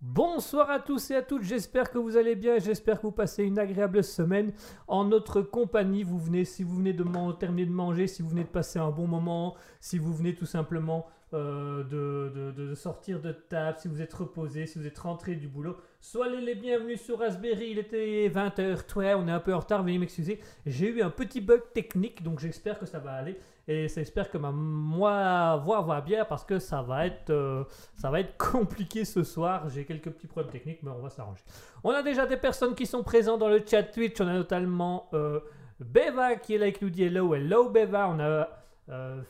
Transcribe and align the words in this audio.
Bonsoir 0.00 0.70
à 0.70 0.80
tous 0.80 1.10
et 1.12 1.14
à 1.16 1.22
toutes, 1.22 1.42
j'espère 1.44 1.90
que 1.90 1.96
vous 1.96 2.18
allez 2.18 2.34
bien, 2.36 2.58
j'espère 2.58 2.98
que 3.00 3.06
vous 3.06 3.12
passez 3.12 3.42
une 3.42 3.58
agréable 3.58 4.04
semaine 4.04 4.52
en 4.86 5.04
notre 5.04 5.40
compagnie. 5.40 6.02
Vous 6.02 6.18
venez, 6.18 6.44
si 6.44 6.62
vous 6.62 6.76
venez 6.76 6.92
de 6.92 7.04
terminer 7.38 7.64
de 7.66 7.72
manger, 7.72 8.06
si 8.06 8.20
vous 8.20 8.28
venez 8.28 8.44
de 8.44 8.48
passer 8.48 8.78
un 8.78 8.90
bon 8.90 9.06
moment, 9.06 9.56
si 9.80 9.98
vous 9.98 10.12
venez 10.12 10.34
tout 10.34 10.44
simplement 10.44 11.06
euh, 11.32 11.82
de, 11.84 12.52
de- 12.52 12.52
de 12.68 12.74
sortir 12.74 13.20
de 13.22 13.32
table, 13.32 13.78
si 13.80 13.88
vous 13.88 14.02
êtes 14.02 14.12
reposé, 14.12 14.66
si 14.66 14.78
vous 14.78 14.86
êtes 14.86 14.98
rentré 14.98 15.34
du 15.36 15.48
boulot, 15.48 15.78
soyez 16.00 16.42
les 16.42 16.54
bienvenus 16.54 17.00
sur 17.00 17.18
Raspberry. 17.20 17.70
Il 17.70 17.78
était 17.78 18.28
20h, 18.28 18.96
ouais, 18.98 19.14
on 19.14 19.26
est 19.26 19.32
un 19.32 19.40
peu 19.40 19.54
en 19.54 19.58
retard, 19.60 19.82
veuillez 19.82 19.98
m'excuser. 19.98 20.38
J'ai 20.66 20.90
eu 20.90 21.00
un 21.02 21.10
petit 21.10 21.40
bug 21.40 21.62
technique, 21.72 22.22
donc 22.22 22.40
j'espère 22.40 22.78
que 22.78 22.84
ça 22.86 22.98
va 22.98 23.12
aller. 23.12 23.38
Et 23.66 23.88
j'espère 23.88 24.30
que 24.30 24.36
ma 24.38 24.50
moi, 24.52 25.56
voix 25.56 25.80
va 25.82 26.00
bien 26.02 26.24
parce 26.24 26.44
que 26.44 26.58
ça 26.58 26.82
va 26.82 27.06
être, 27.06 27.30
euh, 27.30 27.64
ça 27.96 28.10
va 28.10 28.20
être 28.20 28.36
compliqué 28.52 29.04
ce 29.04 29.22
soir. 29.22 29.68
J'ai 29.70 29.84
quelques 29.86 30.10
petits 30.10 30.26
problèmes 30.26 30.52
techniques, 30.52 30.82
mais 30.82 30.90
on 30.90 31.00
va 31.00 31.08
s'arranger. 31.10 31.42
On 31.82 31.90
a 31.90 32.02
déjà 32.02 32.26
des 32.26 32.36
personnes 32.36 32.74
qui 32.74 32.84
sont 32.86 33.02
présentes 33.02 33.40
dans 33.40 33.48
le 33.48 33.62
chat 33.66 33.82
Twitch. 33.84 34.20
On 34.20 34.28
a 34.28 34.34
notamment 34.34 35.08
euh, 35.14 35.40
Beva 35.80 36.36
qui 36.36 36.54
est 36.54 36.58
là 36.58 36.70
qui 36.70 36.84
nous 36.84 36.90
dit 36.90 37.04
hello, 37.04 37.34
hello 37.34 37.70
Beva. 37.70 38.08
On 38.10 38.20
a 38.20 38.48
euh, 38.90 39.22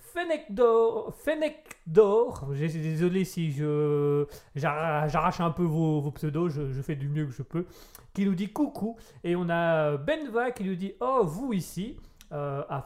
d'Or. 1.87 2.49
J'ai- 2.55 2.67
Désolé 2.69 3.25
si 3.25 3.53
je 3.53 4.27
j'arra- 4.57 5.07
j'arrache 5.07 5.41
un 5.41 5.51
peu 5.53 5.63
vos, 5.63 6.01
vos 6.01 6.11
pseudos. 6.11 6.49
Je, 6.49 6.73
je 6.73 6.83
fais 6.83 6.97
du 6.97 7.09
mieux 7.09 7.27
que 7.27 7.33
je 7.33 7.43
peux. 7.43 7.67
Qui 8.13 8.25
nous 8.27 8.35
dit 8.35 8.49
coucou. 8.53 8.97
Et 9.23 9.37
on 9.37 9.49
a 9.49 9.97
Benva 9.97 10.51
qui 10.51 10.65
nous 10.65 10.75
dit 10.75 10.95
oh 11.01 11.21
vous 11.25 11.53
ici 11.53 11.97
euh, 12.33 12.63
à 12.69 12.85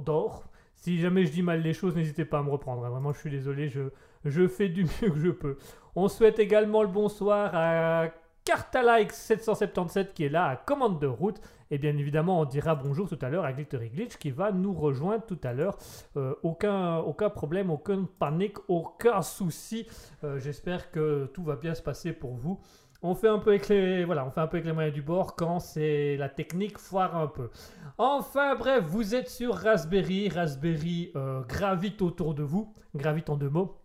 d'Or. 0.00 0.44
Si 0.76 0.98
jamais 0.98 1.24
je 1.26 1.32
dis 1.32 1.42
mal 1.42 1.60
les 1.62 1.72
choses, 1.72 1.94
n'hésitez 1.94 2.24
pas 2.24 2.38
à 2.38 2.42
me 2.42 2.50
reprendre. 2.50 2.84
hein. 2.84 2.90
Vraiment, 2.90 3.12
je 3.12 3.18
suis 3.18 3.30
désolé, 3.30 3.68
je, 3.68 4.48
fais 4.48 4.68
du 4.68 4.84
mieux 4.84 5.10
que 5.10 5.18
je 5.18 5.30
peux. 5.30 5.56
On 5.94 6.08
souhaite 6.08 6.38
également 6.38 6.82
le 6.82 6.88
bonsoir 6.88 7.50
à 7.54 8.06
Cartalike777 8.44 10.12
qui 10.14 10.24
est 10.24 10.28
là 10.28 10.46
à 10.46 10.56
commande 10.56 11.00
de 11.00 11.06
route. 11.06 11.40
Et 11.70 11.78
bien 11.78 11.96
évidemment, 11.96 12.40
on 12.40 12.44
dira 12.44 12.74
bonjour 12.74 13.08
tout 13.08 13.18
à 13.22 13.30
l'heure 13.30 13.44
à 13.44 13.52
Glittery 13.52 13.88
Glitch 13.88 14.16
qui 14.18 14.30
va 14.30 14.52
nous 14.52 14.74
rejoindre 14.74 15.24
tout 15.24 15.38
à 15.42 15.52
l'heure. 15.54 15.78
Euh, 16.16 16.34
aucun, 16.42 16.98
aucun 16.98 17.30
problème, 17.30 17.70
aucune 17.70 18.06
panique, 18.06 18.58
aucun 18.68 19.22
souci. 19.22 19.86
Euh, 20.24 20.38
J'espère 20.38 20.90
que 20.90 21.30
tout 21.32 21.42
va 21.42 21.56
bien 21.56 21.74
se 21.74 21.82
passer 21.82 22.12
pour 22.12 22.34
vous. 22.34 22.60
On 23.04 23.16
fait 23.16 23.28
un 23.28 23.38
peu 23.38 23.50
avec 23.50 23.68
les, 23.68 24.04
voilà, 24.04 24.22
un 24.22 24.46
peu 24.46 24.58
avec 24.58 24.72
moyens 24.72 24.94
du 24.94 25.02
bord 25.02 25.34
quand 25.34 25.58
c'est 25.58 26.16
la 26.16 26.28
technique 26.28 26.78
foire 26.78 27.16
un 27.16 27.26
peu. 27.26 27.50
Enfin 27.98 28.54
bref, 28.54 28.84
vous 28.84 29.16
êtes 29.16 29.28
sur 29.28 29.54
Raspberry. 29.54 30.28
Raspberry 30.28 31.10
euh, 31.16 31.40
gravite 31.42 32.00
autour 32.00 32.32
de 32.34 32.44
vous. 32.44 32.72
Gravite 32.94 33.28
en 33.28 33.36
deux 33.36 33.50
mots. 33.50 33.82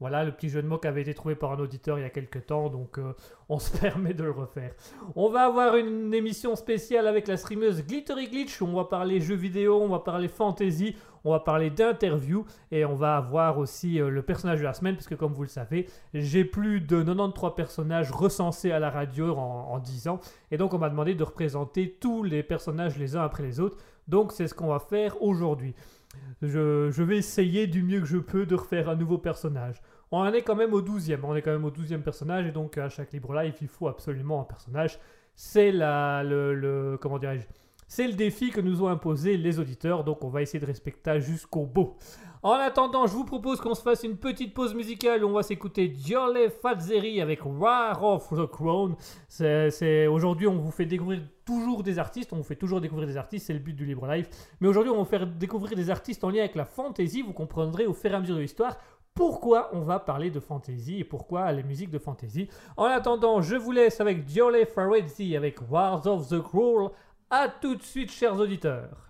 Voilà 0.00 0.24
le 0.24 0.32
petit 0.32 0.48
jeu 0.48 0.62
de 0.62 0.66
mots 0.66 0.78
qui 0.78 0.88
avait 0.88 1.02
été 1.02 1.12
trouvé 1.12 1.34
par 1.34 1.52
un 1.52 1.58
auditeur 1.58 1.98
il 1.98 2.02
y 2.02 2.06
a 2.06 2.10
quelques 2.10 2.46
temps, 2.46 2.70
donc 2.70 2.96
euh, 2.96 3.12
on 3.50 3.58
se 3.58 3.76
permet 3.76 4.14
de 4.14 4.24
le 4.24 4.30
refaire. 4.30 4.72
On 5.14 5.28
va 5.28 5.44
avoir 5.44 5.76
une 5.76 6.14
émission 6.14 6.56
spéciale 6.56 7.06
avec 7.06 7.28
la 7.28 7.36
streameuse 7.36 7.84
Glittery 7.84 8.28
Glitch. 8.28 8.62
On 8.62 8.72
va 8.72 8.84
parler 8.84 9.20
jeux 9.20 9.34
vidéo, 9.34 9.82
on 9.82 9.88
va 9.88 9.98
parler 9.98 10.28
fantasy, 10.28 10.96
on 11.24 11.32
va 11.32 11.40
parler 11.40 11.70
d'interviews 11.70 12.44
et 12.70 12.84
on 12.84 12.94
va 12.94 13.16
avoir 13.16 13.58
aussi 13.58 14.00
euh, 14.00 14.10
le 14.10 14.22
personnage 14.22 14.60
de 14.60 14.64
la 14.64 14.74
semaine, 14.74 14.94
puisque 14.94 15.16
comme 15.16 15.32
vous 15.32 15.42
le 15.42 15.48
savez, 15.48 15.86
j'ai 16.14 16.44
plus 16.44 16.80
de 16.80 17.02
93 17.02 17.52
personnages 17.54 18.10
recensés 18.10 18.72
à 18.72 18.78
la 18.78 18.90
radio 18.90 19.34
en, 19.36 19.68
en 19.72 19.78
10 19.78 20.08
ans. 20.08 20.20
Et 20.50 20.56
donc 20.56 20.74
on 20.74 20.78
m'a 20.78 20.90
demandé 20.90 21.14
de 21.14 21.22
représenter 21.24 21.96
tous 22.00 22.22
les 22.22 22.42
personnages 22.42 22.98
les 22.98 23.16
uns 23.16 23.22
après 23.22 23.42
les 23.42 23.60
autres. 23.60 23.78
Donc 24.08 24.32
c'est 24.32 24.48
ce 24.48 24.54
qu'on 24.54 24.68
va 24.68 24.78
faire 24.78 25.20
aujourd'hui. 25.22 25.74
Je, 26.42 27.02
vais 27.02 27.18
essayer 27.18 27.66
du 27.66 27.82
mieux 27.82 28.00
que 28.00 28.06
je 28.06 28.18
peux 28.18 28.46
de 28.46 28.54
refaire 28.54 28.88
un 28.88 28.96
nouveau 28.96 29.18
personnage. 29.18 29.80
On 30.10 30.18
en 30.18 30.32
est 30.32 30.42
quand 30.42 30.56
même 30.56 30.72
au 30.74 30.82
12e, 30.82 31.20
on 31.22 31.36
est 31.36 31.42
quand 31.42 31.52
même 31.52 31.64
au 31.64 31.70
12e 31.70 32.02
personnage 32.02 32.46
et 32.46 32.50
donc 32.50 32.78
à 32.78 32.88
chaque 32.88 33.12
libre 33.12 33.32
live 33.34 33.54
il 33.60 33.68
faut 33.68 33.88
absolument 33.88 34.40
un 34.40 34.44
personnage. 34.44 34.98
C'est 35.36 35.70
la 35.70 36.22
le- 36.24 36.98
comment 37.00 37.18
dirais-je 37.18 37.46
C'est 37.92 38.06
le 38.06 38.12
défi 38.12 38.50
que 38.50 38.60
nous 38.60 38.84
ont 38.84 38.86
imposé 38.86 39.36
les 39.36 39.58
auditeurs, 39.58 40.04
donc 40.04 40.22
on 40.22 40.28
va 40.28 40.42
essayer 40.42 40.60
de 40.60 40.64
respecter 40.64 41.20
jusqu'au 41.20 41.66
bout. 41.66 41.96
En 42.40 42.52
attendant, 42.52 43.08
je 43.08 43.14
vous 43.14 43.24
propose 43.24 43.60
qu'on 43.60 43.74
se 43.74 43.82
fasse 43.82 44.04
une 44.04 44.16
petite 44.16 44.54
pause 44.54 44.76
musicale 44.76 45.24
on 45.24 45.32
va 45.32 45.42
s'écouter 45.42 45.92
Jolly 45.92 46.50
Fatzeri 46.62 47.20
avec 47.20 47.44
War 47.44 48.00
of 48.04 48.28
the 48.30 48.46
Crown. 48.46 48.94
Aujourd'hui, 50.08 50.46
on 50.46 50.54
vous 50.54 50.70
fait 50.70 50.86
découvrir 50.86 51.20
toujours 51.44 51.82
des 51.82 51.98
artistes, 51.98 52.32
on 52.32 52.36
vous 52.36 52.44
fait 52.44 52.54
toujours 52.54 52.80
découvrir 52.80 53.08
des 53.08 53.16
artistes, 53.16 53.46
c'est 53.46 53.54
le 53.54 53.58
but 53.58 53.74
du 53.74 53.84
Libre 53.84 54.06
Live. 54.06 54.28
Mais 54.60 54.68
aujourd'hui, 54.68 54.92
on 54.92 54.98
va 54.98 55.02
vous 55.02 55.08
faire 55.08 55.26
découvrir 55.26 55.76
des 55.76 55.90
artistes 55.90 56.22
en 56.22 56.30
lien 56.30 56.42
avec 56.42 56.54
la 56.54 56.66
fantasy. 56.66 57.22
Vous 57.22 57.32
comprendrez 57.32 57.86
au 57.86 57.92
fur 57.92 58.12
et 58.12 58.14
à 58.14 58.20
mesure 58.20 58.36
de 58.36 58.40
l'histoire 58.40 58.76
pourquoi 59.12 59.70
on 59.72 59.80
va 59.80 59.98
parler 59.98 60.30
de 60.30 60.38
fantasy 60.38 61.00
et 61.00 61.04
pourquoi 61.04 61.50
les 61.50 61.64
musiques 61.64 61.90
de 61.90 61.98
fantasy. 61.98 62.48
En 62.76 62.84
attendant, 62.84 63.42
je 63.42 63.56
vous 63.56 63.72
laisse 63.72 64.00
avec 64.00 64.28
Jolly 64.28 64.64
Fatzeri 64.64 65.36
avec 65.36 65.58
Wars 65.68 66.06
of 66.06 66.28
the 66.28 66.40
Crown. 66.40 66.90
A 67.32 67.48
tout 67.48 67.76
de 67.76 67.82
suite, 67.84 68.10
chers 68.10 68.34
auditeurs. 68.34 69.08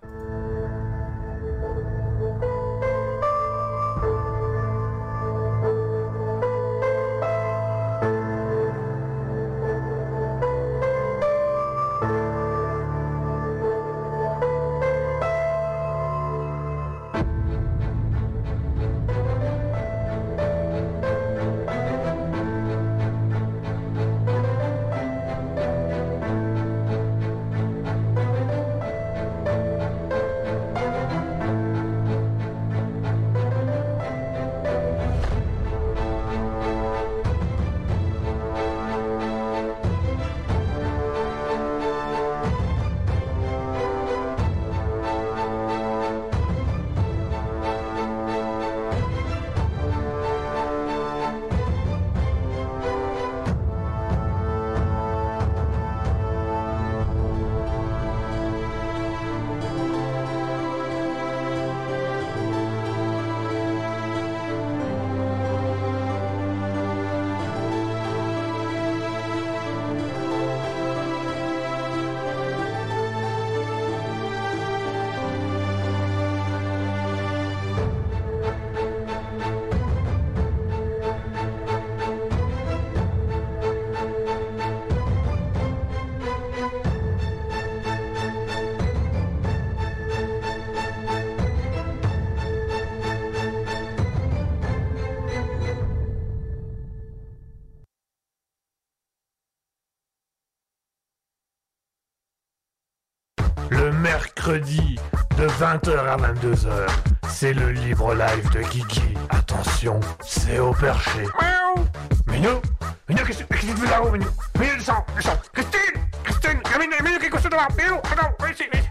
Mercredi 104.41 104.95
de 105.37 105.47
20h 105.47 105.99
à 105.99 106.17
22h, 106.17 106.89
c'est 107.27 107.53
le 107.53 107.69
libre 107.69 108.15
live 108.15 108.51
de 108.51 108.61
Guigui. 108.61 109.13
Attention, 109.29 109.99
c'est 110.21 110.57
au 110.57 110.73
perché. 110.73 111.21
Miaou 111.39 111.85
Minou 112.25 112.61
Minou, 113.07 113.23
qu'est-ce 113.23 113.43
qu'est-ce 113.43 113.67
que 113.67 113.71
tu 113.71 113.77
fais 113.77 113.91
là-haut, 113.91 114.09
Minou? 114.09 114.25
Minou, 114.59 114.73
descends, 114.77 115.05
descends 115.15 115.37
Christine 115.53 116.01
Christine 116.23 116.59
Minou, 116.79 117.03
Minou, 117.03 117.19
qu'est-ce 117.19 117.43
que 117.43 117.49
tu 117.49 117.55
là 117.55 117.67
Minou, 117.77 117.97
attends, 117.97 118.33
viens 118.39 118.51
ici, 118.51 118.63
viens 118.71 118.81
ici. 118.81 118.89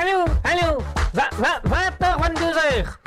Allô, 0.00 0.24
allô 0.44 0.78
20h, 1.14 2.20
22h 2.20 2.98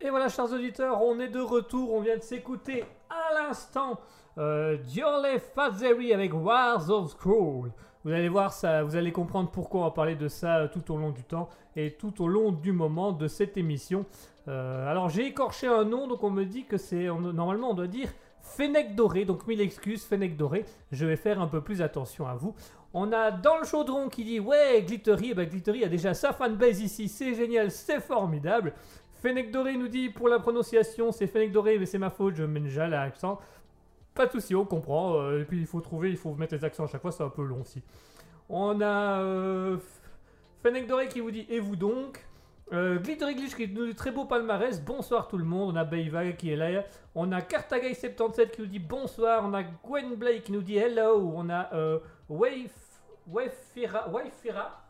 Et 0.00 0.08
voilà, 0.08 0.28
chers 0.30 0.50
auditeurs, 0.50 1.02
on 1.02 1.20
est 1.20 1.28
de 1.28 1.40
retour. 1.40 1.92
On 1.92 2.00
vient 2.00 2.16
de 2.16 2.22
s'écouter 2.22 2.86
à 3.10 3.34
l'instant, 3.34 4.00
euh, 4.38 4.78
Diorle 4.78 5.38
Fazeri 5.54 6.14
avec 6.14 6.32
Wars 6.32 6.88
of 6.88 7.10
Scroll. 7.10 7.72
Vous 8.06 8.12
allez 8.12 8.28
voir 8.28 8.52
ça, 8.52 8.84
vous 8.84 8.94
allez 8.94 9.10
comprendre 9.10 9.50
pourquoi 9.50 9.80
on 9.80 9.82
va 9.82 9.90
parler 9.90 10.14
de 10.14 10.28
ça 10.28 10.58
euh, 10.58 10.68
tout 10.68 10.92
au 10.92 10.96
long 10.96 11.10
du 11.10 11.24
temps 11.24 11.48
et 11.74 11.94
tout 11.94 12.22
au 12.22 12.28
long 12.28 12.52
du 12.52 12.70
moment 12.70 13.10
de 13.10 13.26
cette 13.26 13.56
émission. 13.56 14.06
Euh, 14.46 14.88
alors 14.88 15.08
j'ai 15.08 15.26
écorché 15.26 15.66
un 15.66 15.82
nom, 15.82 16.06
donc 16.06 16.22
on 16.22 16.30
me 16.30 16.44
dit 16.44 16.66
que 16.66 16.76
c'est 16.76 17.06
normalement 17.06 17.72
on 17.72 17.74
doit 17.74 17.88
dire 17.88 18.08
Fennec 18.42 18.94
doré, 18.94 19.24
donc 19.24 19.44
mille 19.48 19.60
excuses 19.60 20.04
Fennec 20.04 20.36
doré. 20.36 20.64
Je 20.92 21.04
vais 21.04 21.16
faire 21.16 21.40
un 21.40 21.48
peu 21.48 21.60
plus 21.60 21.82
attention 21.82 22.28
à 22.28 22.36
vous. 22.36 22.54
On 22.94 23.12
a 23.12 23.32
dans 23.32 23.58
le 23.58 23.66
chaudron 23.66 24.08
qui 24.08 24.22
dit 24.22 24.38
ouais 24.38 24.84
Glittery, 24.86 25.30
et 25.30 25.34
ben 25.34 25.48
Glittery 25.48 25.82
a 25.82 25.88
déjà 25.88 26.14
sa 26.14 26.32
fanbase 26.32 26.80
ici, 26.80 27.08
c'est 27.08 27.34
génial, 27.34 27.72
c'est 27.72 27.98
formidable. 27.98 28.72
Fennec 29.14 29.50
doré 29.50 29.76
nous 29.76 29.88
dit 29.88 30.10
pour 30.10 30.28
la 30.28 30.38
prononciation 30.38 31.10
c'est 31.10 31.26
Fennec 31.26 31.50
doré, 31.50 31.76
mais 31.76 31.86
c'est 31.86 31.98
ma 31.98 32.10
faute, 32.10 32.36
je 32.36 32.44
mets 32.44 32.60
déjà 32.60 32.86
l'accent. 32.86 33.40
Pas 34.16 34.26
de 34.26 34.32
souci, 34.32 34.54
on 34.54 34.64
comprend. 34.64 35.20
euh, 35.20 35.42
et 35.42 35.44
puis 35.44 35.60
il 35.60 35.66
faut 35.66 35.80
trouver, 35.80 36.10
il 36.10 36.16
faut 36.16 36.34
mettre 36.34 36.54
les 36.54 36.64
accents 36.64 36.84
à 36.84 36.86
chaque 36.88 37.02
fois, 37.02 37.12
c'est 37.12 37.22
un 37.22 37.28
peu 37.28 37.44
long 37.44 37.60
aussi. 37.60 37.82
On 38.48 38.80
a 38.80 39.20
euh, 39.20 39.76
Fennec 40.62 40.86
Doré 40.86 41.08
qui 41.08 41.20
vous 41.20 41.30
dit 41.30 41.46
Et 41.50 41.60
vous 41.60 41.76
donc? 41.76 42.26
Euh, 42.72 42.98
Glittery 42.98 43.36
Glitch 43.36 43.54
qui 43.54 43.68
nous 43.68 43.86
dit 43.86 43.94
très 43.94 44.10
beau 44.10 44.24
palmarès, 44.24 44.82
bonsoir 44.82 45.28
tout 45.28 45.38
le 45.38 45.44
monde. 45.44 45.74
On 45.74 45.76
a 45.76 45.84
Bayva 45.84 46.32
qui 46.32 46.50
est 46.50 46.56
là. 46.56 46.82
On 47.14 47.30
a 47.30 47.40
Cartagay77 47.40 48.50
qui 48.50 48.62
nous 48.62 48.66
dit 48.66 48.80
bonsoir. 48.80 49.44
On 49.44 49.54
a 49.54 49.62
Gwen 49.62 50.16
Blake 50.16 50.44
qui 50.44 50.52
nous 50.52 50.62
dit 50.62 50.76
hello. 50.76 51.32
On 51.36 51.48
a 51.48 51.72
euh, 51.74 52.00
Wave, 52.28 52.72
Wavefira, 53.28 54.08
Wavefira, 54.08 54.82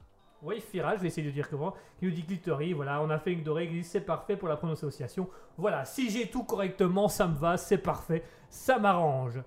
Wavefira, 0.42 0.96
je 0.96 1.02
vais 1.02 1.08
essayer 1.08 1.26
de 1.26 1.32
dire 1.32 1.50
comment, 1.50 1.74
qui 1.98 2.06
nous 2.06 2.12
dit 2.12 2.22
Glittery. 2.22 2.72
Voilà, 2.72 3.02
on 3.02 3.10
a 3.10 3.18
Fennec 3.18 3.42
Doré 3.42 3.68
qui 3.68 3.74
dit 3.74 3.84
c'est 3.84 4.00
parfait 4.00 4.36
pour 4.36 4.48
la 4.48 4.56
prononciation. 4.56 5.28
Voilà, 5.58 5.84
si 5.84 6.08
j'ai 6.08 6.28
tout 6.30 6.44
correctement, 6.44 7.08
ça 7.08 7.26
me 7.26 7.34
va, 7.34 7.58
c'est 7.58 7.78
parfait, 7.78 8.22
ça 8.56 8.78
m'arrange. 8.78 9.40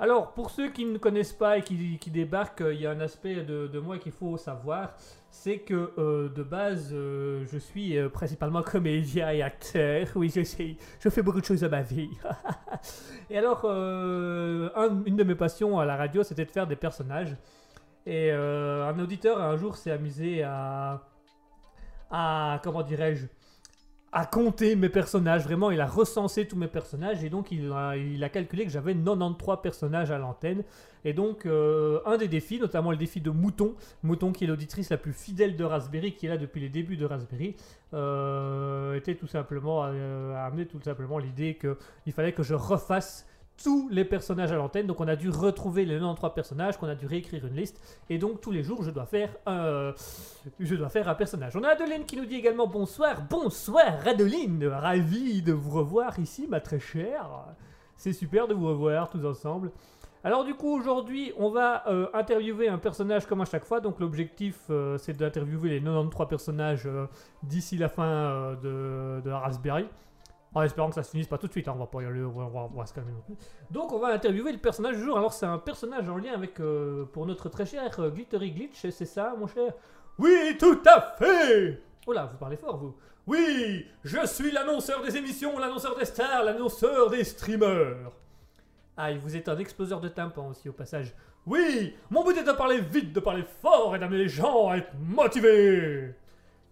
Alors, 0.00 0.32
pour 0.32 0.50
ceux 0.50 0.70
qui 0.70 0.84
ne 0.84 0.98
connaissent 0.98 1.32
pas 1.32 1.58
et 1.58 1.62
qui, 1.62 1.98
débarquent, 2.10 2.60
euh, 2.60 2.74
il 2.74 2.80
y 2.80 2.86
a 2.86 2.90
un 2.90 3.00
aspect 3.00 3.36
de, 3.42 3.78
moi 3.80 3.98
qu'il 3.98 4.12
faut 4.12 4.36
savoir, 4.36 4.94
c'est 5.30 5.58
que 5.58 5.92
euh, 5.98 6.28
de 6.28 6.42
base, 6.42 6.90
euh, 6.92 7.44
je 7.50 7.58
suis 7.58 7.96
principalement 8.10 8.62
comédien 8.74 9.30
et 9.30 9.42
acteur. 9.42 10.06
Oui, 10.14 10.30
je 10.34 10.42
sais, 10.44 10.76
je 11.00 11.08
fais 11.08 11.22
beaucoup 11.22 11.40
de 11.40 11.44
choses 11.44 11.64
à 11.64 11.68
ma 11.68 11.82
vie. 11.82 12.10
et 13.30 13.38
alors, 13.38 13.64
un- 13.64 15.02
une 15.06 15.16
de 15.16 15.24
mes 15.24 15.34
passions 15.34 15.78
à 15.78 15.84
la 15.84 15.96
radio, 15.96 16.22
c'était 16.22 16.44
de 16.44 16.50
faire 16.50 16.66
des 16.66 16.76
personnages. 16.76 17.36
Et 18.06 18.30
un 18.30 18.98
auditeur 18.98 19.40
un 19.40 19.56
jour 19.56 19.76
s'est 19.76 19.90
amusé 19.90 20.42
à, 20.42 21.02
à 22.10 22.60
comment 22.62 22.82
dirais-je, 22.82 23.26
à 24.12 24.26
compter 24.26 24.74
mes 24.76 24.88
personnages. 24.88 25.44
Vraiment, 25.44 25.70
il 25.70 25.80
a 25.80 25.86
recensé 25.86 26.46
tous 26.46 26.56
mes 26.56 26.68
personnages 26.68 27.22
et 27.24 27.30
donc 27.30 27.52
il 27.52 27.70
a, 27.72 27.90
a 27.90 28.28
calculé 28.28 28.64
que 28.64 28.70
j'avais 28.70 28.94
93 28.94 29.58
personnages 29.62 30.10
à 30.10 30.18
l'antenne. 30.18 30.64
Et 31.04 31.12
donc, 31.12 31.46
euh, 31.46 32.00
un 32.06 32.16
des 32.16 32.28
défis, 32.28 32.58
notamment 32.58 32.90
le 32.90 32.96
défi 32.96 33.20
de 33.20 33.30
Mouton, 33.30 33.74
Mouton 34.02 34.32
qui 34.32 34.44
est 34.44 34.46
l'auditrice 34.46 34.90
la 34.90 34.96
plus 34.96 35.12
fidèle 35.12 35.56
de 35.56 35.64
Raspberry, 35.64 36.14
qui 36.14 36.26
est 36.26 36.28
là 36.28 36.38
depuis 36.38 36.60
les 36.60 36.68
débuts 36.68 36.96
de 36.96 37.04
Raspberry, 37.04 37.54
euh, 37.94 38.94
était 38.94 39.14
tout 39.14 39.26
simplement, 39.26 39.84
euh, 39.84 40.34
a 40.34 40.44
amené 40.46 40.66
tout 40.66 40.80
simplement 40.80 41.18
l'idée 41.18 41.56
qu'il 41.56 42.12
fallait 42.12 42.32
que 42.32 42.42
je 42.42 42.54
refasse 42.54 43.26
tous 43.62 43.88
les 43.90 44.04
personnages 44.04 44.52
à 44.52 44.56
l'antenne. 44.56 44.86
Donc, 44.86 45.00
on 45.00 45.08
a 45.08 45.16
dû 45.16 45.30
retrouver 45.30 45.84
les 45.84 45.94
93 45.94 46.32
personnages, 46.34 46.76
qu'on 46.76 46.88
a 46.88 46.94
dû 46.94 47.06
réécrire 47.06 47.46
une 47.46 47.56
liste. 47.56 47.80
Et 48.08 48.18
donc, 48.18 48.40
tous 48.40 48.50
les 48.50 48.62
jours, 48.62 48.82
je 48.82 48.90
dois 48.90 49.06
faire 49.06 49.30
un, 49.46 49.92
je 50.58 50.74
dois 50.74 50.88
faire 50.88 51.08
un 51.08 51.14
personnage. 51.14 51.56
On 51.56 51.62
a 51.62 51.68
Adeline 51.68 52.04
qui 52.04 52.16
nous 52.16 52.26
dit 52.26 52.36
également 52.36 52.66
bonsoir. 52.66 53.22
Bonsoir, 53.28 54.06
Adeline. 54.06 54.64
Ravi 54.66 55.42
de 55.42 55.52
vous 55.52 55.70
revoir 55.70 56.18
ici, 56.18 56.46
ma 56.48 56.60
très 56.60 56.80
chère. 56.80 57.28
C'est 57.96 58.12
super 58.12 58.46
de 58.46 58.54
vous 58.54 58.68
revoir 58.68 59.10
tous 59.10 59.24
ensemble. 59.26 59.72
Alors 60.24 60.44
du 60.44 60.54
coup 60.54 60.76
aujourd'hui 60.76 61.32
on 61.38 61.48
va 61.48 61.88
euh, 61.88 62.08
interviewer 62.12 62.68
un 62.68 62.78
personnage 62.78 63.26
comme 63.26 63.40
à 63.40 63.44
chaque 63.44 63.64
fois. 63.64 63.80
Donc 63.80 64.00
l'objectif 64.00 64.56
euh, 64.70 64.98
c'est 64.98 65.16
d'interviewer 65.16 65.70
les 65.70 65.80
93 65.80 66.28
personnages 66.28 66.86
euh, 66.86 67.06
d'ici 67.42 67.76
la 67.76 67.88
fin 67.88 68.56
de, 68.62 69.30
Raspberry. 69.30 69.86
En 70.58 70.62
espérant 70.62 70.88
que 70.88 70.96
ça 70.96 71.04
se 71.04 71.12
finisse 71.12 71.28
pas 71.28 71.38
tout 71.38 71.46
de 71.46 71.52
suite, 71.52 71.68
hein, 71.68 71.72
on 71.76 71.78
va 71.78 71.86
pas 71.86 72.02
y 72.02 72.04
aller, 72.06 72.20
on 72.20 72.32
va, 72.32 72.68
on 72.74 72.76
va- 72.80 72.84
se 72.84 72.92
calmer. 72.92 73.12
Donc 73.70 73.92
on 73.92 74.00
va 74.00 74.08
interviewer 74.08 74.50
le 74.50 74.58
personnage 74.58 74.96
du 74.96 75.04
jour. 75.04 75.16
Alors 75.16 75.32
c'est 75.32 75.46
un 75.46 75.58
personnage 75.58 76.08
en 76.08 76.16
lien 76.16 76.32
avec, 76.34 76.58
euh, 76.58 77.04
pour 77.12 77.26
notre 77.26 77.48
très 77.48 77.64
cher 77.64 77.88
euh, 78.00 78.10
Glittery 78.10 78.50
Glitch, 78.50 78.84
c'est 78.90 79.04
ça 79.04 79.34
mon 79.38 79.46
cher? 79.46 79.72
Oui, 80.18 80.56
tout 80.58 80.80
à 80.84 81.00
fait 81.16 81.80
Oh 82.08 82.12
là, 82.12 82.26
vous 82.32 82.38
parlez 82.38 82.56
fort 82.56 82.76
vous. 82.76 82.96
Oui, 83.24 83.86
je 84.02 84.26
suis 84.26 84.50
l'annonceur 84.50 85.00
des 85.00 85.16
émissions, 85.16 85.56
l'annonceur 85.60 85.96
des 85.96 86.04
stars, 86.06 86.42
l'annonceur 86.42 87.08
des 87.08 87.22
streamers. 87.22 88.10
Ah, 88.96 89.12
et 89.12 89.18
vous 89.18 89.36
êtes 89.36 89.48
un 89.48 89.58
exploseur 89.58 90.00
de 90.00 90.08
tympan 90.08 90.48
aussi 90.48 90.68
au 90.68 90.72
passage. 90.72 91.14
Oui, 91.46 91.94
mon 92.10 92.24
but 92.24 92.36
est 92.36 92.42
de 92.42 92.50
parler 92.50 92.80
vite, 92.80 93.12
de 93.12 93.20
parler 93.20 93.44
fort 93.62 93.94
et 93.94 94.00
d'amener 94.00 94.18
les 94.24 94.28
gens 94.28 94.70
à 94.70 94.78
être 94.78 94.90
motivés. 94.98 96.14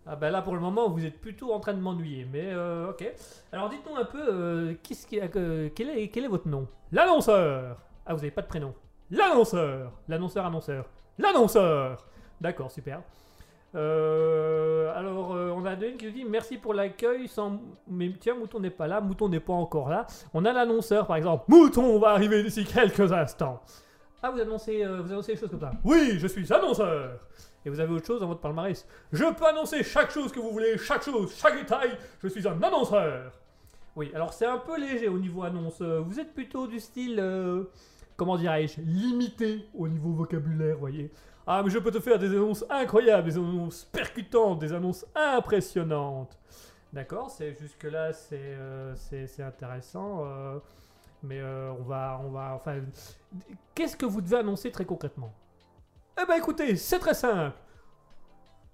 Ah 0.08 0.14
bah 0.14 0.30
là 0.30 0.40
pour 0.40 0.54
le 0.54 0.60
moment 0.60 0.88
vous 0.88 1.04
êtes 1.04 1.20
plutôt 1.20 1.52
en 1.52 1.58
train 1.60 1.74
de 1.74 1.80
m'ennuyer, 1.80 2.26
mais 2.32 2.52
euh, 2.52 2.90
ok. 2.90 3.12
Alors 3.52 3.68
dites-nous 3.68 3.96
un 3.96 4.04
peu, 4.04 4.22
euh, 4.28 4.74
qu'est-ce 4.82 5.06
qui, 5.06 5.20
euh, 5.20 5.68
quel, 5.74 5.90
est, 5.90 6.08
quel 6.08 6.24
est 6.24 6.28
votre 6.28 6.46
nom? 6.48 6.68
L'annonceur, 6.92 7.76
Ah 8.06 8.12
vous 8.14 8.18
n'avez 8.20 8.30
pas 8.30 8.42
de 8.42 8.46
prénom. 8.46 8.72
l'annonceur, 9.10 9.92
L'annonceur 10.08 10.46
annonceur. 10.46 10.84
l'annonceur. 11.18 12.06
D'accord, 12.40 12.70
super. 12.70 13.00
Euh, 13.74 14.92
alors 14.96 15.34
euh, 15.34 15.50
on 15.54 15.64
a 15.66 15.72
Adeline 15.72 15.96
qui 15.96 16.06
nous 16.06 16.12
dit 16.12 16.24
merci 16.24 16.56
pour 16.56 16.72
l'accueil, 16.72 17.26
sans... 17.28 17.60
mais 17.88 18.10
tiens 18.18 18.34
Mouton 18.34 18.60
n'est 18.60 18.70
pas 18.70 18.86
là, 18.86 19.00
Mouton 19.00 19.28
n'est 19.28 19.40
pas 19.40 19.52
encore 19.52 19.88
là. 19.88 20.06
On 20.32 20.44
a 20.44 20.52
l'annonceur 20.52 21.06
par 21.06 21.16
exemple. 21.16 21.44
Mouton 21.48 21.98
va 21.98 22.10
arriver 22.10 22.42
d'ici 22.42 22.64
quelques 22.64 23.12
instants. 23.12 23.60
Ah 24.22 24.30
vous 24.30 24.40
annoncez, 24.40 24.84
vous 24.86 25.12
annoncez 25.12 25.34
des 25.34 25.38
choses 25.40 25.50
comme 25.50 25.60
ça? 25.60 25.72
Oui, 25.84 26.16
je 26.18 26.26
suis 26.26 26.50
annonceur. 26.52 27.18
Et 27.66 27.68
vous 27.68 27.80
avez 27.80 27.92
autre 27.92 28.06
chose 28.06 28.20
dans 28.20 28.28
votre 28.28 28.40
palmarès? 28.40 28.86
Je 29.12 29.24
peux 29.34 29.44
annoncer 29.44 29.82
chaque 29.82 30.12
chose 30.12 30.30
que 30.30 30.38
vous 30.38 30.52
voulez, 30.52 30.78
chaque 30.78 31.02
chose, 31.02 31.34
chaque 31.36 31.58
détail. 31.58 31.98
Je 32.22 32.28
suis 32.28 32.46
un 32.46 32.62
annonceur. 32.62 33.32
Oui, 33.96 34.12
alors 34.14 34.32
c'est 34.32 34.46
un 34.46 34.58
peu 34.58 34.78
léger 34.78 35.08
au 35.08 35.18
niveau 35.18 35.42
annonce. 35.42 35.82
Vous 35.82 36.20
êtes 36.20 36.32
plutôt 36.32 36.68
du 36.68 36.78
style, 36.78 37.18
euh, 37.18 37.64
comment 38.16 38.36
dirais-je, 38.36 38.80
limité 38.82 39.66
au 39.74 39.88
niveau 39.88 40.12
vocabulaire, 40.12 40.78
voyez. 40.78 41.10
Ah, 41.44 41.60
mais 41.64 41.70
je 41.70 41.80
peux 41.80 41.90
te 41.90 41.98
faire 41.98 42.20
des 42.20 42.28
annonces 42.28 42.64
incroyables, 42.70 43.28
des 43.28 43.36
annonces 43.36 43.84
percutantes, 43.84 44.60
des 44.60 44.72
annonces 44.72 45.04
impressionnantes. 45.16 46.38
D'accord, 46.92 47.30
c'est 47.30 47.58
jusque-là, 47.58 48.12
c'est 48.12 48.38
euh, 48.40 48.94
intéressant. 49.40 50.24
euh, 50.24 50.58
mais 51.24 51.42
on 51.42 51.82
va, 51.82 52.20
on 52.24 52.30
va, 52.30 52.54
enfin, 52.54 52.80
qu'est-ce 53.74 53.96
que 53.96 54.06
vous 54.06 54.20
devez 54.20 54.36
annoncer 54.36 54.70
très 54.70 54.84
concrètement? 54.84 55.32
Eh 56.18 56.24
ben 56.26 56.36
écoutez, 56.36 56.76
c'est 56.76 56.98
très 56.98 57.12
simple. 57.12 57.52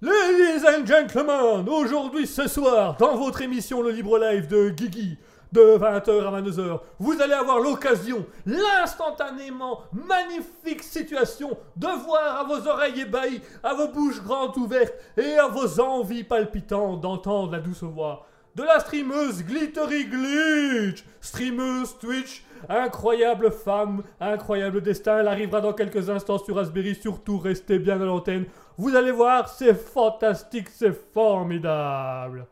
Ladies 0.00 0.64
and 0.64 0.86
gentlemen, 0.86 1.68
aujourd'hui, 1.68 2.24
ce 2.26 2.46
soir, 2.46 2.96
dans 2.96 3.16
votre 3.16 3.42
émission 3.42 3.82
Le 3.82 3.90
Libre 3.90 4.16
Live 4.18 4.46
de 4.46 4.70
Guigui, 4.70 5.18
de 5.50 5.60
20h 5.60 6.24
à 6.24 6.40
22h, 6.40 6.80
vous 7.00 7.20
allez 7.20 7.32
avoir 7.32 7.58
l'occasion, 7.58 8.24
l'instantanément 8.46 9.82
magnifique 9.92 10.84
situation 10.84 11.58
de 11.76 11.88
voir 12.04 12.40
à 12.40 12.44
vos 12.44 12.68
oreilles 12.68 13.00
ébahies, 13.00 13.40
à 13.64 13.74
vos 13.74 13.88
bouches 13.88 14.22
grandes 14.22 14.56
ouvertes 14.56 14.94
et 15.16 15.34
à 15.34 15.48
vos 15.48 15.80
envies 15.80 16.24
palpitantes 16.24 17.00
d'entendre 17.00 17.50
la 17.50 17.58
douce 17.58 17.82
voix 17.82 18.26
de 18.54 18.62
la 18.62 18.80
streameuse 18.80 19.42
Glittery 19.44 20.04
Glitch, 20.04 21.04
streameuse 21.20 21.96
Twitch, 21.98 22.44
incroyable 22.68 23.50
femme, 23.50 24.02
incroyable 24.20 24.80
destin, 24.80 25.18
elle 25.18 25.28
arrivera 25.28 25.60
dans 25.60 25.72
quelques 25.72 26.10
instants 26.10 26.38
sur 26.38 26.56
Raspberry, 26.56 26.94
surtout 26.94 27.38
restez 27.38 27.78
bien 27.78 28.00
à 28.00 28.04
l'antenne, 28.04 28.46
vous 28.78 28.96
allez 28.96 29.12
voir, 29.12 29.48
c'est 29.48 29.74
fantastique, 29.74 30.68
c'est 30.68 30.92
formidable. 30.92 32.46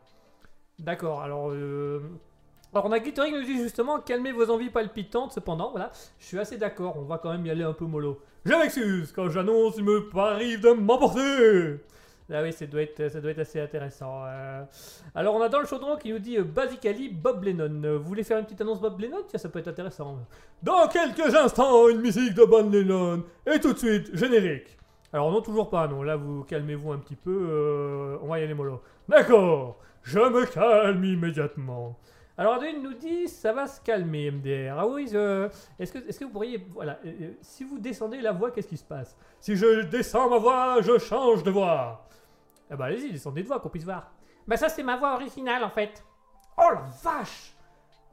D'accord, 0.79 1.21
alors, 1.21 1.51
euh, 1.51 1.99
alors 2.73 2.85
on 2.85 2.91
a 2.91 2.99
Glittery 2.99 3.31
qui 3.31 3.37
nous 3.37 3.43
dit 3.43 3.57
justement 3.57 3.99
calmez 3.99 4.31
vos 4.31 4.49
envies 4.49 4.69
palpitantes. 4.69 5.31
Cependant, 5.33 5.69
voilà, 5.71 5.91
je 6.19 6.25
suis 6.25 6.39
assez 6.39 6.57
d'accord. 6.57 6.95
On 6.97 7.03
va 7.03 7.19
quand 7.19 7.31
même 7.31 7.45
y 7.45 7.51
aller 7.51 7.63
un 7.63 7.73
peu 7.73 7.85
mollo. 7.85 8.19
Je 8.45 8.53
m'excuse, 8.53 9.11
quand 9.11 9.29
j'annonce, 9.29 9.75
il 9.77 9.83
me 9.83 10.09
arrive 10.17 10.61
de 10.61 10.71
m'emporter. 10.71 11.81
Ah 12.33 12.41
oui, 12.43 12.53
ça 12.53 12.65
doit 12.65 12.81
être, 12.81 13.09
ça 13.09 13.19
doit 13.19 13.31
être 13.31 13.39
assez 13.39 13.59
intéressant. 13.59 14.23
euh. 14.25 14.63
Alors 15.15 15.35
on 15.35 15.41
a 15.41 15.49
dans 15.49 15.59
le 15.59 15.65
chaudron 15.65 15.97
qui 15.97 16.11
nous 16.11 16.19
dit 16.19 16.37
euh, 16.37 16.43
Basically 16.43 17.09
Bob 17.09 17.43
Lennon. 17.43 17.81
Euh, 17.83 17.97
Vous 17.97 18.05
voulez 18.07 18.23
faire 18.23 18.37
une 18.37 18.45
petite 18.45 18.61
annonce 18.61 18.79
Bob 18.79 18.99
Lennon? 18.99 19.17
Tiens, 19.27 19.39
ça 19.39 19.49
peut 19.49 19.59
être 19.59 19.67
intéressant. 19.67 20.17
Dans 20.63 20.87
quelques 20.87 21.35
instants, 21.35 21.89
une 21.89 21.99
musique 22.01 22.33
de 22.33 22.43
Bon 22.45 22.69
Lennon, 22.69 23.23
et 23.45 23.59
tout 23.59 23.73
de 23.73 23.77
suite, 23.77 24.15
générique. 24.15 24.77
Alors 25.13 25.29
non, 25.31 25.41
toujours 25.41 25.69
pas, 25.69 25.87
non. 25.87 26.03
Là, 26.03 26.15
vous 26.15 26.43
calmez-vous 26.45 26.91
un 26.93 26.99
petit 26.99 27.17
peu. 27.17 27.47
euh, 27.49 28.17
on 28.21 28.27
va 28.27 28.39
y 28.39 28.43
aller 28.43 28.53
mollo. 28.53 28.81
D'accord, 29.09 29.77
je 30.03 30.19
me 30.19 30.45
calme 30.45 31.03
immédiatement. 31.03 31.97
Alors 32.37 32.53
Adeline 32.55 32.81
nous 32.81 32.93
dit 32.93 33.27
ça 33.27 33.51
va 33.51 33.67
se 33.67 33.81
calmer 33.81 34.31
MDR. 34.31 34.75
Ah 34.79 34.87
oui, 34.87 35.03
est-ce 35.03 35.91
que, 35.91 35.97
est 35.99 36.17
que 36.17 36.23
vous 36.23 36.31
pourriez, 36.31 36.65
voilà, 36.71 36.97
euh, 37.05 37.31
si 37.41 37.63
vous 37.65 37.77
descendez 37.77 38.21
la 38.21 38.31
voix, 38.31 38.51
qu'est-ce 38.51 38.69
qui 38.69 38.77
se 38.77 38.85
passe? 38.85 39.15
Si 39.39 39.55
je 39.57 39.81
descends 39.81 40.29
ma 40.29 40.37
voix, 40.37 40.77
je 40.81 40.97
change 40.97 41.43
de 41.43 41.51
voix. 41.51 42.07
Eh 42.71 42.75
ben 42.75 42.85
allez-y, 42.85 43.11
descendez 43.11 43.43
de 43.43 43.47
voix 43.47 43.59
qu'on 43.59 43.69
puisse 43.69 43.83
voir. 43.83 44.11
Bah 44.47 44.57
ça 44.57 44.69
c'est 44.69 44.83
ma 44.83 44.97
voix 44.97 45.13
originale 45.13 45.63
en 45.63 45.69
fait. 45.69 46.03
Oh 46.57 46.69
la 46.73 46.81
vache 47.03 47.53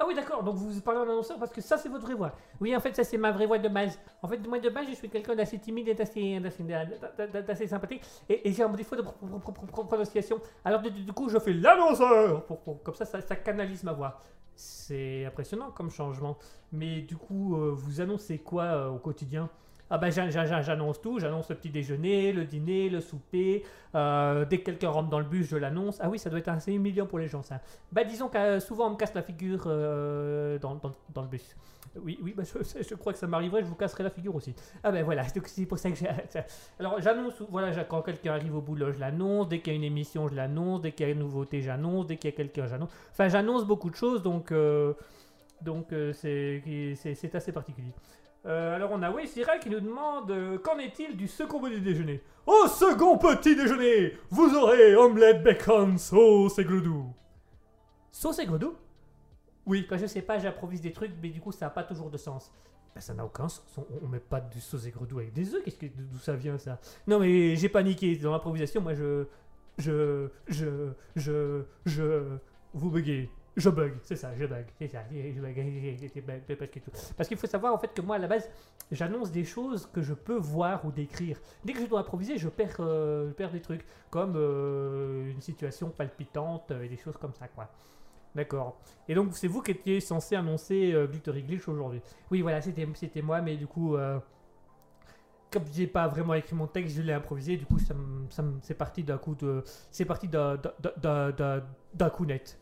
Ah 0.00 0.04
oui, 0.06 0.14
d'accord. 0.14 0.42
Donc 0.44 0.54
vous 0.56 0.80
parlez 0.80 1.00
en 1.00 1.04
annonceur 1.04 1.38
parce 1.38 1.52
que 1.52 1.60
ça, 1.60 1.76
c'est 1.76 1.88
votre 1.88 2.04
vraie 2.04 2.14
voix. 2.14 2.32
Oui, 2.60 2.74
en 2.74 2.78
fait, 2.80 2.94
ça, 2.94 3.02
c'est 3.02 3.18
ma 3.18 3.32
vraie 3.32 3.46
voix 3.46 3.58
de 3.58 3.68
base. 3.68 3.98
En 4.22 4.28
fait, 4.28 4.38
moi, 4.46 4.60
de 4.60 4.68
base, 4.70 4.86
je 4.88 4.94
suis 4.94 5.08
quelqu'un 5.10 5.34
d'assez 5.34 5.58
timide 5.58 5.88
et 5.88 5.94
d'assez, 5.94 7.66
sympathique. 7.66 8.02
Et, 8.28 8.48
et 8.48 8.52
j'ai 8.52 8.62
un 8.62 8.68
défaut 8.68 8.94
de 8.94 9.02
pro- 9.02 9.12
pro- 9.12 9.52
pro- 9.52 9.66
pro- 9.66 9.84
prononciation. 9.84 10.40
Alors, 10.64 10.80
du, 10.82 11.12
coup, 11.12 11.28
je 11.28 11.38
fais 11.40 11.52
l'annonceur. 11.52 12.46
Comme 12.84 12.94
ça, 12.94 13.04
ça, 13.04 13.20
ça 13.20 13.34
canalise 13.36 13.82
ma 13.82 13.92
voix. 13.92 14.20
C'est 14.54 15.24
impressionnant 15.24 15.72
comme 15.72 15.90
changement. 15.90 16.38
Mais 16.70 17.00
du 17.02 17.16
coup, 17.16 17.56
euh, 17.56 17.72
vous 17.74 18.00
annoncez 18.00 18.38
quoi 18.38 18.62
euh, 18.64 18.88
au 18.90 18.98
quotidien? 18.98 19.50
Ah 19.90 19.98
ben 19.98 20.10
j'a- 20.10 20.30
j'a- 20.30 20.46
j'a- 20.46 20.62
j'annonce 20.62 21.00
tout, 21.00 21.18
j'annonce 21.18 21.48
le 21.48 21.56
petit 21.56 21.70
déjeuner, 21.70 22.32
le 22.32 22.44
dîner, 22.44 22.88
le 22.88 23.00
souper, 23.00 23.64
euh, 23.94 24.44
dès 24.44 24.58
que 24.58 24.64
quelqu'un 24.64 24.90
rentre 24.90 25.08
dans 25.08 25.18
le 25.18 25.24
bus, 25.24 25.48
je 25.48 25.56
l'annonce. 25.56 25.98
Ah 26.00 26.08
oui, 26.08 26.18
ça 26.18 26.30
doit 26.30 26.38
être 26.38 26.48
assez 26.48 26.72
humiliant 26.72 27.06
pour 27.06 27.18
les 27.18 27.28
gens 27.28 27.42
ça. 27.42 27.60
Bah 27.92 28.04
disons 28.04 28.28
que 28.28 28.60
souvent 28.60 28.88
on 28.88 28.90
me 28.90 28.96
casse 28.96 29.14
la 29.14 29.22
figure 29.22 29.64
euh, 29.66 30.58
dans, 30.58 30.74
le 30.74 31.28
bus. 31.28 31.56
Oui, 32.04 32.18
oui, 32.22 32.34
bah, 32.36 32.42
je, 32.44 32.94
crois 32.94 33.12
que 33.12 33.18
ça 33.18 33.26
m'arriverait, 33.26 33.62
je 33.62 33.66
vous 33.66 33.74
casserai 33.74 34.04
la 34.04 34.10
figure 34.10 34.34
aussi. 34.34 34.54
Ah 34.84 34.92
ben 34.92 35.02
voilà, 35.04 35.24
c'est 35.26 35.66
pour 35.66 35.78
ça 35.78 35.90
que 35.90 35.96
j'ai... 35.96 36.08
Alors 36.78 37.00
j'annonce, 37.00 37.34
voilà, 37.48 37.84
quand 37.84 38.02
quelqu'un 38.02 38.34
arrive 38.34 38.54
au 38.54 38.60
boulot, 38.60 38.92
je 38.92 39.00
l'annonce, 39.00 39.48
dès 39.48 39.60
qu'il 39.60 39.72
y 39.72 39.76
a 39.76 39.78
une 39.78 39.84
émission, 39.84 40.28
je 40.28 40.34
l'annonce, 40.34 40.82
dès 40.82 40.92
qu'il 40.92 41.06
y 41.06 41.08
a 41.08 41.12
une 41.12 41.20
nouveauté, 41.20 41.62
j'annonce, 41.62 42.06
dès 42.06 42.16
qu'il 42.16 42.30
y 42.30 42.34
a 42.34 42.36
quelqu'un, 42.36 42.66
j'annonce. 42.66 42.90
Enfin, 43.10 43.28
j'annonce 43.28 43.64
beaucoup 43.64 43.90
de 43.90 43.96
choses, 43.96 44.22
donc... 44.22 44.52
euh, 44.52 44.92
donc 45.60 45.92
euh, 45.92 46.12
c'est 46.12 47.34
assez 47.34 47.52
particulier. 47.52 47.92
Euh, 48.46 48.76
alors 48.76 48.90
on 48.92 49.02
a 49.02 49.10
Weissira 49.10 49.58
qui 49.58 49.68
nous 49.68 49.80
demande 49.80 50.30
euh, 50.30 50.58
qu'en 50.58 50.78
est-il 50.78 51.16
du 51.16 51.26
second 51.26 51.60
petit 51.60 51.80
déjeuner? 51.80 52.22
Au 52.46 52.66
second 52.68 53.18
petit 53.18 53.54
déjeuner, 53.56 54.14
vous 54.30 54.54
aurez 54.56 54.94
omelette, 54.96 55.42
bacon, 55.42 55.98
sauce 55.98 56.58
et 56.58 56.64
gredou. 56.64 57.12
Sauce 58.12 58.38
et 58.38 58.46
gredou 58.46 58.74
Oui, 59.66 59.86
quand 59.88 59.98
je 59.98 60.06
sais 60.06 60.22
pas, 60.22 60.38
j'improvise 60.38 60.80
des 60.80 60.92
trucs, 60.92 61.12
mais 61.20 61.28
du 61.30 61.40
coup 61.40 61.52
ça 61.52 61.66
n'a 61.66 61.70
pas 61.70 61.82
toujours 61.82 62.10
de 62.10 62.16
sens. 62.16 62.52
Ben, 62.94 63.00
ça 63.00 63.12
n'a 63.12 63.24
aucun 63.24 63.48
sens, 63.48 63.64
on, 63.76 63.84
on 64.04 64.08
met 64.08 64.20
pas 64.20 64.40
du 64.40 64.60
sauce 64.60 64.86
et 64.86 64.90
gredou 64.90 65.18
avec 65.18 65.32
des 65.32 65.54
œufs, 65.54 65.62
qu'est-ce 65.64 65.76
que 65.76 65.86
d'où 65.86 66.18
ça 66.18 66.34
vient 66.34 66.58
ça? 66.58 66.78
Non 67.06 67.18
mais 67.18 67.54
j'ai 67.56 67.68
paniqué 67.68 68.16
dans 68.16 68.30
l'improvisation, 68.32 68.80
moi 68.80 68.94
je 68.94 69.26
je 69.78 70.28
je 70.46 70.66
je 71.16 71.62
je 71.84 72.38
vous 72.72 72.90
buguez. 72.90 73.28
Je 73.58 73.70
bug, 73.70 73.94
c'est 74.02 74.14
ça, 74.14 74.30
je 74.36 74.46
bug, 74.46 74.66
c'est 74.78 74.86
ça, 74.86 75.02
je 75.10 75.40
bug, 75.40 76.56
parce 76.56 76.70
que 76.70 76.78
tout. 76.78 76.92
Parce 77.16 77.28
qu'il 77.28 77.36
faut 77.36 77.48
savoir 77.48 77.74
en 77.74 77.78
fait 77.78 77.92
que 77.92 78.00
moi 78.00 78.14
à 78.14 78.18
la 78.20 78.28
base, 78.28 78.48
j'annonce 78.92 79.32
des 79.32 79.44
choses 79.44 79.86
que 79.92 80.00
je 80.00 80.14
peux 80.14 80.36
voir 80.36 80.84
ou 80.84 80.92
décrire. 80.92 81.40
Dès 81.64 81.72
que 81.72 81.80
je 81.80 81.86
dois 81.86 81.98
improviser, 81.98 82.38
je 82.38 82.48
perds, 82.48 82.76
euh, 82.78 83.26
je 83.28 83.32
perds 83.32 83.50
des 83.50 83.60
trucs, 83.60 83.84
comme 84.10 84.34
euh, 84.36 85.28
une 85.32 85.40
situation 85.40 85.90
palpitante 85.90 86.70
euh, 86.70 86.84
et 86.84 86.88
des 86.88 86.96
choses 86.96 87.16
comme 87.16 87.34
ça, 87.34 87.48
quoi. 87.48 87.68
D'accord. 88.36 88.78
Et 89.08 89.14
donc 89.16 89.30
c'est 89.32 89.48
vous 89.48 89.60
qui 89.60 89.72
étiez 89.72 89.98
censé 89.98 90.36
annoncer 90.36 90.92
euh, 90.92 91.08
Glittery 91.08 91.42
Glitch 91.42 91.66
aujourd'hui. 91.66 92.00
Oui, 92.30 92.42
voilà, 92.42 92.60
c'était 92.62 92.86
c'était 92.94 93.22
moi, 93.22 93.40
mais 93.40 93.56
du 93.56 93.66
coup, 93.66 93.96
euh, 93.96 94.20
comme 95.50 95.64
j'ai 95.72 95.88
pas 95.88 96.06
vraiment 96.06 96.34
écrit 96.34 96.54
mon 96.54 96.68
texte, 96.68 96.94
je 96.94 97.02
l'ai 97.02 97.12
improvisé. 97.12 97.56
Du 97.56 97.66
coup, 97.66 97.80
ça 97.80 97.94
ça 98.30 98.44
c'est 98.62 98.74
parti 98.74 99.02
d'un 99.02 99.18
coup 99.18 99.34
de, 99.34 99.64
c'est 99.90 100.04
parti 100.04 100.28
d'un 100.28 102.10
coup 102.12 102.24
net. 102.24 102.56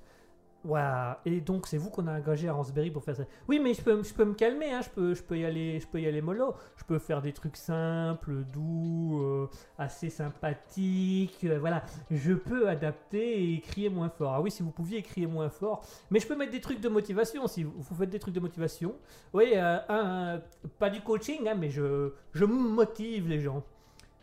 Et 1.25 1.41
donc 1.41 1.67
c'est 1.69 1.77
vous 1.79 1.91
qu'on 1.91 2.07
a 2.09 2.19
engagé 2.19 2.49
à 2.49 2.53
Raspberry 2.55 2.91
pour 2.91 3.05
faire 3.05 3.15
ça. 3.15 3.23
Oui, 3.49 3.61
mais 3.63 3.73
je 3.73 3.83
peux, 3.83 4.03
je 4.03 4.13
peux 4.13 4.25
me 4.25 4.35
calmer, 4.35 4.73
hein. 4.73 4.81
je, 4.83 4.91
peux, 4.91 5.15
je, 5.15 5.23
peux 5.23 5.39
y 5.39 5.45
aller, 5.45 5.79
je 5.79 5.87
peux 5.87 6.01
y 6.01 6.07
aller 6.07 6.21
mollo. 6.21 6.55
Je 6.77 6.85
peux 6.85 6.99
faire 6.99 7.23
des 7.23 7.33
trucs 7.33 7.57
simples, 7.57 8.43
doux, 8.53 9.21
euh, 9.23 9.49
assez 9.79 10.11
sympathiques. 10.11 11.39
euh, 11.45 11.59
voilà. 11.61 11.85
Je 12.11 12.33
peux 12.33 12.69
adapter 12.69 13.53
et 13.55 13.61
crier 13.61 13.89
moins 13.89 14.09
fort. 14.09 14.35
Ah 14.35 14.41
oui, 14.41 14.51
si 14.51 14.63
vous 14.65 14.73
pouviez 14.73 15.03
crier 15.03 15.27
moins 15.29 15.51
fort. 15.51 15.85
Mais 16.11 16.19
je 16.19 16.27
peux 16.27 16.37
mettre 16.37 16.53
des 16.53 16.61
trucs 16.61 16.81
de 16.81 16.89
motivation. 16.89 17.47
Si 17.47 17.63
vous, 17.63 17.95
faites 17.97 18.11
des 18.11 18.19
trucs 18.19 18.35
de 18.35 18.41
motivation. 18.41 18.95
Oui, 19.33 19.53
euh, 19.55 19.79
un- 19.89 20.41
pas 20.81 20.91
du 20.91 21.01
coaching, 21.01 21.47
hein, 21.49 21.55
mais 21.57 21.71
je, 21.71 22.11
je 22.33 22.45
motive 22.45 23.29
les 23.29 23.39
gens. 23.41 23.63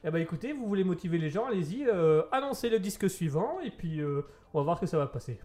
Eh 0.03 0.11
ben 0.11 0.21
écoutez, 0.21 0.51
vous 0.51 0.67
voulez 0.67 0.83
motiver 0.83 1.17
les 1.17 1.29
gens, 1.29 1.45
allez-y, 1.45 1.85
euh, 1.87 2.23
annoncez 2.33 2.69
le 2.69 2.77
disque 2.77 3.09
suivant 3.09 3.61
et 3.63 3.71
puis 3.71 4.01
euh, 4.01 4.23
on 4.53 4.57
va 4.59 4.63
voir 4.65 4.77
que 4.79 4.85
ça 4.85 4.97
va 4.97 5.07
passer. 5.07 5.39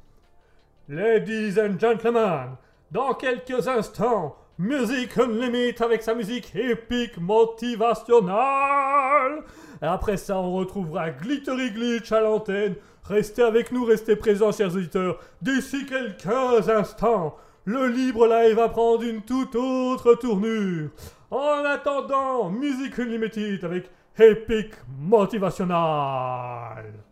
Ladies 0.90 1.58
and 1.58 1.78
gentlemen, 1.78 2.56
dans 2.90 3.12
quelques 3.12 3.68
instants, 3.68 4.34
Music 4.56 5.18
Unlimited 5.18 5.82
avec 5.82 6.02
sa 6.02 6.14
musique 6.14 6.56
épique 6.56 7.18
motivationnelle. 7.18 9.42
Après 9.82 10.16
ça, 10.16 10.38
on 10.38 10.54
retrouvera 10.54 11.10
Glittery 11.10 11.72
Glitch 11.72 12.10
à 12.10 12.22
l'antenne. 12.22 12.74
Restez 13.04 13.42
avec 13.42 13.70
nous, 13.70 13.84
restez 13.84 14.16
présents, 14.16 14.50
chers 14.50 14.74
auditeurs. 14.74 15.18
D'ici 15.42 15.84
quelques 15.84 16.70
instants, 16.70 17.36
le 17.66 17.88
libre 17.88 18.26
live 18.26 18.56
va 18.56 18.70
prendre 18.70 19.02
une 19.02 19.20
toute 19.20 19.56
autre 19.56 20.14
tournure. 20.14 20.88
En 21.30 21.66
attendant, 21.66 22.48
Music 22.48 22.98
Unlimited 22.98 23.62
avec 23.62 23.90
Epic 24.18 24.72
Motivational. 24.98 27.07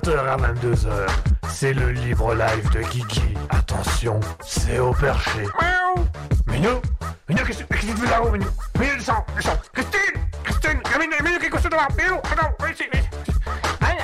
20h 0.00 0.18
à 0.18 0.36
22h, 0.36 1.06
c'est 1.48 1.74
le 1.74 1.90
libre 1.90 2.34
live 2.34 2.70
de 2.70 2.80
Guigui. 2.80 3.34
Attention, 3.50 4.18
c'est 4.42 4.78
au 4.78 4.92
perché. 4.92 5.42
Miaou 5.60 6.06
Minou 6.46 6.80
Minou, 7.28 7.44
qu'est-ce 7.44 7.64
qu'est-ce 7.64 7.86
que 7.86 7.92
tu 7.92 7.96
fais 7.96 8.10
là-haut, 8.10 8.30
Minou? 8.30 8.46
Minou, 8.78 8.96
descends, 8.96 9.24
descends 9.36 9.58
Christine 9.74 10.22
Christine 10.42 10.80
Minou, 10.98 11.12
Minou, 11.22 11.38
qu'est-ce 11.38 11.50
que 11.50 11.68
tu 11.68 11.76
là 11.76 11.88
Minou, 11.98 12.16
attends, 12.16 12.50
viens 12.60 12.70
ici, 12.70 12.84
viens 12.90 13.02
ici. 13.02 13.10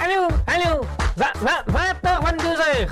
Allô, 0.05 0.29
allô 0.47 0.85
20h, 1.17 2.05
22h 2.05 2.89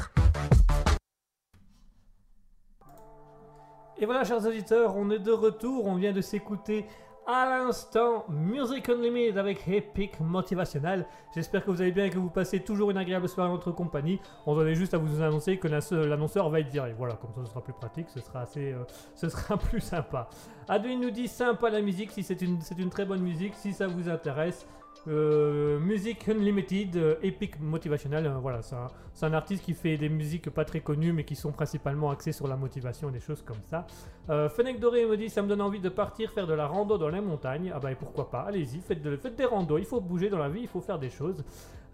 Et 3.99 4.07
voilà, 4.07 4.25
chers 4.25 4.47
auditeurs, 4.47 4.97
on 4.97 5.11
est 5.11 5.19
de 5.19 5.33
retour. 5.33 5.87
On 5.87 5.97
vient 5.97 6.13
de 6.13 6.23
s'écouter 6.23 6.87
à 7.27 7.47
l'instant 7.47 8.25
Music 8.29 8.89
Unlimited 8.89 9.39
avec 9.39 9.67
Epic 9.69 10.21
Motivationnel. 10.21 11.07
J'espère 11.35 11.65
que 11.65 11.71
vous 11.71 11.81
allez 11.81 11.93
bien 11.93 12.07
et 12.07 12.11
que 12.11 12.19
vous 12.19 12.31
passez 12.31 12.61
toujours 12.61 12.91
une 12.91 12.99
agréable 12.99 13.29
soirée 13.29 13.51
en 13.51 13.55
notre 13.55 13.73
compagnie. 13.73 14.21
On 14.47 14.55
donnait 14.55 14.75
juste 14.75 14.95
à 14.95 14.99
vous 14.99 15.23
annoncer 15.23 15.59
que 15.59 15.69
l'annonceur 15.69 16.07
l'annonceur 16.07 16.51
va 16.51 16.61
être 16.61 16.69
viré. 16.69 16.95
Voilà, 16.97 17.15
comme 17.15 17.33
ça 17.35 17.41
ce 17.45 17.51
sera 17.51 17.63
plus 17.63 17.73
pratique, 17.73 18.11
ce 18.11 18.21
sera 18.21 18.41
assez, 18.41 18.73
euh, 18.73 18.85
ce 19.15 19.29
sera 19.29 19.57
plus 19.57 19.81
sympa. 19.81 20.29
Adeline 20.69 21.01
nous 21.01 21.11
dit 21.11 21.29
sympa 21.29 21.71
la 21.71 21.81
musique, 21.81 22.11
si 22.11 22.23
c'est 22.23 22.41
une, 22.43 22.61
c'est 22.61 22.79
une 22.79 22.91
très 22.91 23.05
bonne 23.05 23.23
musique, 23.23 23.55
si 23.55 23.73
ça 23.73 23.87
vous 23.87 24.09
intéresse. 24.09 24.67
Euh, 25.07 25.79
Music 25.81 26.29
Unlimited, 26.29 26.97
euh, 26.97 27.17
Epic 27.23 27.61
Motivationnel, 27.61 28.27
euh, 28.27 28.39
voilà, 28.41 28.61
c'est 28.63 29.27
un, 29.27 29.33
artiste 29.35 29.63
qui 29.63 29.75
fait 29.75 29.99
des 29.99 30.09
musiques 30.09 30.49
pas 30.49 30.65
très 30.65 30.81
connues 30.81 31.13
mais 31.13 31.25
qui 31.25 31.37
sont 31.37 31.53
principalement 31.53 32.11
axées 32.11 32.33
sur 32.33 32.49
la 32.49 32.57
motivation 32.57 33.11
et 33.11 33.13
des 33.13 33.21
choses 33.21 33.43
comme 33.43 33.61
ça. 33.69 33.87
Euh, 34.31 34.49
Fennec 34.49 34.81
Doré 34.81 35.05
me 35.05 35.17
dit 35.19 35.29
ça 35.29 35.43
me 35.43 35.49
donne 35.49 35.61
envie 35.61 35.81
de 35.81 35.91
partir 35.91 36.31
faire 36.31 36.47
de 36.47 36.55
la 36.55 36.67
rando 36.67 36.97
dans 36.97 37.11
les 37.11 37.21
montagnes. 37.21 37.71
Ah 37.75 37.81
bah 37.81 37.93
et 37.93 37.97
pourquoi 37.97 38.31
pas, 38.31 38.43
allez-y, 38.43 38.81
faites, 38.81 39.03
de- 39.03 39.17
des 39.17 39.45
randos, 39.45 39.77
il 39.77 39.85
faut 39.85 40.01
bouger 40.01 40.31
dans 40.31 40.39
la 40.39 40.49
vie, 40.49 40.63
il 40.63 40.69
faut 40.69 40.81
faire 40.81 40.99
des 40.99 41.11
choses. 41.11 41.45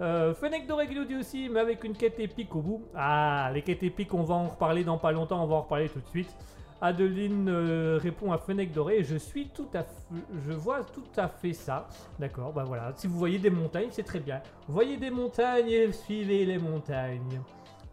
Euh, 0.01 0.33
Fennec 0.33 0.67
Doré 0.69 0.87
qui 0.87 0.95
nous 0.95 1.05
dit 1.05 1.17
aussi, 1.17 1.49
mais 1.49 1.61
avec 1.61 1.83
une 1.85 1.95
quête 1.95 2.19
épique 2.21 2.55
au 2.55 2.61
bout. 2.61 2.83
Ah, 2.95 3.51
les 3.53 3.63
quêtes 3.63 3.83
épiques, 3.83 4.15
on 4.15 4.23
va 4.23 4.35
en 4.37 4.49
reparler 4.49 4.85
dans 4.85 4.99
pas 4.99 5.11
longtemps, 5.13 5.43
on 5.43 5.47
va 5.47 5.57
en 5.57 5.63
reparler 5.63 5.89
tout 5.89 6.01
de 6.01 6.09
suite. 6.09 6.31
Adeline 6.81 7.49
euh, 7.49 7.99
répond 8.01 8.33
à 8.33 8.39
Fennec 8.39 8.73
Doré, 8.73 9.05
je 9.05 9.17
suis 9.17 9.49
tout 9.49 9.69
à 9.75 9.83
fait, 9.83 10.23
je 10.47 10.53
vois 10.53 10.83
tout 10.83 11.05
à 11.17 11.29
fait 11.29 11.53
ça. 11.53 11.89
D'accord, 12.19 12.53
bah 12.53 12.65
voilà, 12.67 12.93
si 12.97 13.07
vous 13.07 13.19
voyez 13.19 13.39
des 13.39 13.51
montagnes, 13.51 13.89
c'est 13.91 14.03
très 14.03 14.21
bien. 14.21 14.41
Voyez 14.69 14.97
des 14.97 15.11
montagnes, 15.11 15.93
suivez 15.93 16.45
les 16.47 16.59
montagnes. 16.59 17.41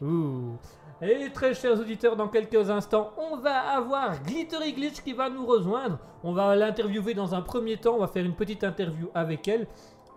Ouh. 0.01 0.57
Et 1.01 1.29
très 1.31 1.53
chers 1.53 1.79
auditeurs, 1.79 2.15
dans 2.15 2.27
quelques 2.27 2.69
instants, 2.71 3.11
on 3.17 3.37
va 3.37 3.59
avoir 3.75 4.19
Glittery 4.23 4.73
Glitch 4.73 5.01
qui 5.01 5.13
va 5.13 5.29
nous 5.29 5.45
rejoindre. 5.45 5.99
On 6.23 6.33
va 6.33 6.55
l'interviewer 6.55 7.13
dans 7.13 7.35
un 7.35 7.41
premier 7.41 7.77
temps, 7.77 7.95
on 7.95 7.99
va 7.99 8.07
faire 8.07 8.25
une 8.25 8.33
petite 8.33 8.63
interview 8.63 9.09
avec 9.13 9.47
elle. 9.47 9.67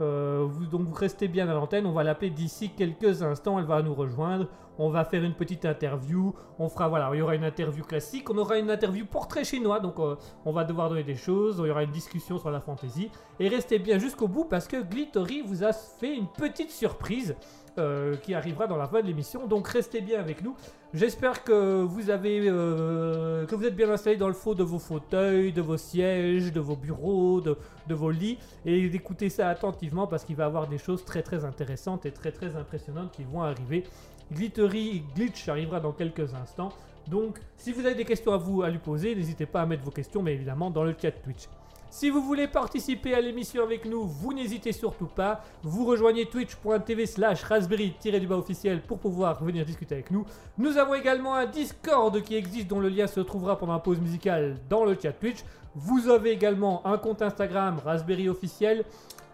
Euh, 0.01 0.49
donc 0.71 0.97
restez 0.97 1.29
bien 1.29 1.49
à 1.49 1.55
l'antenne, 1.55 1.87
on 1.87 1.93
va 1.93 2.03
l'appeler 2.03 2.31
d'ici 2.31 2.71
quelques 2.71 3.23
instants, 3.23 3.59
elle 3.59 3.67
va 3.67 3.83
nous 3.83 3.95
rejoindre. 3.95 4.47
On 4.79 4.89
va 4.89 5.05
faire 5.05 5.23
une 5.23 5.35
petite 5.35 5.67
interview, 5.67 6.33
on 6.59 6.71
fera 6.71 6.89
voilà, 6.89 7.11
il 7.13 7.19
y 7.19 7.21
aura 7.21 7.35
une 7.35 7.45
interview 7.45 7.85
classique, 7.85 8.31
on 8.31 8.39
aura 8.39 8.57
une 8.59 8.71
interview 8.71 9.05
portrait 9.05 9.45
chinois, 9.45 9.79
donc 9.79 9.99
euh, 9.99 10.17
on 10.47 10.53
va 10.53 10.65
devoir 10.65 10.89
donner 10.89 11.03
des 11.03 11.17
choses, 11.17 11.61
il 11.63 11.67
y 11.67 11.71
aura 11.71 11.83
une 11.83 11.91
discussion 11.91 12.39
sur 12.39 12.51
la 12.51 12.61
fantasy. 12.61 13.11
Et 13.39 13.49
restez 13.49 13.79
bien 13.79 13.99
jusqu'au 13.99 14.27
bout 14.27 14.47
parce 14.47 14.67
que 14.67 14.83
Glittery 14.83 15.43
vous 15.43 15.65
a 15.65 15.75
fait 15.75 16.17
une 16.17 16.29
petite 16.29 16.71
surprise 16.71 17.37
euh, 17.79 18.17
qui 18.17 18.35
arrivera 18.35 18.67
dans 18.67 18.77
la 18.77 18.89
fin 18.89 19.01
de 19.01 19.07
l'émission. 19.07 19.47
Donc 19.47 19.69
restez 19.69 20.01
bien 20.01 20.19
avec 20.19 20.43
nous. 20.43 20.57
J'espère 20.93 21.45
que 21.45 21.83
vous 21.83 22.11
avez 22.11 22.41
euh, 22.45 23.47
que 23.47 23.55
vous 23.55 23.65
êtes 23.65 23.77
bien 23.77 23.89
installés 23.91 24.17
dans 24.17 24.29
le 24.29 24.35
faux 24.35 24.55
de 24.55 24.65
vos 24.65 24.79
fauteuils, 24.79 25.53
de 25.53 25.61
vos 25.61 25.77
sièges, 25.77 26.53
de 26.53 26.61
vos 26.61 26.77
bureaux, 26.77 27.41
de, 27.41 27.57
vos 27.89 28.11
lits 28.11 28.39
et 28.65 28.89
d'écouter 28.89 29.29
ça 29.29 29.49
attentivement 29.49 30.07
parce 30.07 30.25
qu'il 30.25 30.37
va 30.37 30.45
y 30.45 30.47
avoir 30.47 30.67
des 30.67 30.79
choses 30.79 31.05
très 31.05 31.23
très 31.23 31.45
intéressantes 31.45 32.07
et 32.07 32.11
très 32.11 32.33
très 32.33 32.57
impressionnantes 32.57 33.13
qui 33.13 33.25
vont 33.25 33.43
arriver. 33.43 33.85
Glittery 34.33 35.05
Glitch 35.15 35.49
arrivera 35.49 35.81
dans 35.81 35.93
quelques 35.93 36.35
instants. 36.35 36.73
Donc, 37.09 37.39
si 37.57 37.73
vous 37.73 37.87
avez 37.87 37.95
des 37.95 38.05
questions 38.05 38.33
à 38.33 38.37
vous 38.37 38.63
à 38.63 38.71
lui 38.71 38.79
poser, 38.79 39.15
n'hésitez 39.15 39.47
pas 39.47 39.63
à 39.63 39.67
mettre 39.67 39.83
vos 39.83 39.91
questions, 39.91 40.23
mais 40.23 40.35
évidemment 40.35 40.71
dans 40.71 40.85
le 40.85 40.95
chat 41.01 41.11
Twitch. 41.11 41.49
Si 41.93 42.09
vous 42.09 42.23
voulez 42.23 42.47
participer 42.47 43.15
à 43.15 43.21
l'émission 43.21 43.65
avec 43.65 43.85
nous, 43.85 44.05
vous 44.05 44.33
n'hésitez 44.33 44.71
surtout 44.71 45.09
pas. 45.09 45.43
Vous 45.65 45.85
rejoignez 45.85 46.25
twitch.tv 46.27 47.05
slash 47.05 47.43
raspberry-du-bas 47.43 48.37
officiel 48.37 48.81
pour 48.81 49.01
pouvoir 49.01 49.43
venir 49.43 49.67
discuter 49.67 49.97
avec 49.97 50.13
nous. 50.13 50.25
Nous 50.57 50.79
avons 50.79 50.95
également 50.95 51.35
un 51.35 51.47
Discord 51.47 52.23
qui 52.23 52.37
existe 52.37 52.69
dont 52.69 52.79
le 52.79 52.89
lien 52.89 53.09
se 53.09 53.19
trouvera 53.19 53.59
pendant 53.59 53.73
la 53.73 53.81
pause 53.81 54.01
musicale 54.01 54.57
dans 54.69 54.85
le 54.85 54.97
chat 55.03 55.13
Twitch. 55.13 55.39
Vous 55.75 56.09
avez 56.09 56.31
également 56.31 56.87
un 56.87 56.97
compte 56.97 57.23
Instagram 57.23 57.81
Raspberry 57.85 58.29
officiel, 58.29 58.85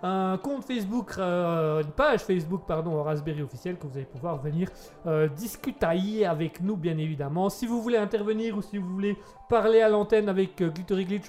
un 0.03 0.39
compte 0.43 0.65
Facebook, 0.65 1.13
euh, 1.19 1.83
une 1.83 1.91
page 1.91 2.21
Facebook 2.21 2.63
pardon 2.67 3.03
Raspberry 3.03 3.43
officiel 3.43 3.77
que 3.77 3.87
vous 3.87 3.97
allez 3.97 4.07
pouvoir 4.07 4.41
venir 4.41 4.71
euh, 5.07 5.29
discuter 5.29 6.25
avec 6.25 6.63
nous 6.63 6.77
bien 6.77 6.97
évidemment. 6.97 7.51
Si 7.51 7.67
vous 7.67 7.83
voulez 7.83 7.99
intervenir 7.99 8.57
ou 8.57 8.63
si 8.63 8.79
vous 8.79 8.89
voulez 8.89 9.17
parler 9.51 9.83
à 9.83 9.91
l'antenne 9.91 10.31
avec 10.31 10.61
euh, 10.63 10.71
Glittery 10.71 11.05
Glitch, 11.05 11.27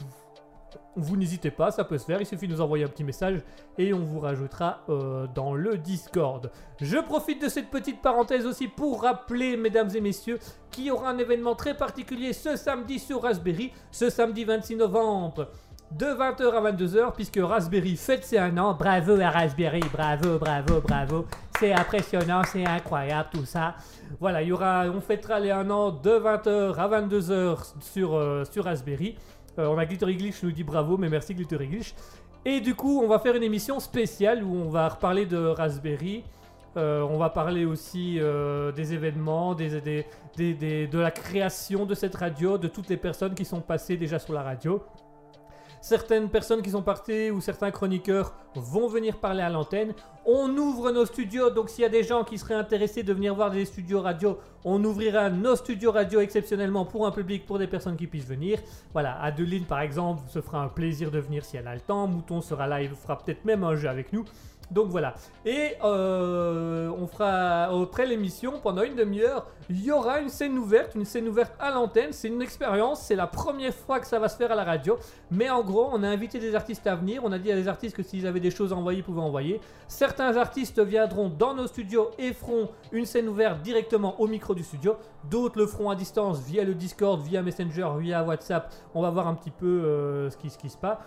vous 0.96 1.16
n'hésitez 1.16 1.52
pas, 1.52 1.72
ça 1.72 1.84
peut 1.84 1.98
se 1.98 2.06
faire, 2.06 2.20
il 2.20 2.26
suffit 2.26 2.48
de 2.48 2.54
nous 2.54 2.62
envoyer 2.62 2.84
un 2.84 2.88
petit 2.88 3.04
message 3.04 3.42
et 3.78 3.94
on 3.94 4.00
vous 4.00 4.20
rajoutera 4.20 4.82
euh, 4.90 5.28
dans 5.34 5.54
le 5.54 5.78
Discord. 5.78 6.52
Je 6.82 6.98
profite 6.98 7.42
de 7.42 7.50
cette 7.50 7.70
petite 7.70 8.02
parenthèse 8.02 8.46
aussi 8.46 8.68
pour 8.68 9.04
rappeler, 9.04 9.58
mesdames 9.58 9.90
et 9.96 10.02
messieurs, 10.02 10.40
qu'il 10.72 10.86
y 10.86 10.92
aura 10.92 11.10
un 11.10 11.18
événement 11.18 11.56
très 11.56 11.76
particulier 11.76 12.34
ce 12.34 12.56
samedi 12.56 13.00
sur 13.00 13.22
Raspberry, 13.22 13.72
ce 13.92 14.10
samedi 14.10 14.44
26 14.44 14.76
novembre. 14.76 15.50
De 15.92 16.08
20h 16.08 16.52
à 16.52 16.72
22h, 16.72 17.14
puisque 17.14 17.40
Raspberry 17.42 17.96
fête 17.96 18.26
ses 18.26 18.38
un 18.38 18.58
an. 18.58 18.74
Bravo 18.74 19.22
à 19.22 19.30
Raspberry, 19.30 19.80
bravo, 19.94 20.38
bravo, 20.38 20.82
bravo. 20.82 21.26
C'est 21.60 21.72
impressionnant, 21.72 22.42
c'est 22.44 22.66
incroyable 22.66 23.30
tout 23.32 23.46
ça. 23.46 23.76
Voilà, 24.20 24.42
il 24.42 24.54
on 24.54 25.00
fêtera 25.00 25.40
les 25.40 25.52
un 25.52 25.70
an 25.70 25.92
de 25.92 26.10
20h 26.10 26.76
à 26.76 27.02
22h 27.02 27.74
sur, 27.80 28.16
euh, 28.16 28.44
sur 28.44 28.66
Raspberry. 28.66 29.16
Euh, 29.60 29.68
on 29.68 29.78
a 29.78 29.86
Glittery 29.86 30.16
Glitch 30.18 30.44
nous 30.44 30.52
dit 30.52 30.64
bravo, 30.64 30.98
mais 30.98 31.10
merci 31.10 31.34
Glittery 31.34 31.68
Glitch. 31.68 31.94
Et 32.46 32.62
du 32.62 32.76
coup, 32.76 33.02
on 33.04 33.08
va 33.08 33.20
faire 33.20 33.36
une 33.36 33.44
émission 33.44 33.80
spéciale 33.80 34.44
où 34.44 34.56
on 34.56 34.70
va 34.70 34.88
reparler 34.90 35.26
de 35.26 35.38
Raspberry. 35.38 36.24
Euh, 36.78 37.02
on 37.02 37.18
va 37.18 37.30
parler 37.30 37.66
aussi 37.66 38.20
euh, 38.20 38.72
des 38.72 38.94
événements, 38.94 39.56
des- 39.56 39.82
des- 39.82 40.54
des- 40.54 40.88
de 40.88 41.00
la 41.00 41.10
création 41.12 41.86
de 41.88 41.96
cette 41.96 42.14
radio, 42.16 42.58
de 42.60 42.68
toutes 42.68 42.88
les 42.90 42.98
personnes 42.98 43.34
qui 43.34 43.46
sont 43.46 43.62
passées 43.62 43.98
déjà 43.98 44.20
sur 44.20 44.34
la 44.34 44.44
radio. 44.44 44.84
Certaines 45.82 46.30
personnes 46.30 46.62
qui 46.62 46.72
sont 46.72 46.82
partées 46.82 47.32
ou 47.32 47.42
certains 47.42 47.72
chroniqueurs 47.72 48.34
vont 48.56 48.88
venir 48.88 49.18
parler 49.18 49.42
à 49.42 49.50
l'antenne. 49.50 49.94
On 50.26 50.50
ouvre 50.58 50.92
nos 50.92 51.06
studios, 51.06 51.50
donc 51.50 51.70
s'il 51.70 51.84
y 51.84 51.86
a 51.86 51.90
des 51.90 52.04
gens 52.04 52.24
qui 52.24 52.38
seraient 52.38 52.56
intéressés 52.56 53.04
de 53.04 53.14
venir 53.14 53.34
voir 53.36 53.52
des 53.52 53.66
studios 53.66 54.02
radio, 54.02 54.38
on 54.66 54.84
ouvrira 54.84 55.30
nos 55.30 55.56
studios 55.56 55.92
radio 55.92 56.20
exceptionnellement 56.20 56.86
pour 56.86 57.08
un 57.08 57.12
public, 57.12 57.46
pour 57.46 57.60
des 57.60 57.68
personnes 57.68 57.96
qui 57.96 58.08
puissent 58.08 58.28
venir. 58.28 58.60
Voilà, 58.92 59.22
Adeline 59.22 59.66
par 59.66 59.80
exemple 59.80 60.24
se 60.28 60.42
fera 60.42 60.62
un 60.62 60.68
plaisir 60.68 61.12
de 61.12 61.20
venir 61.20 61.46
si 61.46 61.56
elle 61.56 61.68
a 61.68 61.76
le 61.76 61.82
temps. 61.82 62.08
Mouton 62.08 62.42
sera 62.42 62.68
là, 62.68 62.82
il 62.82 62.90
fera 62.90 63.18
peut-être 63.18 63.46
même 63.46 63.64
un 63.64 63.76
jeu 63.76 63.88
avec 63.88 64.12
nous. 64.12 64.26
Donc 64.72 64.90
voilà. 64.90 65.14
Et 65.46 65.76
euh, 65.84 66.90
on 66.90 67.08
fera 67.08 67.64
après 67.64 68.06
l'émission, 68.06 68.60
pendant 68.62 68.84
une 68.84 68.96
demi-heure, 68.96 69.48
il 69.70 69.84
y 69.84 69.92
aura 69.92 70.20
une 70.20 70.30
scène 70.30 70.58
ouverte, 70.58 70.96
une 70.96 71.06
scène 71.06 71.28
ouverte 71.28 71.54
à 71.60 71.72
l'antenne. 71.72 72.12
C'est 72.12 72.28
une 72.28 72.42
expérience, 72.42 73.02
c'est 73.02 73.16
la 73.16 73.28
première 73.28 73.74
fois 73.74 74.00
que 74.00 74.08
ça 74.08 74.20
va 74.20 74.28
se 74.28 74.36
faire 74.36 74.52
à 74.52 74.56
la 74.56 74.64
radio. 74.64 74.98
Mais 75.32 75.50
en 75.50 75.64
gros, 75.64 75.90
on 75.92 76.04
a 76.04 76.08
invité 76.08 76.40
des 76.40 76.56
artistes 76.56 76.86
à 76.88 76.96
venir. 76.96 77.22
On 77.24 77.32
a 77.32 77.40
dit 77.40 77.52
à 77.52 77.56
des 77.56 77.68
artistes 77.68 77.96
que 77.96 78.04
s'ils 78.04 78.28
avaient 78.28 78.40
des 78.40 78.52
choses 78.52 78.74
à 78.74 78.76
envoyer, 78.76 79.00
ils 79.00 79.04
pouvaient 79.04 79.22
envoyer. 79.22 79.62
Certains 79.88 80.36
artistes 80.36 80.80
viendront 80.80 81.30
dans 81.30 81.54
nos 81.54 81.68
studios 81.68 82.12
et 82.18 82.34
feront 82.34 82.70
une 82.92 83.06
scène 83.06 83.30
ouverte 83.30 83.62
directement 83.62 84.20
au 84.20 84.28
micro 84.28 84.54
du 84.54 84.64
studio. 84.64 84.96
D'autres 85.30 85.58
le 85.58 85.68
feront 85.68 85.90
à 85.90 85.96
distance 85.96 86.40
via 86.42 86.64
le 86.64 86.74
Discord, 86.74 87.22
via 87.22 87.42
Messenger, 87.42 87.90
via 88.00 88.24
WhatsApp. 88.24 88.74
On 88.94 89.02
va 89.02 89.10
voir 89.10 89.28
un 89.28 89.36
petit 89.36 89.52
peu 89.52 89.66
euh, 89.66 90.30
ce, 90.30 90.38
ce 90.50 90.58
qui 90.58 90.70
se 90.70 90.78
passe 90.78 90.98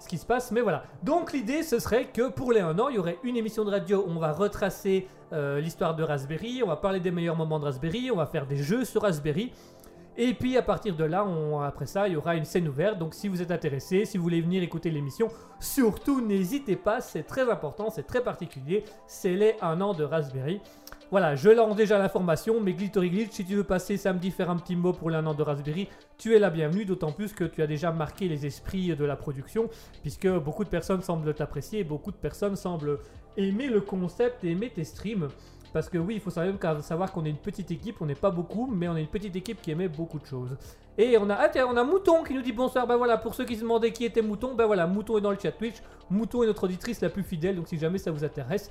ce 0.00 0.08
qui 0.08 0.18
se 0.18 0.26
passe, 0.26 0.50
mais 0.50 0.62
voilà. 0.62 0.82
Donc 1.02 1.32
l'idée, 1.32 1.62
ce 1.62 1.78
serait 1.78 2.06
que 2.06 2.30
pour 2.30 2.52
les 2.52 2.60
1 2.60 2.78
an, 2.78 2.88
il 2.88 2.96
y 2.96 2.98
aurait 2.98 3.18
une 3.22 3.36
émission 3.36 3.64
de 3.64 3.70
radio 3.70 4.04
où 4.06 4.10
on 4.10 4.18
va 4.18 4.32
retracer 4.32 5.06
euh, 5.32 5.60
l'histoire 5.60 5.94
de 5.94 6.02
Raspberry, 6.02 6.62
on 6.64 6.66
va 6.66 6.76
parler 6.76 6.98
des 6.98 7.10
meilleurs 7.10 7.36
moments 7.36 7.60
de 7.60 7.66
Raspberry, 7.66 8.10
on 8.10 8.16
va 8.16 8.26
faire 8.26 8.46
des 8.46 8.56
jeux 8.56 8.84
sur 8.84 9.02
Raspberry. 9.02 9.52
Et 10.22 10.34
puis 10.34 10.58
à 10.58 10.62
partir 10.62 10.94
de 10.94 11.04
là, 11.04 11.26
après 11.64 11.86
ça, 11.86 12.06
il 12.06 12.12
y 12.12 12.16
aura 12.16 12.36
une 12.36 12.44
scène 12.44 12.68
ouverte. 12.68 12.98
Donc 12.98 13.14
si 13.14 13.26
vous 13.26 13.40
êtes 13.40 13.50
intéressé, 13.50 14.04
si 14.04 14.18
vous 14.18 14.22
voulez 14.22 14.42
venir 14.42 14.62
écouter 14.62 14.90
l'émission, 14.90 15.28
surtout 15.60 16.20
n'hésitez 16.20 16.76
pas, 16.76 17.00
c'est 17.00 17.22
très 17.22 17.50
important, 17.50 17.88
c'est 17.88 18.02
très 18.02 18.22
particulier. 18.22 18.84
C'est 19.06 19.32
les 19.32 19.54
1 19.62 19.80
an 19.80 19.94
de 19.94 20.04
Raspberry. 20.04 20.60
Voilà, 21.10 21.36
je 21.36 21.48
lance 21.48 21.74
déjà 21.74 21.98
l'information, 21.98 22.60
mais 22.60 22.74
Glittery 22.74 23.08
Glitch, 23.08 23.30
si 23.30 23.46
tu 23.46 23.56
veux 23.56 23.64
passer 23.64 23.96
samedi 23.96 24.30
faire 24.30 24.50
un 24.50 24.56
petit 24.56 24.76
mot 24.76 24.92
pour 24.92 25.08
l'un 25.08 25.24
an 25.24 25.32
de 25.32 25.42
Raspberry, 25.42 25.88
tu 26.18 26.36
es 26.36 26.38
la 26.38 26.50
bienvenue, 26.50 26.84
d'autant 26.84 27.12
plus 27.12 27.32
que 27.32 27.44
tu 27.44 27.62
as 27.62 27.66
déjà 27.66 27.90
marqué 27.90 28.28
les 28.28 28.44
esprits 28.44 28.94
de 28.94 29.04
la 29.06 29.16
production, 29.16 29.70
puisque 30.02 30.28
beaucoup 30.28 30.64
de 30.64 30.68
personnes 30.68 31.00
semblent 31.00 31.32
t'apprécier, 31.32 31.82
beaucoup 31.82 32.10
de 32.10 32.16
personnes 32.16 32.56
semblent 32.56 32.98
aimer 33.38 33.68
le 33.68 33.80
concept 33.80 34.44
aimer 34.44 34.68
tes 34.68 34.84
streams. 34.84 35.28
Parce 35.72 35.88
que 35.88 35.98
oui, 35.98 36.14
il 36.14 36.20
faut 36.20 36.30
savoir 36.30 37.12
qu'on 37.12 37.24
est 37.24 37.30
une 37.30 37.36
petite 37.36 37.70
équipe, 37.70 37.96
on 38.00 38.06
n'est 38.06 38.14
pas 38.14 38.30
beaucoup, 38.30 38.66
mais 38.66 38.88
on 38.88 38.96
est 38.96 39.02
une 39.02 39.06
petite 39.06 39.36
équipe 39.36 39.62
qui 39.62 39.70
aimait 39.70 39.88
beaucoup 39.88 40.18
de 40.18 40.26
choses. 40.26 40.56
Et 40.98 41.16
on 41.16 41.30
a, 41.30 41.34
ah 41.34 41.50
on 41.66 41.76
a 41.76 41.84
Mouton 41.84 42.24
qui 42.24 42.34
nous 42.34 42.42
dit 42.42 42.52
bonsoir, 42.52 42.86
ben 42.86 42.96
voilà, 42.96 43.16
pour 43.16 43.34
ceux 43.34 43.44
qui 43.44 43.54
se 43.54 43.60
demandaient 43.60 43.92
qui 43.92 44.04
était 44.04 44.22
Mouton, 44.22 44.54
ben 44.54 44.66
voilà, 44.66 44.86
Mouton 44.86 45.18
est 45.18 45.20
dans 45.20 45.30
le 45.30 45.38
chat 45.40 45.52
Twitch, 45.52 45.76
Mouton 46.10 46.42
est 46.42 46.46
notre 46.46 46.64
auditrice 46.64 47.00
la 47.00 47.08
plus 47.08 47.22
fidèle, 47.22 47.56
donc 47.56 47.68
si 47.68 47.78
jamais 47.78 47.98
ça 47.98 48.10
vous 48.10 48.24
intéresse, 48.24 48.70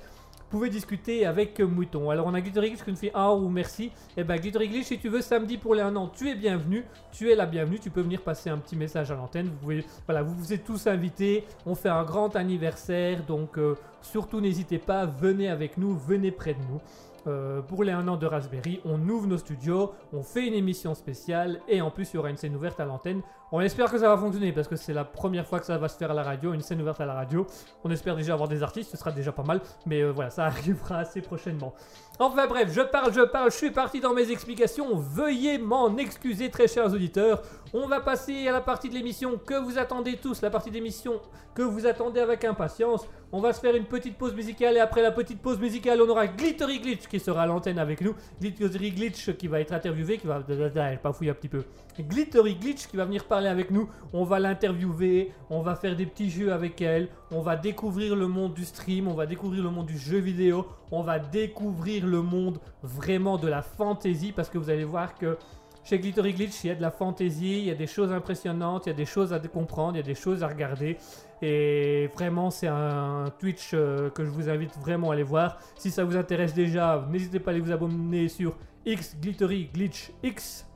pouvez 0.50 0.68
discuter 0.68 1.24
avec 1.24 1.60
Mouton. 1.60 2.10
Alors 2.10 2.26
on 2.26 2.34
a 2.34 2.40
Glittery 2.40 2.70
Glitch 2.70 2.82
qui 2.82 2.90
nous 2.90 2.96
fait 2.96 3.12
un 3.14 3.30
ou 3.30 3.48
merci. 3.48 3.92
Et 4.16 4.24
ben 4.24 4.36
Glittery 4.36 4.68
Glitch, 4.68 4.86
si 4.86 4.98
tu 4.98 5.08
veux 5.08 5.22
samedi 5.22 5.56
pour 5.56 5.74
les 5.74 5.82
1 5.82 5.94
an, 5.96 6.08
tu 6.08 6.28
es 6.28 6.34
bienvenu. 6.34 6.84
Tu 7.12 7.30
es 7.30 7.36
la 7.36 7.46
bienvenue. 7.46 7.78
Tu 7.78 7.90
peux 7.90 8.02
venir 8.02 8.20
passer 8.20 8.50
un 8.50 8.58
petit 8.58 8.76
message 8.76 9.10
à 9.10 9.14
l'antenne. 9.14 9.46
Vous 9.46 9.56
pouvez, 9.56 9.84
voilà, 10.06 10.22
vous 10.22 10.34
vous 10.34 10.52
êtes 10.52 10.64
tous 10.64 10.86
invités. 10.86 11.44
On 11.64 11.74
fait 11.74 11.88
un 11.88 12.02
grand 12.04 12.34
anniversaire, 12.36 13.24
donc 13.24 13.58
euh, 13.58 13.76
surtout 14.02 14.40
n'hésitez 14.40 14.78
pas, 14.78 15.06
venez 15.06 15.48
avec 15.48 15.78
nous, 15.78 15.96
venez 15.96 16.32
près 16.32 16.54
de 16.54 16.60
nous. 16.70 16.80
Euh, 17.26 17.60
pour 17.60 17.84
les 17.84 17.92
1 17.92 18.08
an 18.08 18.16
de 18.16 18.26
Raspberry, 18.26 18.80
on 18.84 19.08
ouvre 19.08 19.26
nos 19.26 19.36
studios, 19.36 19.92
on 20.12 20.22
fait 20.22 20.46
une 20.46 20.54
émission 20.54 20.94
spéciale 20.94 21.60
et 21.68 21.82
en 21.82 21.90
plus 21.90 22.10
il 22.12 22.16
y 22.16 22.18
aura 22.18 22.30
une 22.30 22.38
scène 22.38 22.56
ouverte 22.56 22.80
à 22.80 22.86
l'antenne. 22.86 23.20
On 23.52 23.60
espère 23.60 23.90
que 23.90 23.98
ça 23.98 24.08
va 24.08 24.16
fonctionner 24.16 24.52
parce 24.52 24.68
que 24.68 24.76
c'est 24.76 24.92
la 24.92 25.04
première 25.04 25.44
fois 25.44 25.58
que 25.58 25.66
ça 25.66 25.76
va 25.76 25.88
se 25.88 25.96
faire 25.96 26.12
à 26.12 26.14
la 26.14 26.22
radio, 26.22 26.54
une 26.54 26.60
scène 26.60 26.80
ouverte 26.80 27.00
à 27.00 27.06
la 27.06 27.14
radio. 27.14 27.46
On 27.82 27.90
espère 27.90 28.14
déjà 28.14 28.34
avoir 28.34 28.48
des 28.48 28.62
artistes, 28.62 28.92
ce 28.92 28.96
sera 28.96 29.10
déjà 29.10 29.32
pas 29.32 29.42
mal, 29.42 29.60
mais 29.86 30.02
euh, 30.02 30.12
voilà, 30.12 30.30
ça 30.30 30.44
arrivera 30.46 30.98
assez 30.98 31.20
prochainement. 31.20 31.74
Enfin 32.20 32.46
bref, 32.46 32.70
je 32.72 32.82
parle, 32.82 33.12
je 33.12 33.22
parle, 33.22 33.50
je 33.50 33.56
suis 33.56 33.70
parti 33.72 33.98
dans 33.98 34.14
mes 34.14 34.30
explications. 34.30 34.94
Veuillez 34.94 35.58
m'en 35.58 35.96
excuser, 35.96 36.50
très 36.50 36.68
chers 36.68 36.92
auditeurs. 36.92 37.42
On 37.72 37.88
va 37.88 38.00
passer 38.00 38.46
à 38.46 38.52
la 38.52 38.60
partie 38.60 38.88
de 38.88 38.94
l'émission 38.94 39.36
que 39.44 39.54
vous 39.54 39.78
attendez 39.78 40.16
tous, 40.16 40.42
la 40.42 40.50
partie 40.50 40.70
d'émission 40.70 41.20
que 41.54 41.62
vous 41.62 41.86
attendez 41.86 42.20
avec 42.20 42.44
impatience. 42.44 43.06
On 43.32 43.40
va 43.40 43.52
se 43.52 43.60
faire 43.60 43.74
une 43.74 43.84
petite 43.84 44.16
pause 44.16 44.34
musicale 44.34 44.76
et 44.76 44.80
après 44.80 45.02
la 45.02 45.12
petite 45.12 45.40
pause 45.40 45.58
musicale, 45.58 46.00
on 46.02 46.08
aura 46.08 46.26
Glittery 46.26 46.80
Glitch 46.80 47.06
qui 47.08 47.18
sera 47.18 47.42
à 47.42 47.46
l'antenne 47.46 47.78
avec 47.78 48.00
nous. 48.00 48.14
Glittery 48.40 48.90
Glitch 48.90 49.36
qui 49.36 49.48
va 49.48 49.60
être 49.60 49.72
interviewé, 49.72 50.18
qui 50.18 50.26
va. 50.26 50.40
Pas 51.02 51.12
fouiller 51.12 51.30
un 51.30 51.34
petit 51.34 51.48
peu. 51.48 51.64
Glittery 52.02 52.56
Glitch 52.56 52.86
qui 52.86 52.96
va 52.96 53.04
venir 53.04 53.24
parler 53.24 53.48
avec 53.48 53.70
nous. 53.70 53.88
On 54.12 54.24
va 54.24 54.38
l'interviewer, 54.38 55.32
on 55.50 55.62
va 55.62 55.74
faire 55.74 55.96
des 55.96 56.06
petits 56.06 56.30
jeux 56.30 56.52
avec 56.52 56.80
elle, 56.80 57.08
on 57.30 57.40
va 57.40 57.56
découvrir 57.56 58.16
le 58.16 58.28
monde 58.28 58.54
du 58.54 58.64
stream, 58.64 59.08
on 59.08 59.14
va 59.14 59.26
découvrir 59.26 59.62
le 59.62 59.70
monde 59.70 59.86
du 59.86 59.98
jeu 59.98 60.18
vidéo, 60.18 60.66
on 60.90 61.02
va 61.02 61.18
découvrir 61.18 62.06
le 62.06 62.22
monde 62.22 62.58
vraiment 62.82 63.38
de 63.38 63.48
la 63.48 63.62
fantasy 63.62 64.32
parce 64.32 64.48
que 64.48 64.58
vous 64.58 64.70
allez 64.70 64.84
voir 64.84 65.14
que 65.14 65.36
chez 65.82 65.98
Glittery 65.98 66.34
Glitch, 66.34 66.64
il 66.64 66.68
y 66.68 66.70
a 66.70 66.74
de 66.74 66.82
la 66.82 66.90
fantasy, 66.90 67.60
il 67.60 67.64
y 67.64 67.70
a 67.70 67.74
des 67.74 67.86
choses 67.86 68.12
impressionnantes, 68.12 68.86
il 68.86 68.90
y 68.90 68.92
a 68.92 68.96
des 68.96 69.06
choses 69.06 69.32
à 69.32 69.38
comprendre, 69.40 69.94
il 69.94 69.96
y 69.96 70.02
a 70.02 70.06
des 70.06 70.14
choses 70.14 70.42
à 70.42 70.48
regarder. 70.48 70.98
Et 71.42 72.10
vraiment, 72.14 72.50
c'est 72.50 72.66
un 72.66 73.24
Twitch 73.38 73.70
euh, 73.72 74.10
que 74.10 74.24
je 74.24 74.30
vous 74.30 74.48
invite 74.50 74.76
vraiment 74.78 75.10
à 75.10 75.14
aller 75.14 75.22
voir. 75.22 75.58
Si 75.76 75.90
ça 75.90 76.04
vous 76.04 76.16
intéresse 76.16 76.52
déjà, 76.52 77.06
n'hésitez 77.10 77.40
pas 77.40 77.50
à 77.50 77.54
aller 77.54 77.62
vous 77.62 77.72
abonner 77.72 78.28
sur 78.28 78.56
X 78.84 79.16
Glittery 79.20 79.70
Glitch 79.72 80.12
X. 80.22 80.66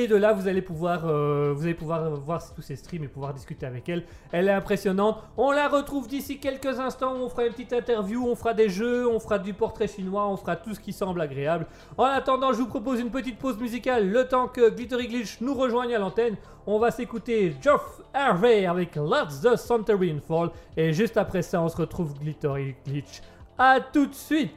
Et 0.00 0.06
de 0.06 0.14
là, 0.14 0.32
vous 0.32 0.46
allez 0.46 0.62
pouvoir, 0.62 1.08
euh, 1.08 1.52
vous 1.56 1.64
allez 1.64 1.74
pouvoir 1.74 2.08
voir 2.10 2.40
tous 2.54 2.62
ces 2.62 2.76
streams 2.76 3.02
et 3.02 3.08
pouvoir 3.08 3.34
discuter 3.34 3.66
avec 3.66 3.88
elle. 3.88 4.04
Elle 4.30 4.46
est 4.46 4.52
impressionnante. 4.52 5.24
On 5.36 5.50
la 5.50 5.66
retrouve 5.66 6.06
d'ici 6.06 6.38
quelques 6.38 6.78
instants. 6.78 7.14
On 7.16 7.28
fera 7.28 7.46
une 7.46 7.52
petite 7.52 7.72
interview, 7.72 8.24
on 8.24 8.36
fera 8.36 8.54
des 8.54 8.68
jeux, 8.68 9.08
on 9.08 9.18
fera 9.18 9.40
du 9.40 9.54
portrait 9.54 9.88
chinois, 9.88 10.28
on 10.28 10.36
fera 10.36 10.54
tout 10.54 10.72
ce 10.72 10.78
qui 10.78 10.92
semble 10.92 11.20
agréable. 11.20 11.66
En 11.96 12.04
attendant, 12.04 12.52
je 12.52 12.58
vous 12.58 12.68
propose 12.68 13.00
une 13.00 13.10
petite 13.10 13.38
pause 13.38 13.58
musicale. 13.58 14.08
Le 14.08 14.28
temps 14.28 14.46
que 14.46 14.70
Glittery 14.70 15.08
Glitch 15.08 15.40
nous 15.40 15.54
rejoigne 15.54 15.92
à 15.96 15.98
l'antenne, 15.98 16.36
on 16.64 16.78
va 16.78 16.92
s'écouter 16.92 17.56
Geoff 17.60 18.00
Harvey 18.14 18.66
avec 18.66 18.94
Let's 18.94 19.40
the 19.40 19.56
Santorin 19.56 20.20
Fall. 20.20 20.50
Et 20.76 20.92
juste 20.92 21.16
après 21.16 21.42
ça, 21.42 21.60
on 21.60 21.68
se 21.68 21.76
retrouve 21.76 22.16
Glittery 22.20 22.76
Glitch. 22.86 23.20
A 23.58 23.80
tout 23.80 24.06
de 24.06 24.14
suite 24.14 24.52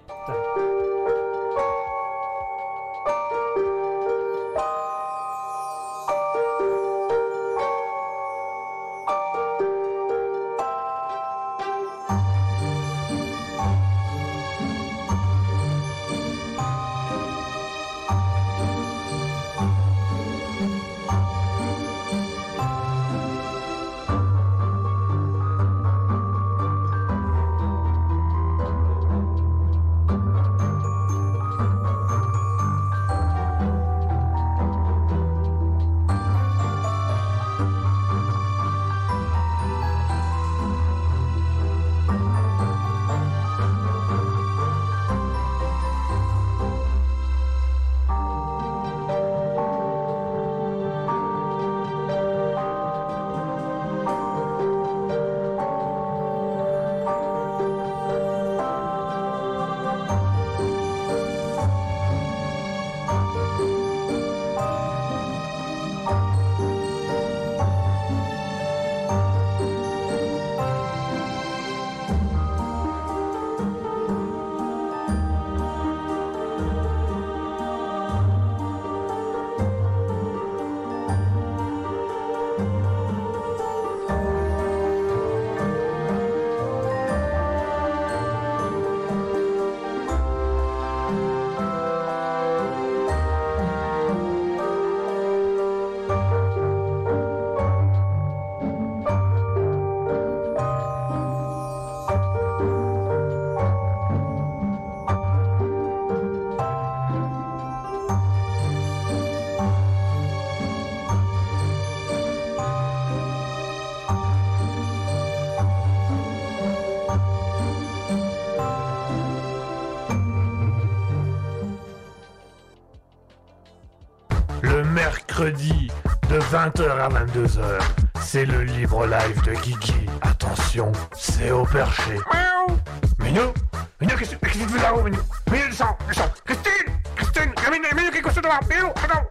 mercredi 125.41 125.87
de 126.29 126.39
20h 126.39 126.89
à 126.99 127.09
22h, 127.09 127.81
c'est 128.21 128.45
le 128.45 128.61
libre 128.61 129.07
live 129.07 129.41
de 129.43 129.53
Guigui. 129.53 130.05
Attention, 130.21 130.91
c'est 131.17 131.51
au 131.51 131.63
perché. 131.63 132.19
Miaou. 132.31 132.77
Minou 133.19 133.53
Minou, 133.99 134.15
qu'est-ce 134.17 134.35
que 134.35 134.47
tu 134.47 134.67
fais 134.67 134.81
là-haut, 134.81 135.01
Minou? 135.03 135.17
Minou, 135.51 135.67
descends, 135.69 135.97
descends. 136.07 136.31
Christine 136.45 136.93
Christine 137.15 137.53
Minou, 137.71 137.87
Minou, 137.95 138.11
qu'est-ce 138.11 138.21
que 138.21 138.29
tu 138.29 138.35
fais 138.35 138.41
là 138.41 138.59
Minou, 138.69 138.89
attends, 139.03 139.25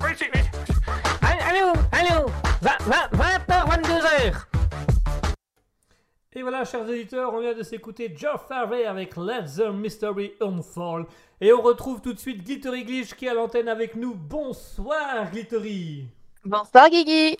voilà, 6.61 6.71
chers 6.71 6.83
auditeurs, 6.83 7.33
on 7.33 7.41
vient 7.41 7.55
de 7.55 7.63
s'écouter 7.63 8.13
Geoff 8.15 8.51
Harvey 8.51 8.85
avec 8.85 9.17
Let 9.17 9.45
the 9.57 9.73
Mystery 9.73 10.35
Unfold. 10.43 11.07
Et 11.41 11.55
on 11.55 11.63
retrouve 11.63 12.03
tout 12.03 12.13
de 12.13 12.19
suite 12.19 12.45
Glittery 12.45 12.85
Glitch 12.85 13.15
qui 13.15 13.25
est 13.25 13.31
à 13.31 13.35
l'antenne 13.35 13.69
avec 13.69 13.95
nous. 13.97 14.15
Bonsoir 14.15 15.31
Glittery 15.31 16.07
Bonsoir 16.45 16.91
Guigui. 16.91 17.39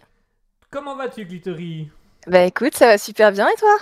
Comment 0.71 0.97
vas-tu 0.97 1.27
Glittery? 1.27 1.91
Bah 2.27 2.45
écoute, 2.47 2.75
ça 2.75 2.87
va 2.87 2.97
super 2.97 3.31
bien 3.31 3.47
et 3.49 3.57
toi? 3.59 3.77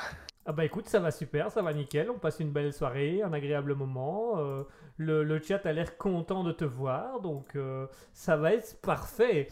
Ah 0.44 0.50
bah 0.50 0.64
écoute, 0.64 0.88
ça 0.88 0.98
va 0.98 1.12
super, 1.12 1.52
ça 1.52 1.62
va 1.62 1.72
nickel. 1.72 2.10
On 2.10 2.18
passe 2.18 2.40
une 2.40 2.50
belle 2.50 2.72
soirée, 2.72 3.22
un 3.22 3.32
agréable 3.32 3.76
moment. 3.76 4.38
euh, 4.38 4.64
le, 4.96 5.22
le 5.22 5.40
chat 5.40 5.64
a 5.66 5.72
l'air 5.72 5.96
content 5.98 6.42
de 6.42 6.50
te 6.50 6.64
voir, 6.64 7.20
donc 7.20 7.54
euh, 7.54 7.86
ça 8.12 8.36
va 8.36 8.54
être 8.54 8.80
parfait. 8.80 9.46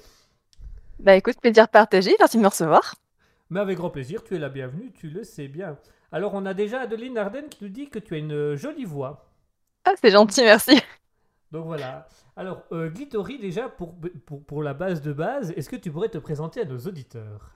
Bah 0.98 1.14
écoute, 1.14 1.40
plaisir 1.40 1.68
partagé, 1.68 2.16
merci 2.18 2.38
de 2.38 2.42
me 2.42 2.48
recevoir. 2.48 2.96
Mais 3.50 3.60
avec 3.60 3.76
grand 3.76 3.90
plaisir, 3.90 4.24
tu 4.24 4.34
es 4.34 4.38
la 4.38 4.48
bienvenue, 4.48 4.92
tu 4.92 5.08
le 5.08 5.22
sais 5.24 5.48
bien. 5.48 5.78
Alors 6.12 6.34
on 6.34 6.46
a 6.46 6.54
déjà 6.54 6.80
Adeline 6.80 7.18
Arden 7.18 7.48
qui 7.48 7.64
nous 7.64 7.70
dit 7.70 7.88
que 7.88 7.98
tu 7.98 8.14
as 8.14 8.18
une 8.18 8.54
jolie 8.54 8.84
voix. 8.84 9.30
Ah 9.84 9.92
c'est 10.00 10.10
gentil, 10.10 10.42
merci. 10.42 10.80
Donc 11.52 11.66
voilà. 11.66 12.08
Alors, 12.36 12.62
euh, 12.72 12.90
Glittery, 12.90 13.38
déjà, 13.38 13.68
pour, 13.68 13.94
pour, 14.26 14.44
pour 14.44 14.62
la 14.62 14.74
base 14.74 15.00
de 15.00 15.12
base, 15.12 15.52
est-ce 15.56 15.68
que 15.68 15.76
tu 15.76 15.90
pourrais 15.90 16.08
te 16.08 16.18
présenter 16.18 16.60
à 16.60 16.64
nos 16.64 16.78
auditeurs? 16.78 17.50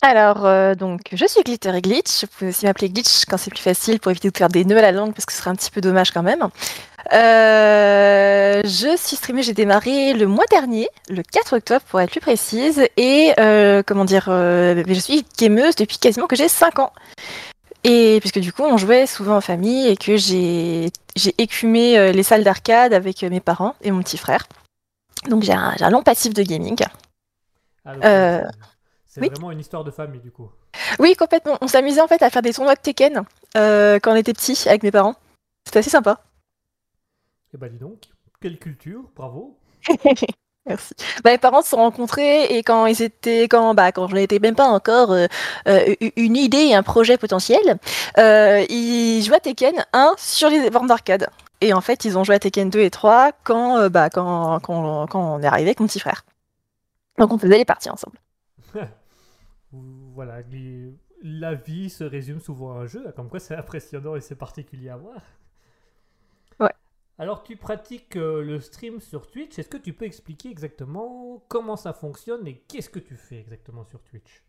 Alors, 0.00 0.46
euh, 0.46 0.76
donc, 0.76 1.00
je 1.12 1.26
suis 1.26 1.42
Glitter 1.42 1.76
et 1.76 1.82
Glitch. 1.82 2.22
Vous 2.22 2.28
pouvez 2.28 2.50
aussi 2.50 2.66
m'appeler 2.66 2.88
Glitch 2.88 3.24
quand 3.24 3.36
c'est 3.36 3.50
plus 3.50 3.60
facile 3.60 3.98
pour 3.98 4.10
éviter 4.12 4.30
de 4.30 4.36
faire 4.36 4.48
des 4.48 4.64
nœuds 4.64 4.78
à 4.78 4.82
la 4.82 4.92
langue 4.92 5.12
parce 5.12 5.26
que 5.26 5.32
ce 5.32 5.38
serait 5.38 5.50
un 5.50 5.56
petit 5.56 5.72
peu 5.72 5.80
dommage 5.80 6.12
quand 6.12 6.22
même. 6.22 6.48
Euh, 7.12 8.60
je 8.64 8.96
suis 8.96 9.16
streamée, 9.16 9.42
j'ai 9.42 9.54
démarré 9.54 10.12
le 10.12 10.26
mois 10.26 10.44
dernier, 10.50 10.88
le 11.08 11.22
4 11.22 11.56
octobre 11.56 11.80
pour 11.88 12.00
être 12.00 12.10
plus 12.10 12.20
précise. 12.20 12.82
Et 12.96 13.32
euh, 13.38 13.82
comment 13.86 14.04
dire, 14.04 14.26
euh, 14.28 14.82
je 14.86 14.94
suis 14.94 15.24
gameuse 15.38 15.76
depuis 15.76 15.98
quasiment 15.98 16.26
que 16.26 16.36
j'ai 16.36 16.48
5 16.48 16.78
ans. 16.78 16.92
Et 17.84 18.18
puisque 18.20 18.40
du 18.40 18.52
coup, 18.52 18.62
on 18.64 18.76
jouait 18.76 19.06
souvent 19.06 19.36
en 19.36 19.40
famille 19.40 19.86
et 19.88 19.96
que 19.96 20.16
j'ai 20.16 20.90
écumé 21.38 22.12
les 22.12 22.22
salles 22.22 22.44
d'arcade 22.44 22.92
avec 22.92 23.22
mes 23.22 23.40
parents 23.40 23.74
et 23.82 23.90
mon 23.90 24.02
petit 24.02 24.18
frère. 24.18 24.46
Donc 25.28 25.42
j'ai 25.44 25.52
un, 25.52 25.74
un 25.80 25.90
long 25.90 26.02
passif 26.02 26.34
de 26.34 26.42
gaming. 26.42 26.76
Ah, 27.84 27.92
c'est- 29.06 29.20
oui. 29.20 29.28
vraiment 29.30 29.50
une 29.52 29.60
histoire 29.60 29.84
de 29.84 29.90
famille 29.90 30.20
du 30.20 30.30
coup. 30.30 30.48
Oui, 30.98 31.14
complètement. 31.16 31.56
On 31.60 31.68
s'amusait 31.68 32.00
en 32.00 32.08
fait 32.08 32.22
à 32.22 32.30
faire 32.30 32.42
des 32.42 32.52
tournois 32.52 32.74
de 32.74 32.80
Tekken 32.80 33.22
quand 33.54 34.12
on 34.12 34.16
était 34.16 34.34
petits 34.34 34.68
avec 34.68 34.82
mes 34.82 34.90
parents. 34.90 35.14
C'était 35.64 35.78
assez 35.78 35.90
sympa. 35.90 36.20
Et 37.54 37.56
bah 37.56 37.68
dis 37.68 37.78
donc, 37.78 38.02
quelle 38.40 38.58
culture, 38.58 39.04
bravo. 39.16 39.58
Merci. 40.66 40.94
Bah, 41.24 41.30
mes 41.30 41.38
parents 41.38 41.62
se 41.62 41.70
sont 41.70 41.78
rencontrés 41.78 42.44
et 42.44 42.62
quand 42.62 42.84
ils 42.86 43.00
étaient, 43.00 43.44
quand, 43.44 43.74
bah, 43.74 43.90
quand 43.90 44.06
je 44.08 44.14
n'étais 44.14 44.38
même 44.38 44.54
pas 44.54 44.68
encore 44.68 45.12
euh, 45.12 45.26
euh, 45.66 45.94
une 46.16 46.36
idée 46.36 46.58
et 46.58 46.74
un 46.74 46.82
projet 46.82 47.16
potentiel, 47.16 47.78
euh, 48.18 48.64
ils 48.68 49.22
jouaient 49.22 49.36
à 49.36 49.40
Tekken 49.40 49.86
1 49.94 50.14
sur 50.18 50.50
les 50.50 50.68
bornes 50.68 50.88
d'arcade. 50.88 51.30
Et 51.60 51.72
en 51.72 51.80
fait, 51.80 52.04
ils 52.04 52.18
ont 52.18 52.24
joué 52.24 52.34
à 52.36 52.38
Tekken 52.38 52.70
2 52.70 52.80
et 52.80 52.90
3 52.90 53.32
quand, 53.44 53.78
euh, 53.78 53.88
bah, 53.88 54.10
quand, 54.10 54.60
quand, 54.60 55.06
quand 55.06 55.36
on 55.36 55.42
est 55.42 55.46
arrivé 55.46 55.70
avec 55.70 55.80
mon 55.80 55.86
petit 55.86 56.00
frère. 56.00 56.24
Donc 57.18 57.32
on 57.32 57.38
faisait 57.38 57.58
les 57.58 57.64
parties 57.64 57.90
ensemble. 57.90 58.18
Voilà, 59.70 60.40
la 61.22 61.54
vie 61.54 61.90
se 61.90 62.02
résume 62.02 62.40
souvent 62.40 62.72
à 62.72 62.82
un 62.82 62.86
jeu, 62.86 63.12
comme 63.14 63.28
quoi 63.28 63.38
c'est 63.38 63.54
impressionnant 63.54 64.16
et 64.16 64.22
c'est 64.22 64.34
particulier 64.34 64.88
à 64.88 64.96
voir. 64.96 65.20
Alors 67.20 67.42
tu 67.42 67.56
pratiques 67.56 68.14
euh, 68.14 68.44
le 68.44 68.60
stream 68.60 69.00
sur 69.00 69.28
Twitch, 69.28 69.58
est-ce 69.58 69.68
que 69.68 69.76
tu 69.76 69.92
peux 69.92 70.04
expliquer 70.04 70.50
exactement 70.50 71.42
comment 71.48 71.74
ça 71.74 71.92
fonctionne 71.92 72.46
et 72.46 72.62
qu'est-ce 72.68 72.88
que 72.88 73.00
tu 73.00 73.16
fais 73.16 73.40
exactement 73.40 73.84
sur 73.84 74.00
Twitch? 74.02 74.44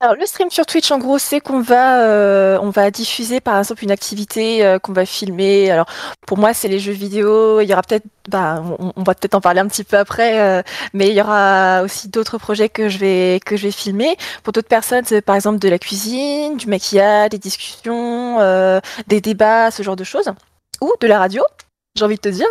Alors 0.00 0.16
le 0.16 0.26
stream 0.26 0.50
sur 0.50 0.66
Twitch 0.66 0.90
en 0.90 0.98
gros 0.98 1.18
c'est 1.18 1.40
qu'on 1.40 1.60
va 1.60 2.02
euh, 2.02 2.58
on 2.60 2.70
va 2.70 2.90
diffuser 2.90 3.40
par 3.40 3.56
exemple 3.56 3.84
une 3.84 3.92
activité 3.92 4.66
euh, 4.66 4.80
qu'on 4.80 4.92
va 4.92 5.06
filmer. 5.06 5.70
Alors 5.70 5.86
pour 6.26 6.38
moi 6.38 6.54
c'est 6.54 6.66
les 6.66 6.80
jeux 6.80 6.92
vidéo. 6.92 7.60
Il 7.60 7.68
y 7.68 7.72
aura 7.72 7.82
peut-être 7.82 8.04
bah 8.28 8.64
on, 8.80 9.02
va 9.04 9.14
peut-être 9.14 9.36
en 9.36 9.40
parler 9.40 9.60
un 9.60 9.68
petit 9.68 9.84
peu 9.84 9.96
après, 9.96 10.64
mais 10.92 11.08
il 11.08 11.14
y 11.14 11.20
aura 11.20 11.82
aussi 11.82 12.08
d'autres 12.08 12.36
projets 12.38 12.68
que 12.68 12.88
je 12.88 12.98
vais 12.98 13.40
que 13.46 13.56
je 13.56 13.62
vais 13.62 13.70
filmer. 13.70 14.16
Pour 14.42 14.52
d'autres 14.52 14.68
personnes 14.68 15.04
c'est 15.06 15.22
par 15.22 15.36
exemple 15.36 15.60
de 15.60 15.68
la 15.68 15.78
cuisine, 15.78 16.56
du 16.56 16.66
maquillage, 16.66 17.30
des 17.30 17.38
discussions, 17.38 18.40
des 19.06 19.20
débats, 19.20 19.70
ce 19.70 19.84
genre 19.84 19.96
de 19.96 20.04
choses, 20.04 20.32
ou 20.80 20.92
de 21.00 21.06
la 21.06 21.20
radio. 21.20 21.42
J'ai 21.96 22.04
envie 22.04 22.16
de 22.16 22.20
te 22.20 22.28
dire. 22.28 22.46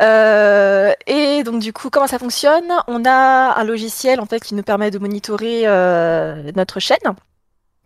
Euh, 0.00 0.92
et 1.06 1.42
donc 1.42 1.60
du 1.60 1.72
coup, 1.72 1.90
comment 1.90 2.06
ça 2.06 2.18
fonctionne? 2.18 2.70
On 2.86 3.04
a 3.04 3.54
un 3.56 3.64
logiciel 3.64 4.20
en 4.20 4.26
fait 4.26 4.40
qui 4.40 4.54
nous 4.54 4.62
permet 4.62 4.90
de 4.90 4.98
monitorer 4.98 5.62
euh, 5.66 6.52
notre 6.54 6.80
chaîne. 6.80 6.98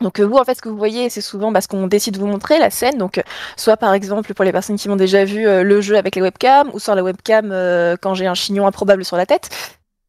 Donc 0.01 0.21
euh, 0.21 0.25
vous 0.25 0.37
en 0.37 0.45
fait 0.45 0.55
ce 0.55 0.63
que 0.63 0.69
vous 0.69 0.77
voyez 0.77 1.11
c'est 1.11 1.21
souvent 1.21 1.53
parce 1.53 1.67
qu'on 1.67 1.89
décide 1.89 2.15
de 2.15 2.21
vous 2.21 2.27
montrer 2.27 2.59
la 2.59 2.71
scène 2.71 2.99
donc 2.99 3.19
euh, 3.19 3.23
soit 3.57 3.77
par 3.77 3.95
exemple 3.95 4.33
pour 4.33 4.45
les 4.45 4.53
personnes 4.53 4.77
qui 4.77 4.89
m'ont 4.89 4.97
déjà 4.97 5.25
vu 5.25 5.47
euh, 5.47 5.65
le 5.65 5.81
jeu 5.81 5.97
avec 5.97 6.15
les 6.15 6.23
webcams 6.23 6.71
ou 6.73 6.79
sur 6.79 6.95
la 6.95 7.03
webcam 7.03 7.51
euh, 7.51 7.97
quand 8.01 8.15
j'ai 8.15 8.29
un 8.29 8.35
chignon 8.35 8.67
improbable 8.69 9.05
sur 9.05 9.17
la 9.17 9.27
tête 9.27 9.51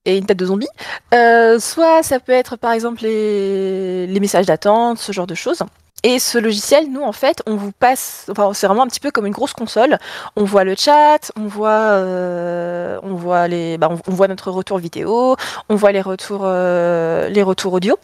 et 0.05 0.17
une 0.17 0.25
tête 0.25 0.37
de 0.37 0.45
zombie. 0.45 0.67
Euh, 1.13 1.59
soit 1.59 2.03
ça 2.03 2.19
peut 2.19 2.31
être 2.31 2.55
par 2.55 2.71
exemple 2.71 3.03
les, 3.03 4.19
messages 4.19 4.45
d'attente 4.45 4.99
ce 4.99 5.11
genre 5.11 5.27
de 5.27 5.35
choses. 5.35 5.63
Et 6.03 6.19
ce 6.19 6.37
logiciel 6.37 6.89
nous 6.89 7.01
en 7.01 7.11
fait 7.11 7.43
on 7.45 7.55
vous 7.55 7.73
passe 7.73 8.31
c'est 8.53 8.67
vraiment 8.67 8.83
un 8.83 8.87
petit 8.87 9.01
peu 9.01 9.11
comme 9.11 9.25
une 9.25 9.33
grosse 9.33 9.53
console. 9.53 9.97
On 10.35 10.45
voit 10.45 10.63
le 10.63 10.75
chat 10.75 11.31
on 11.37 11.47
voit 11.47 11.69
euh, 11.69 12.99
on 13.03 13.15
voit 13.15 13.47
les 13.47 13.77
bah, 13.77 13.89
on, 13.89 14.11
voit 14.13 14.27
notre 14.27 14.51
retour 14.51 14.77
vidéo 14.77 15.35
on 15.67 15.75
voit 15.75 15.91
les 15.91 16.01
retours 16.01 16.43
euh, 16.43 17.27
les 17.29 17.43
retours 17.43 17.73
audio. 17.73 17.97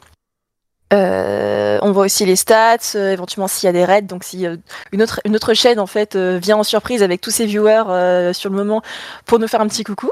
On 1.81 1.91
voit 1.91 2.05
aussi 2.05 2.25
les 2.25 2.37
stats, 2.37 2.95
éventuellement 2.95 3.47
s'il 3.47 3.67
y 3.67 3.69
a 3.69 3.73
des 3.73 3.85
raids. 3.85 4.01
Donc 4.01 4.23
si 4.23 4.45
une 4.91 5.01
autre 5.01 5.19
une 5.25 5.35
autre 5.35 5.53
chaîne 5.53 5.79
en 5.79 5.87
fait 5.87 6.15
vient 6.15 6.57
en 6.57 6.63
surprise 6.63 7.03
avec 7.03 7.21
tous 7.21 7.31
ses 7.31 7.45
viewers 7.45 8.33
sur 8.33 8.49
le 8.49 8.55
moment 8.55 8.81
pour 9.25 9.39
nous 9.39 9.47
faire 9.47 9.61
un 9.61 9.67
petit 9.67 9.83
coucou 9.83 10.11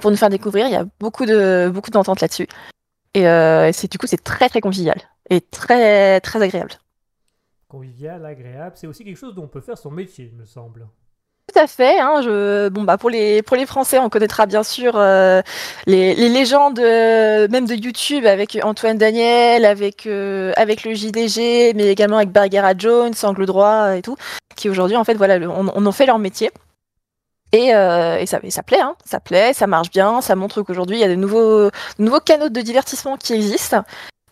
pour 0.00 0.10
nous 0.10 0.16
faire 0.16 0.30
découvrir, 0.30 0.66
il 0.66 0.72
y 0.72 0.76
a 0.76 0.84
beaucoup 1.00 1.26
de 1.26 1.70
beaucoup 1.72 1.90
d'entente 1.90 2.20
là-dessus. 2.20 2.46
Et 3.14 3.28
euh, 3.28 3.70
c'est 3.72 3.90
du 3.90 3.98
coup 3.98 4.06
c'est 4.06 4.22
très 4.22 4.48
très 4.48 4.60
convivial 4.60 5.00
et 5.30 5.40
très 5.40 6.20
très 6.20 6.42
agréable. 6.42 6.72
Convivial, 7.68 8.24
agréable, 8.24 8.72
c'est 8.76 8.86
aussi 8.86 9.04
quelque 9.04 9.16
chose 9.18 9.34
dont 9.34 9.44
on 9.44 9.48
peut 9.48 9.60
faire 9.60 9.78
son 9.78 9.90
métier, 9.90 10.30
il 10.32 10.38
me 10.38 10.44
semble. 10.44 10.86
Tout 11.52 11.58
à 11.60 11.66
fait. 11.66 11.98
Hein, 12.00 12.22
je... 12.22 12.68
Bon, 12.68 12.84
bah, 12.84 12.96
pour, 12.96 13.10
les, 13.10 13.42
pour 13.42 13.56
les 13.56 13.66
Français, 13.66 13.98
on 13.98 14.08
connaîtra 14.08 14.46
bien 14.46 14.62
sûr 14.62 14.94
euh, 14.96 15.42
les, 15.86 16.14
les 16.14 16.28
légendes 16.28 16.78
euh, 16.78 17.48
même 17.50 17.66
de 17.66 17.74
YouTube 17.74 18.24
avec 18.26 18.58
Antoine 18.62 18.96
Daniel, 18.96 19.64
avec, 19.64 20.06
euh, 20.06 20.52
avec 20.56 20.84
le 20.84 20.94
JDG, 20.94 21.74
mais 21.74 21.88
également 21.88 22.16
avec 22.16 22.30
Bargara 22.30 22.72
Jones, 22.76 23.12
Angle 23.22 23.44
Droit 23.46 23.96
et 23.96 24.02
tout, 24.02 24.16
qui 24.56 24.70
aujourd'hui, 24.70 24.96
en 24.96 25.04
fait, 25.04 25.14
voilà, 25.14 25.38
le- 25.38 25.50
on, 25.50 25.70
on 25.74 25.86
en 25.86 25.92
fait 25.92 26.06
leur 26.06 26.18
métier. 26.18 26.50
Et, 27.54 27.72
euh, 27.72 28.18
et 28.18 28.26
ça, 28.26 28.40
plaît, 28.64 28.80
hein, 28.80 28.96
ça 29.04 29.20
plaît, 29.20 29.52
ça 29.52 29.68
marche 29.68 29.88
bien, 29.88 30.20
ça 30.20 30.34
montre 30.34 30.62
qu'aujourd'hui, 30.62 30.96
il 30.96 31.00
y 31.00 31.04
a 31.04 31.08
de 31.08 31.14
nouveaux, 31.14 31.70
canaux 32.24 32.48
de 32.48 32.60
divertissement 32.60 33.16
qui 33.16 33.32
existent. 33.32 33.84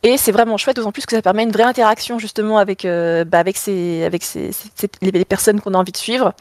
Et 0.03 0.17
c'est 0.17 0.33
vraiment 0.33 0.57
chouette, 0.57 0.75
d'autant 0.75 0.91
plus 0.91 1.07
que 1.07 1.15
ça 1.15 1.23
permet 1.23 1.45
une 1.45 1.53
vraie 1.53 1.63
interaction 1.63 2.19
justement 2.19 2.59
avec, 2.59 2.85
euh, 2.85 3.25
bah, 3.25 3.45
les, 3.45 5.25
personnes 5.25 5.61
qu'on 5.61 5.75
a 5.75 5.79
envie 5.79 5.93
de 5.93 5.97
suivre. 5.97 6.33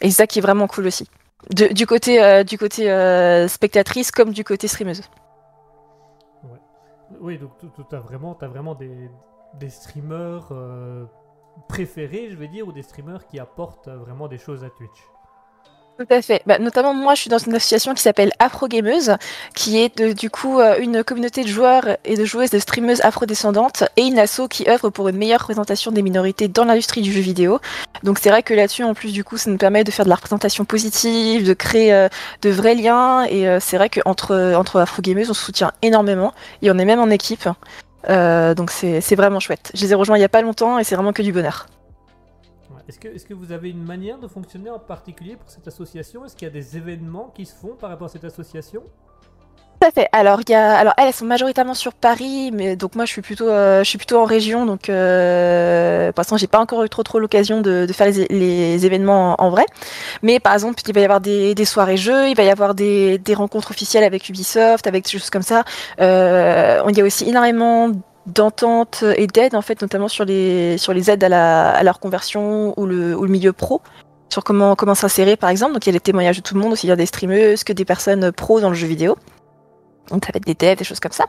Et 0.00 0.12
c'est 0.12 0.18
ça 0.18 0.26
qui 0.28 0.38
est 0.38 0.42
vraiment 0.42 0.68
cool 0.68 0.86
aussi. 0.86 1.08
Du 1.50 1.88
côté, 1.88 2.22
euh, 2.22 3.48
spectatrice 3.48 4.12
comme 4.12 4.32
du 4.32 4.44
côté 4.44 4.68
streameuse. 4.68 5.02
Oui, 7.20 7.36
donc 7.38 7.50
tu 7.58 7.96
as 7.96 7.98
vraiment, 7.98 8.76
des, 8.76 9.10
des 9.54 9.70
streamers 9.70 10.52
préférés, 11.68 12.28
je 12.30 12.36
vais 12.36 12.46
dire, 12.46 12.68
ou 12.68 12.70
des 12.70 12.82
streamers 12.82 13.26
qui 13.26 13.40
apportent 13.40 13.88
vraiment 13.88 14.28
des 14.28 14.38
choses 14.38 14.62
à 14.62 14.70
Twitch? 14.70 15.02
Tout 15.98 16.06
à 16.14 16.22
fait. 16.22 16.42
Bah, 16.46 16.60
notamment, 16.60 16.94
moi, 16.94 17.16
je 17.16 17.22
suis 17.22 17.28
dans 17.30 17.38
une 17.38 17.56
association 17.56 17.92
qui 17.92 18.02
s'appelle 18.02 18.30
Afro 18.38 18.68
Gameuse, 18.68 19.16
qui 19.52 19.78
est 19.82 19.98
de- 19.98 20.12
du 20.12 20.30
coup 20.30 20.60
euh, 20.60 20.76
une 20.78 21.02
communauté 21.02 21.42
de 21.42 21.48
joueurs 21.48 21.96
et 22.04 22.16
de 22.16 22.24
joueuses 22.24 22.50
de 22.50 22.60
streameuses 22.60 23.00
afrodescendantes 23.00 23.82
et 23.96 24.02
une 24.02 24.16
asso 24.20 24.42
qui 24.48 24.68
œuvre 24.68 24.90
pour 24.90 25.08
une 25.08 25.16
meilleure 25.16 25.40
représentation 25.40 25.90
des 25.90 26.02
minorités 26.02 26.46
dans 26.46 26.64
l'industrie 26.64 27.02
du 27.02 27.10
jeu 27.12 27.20
vidéo. 27.20 27.58
Donc 28.04 28.20
c'est 28.20 28.30
vrai 28.30 28.44
que 28.44 28.54
là-dessus, 28.54 28.84
en 28.84 28.94
plus, 28.94 29.12
du 29.12 29.24
coup, 29.24 29.36
ça 29.38 29.50
nous 29.50 29.56
permet 29.56 29.82
de 29.82 29.90
faire 29.90 30.04
de 30.04 30.10
la 30.10 30.14
représentation 30.14 30.64
positive, 30.64 31.44
de 31.44 31.52
créer 31.52 31.92
euh, 31.92 32.08
de 32.42 32.50
vrais 32.50 32.76
liens. 32.76 33.24
Et 33.24 33.48
euh, 33.48 33.58
c'est 33.58 33.76
vrai 33.76 33.90
qu'entre 33.90 34.54
entre 34.56 34.78
Afro 34.78 35.02
Gameuses, 35.02 35.30
on 35.30 35.34
se 35.34 35.44
soutient 35.44 35.72
énormément 35.82 36.32
et 36.62 36.70
on 36.70 36.78
est 36.78 36.84
même 36.84 37.00
en 37.00 37.10
équipe. 37.10 37.48
Euh, 38.08 38.54
donc 38.54 38.70
c'est 38.70 39.16
vraiment 39.16 39.40
chouette. 39.40 39.72
Je 39.74 39.82
les 39.82 39.90
ai 39.90 39.94
rejoints 39.96 40.16
il 40.16 40.20
y 40.20 40.24
a 40.24 40.28
pas 40.28 40.42
longtemps 40.42 40.78
et 40.78 40.84
c'est 40.84 40.94
vraiment 40.94 41.12
que 41.12 41.22
du 41.22 41.32
bonheur. 41.32 41.66
Est-ce 42.88 43.26
que, 43.26 43.34
vous 43.34 43.52
avez 43.52 43.68
une 43.68 43.84
manière 43.84 44.18
de 44.18 44.26
fonctionner 44.26 44.70
en 44.70 44.78
particulier 44.78 45.36
pour 45.36 45.50
cette 45.50 45.68
association? 45.68 46.24
Est-ce 46.24 46.34
qu'il 46.34 46.48
y 46.48 46.50
a 46.50 46.54
des 46.54 46.78
événements 46.78 47.30
qui 47.34 47.44
se 47.44 47.54
font 47.54 47.76
par 47.78 47.90
rapport 47.90 48.06
à 48.06 48.08
cette 48.08 48.24
association? 48.24 48.82
Tout 49.80 49.86
à 49.86 49.90
fait. 49.90 50.08
Alors, 50.12 50.40
elles, 50.96 51.12
sont 51.12 51.26
majoritairement 51.26 51.74
sur 51.74 51.92
Paris, 51.92 52.50
mais 52.50 52.76
donc 52.76 52.94
moi 52.94 53.04
je 53.04 53.12
suis 53.12 53.20
plutôt, 53.20 53.48
euh, 53.48 53.84
je 53.84 53.88
suis 53.88 53.98
plutôt 53.98 54.18
en 54.18 54.24
région, 54.24 54.64
donc 54.64 54.88
euh, 54.88 56.10
pour 56.12 56.20
l'instant 56.20 56.36
j'ai 56.38 56.46
pas 56.46 56.58
encore 56.58 56.82
eu 56.82 56.88
trop 56.88 57.02
trop 57.02 57.18
l'occasion 57.20 57.60
de, 57.60 57.86
faire 57.92 58.08
les, 58.30 58.86
événements 58.86 59.36
en, 59.38 59.50
vrai. 59.50 59.66
Mais 60.22 60.40
par 60.40 60.54
exemple, 60.54 60.80
il 60.84 60.94
va 60.94 61.00
y 61.00 61.04
avoir 61.04 61.20
des, 61.20 61.64
soirées 61.66 61.98
jeux, 61.98 62.28
il 62.28 62.36
va 62.36 62.42
y 62.42 62.50
avoir 62.50 62.74
des, 62.74 63.20
rencontres 63.34 63.70
officielles 63.70 64.04
avec 64.04 64.28
Ubisoft, 64.30 64.86
avec 64.86 65.04
des 65.04 65.10
choses 65.10 65.30
comme 65.30 65.42
ça. 65.42 65.62
Euh, 66.00 66.82
y 66.88 67.00
a 67.00 67.04
aussi 67.04 67.28
énormément 67.28 67.92
d'ententes 68.28 69.04
et 69.16 69.26
d'aides 69.26 69.54
en 69.54 69.62
fait, 69.62 69.80
notamment 69.82 70.08
sur 70.08 70.24
les 70.24 70.78
sur 70.78 70.92
les 70.92 71.10
aides 71.10 71.24
à 71.24 71.28
la, 71.28 71.70
à 71.70 71.82
la 71.82 71.92
reconversion 71.92 72.74
ou 72.78 72.86
le, 72.86 73.16
ou 73.16 73.24
le 73.24 73.30
milieu 73.30 73.52
pro. 73.52 73.80
Sur 74.30 74.44
comment, 74.44 74.76
comment 74.76 74.94
s'insérer 74.94 75.36
par 75.36 75.50
exemple. 75.50 75.72
Donc 75.72 75.86
il 75.86 75.88
y 75.88 75.90
a 75.90 75.94
des 75.94 76.00
témoignages 76.00 76.36
de 76.36 76.42
tout 76.42 76.54
le 76.54 76.60
monde, 76.60 76.72
aussi 76.72 76.86
bien 76.86 76.96
des 76.96 77.06
streameuses 77.06 77.64
que 77.64 77.72
des 77.72 77.84
personnes 77.84 78.30
pro 78.32 78.60
dans 78.60 78.68
le 78.68 78.74
jeu 78.74 78.86
vidéo. 78.86 79.16
Donc 80.10 80.24
ça 80.24 80.32
va 80.32 80.38
être 80.38 80.46
des 80.46 80.54
devs, 80.54 80.76
des 80.76 80.84
choses 80.84 81.00
comme 81.00 81.12
ça. 81.12 81.26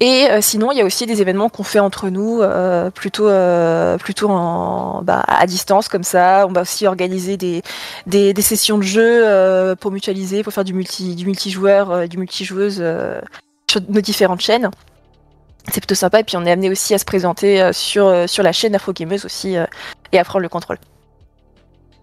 Et 0.00 0.26
euh, 0.30 0.40
sinon, 0.40 0.72
il 0.72 0.78
y 0.78 0.80
a 0.80 0.84
aussi 0.84 1.06
des 1.06 1.20
événements 1.20 1.48
qu'on 1.48 1.62
fait 1.62 1.80
entre 1.80 2.08
nous, 2.08 2.40
euh, 2.42 2.90
plutôt, 2.90 3.28
euh, 3.28 3.98
plutôt 3.98 4.28
bah, 4.28 5.24
à 5.26 5.46
distance 5.46 5.88
comme 5.88 6.04
ça. 6.04 6.46
On 6.48 6.52
va 6.52 6.62
aussi 6.62 6.86
organiser 6.86 7.36
des, 7.36 7.62
des, 8.06 8.42
sessions 8.42 8.78
de 8.78 8.82
jeu 8.82 9.74
pour 9.80 9.90
mutualiser, 9.90 10.42
pour 10.42 10.52
faire 10.52 10.64
du 10.64 10.74
multi, 10.74 11.14
du 11.14 11.26
multijoueur, 11.26 12.08
du 12.08 12.18
multijoueuse 12.18 12.84
sur 13.68 13.80
nos 13.88 14.00
différentes 14.00 14.40
chaînes. 14.40 14.70
C'est 15.72 15.80
plutôt 15.80 15.94
sympa. 15.94 16.20
Et 16.20 16.24
puis 16.24 16.36
on 16.36 16.44
est 16.44 16.50
amené 16.50 16.70
aussi 16.70 16.94
à 16.94 16.98
se 16.98 17.04
présenter 17.04 17.60
euh, 17.62 17.72
sur, 17.72 18.06
euh, 18.06 18.26
sur 18.26 18.42
la 18.42 18.52
chaîne 18.52 18.74
Afro 18.74 18.92
Gameuse 18.92 19.24
aussi 19.24 19.56
euh, 19.56 19.66
et 20.12 20.18
à 20.18 20.24
prendre 20.24 20.42
le 20.42 20.48
contrôle. 20.48 20.78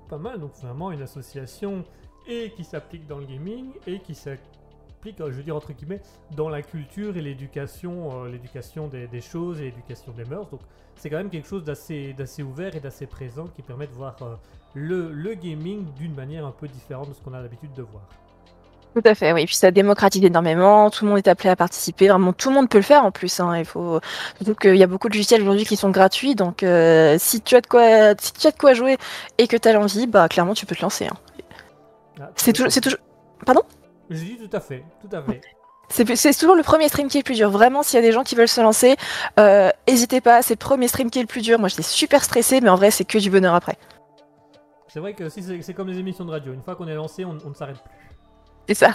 Pas 0.10 0.17
mal, 0.17 0.39
donc 0.39 0.52
vraiment 0.62 0.91
une 0.91 1.02
association 1.02 1.86
et 2.28 2.52
qui 2.56 2.63
s'applique 2.63 3.08
dans 3.08 3.17
le 3.17 3.26
gaming 3.26 3.71
et 3.88 4.00
qui, 4.00 4.13
s'a- 4.13 4.32
s'implique, 4.88 5.21
euh, 5.21 5.32
je 5.32 5.38
veux 5.38 5.43
dire 5.43 5.56
entre 5.56 5.74
guillemets, 5.74 6.02
dans 6.36 6.50
la 6.50 6.62
culture 6.62 7.15
et 7.17 7.21
l'éducation, 7.21 8.26
l'éducation 8.26 8.88
des, 8.88 9.21
choses 9.21 9.60
et 9.62 9.65
l'éducation 9.65 10.12
des 10.12 10.26
mœurs. 10.26 10.50
Donc 10.50 10.62
c'est 10.95 11.10
quand 11.10 11.17
même 11.17 11.30
quelque 11.30 11.47
chose 11.47 11.63
d'assez, 11.63 12.15
ouvert 12.43 12.76
et 12.76 12.80
d'assez 12.80 13.08
présent 13.08 13.47
qui 13.56 13.62
permet 13.62 13.88
de 13.88 13.93
voir 13.93 14.15
le, 14.74 15.12
le 15.12 15.34
gaming 15.36 15.86
d'une 15.93 16.13
manière 16.13 16.45
un 16.45 16.52
peu 16.52 16.67
différente 16.67 17.10
de 17.10 17.13
ce 17.13 17.21
qu'on 17.21 17.34
a 17.34 17.41
l'habitude 17.41 17.74
de 17.74 17.84
voir. 17.84 18.04
Tout 18.94 19.02
à 19.06 19.16
fait, 19.16 19.32
oui. 19.32 19.46
Puis 19.46 19.56
ça 19.56 19.72
démocratise 19.72 20.24
énormément, 20.24 20.90
tout 20.90 21.06
le 21.06 21.12
monde 21.12 21.20
est 21.20 21.28
appelé 21.30 21.50
à 21.50 21.56
participer, 21.56 22.10
vraiment 22.10 22.34
tout 22.34 22.50
le 22.50 22.56
monde 22.56 22.68
peut 22.70 22.78
le 22.80 22.84
faire 22.84 23.06
en 23.06 23.12
plus. 23.12 23.40
Hein. 23.40 23.58
Il 23.58 23.64
faut 23.66 24.02
surtout 24.36 24.56
qu'il 24.56 24.76
y 24.76 24.84
a 24.84 24.88
beaucoup 24.88 25.08
de 25.08 25.14
logiciels 25.14 25.42
aujourd'hui 25.42 25.64
qui 25.66 25.78
sont 25.78 25.92
gratuits, 25.92 26.36
donc 26.36 26.62
euh, 26.64 27.16
si 27.18 27.40
tu 27.42 27.56
as 27.56 27.62
de 27.62 27.68
quoi, 27.68 28.14
si 28.20 28.34
tu 28.34 28.48
as 28.48 28.52
de 28.52 28.58
quoi 28.58 28.74
jouer 28.74 28.98
et 29.38 29.48
que 29.48 29.56
tu 29.56 29.68
as 29.68 29.74
l'envie, 29.74 30.08
bah 30.08 30.28
clairement 30.28 30.54
tu 30.54 30.66
peux 30.66 30.76
te 30.76 30.82
lancer. 30.82 31.06
hein. 31.08 31.16
Ah, 32.20 32.30
C'est 32.36 32.52
toujours, 32.52 32.70
c'est 32.72 32.82
toujours, 32.82 33.00
Je 34.10 34.18
dis 34.18 34.38
tout 34.38 34.56
à 34.56 34.60
fait, 34.60 34.84
tout 35.00 35.16
à 35.16 35.22
fait. 35.22 35.40
c'est 35.90 36.38
toujours 36.38 36.56
le 36.56 36.64
premier 36.64 36.90
stream 36.90 37.08
qui 37.08 37.18
est 37.18 37.22
le 37.22 37.26
plus 37.26 37.36
dur. 37.36 37.50
Vraiment, 37.50 37.84
s'il 37.84 37.96
y 37.96 38.04
a 38.04 38.06
des 38.06 38.12
gens 38.12 38.24
qui 38.24 38.36
veulent 38.36 38.48
se 38.50 38.60
lancer, 38.60 38.98
euh, 39.40 39.70
n'hésitez 39.88 40.20
pas. 40.20 40.42
C'est 40.42 40.56
le 40.56 40.60
premier 40.60 40.90
stream 40.90 41.10
qui 41.10 41.20
est 41.20 41.24
le 41.24 41.28
plus 41.28 41.42
dur. 41.42 41.60
Moi, 41.60 41.70
j'étais 41.70 41.82
super 41.82 42.24
stressée, 42.26 42.60
mais 42.60 42.70
en 42.70 42.76
vrai, 42.76 42.92
c'est 42.92 43.06
que 43.06 43.18
du 43.18 43.30
bonheur 43.30 43.56
après. 43.56 43.78
C'est 44.90 45.00
vrai 45.00 45.14
que 45.14 45.30
si 45.30 45.42
c'est, 45.42 45.62
c'est 45.62 45.74
comme 45.74 45.88
les 45.88 45.98
émissions 45.98 46.26
de 46.26 46.32
radio, 46.32 46.52
une 46.54 46.62
fois 46.62 46.76
qu'on 46.76 46.88
est 46.90 46.94
lancé, 46.96 47.24
on, 47.24 47.38
on 47.46 47.50
ne 47.50 47.54
s'arrête 47.56 47.78
plus. 47.82 48.11
C'est 48.67 48.76
ça. 48.76 48.93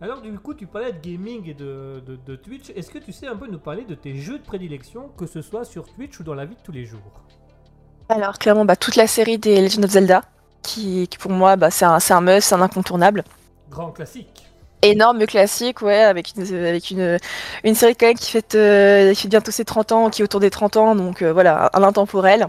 Alors 0.00 0.22
du 0.22 0.38
coup, 0.38 0.54
tu 0.54 0.66
parlais 0.66 0.92
de 0.92 0.98
gaming 1.00 1.46
et 1.48 1.54
de, 1.54 2.02
de- 2.06 2.16
de 2.16 2.36
Twitch. 2.36 2.70
Est-ce 2.70 2.90
que 2.90 2.98
tu 2.98 3.12
sais 3.12 3.26
un 3.26 3.36
peu 3.36 3.46
nous 3.46 3.58
parler 3.58 3.84
de 3.84 3.94
tes 3.94 4.16
jeux 4.16 4.38
de 4.38 4.44
prédilection, 4.44 5.08
que 5.10 5.26
ce 5.26 5.42
soit 5.42 5.64
sur 5.64 5.86
Twitch 5.90 6.18
ou 6.20 6.24
dans 6.24 6.34
la 6.34 6.46
vie 6.46 6.56
de 6.56 6.60
tous 6.62 6.72
les 6.72 6.86
jours? 6.86 7.26
Alors 8.08 8.38
clairement, 8.38 8.64
bah, 8.64 8.76
toute 8.76 8.96
la 8.96 9.06
série 9.06 9.38
des 9.38 9.60
Legend 9.60 9.84
of 9.84 9.90
Zelda, 9.92 10.22
qui, 10.62 11.06
qui 11.08 11.18
pour 11.18 11.30
moi, 11.30 11.56
bah, 11.56 11.70
c'est 11.70 11.84
un, 11.84 11.98
un 12.10 12.20
must, 12.20 12.48
c'est 12.48 12.54
un 12.54 12.60
incontournable. 12.62 13.24
Grand 13.68 13.92
classique. 13.92 14.52
Énorme 14.82 15.26
classique, 15.26 15.80
ouais, 15.82 16.02
avec 16.02 16.34
une, 16.36 16.42
avec 16.54 16.90
une, 16.90 17.18
une 17.64 17.74
série 17.74 17.96
quand 17.96 18.06
même 18.06 18.16
qui 18.16 18.30
fête, 18.30 18.54
euh, 18.54 19.14
qui 19.14 19.22
fête 19.22 19.30
bientôt 19.30 19.50
ses 19.50 19.64
30 19.64 19.90
ans, 19.92 20.10
qui 20.10 20.20
est 20.22 20.24
autour 20.24 20.38
des 20.38 20.50
30 20.50 20.76
ans, 20.76 20.94
donc 20.94 21.22
euh, 21.22 21.32
voilà, 21.32 21.70
un 21.72 21.82
intemporel. 21.82 22.46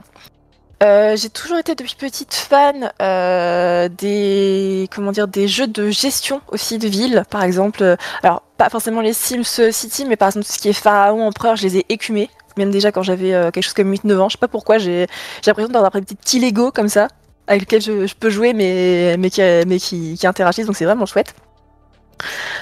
Euh, 0.84 1.16
j'ai 1.16 1.30
toujours 1.30 1.58
été 1.58 1.74
depuis 1.74 1.96
petite 1.96 2.36
fan 2.36 2.92
euh, 3.02 3.90
des 3.90 4.88
comment 4.94 5.12
dire 5.12 5.28
des 5.28 5.48
jeux 5.48 5.66
de 5.66 5.90
gestion 5.90 6.40
aussi 6.50 6.78
de 6.78 6.88
ville 6.88 7.24
par 7.32 7.42
exemple 7.42 7.82
euh, 7.82 7.96
alors 8.22 8.44
pas 8.58 8.70
forcément 8.70 9.02
les 9.02 9.14
Sims 9.14 9.72
City 9.72 10.06
mais 10.06 10.18
par 10.18 10.28
exemple 10.28 10.46
tout 10.46 10.52
ce 10.52 10.60
qui 10.60 10.70
est 10.70 10.74
Pharaon 10.74 11.26
Empereur 11.26 11.56
je 11.56 11.64
les 11.64 11.78
ai 11.78 11.86
écumés. 11.90 12.30
Même 12.58 12.70
déjà 12.70 12.92
quand 12.92 13.02
j'avais 13.02 13.34
euh, 13.34 13.50
quelque 13.50 13.64
chose 13.64 13.74
comme 13.74 13.92
8-9 13.92 14.20
ans 14.20 14.30
je 14.30 14.34
sais 14.34 14.40
pas 14.40 14.48
pourquoi 14.48 14.78
j'ai 14.78 15.08
l'impression 15.48 15.72
d'avoir 15.72 15.92
des 15.94 16.02
petits 16.02 16.40
Lego 16.40 16.72
comme 16.72 16.90
ça 16.90 17.08
avec 17.48 17.62
lesquels 17.62 17.82
je, 17.82 18.14
peux 18.14 18.30
jouer 18.30 18.54
mais 18.54 19.16
mais 19.18 19.32
qui 19.32 19.42
mais 19.42 19.80
qui, 19.80 20.20
interagissent 20.28 20.68
donc 20.68 20.76
c'est 20.76 20.86
vraiment 20.86 21.08
chouette. 21.08 21.34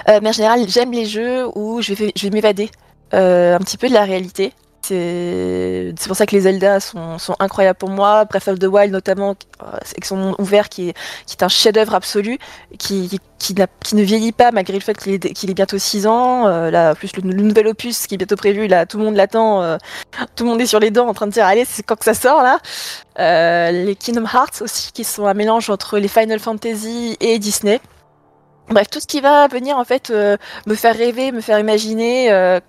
Mais 0.08 0.30
en 0.30 0.32
général 0.32 0.62
j'aime 0.70 0.94
les 0.94 1.06
jeux 1.06 1.48
où 1.54 1.82
je 1.82 1.94
vais 1.94 2.14
je 2.16 2.24
vais 2.24 2.30
m'évader 2.30 2.70
un 3.12 3.60
petit 3.60 3.78
peu 3.78 3.90
de 3.90 3.94
la 3.94 4.06
réalité 4.06 4.54
c'est 4.88 5.94
c'est 5.98 6.08
pour 6.08 6.16
ça 6.16 6.26
que 6.26 6.36
les 6.36 6.42
Zelda 6.42 6.80
sont, 6.80 7.18
sont 7.18 7.36
incroyables 7.40 7.78
pour 7.78 7.90
moi. 7.90 8.26
Breath 8.26 8.48
of 8.48 8.60
the 8.60 8.66
Wild 8.66 8.92
notamment, 8.92 9.36
euh, 9.64 9.66
avec 9.72 10.06
son 10.06 10.18
monde 10.18 10.36
ouvert 10.40 10.70
qui 10.70 10.90
est, 10.90 10.94
qui 11.26 11.36
est 11.38 11.44
un 11.44 11.48
chef-d'œuvre 11.48 11.96
absolu, 11.96 12.38
qui, 12.78 13.20
qui, 13.40 13.56
ne 13.56 14.02
vieillit 14.02 14.32
pas 14.32 14.52
malgré 14.52 14.74
le 14.74 14.82
fait 14.82 14.98
qu'il 14.98 15.14
est, 15.14 15.34
qu'il 15.34 15.50
est 15.50 15.54
bientôt 15.54 15.78
6 15.78 16.08
ans. 16.08 16.48
Euh, 16.48 16.72
là, 16.72 16.96
plus 16.96 17.16
le, 17.18 17.24
nouvel 17.24 17.68
opus 17.68 18.08
qui 18.08 18.16
est 18.16 18.18
bientôt 18.18 18.36
prévu, 18.36 18.68
là, 18.68 18.86
tout 18.86 18.98
le 18.98 19.04
monde 19.06 19.16
l'attend. 19.16 19.62
euh, 19.62 19.78
tout 20.36 20.44
le 20.44 20.50
monde 20.50 20.62
est 20.62 20.66
sur 20.66 20.80
les 20.80 20.92
dents 20.92 21.08
en 21.08 21.14
train 21.14 21.28
de 21.28 21.32
dire 21.32 21.46
allez, 21.46 21.66
c'est 21.66 21.84
quand 21.84 21.96
que 21.96 22.06
ça 22.06 22.14
sort 22.14 22.44
là. 22.44 22.60
Euh, 23.20 23.72
les 23.72 23.96
Kingdom 23.96 24.26
Hearts 24.26 24.62
aussi, 24.62 24.92
qui 24.92 25.04
sont 25.04 25.26
un 25.26 25.34
mélange 25.34 25.70
entre 25.70 25.98
les 25.98 26.08
Final 26.08 26.40
Fantasy 26.40 27.18
et 27.20 27.40
Disney. 27.40 27.80
Bref, 28.70 28.90
tout 28.90 29.00
ce 29.00 29.08
qui 29.08 29.22
va 29.22 29.48
venir 29.48 29.78
en 29.78 29.84
fait 29.84 30.10
euh, 30.10 30.38
me 30.66 30.76
faire 30.76 30.96
rêver, 30.96 31.32
me 31.32 31.42
faire 31.42 31.60
imaginer, 31.60 32.32
euh, 32.32 32.60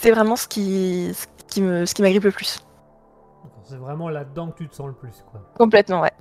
c'est 0.00 0.12
vraiment 0.12 0.36
ce 0.36 0.46
qui, 0.46 1.12
qui 1.52 1.62
me, 1.62 1.86
ce 1.86 1.94
qui 1.94 2.02
m'agrippe 2.02 2.24
le 2.24 2.32
plus. 2.32 2.64
C'est 3.64 3.76
vraiment 3.76 4.08
là-dedans 4.08 4.50
que 4.50 4.58
tu 4.58 4.68
te 4.68 4.74
sens 4.74 4.88
le 4.88 4.94
plus, 4.94 5.24
quoi. 5.30 5.40
Complètement, 5.56 6.00
ouais. 6.00 6.12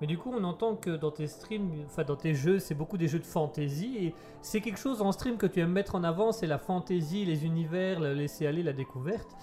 Mais 0.00 0.06
du 0.06 0.18
coup, 0.18 0.30
on 0.36 0.44
entend 0.44 0.76
que 0.76 0.90
dans 0.90 1.10
tes 1.10 1.26
streams, 1.26 1.70
enfin 1.86 2.04
dans 2.04 2.16
tes 2.16 2.34
jeux, 2.34 2.58
c'est 2.58 2.74
beaucoup 2.74 2.98
des 2.98 3.08
jeux 3.08 3.18
de 3.18 3.24
fantasy. 3.24 3.96
Et 3.98 4.14
c'est 4.42 4.60
quelque 4.60 4.78
chose 4.78 5.00
en 5.00 5.10
stream 5.12 5.38
que 5.38 5.46
tu 5.46 5.60
aimes 5.60 5.72
mettre 5.72 5.94
en 5.94 6.04
avant, 6.04 6.32
c'est 6.32 6.46
la 6.46 6.58
fantasy, 6.58 7.24
les 7.24 7.46
univers, 7.46 8.00
laisser 8.00 8.46
aller, 8.46 8.62
la 8.62 8.74
découverte. 8.74 9.36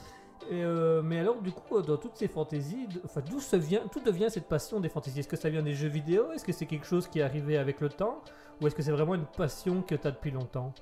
Et, 0.52 0.63
euh, 0.63 1.02
mais 1.02 1.19
alors, 1.19 1.41
du 1.41 1.52
coup, 1.52 1.82
dans 1.82 1.97
toutes 1.97 2.17
ces 2.17 2.28
fantaisies, 2.28 2.88
enfin, 3.06 3.21
d'où 3.28 3.39
se 3.39 3.56
vient, 3.56 3.82
tout 3.91 4.02
devient 4.02 4.28
cette 4.30 4.47
passion 4.47 4.80
des 4.80 4.89
fantaisies? 4.89 5.21
Est-ce 5.21 5.28
que 5.28 5.38
ça 5.38 5.49
vient 5.49 5.63
des 5.63 5.73
jeux 5.73 5.88
vidéo? 5.88 6.32
Est-ce 6.34 6.43
que 6.43 6.52
c'est 6.52 6.65
quelque 6.65 6.86
chose 6.86 7.08
qui 7.08 7.19
est 7.19 7.23
arrivé 7.23 7.58
avec 7.58 7.82
le 7.82 7.89
temps? 7.89 8.21
Ou 8.62 8.67
est-ce 8.67 8.76
que 8.76 8.84
c'est 8.84 8.91
vraiment 8.91 9.15
une 9.15 9.26
passion 9.26 9.82
que 9.82 9.95
tu 9.95 10.08
as 10.08 10.12
depuis 10.12 10.32
longtemps? 10.32 10.73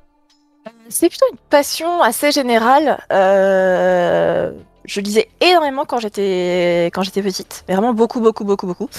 C'est 0.89 1.10
plutôt 1.10 1.26
une 1.32 1.38
passion 1.50 2.02
assez 2.02 2.32
générale. 2.32 3.00
Euh, 3.12 4.52
je 4.86 5.00
lisais 5.02 5.30
énormément 5.39 5.86
quand 5.86 6.00
j'étais 6.00 6.89
petite, 6.91 7.63
mais 7.67 7.76
vraiment 7.76 7.93
beaucoup, 7.93 8.19
beaucoup, 8.19 8.43
beaucoup, 8.43 8.67
beaucoup. 8.67 8.89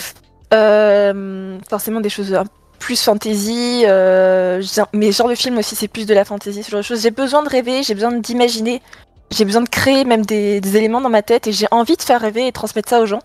Euh, 0.55 1.59
forcément 1.69 2.01
des 2.01 2.09
choses 2.09 2.37
plus 2.79 3.01
fantasy, 3.01 3.85
euh, 3.87 4.63
mais 4.93 5.13
genre 5.13 5.29
de 5.29 5.35
film 5.35 5.59
aussi, 5.59 5.77
c'est 5.77 5.89
plus 5.89 6.07
de 6.07 6.15
la 6.15 6.25
fantasy, 6.25 6.63
ce 6.63 6.71
genre 6.71 6.81
de 6.81 6.85
choses. 6.85 7.03
J'ai 7.03 7.11
besoin 7.11 7.43
de 7.43 7.49
rêver, 7.49 7.83
j'ai 7.83 7.95
besoin 7.95 8.13
d'imaginer, 8.13 8.83
j'ai 9.31 9.45
besoin 9.45 9.63
de 9.63 9.69
créer 9.69 10.05
même 10.05 10.27
des, 10.27 10.61
des 10.61 10.77
éléments 10.77 11.01
dans 11.01 11.09
ma 11.09 11.23
tête 11.23 11.47
et 11.47 11.53
j'ai 11.53 11.69
envie 11.71 11.97
de 11.97 12.03
faire 12.03 12.21
rêver 12.21 12.49
et 12.49 12.53
transmettre 12.53 12.89
ça 12.89 13.01
aux 13.01 13.07
gens. 13.07 13.23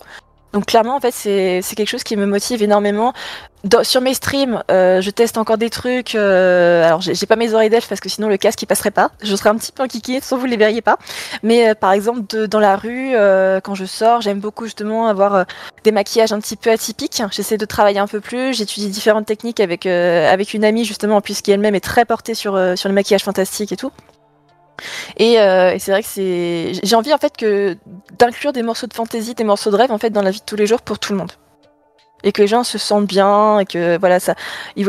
Donc 0.53 0.65
clairement, 0.65 0.95
en 0.95 0.99
fait, 0.99 1.11
c'est 1.11 1.75
quelque 1.75 1.89
chose 1.89 2.03
qui 2.03 2.15
me 2.15 2.25
motive 2.25 2.63
énormément. 2.63 3.13
Sur 3.83 4.01
mes 4.01 4.13
streams, 4.13 4.63
euh, 4.71 5.01
je 5.01 5.09
teste 5.09 5.37
encore 5.37 5.57
des 5.57 5.69
trucs. 5.69 6.15
euh, 6.15 6.85
alors, 6.85 7.01
j'ai 7.01 7.25
pas 7.25 7.35
mes 7.35 7.53
oreilles 7.53 7.69
d'elfe 7.69 7.89
parce 7.89 7.99
que 7.99 8.07
sinon 8.07 8.29
le 8.29 8.37
casque 8.37 8.61
il 8.61 8.65
passerait 8.65 8.91
pas. 8.91 9.11
Je 9.21 9.35
serais 9.35 9.49
un 9.49 9.55
petit 9.55 9.73
peu 9.73 9.83
enquiquée, 9.83 10.21
sans 10.21 10.37
vous 10.37 10.45
les 10.45 10.55
verriez 10.55 10.81
pas. 10.81 10.97
Mais 11.43 11.69
euh, 11.69 11.75
par 11.75 11.91
exemple, 11.91 12.47
dans 12.47 12.59
la 12.59 12.77
rue, 12.77 13.11
euh, 13.13 13.59
quand 13.59 13.75
je 13.75 13.83
sors, 13.83 14.21
j'aime 14.21 14.39
beaucoup 14.39 14.65
justement 14.65 15.07
avoir 15.07 15.45
des 15.83 15.91
maquillages 15.91 16.31
un 16.31 16.39
petit 16.39 16.55
peu 16.55 16.71
atypiques. 16.71 17.21
J'essaie 17.31 17.57
de 17.57 17.65
travailler 17.65 17.99
un 17.99 18.07
peu 18.07 18.21
plus. 18.21 18.53
J'étudie 18.53 18.89
différentes 18.89 19.25
techniques 19.25 19.59
avec 19.59 19.85
avec 19.85 20.53
une 20.53 20.63
amie 20.63 20.85
justement, 20.85 21.19
puisqu'elle 21.19 21.55
elle-même 21.55 21.75
est 21.75 21.81
très 21.81 22.05
portée 22.05 22.35
sur 22.35 22.57
sur 22.77 22.87
le 22.87 22.95
maquillage 22.95 23.23
fantastique 23.23 23.71
et 23.73 23.77
tout. 23.77 23.91
Et, 25.17 25.39
euh, 25.39 25.71
et 25.73 25.79
c'est 25.79 25.91
vrai 25.91 26.01
que 26.03 26.07
c'est. 26.09 26.73
J'ai 26.83 26.95
envie 26.95 27.13
en 27.13 27.17
fait 27.17 27.35
que 27.35 27.77
d'inclure 28.17 28.53
des 28.53 28.63
morceaux 28.63 28.87
de 28.87 28.93
fantasy, 28.93 29.33
des 29.35 29.43
morceaux 29.43 29.71
de 29.71 29.75
rêve 29.75 29.91
en 29.91 29.97
fait 29.97 30.09
dans 30.09 30.21
la 30.21 30.31
vie 30.31 30.39
de 30.39 30.45
tous 30.45 30.55
les 30.55 30.67
jours 30.67 30.81
pour 30.81 30.99
tout 30.99 31.13
le 31.13 31.19
monde. 31.19 31.31
Et 32.23 32.31
que 32.31 32.41
les 32.41 32.47
gens 32.47 32.63
se 32.63 32.77
sentent 32.77 33.05
bien 33.05 33.59
et 33.59 33.65
que 33.65 33.97
voilà 33.99 34.19
ça, 34.19 34.33
ils, 34.75 34.85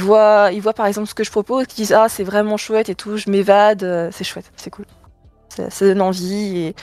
voient- 0.00 0.50
par 0.74 0.86
exemple 0.86 1.08
ce 1.08 1.14
que 1.14 1.22
je 1.22 1.30
propose, 1.30 1.66
qu'ils 1.66 1.76
disent 1.84 1.92
ah 1.92 2.08
c'est 2.08 2.24
vraiment 2.24 2.56
chouette 2.56 2.88
et 2.88 2.96
tout, 2.96 3.16
je 3.16 3.30
m'évade, 3.30 3.84
euh, 3.84 4.10
c'est 4.12 4.24
chouette, 4.24 4.50
c'est 4.56 4.70
cool, 4.70 4.84
ça, 5.48 5.68
donne 5.80 6.00
envie 6.02 6.74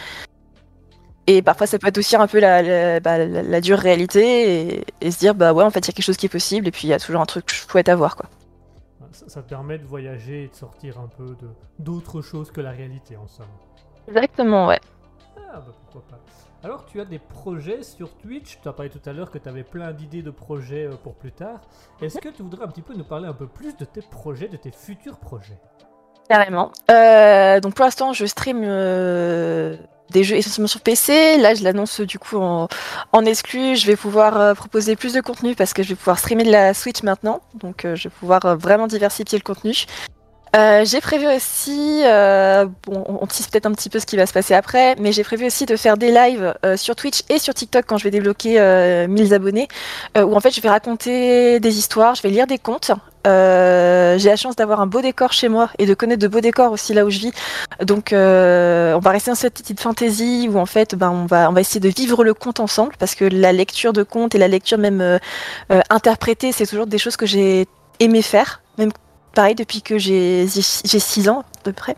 et 1.28 1.42
parfois 1.42 1.68
ça 1.68 1.78
peut 1.78 1.88
être 1.88 2.14
un 2.16 2.28
peu 2.28 2.40
la, 2.40 3.02
bah, 3.02 3.60
dure 3.60 3.78
réalité 3.78 4.86
et, 5.02 5.12
se 5.12 5.20
dire 5.20 5.36
bah 5.36 5.52
ouais 5.52 5.66
en 5.66 5.70
fait 5.70 5.80
il 5.80 5.88
y 5.88 5.92
a 5.92 5.94
quelque 5.94 6.06
chose 6.06 6.18
qui 6.18 6.28
est 6.28 6.30
possible 6.30 6.66
et 6.70 6.72
puis 6.72 6.88
il 6.88 6.90
y 6.90 6.94
a 6.94 7.00
toujours 7.00 7.20
un 7.20 7.26
truc 7.26 7.50
chouette 7.52 7.90
à 7.90 7.96
voir 7.96 8.16
quoi. 8.16 8.30
Ça, 9.18 9.28
ça 9.28 9.42
te 9.42 9.50
permet 9.50 9.78
de 9.80 9.86
voyager 9.86 10.44
et 10.44 10.48
de 10.48 10.56
sortir 10.56 11.00
un 11.00 11.08
peu 11.08 11.36
de 11.42 11.50
d'autres 11.80 12.22
choses 12.22 12.52
que 12.52 12.62
la 12.62 12.72
réalité, 12.72 13.18
en 13.18 13.28
somme. 13.28 13.46
Exactement 14.08 14.68
ouais. 14.68 14.80
Ah 15.54 15.60
bah 15.60 15.74
pourquoi 15.82 16.04
pas. 16.10 16.20
Alors 16.64 16.86
tu 16.86 17.00
as 17.02 17.06
des 17.06 17.20
projets 17.20 17.82
sur 17.84 18.14
Twitch, 18.18 18.60
tu 18.62 18.68
as 18.68 18.74
parlé 18.74 18.90
tout 18.90 19.02
à 19.10 19.14
l'heure 19.14 19.32
que 19.32 19.38
tu 19.38 19.50
avais 19.50 19.64
plein 19.64 19.92
d'idées 19.92 20.22
de 20.22 20.32
projets 20.32 20.86
euh, 20.86 20.96
pour 21.04 21.16
plus 21.16 21.32
tard. 21.32 21.62
Est-ce 22.02 22.20
que 22.20 22.30
tu 22.30 22.44
voudrais 22.44 22.64
un 22.64 22.68
petit 22.68 22.82
peu 22.82 22.94
nous 22.94 23.04
parler 23.04 23.28
un 23.28 23.34
peu 23.34 23.48
plus 23.48 23.76
de 23.76 23.86
tes 23.86 24.02
projets, 24.02 24.48
de 24.48 24.58
tes 24.58 24.72
futurs 24.72 25.18
projets? 25.18 25.60
Carrément. 26.30 26.72
Euh, 26.92 27.60
donc 27.60 27.74
pour 27.74 27.86
l'instant, 27.86 28.14
je 28.14 28.26
stream 28.26 28.62
euh, 28.64 29.78
des 30.12 30.24
jeux 30.24 30.36
essentiellement 30.36 30.68
sur 30.68 30.82
PC. 30.82 31.38
Là, 31.38 31.54
je 31.54 31.64
l'annonce 31.64 32.02
du 32.02 32.20
coup 32.20 32.38
en, 32.38 32.68
en 33.12 33.26
exclu. 33.26 33.76
Je 33.76 33.86
vais 33.86 33.96
pouvoir 33.96 34.40
euh, 34.40 34.54
proposer 34.54 34.96
plus 34.96 35.14
de 35.14 35.22
contenu 35.22 35.56
parce 35.56 35.74
que 35.74 35.84
je 35.84 35.90
vais 35.90 35.96
pouvoir 35.96 36.20
streamer 36.20 36.44
de 36.44 36.52
la 36.52 36.74
Switch 36.74 37.04
maintenant. 37.04 37.42
Donc 37.56 37.86
euh, 37.86 37.96
je 37.96 38.06
vais 38.06 38.16
pouvoir 38.20 38.46
euh, 38.46 38.56
vraiment 38.56 38.88
diversifier 38.88 39.38
le 39.38 39.44
contenu. 39.44 39.74
Euh, 40.56 40.86
j'ai 40.86 41.02
prévu 41.02 41.28
aussi, 41.28 42.02
euh, 42.06 42.66
bon, 42.84 43.04
on 43.08 43.28
tease 43.28 43.48
peut-être 43.48 43.66
un 43.66 43.74
petit 43.74 43.90
peu 43.90 44.00
ce 44.00 44.06
qui 44.06 44.16
va 44.16 44.26
se 44.26 44.34
passer 44.34 44.54
après, 44.54 44.96
mais 45.00 45.12
j'ai 45.12 45.24
prévu 45.24 45.46
aussi 45.46 45.66
de 45.66 45.76
faire 45.76 45.98
des 45.98 46.12
lives 46.12 46.54
euh, 46.66 46.78
sur 46.78 46.96
Twitch 46.96 47.22
et 47.30 47.38
sur 47.38 47.54
TikTok 47.54 47.86
quand 47.86 47.98
je 47.98 48.04
vais 48.06 48.12
débloquer 48.12 48.60
euh, 48.60 49.08
1000 49.08 49.34
abonnés, 49.34 49.68
euh, 50.18 50.24
où 50.24 50.36
en 50.36 50.40
fait 50.40 50.52
je 50.52 50.62
vais 50.62 50.70
raconter 50.70 51.60
des 51.60 51.78
histoires, 51.78 52.16
je 52.16 52.22
vais 52.22 52.30
lire 52.30 52.48
des 52.48 52.58
contes. 52.58 52.92
Euh, 53.28 54.18
j'ai 54.18 54.30
la 54.30 54.38
chance 54.38 54.56
d'avoir 54.56 54.80
un 54.80 54.88
beau 54.88 55.02
décor 55.02 55.34
chez 55.34 55.50
moi 55.50 55.70
et 55.80 55.86
de 55.86 55.94
connaître 55.94 56.22
de 56.22 56.28
beaux 56.28 56.40
décors 56.40 56.72
aussi 56.72 56.94
là 56.94 57.04
où 57.06 57.10
je 57.10 57.20
vis. 57.20 57.32
Donc 57.84 58.14
euh, 58.14 58.94
on 58.94 59.00
va 59.00 59.12
rester 59.12 59.32
dans 59.32 59.36
cette 59.36 59.56
petite 59.56 59.82
fantaisie 59.82 60.48
où 60.50 60.58
en 60.58 60.66
fait 60.66 60.96
ben, 60.96 61.10
on, 61.10 61.26
va, 61.26 61.50
on 61.50 61.54
va 61.54 61.62
essayer 61.62 61.82
de 61.82 61.90
vivre 61.90 62.24
le 62.24 62.34
conte 62.34 62.62
ensemble 62.62 62.94
parce 62.98 63.16
que 63.16 63.26
la 63.26 63.52
lecture 63.52 63.92
de 63.92 64.04
contes 64.04 64.34
et 64.36 64.38
la 64.38 64.48
lecture 64.48 64.78
même 64.78 65.02
euh, 65.02 65.18
euh, 65.72 65.82
interprétée, 65.90 66.54
c'est 66.54 66.66
toujours 66.66 66.88
des 66.88 66.98
choses 66.98 67.18
que 67.18 67.26
j'ai 67.26 67.68
aimé 68.00 68.22
faire, 68.22 68.62
pareil 69.34 69.56
depuis 69.56 69.82
que 69.82 69.98
j'ai 69.98 70.48
6 70.48 71.30
ans 71.30 71.40
à 71.40 71.64
peu 71.64 71.74
près. 71.74 71.96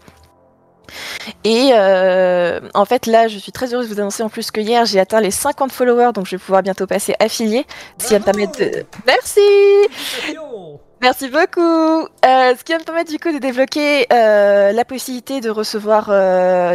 Et 1.44 1.72
euh, 1.74 2.60
en 2.74 2.86
fait, 2.86 3.06
là, 3.06 3.28
je 3.28 3.38
suis 3.38 3.52
très 3.52 3.74
heureuse 3.74 3.90
de 3.90 3.94
vous 3.94 4.00
annoncer 4.00 4.24
en 4.24 4.30
plus 4.30 4.52
que 4.52 4.62
hier, 4.62 4.86
j'ai 4.86 5.00
atteint 5.00 5.22
les 5.22 5.32
50 5.32 5.72
followers, 5.72 6.12
donc 6.14 6.26
je 6.26 6.32
vais 6.32 6.40
pouvoir 6.40 6.64
bientôt 6.64 6.88
passer 6.88 7.14
affilié. 7.20 7.66
Si 7.98 8.14
elle 8.14 8.22
me 8.22 8.26
permet 8.26 8.48
de. 8.48 8.86
Merci 9.06 9.42
Merci 11.02 11.30
beaucoup. 11.30 11.62
Euh, 11.62 12.56
ce 12.58 12.64
qui 12.64 12.74
va 12.74 12.80
me 12.80 12.84
permettre 12.84 13.10
du 13.10 13.20
coup 13.20 13.32
de 13.32 13.38
débloquer 13.38 14.06
euh, 14.12 14.74
la 14.74 14.84
possibilité 14.84 15.40
de 15.40 15.50
recevoir 15.50 16.08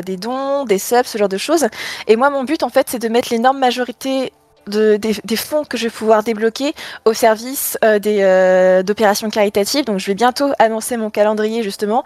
des 0.02 0.16
dons, 0.16 0.64
des 0.64 0.78
subs, 0.78 1.05
ce 1.05 1.18
genre 1.18 1.28
de 1.28 1.36
choses. 1.36 1.66
Et 2.07 2.16
moi, 2.16 2.30
mon 2.30 2.44
but 2.44 2.62
en 2.62 2.70
fait, 2.70 2.86
c'est 2.88 2.98
de 2.98 3.09
mettre 3.09 3.28
l'énorme 3.30 3.59
majorité 3.59 4.32
de, 4.66 4.96
des, 4.96 5.36
fonds 5.36 5.64
que 5.64 5.76
je 5.76 5.84
vais 5.84 5.90
pouvoir 5.90 6.22
débloquer 6.22 6.74
au 7.04 7.12
service 7.12 7.78
euh, 7.84 7.98
des 7.98 8.18
euh, 8.22 8.82
d'opérations 8.82 9.30
caritatives. 9.30 9.84
Donc, 9.84 9.98
je 9.98 10.06
vais 10.06 10.14
bientôt 10.14 10.52
annoncer 10.58 10.96
mon 10.96 11.10
calendrier 11.10 11.62
justement. 11.62 12.04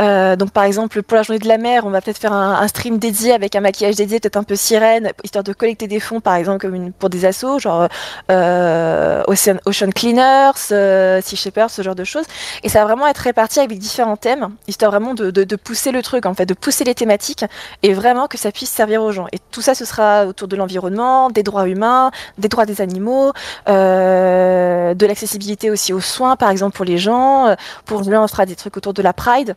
Euh, 0.00 0.36
donc, 0.36 0.50
par 0.50 0.64
exemple, 0.64 1.02
pour 1.02 1.16
la 1.16 1.22
journée 1.22 1.38
de 1.38 1.48
la 1.48 1.58
mer, 1.58 1.84
on 1.86 1.90
va 1.90 2.00
peut-être 2.00 2.18
faire 2.18 2.32
un, 2.32 2.66
stream 2.68 2.98
dédié 2.98 3.32
avec 3.32 3.54
un 3.56 3.60
maquillage 3.60 3.96
dédié, 3.96 4.20
peut-être 4.20 4.36
un 4.36 4.42
peu 4.42 4.56
sirène, 4.56 5.12
histoire 5.24 5.44
de 5.44 5.52
collecter 5.52 5.86
des 5.86 6.00
fonds, 6.00 6.20
par 6.20 6.34
exemple, 6.34 6.60
comme 6.60 6.74
une, 6.74 6.92
pour 6.92 7.08
des 7.10 7.24
assos, 7.24 7.58
genre 7.58 7.88
Ocean, 8.28 9.90
Cleaners, 9.94 10.52
Sea 10.56 11.36
Shepherd, 11.36 11.70
ce 11.70 11.82
genre 11.82 11.94
de 11.94 12.04
choses. 12.04 12.26
Et 12.62 12.68
ça 12.68 12.80
va 12.80 12.86
vraiment 12.86 13.06
être 13.06 13.18
réparti 13.18 13.60
avec 13.60 13.78
différents 13.78 14.16
thèmes, 14.16 14.50
histoire 14.66 14.90
vraiment 14.90 15.14
de, 15.14 15.30
de, 15.30 15.44
de 15.44 15.56
pousser 15.56 15.92
le 15.92 16.02
truc, 16.02 16.26
en 16.26 16.34
fait, 16.34 16.46
de 16.46 16.54
pousser 16.54 16.84
les 16.84 16.94
thématiques 16.94 17.44
et 17.82 17.94
vraiment 17.94 18.26
que 18.26 18.38
ça 18.38 18.52
puisse 18.52 18.70
servir 18.70 19.02
aux 19.02 19.12
gens. 19.12 19.26
Et 19.32 19.38
tout 19.50 19.62
ça, 19.62 19.74
ce 19.74 19.84
sera 19.84 20.26
autour 20.26 20.48
de 20.48 20.56
l'environnement, 20.56 21.30
des 21.30 21.42
droits 21.42 21.68
humains, 21.68 21.97
des 22.38 22.48
droits 22.48 22.66
des 22.66 22.80
animaux, 22.80 23.32
euh, 23.68 24.94
de 24.94 25.06
l'accessibilité 25.06 25.70
aussi 25.70 25.92
aux 25.92 26.00
soins, 26.00 26.36
par 26.36 26.50
exemple, 26.50 26.76
pour 26.76 26.84
les 26.84 26.98
gens. 26.98 27.54
Pour 27.84 28.02
là, 28.02 28.22
on 28.22 28.28
fera 28.28 28.46
des 28.46 28.56
trucs 28.56 28.76
autour 28.76 28.94
de 28.94 29.02
la 29.02 29.12
Pride. 29.12 29.56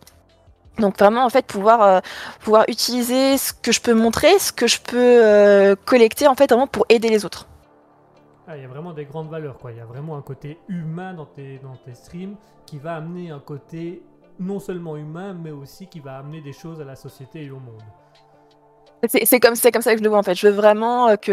Donc 0.80 0.98
vraiment, 0.98 1.26
en 1.26 1.30
fait, 1.30 1.46
pouvoir, 1.46 1.82
euh, 1.82 2.00
pouvoir 2.40 2.66
utiliser 2.68 3.38
ce 3.38 3.54
que 3.54 3.72
je 3.72 3.82
peux 3.82 3.94
montrer, 3.94 4.40
ce 4.40 4.52
que 4.52 4.68
je 4.68 4.80
peux 4.80 4.98
euh, 4.98 5.76
collecter, 5.86 6.28
en 6.28 6.36
fait, 6.36 6.50
vraiment 6.50 6.68
pour 6.68 6.86
aider 6.90 7.10
les 7.10 7.26
autres. 7.26 7.48
Ah, 8.48 8.58
il 8.58 8.64
y 8.64 8.66
a 8.66 8.68
vraiment 8.68 8.94
des 8.94 9.06
grandes 9.06 9.30
valeurs, 9.30 9.58
quoi. 9.58 9.72
Il 9.72 9.78
y 9.78 9.82
a 9.82 9.86
vraiment 9.86 10.18
un 10.18 10.22
côté 10.22 10.60
humain 10.68 11.14
dans 11.14 11.26
tes, 11.26 11.60
dans 11.60 11.76
tes 11.86 11.94
streams 11.94 12.36
qui 12.66 12.80
va 12.80 12.96
amener 12.96 13.32
un 13.32 13.40
côté 13.40 14.04
non 14.40 14.60
seulement 14.60 14.98
humain, 14.98 15.34
mais 15.34 15.52
aussi 15.52 15.88
qui 15.88 16.00
va 16.00 16.18
amener 16.18 16.42
des 16.42 16.54
choses 16.54 16.82
à 16.82 16.84
la 16.84 16.96
société 16.96 17.44
et 17.44 17.52
au 17.52 17.60
monde. 17.60 17.84
C'est 19.08 19.40
comme, 19.40 19.56
c'est 19.56 19.72
comme 19.72 19.82
ça 19.82 19.94
que 19.94 19.98
je 19.98 20.04
le 20.04 20.10
vois 20.10 20.20
en 20.20 20.24
fait. 20.24 20.36
Je 20.36 20.48
veux 20.48 20.54
vraiment 20.54 21.10
euh, 21.10 21.16
que, 21.16 21.32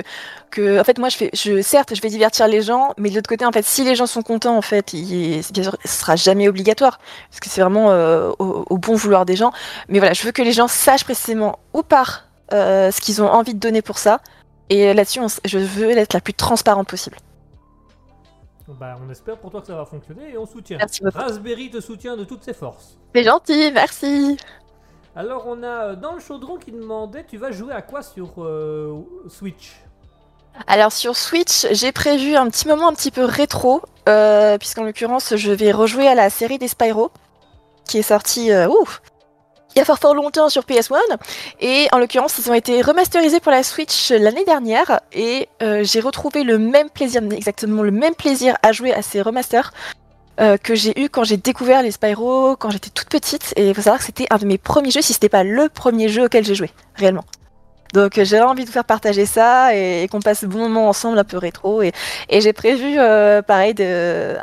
que, 0.50 0.80
en 0.80 0.84
fait, 0.84 0.98
moi, 0.98 1.08
je 1.08 1.16
fais, 1.16 1.30
je, 1.34 1.60
certes, 1.60 1.94
je 1.94 2.00
vais 2.00 2.08
divertir 2.08 2.48
les 2.48 2.62
gens, 2.62 2.94
mais 2.96 3.10
de 3.10 3.14
l'autre 3.14 3.28
côté, 3.28 3.44
en 3.44 3.52
fait, 3.52 3.64
si 3.64 3.84
les 3.84 3.94
gens 3.94 4.06
sont 4.06 4.22
contents, 4.22 4.56
en 4.56 4.62
fait, 4.62 4.92
il, 4.92 5.42
bien 5.52 5.62
sûr, 5.62 5.76
ce 5.84 6.00
sera 6.00 6.16
jamais 6.16 6.48
obligatoire, 6.48 6.98
parce 7.30 7.40
que 7.40 7.48
c'est 7.48 7.60
vraiment 7.60 7.90
euh, 7.90 8.30
au, 8.38 8.64
au 8.70 8.78
bon 8.78 8.94
vouloir 8.94 9.26
des 9.26 9.36
gens. 9.36 9.52
Mais 9.88 9.98
voilà, 9.98 10.14
je 10.14 10.22
veux 10.22 10.32
que 10.32 10.42
les 10.42 10.52
gens 10.52 10.68
sachent 10.68 11.04
précisément 11.04 11.58
où 11.74 11.82
part 11.82 12.24
euh, 12.52 12.90
ce 12.90 13.00
qu'ils 13.00 13.22
ont 13.22 13.28
envie 13.30 13.54
de 13.54 13.60
donner 13.60 13.82
pour 13.82 13.98
ça, 13.98 14.20
et 14.70 14.94
là-dessus, 14.94 15.20
je 15.44 15.58
veux 15.58 15.90
être 15.90 16.14
la 16.14 16.20
plus 16.20 16.34
transparente 16.34 16.88
possible. 16.88 17.16
Bah, 18.78 18.98
on 19.02 19.10
espère 19.10 19.38
pour 19.38 19.50
toi 19.50 19.62
que 19.62 19.66
ça 19.66 19.74
va 19.74 19.86
fonctionner 19.86 20.32
et 20.32 20.38
on 20.38 20.44
soutient. 20.44 20.76
Merci 20.76 21.02
beaucoup. 21.02 21.16
Raspberry 21.16 21.70
te 21.70 21.80
soutient 21.80 22.16
de 22.18 22.24
toutes 22.24 22.44
ses 22.44 22.52
forces. 22.52 22.98
C'est 23.14 23.24
gentil, 23.24 23.72
merci. 23.72 24.36
Alors, 25.16 25.44
on 25.46 25.62
a 25.62 25.66
euh, 25.66 25.96
dans 25.96 26.12
le 26.12 26.20
chaudron 26.20 26.56
qui 26.56 26.70
demandait 26.70 27.24
tu 27.28 27.38
vas 27.38 27.50
jouer 27.50 27.72
à 27.72 27.82
quoi 27.82 28.02
sur 28.02 28.34
euh, 28.38 29.00
Switch? 29.28 29.72
Alors 30.66 30.92
sur 30.92 31.16
Switch, 31.16 31.66
j'ai 31.70 31.92
prévu 31.92 32.34
un 32.34 32.48
petit 32.48 32.66
moment 32.66 32.88
un 32.88 32.92
petit 32.92 33.10
peu 33.10 33.24
rétro, 33.24 33.82
euh, 34.08 34.58
puisqu'en 34.58 34.84
l'occurrence, 34.84 35.36
je 35.36 35.52
vais 35.52 35.70
rejouer 35.70 36.08
à 36.08 36.14
la 36.14 36.30
série 36.30 36.58
des 36.58 36.68
Spyro, 36.68 37.10
qui 37.84 37.98
est 37.98 38.02
sortie 38.02 38.50
euh, 38.50 38.68
ouf, 38.68 39.00
il 39.74 39.78
y 39.78 39.82
a 39.82 39.84
fort 39.84 39.98
fort 39.98 40.14
longtemps 40.14 40.48
sur 40.48 40.62
PS1. 40.62 40.96
Et 41.60 41.86
en 41.92 41.98
l'occurrence, 41.98 42.38
ils 42.38 42.50
ont 42.50 42.54
été 42.54 42.82
remasterisés 42.82 43.38
pour 43.38 43.52
la 43.52 43.62
Switch 43.62 44.10
l'année 44.10 44.44
dernière, 44.44 45.00
et 45.12 45.48
j'ai 45.60 46.00
retrouvé 46.00 46.42
le 46.42 46.58
même 46.58 46.90
plaisir, 46.90 47.22
exactement 47.30 47.82
le 47.82 47.92
même 47.92 48.14
plaisir 48.14 48.56
à 48.62 48.72
jouer 48.72 48.92
à 48.92 49.02
ces 49.02 49.22
remasters. 49.22 49.72
Euh, 50.40 50.56
que 50.56 50.74
j'ai 50.74 50.98
eu 51.00 51.08
quand 51.08 51.24
j'ai 51.24 51.36
découvert 51.36 51.82
les 51.82 51.90
Spyro 51.90 52.56
quand 52.56 52.70
j'étais 52.70 52.90
toute 52.90 53.08
petite 53.08 53.52
et 53.56 53.68
il 53.68 53.74
faut 53.74 53.82
savoir 53.82 53.98
que 53.98 54.04
c'était 54.04 54.26
un 54.30 54.38
de 54.38 54.46
mes 54.46 54.58
premiers 54.58 54.90
jeux 54.90 55.02
si 55.02 55.12
c'était 55.12 55.28
pas 55.28 55.44
le 55.44 55.68
premier 55.68 56.08
jeu 56.08 56.24
auquel 56.24 56.44
j'ai 56.44 56.54
joué 56.54 56.70
réellement 56.94 57.24
donc 57.94 58.18
euh, 58.18 58.24
j'ai 58.24 58.40
envie 58.40 58.62
de 58.62 58.68
vous 58.68 58.72
faire 58.72 58.84
partager 58.84 59.26
ça 59.26 59.74
et, 59.74 60.06
qu'on 60.08 60.20
passe 60.20 60.44
bon 60.44 60.58
moment 60.60 60.88
ensemble 60.88 61.18
un 61.18 61.24
peu 61.24 61.38
rétro. 61.38 61.82
Et, 61.82 61.92
j'ai 62.30 62.52
prévu 62.52 62.96
euh, 62.98 63.42
pareil 63.42 63.74
de, 63.74 64.36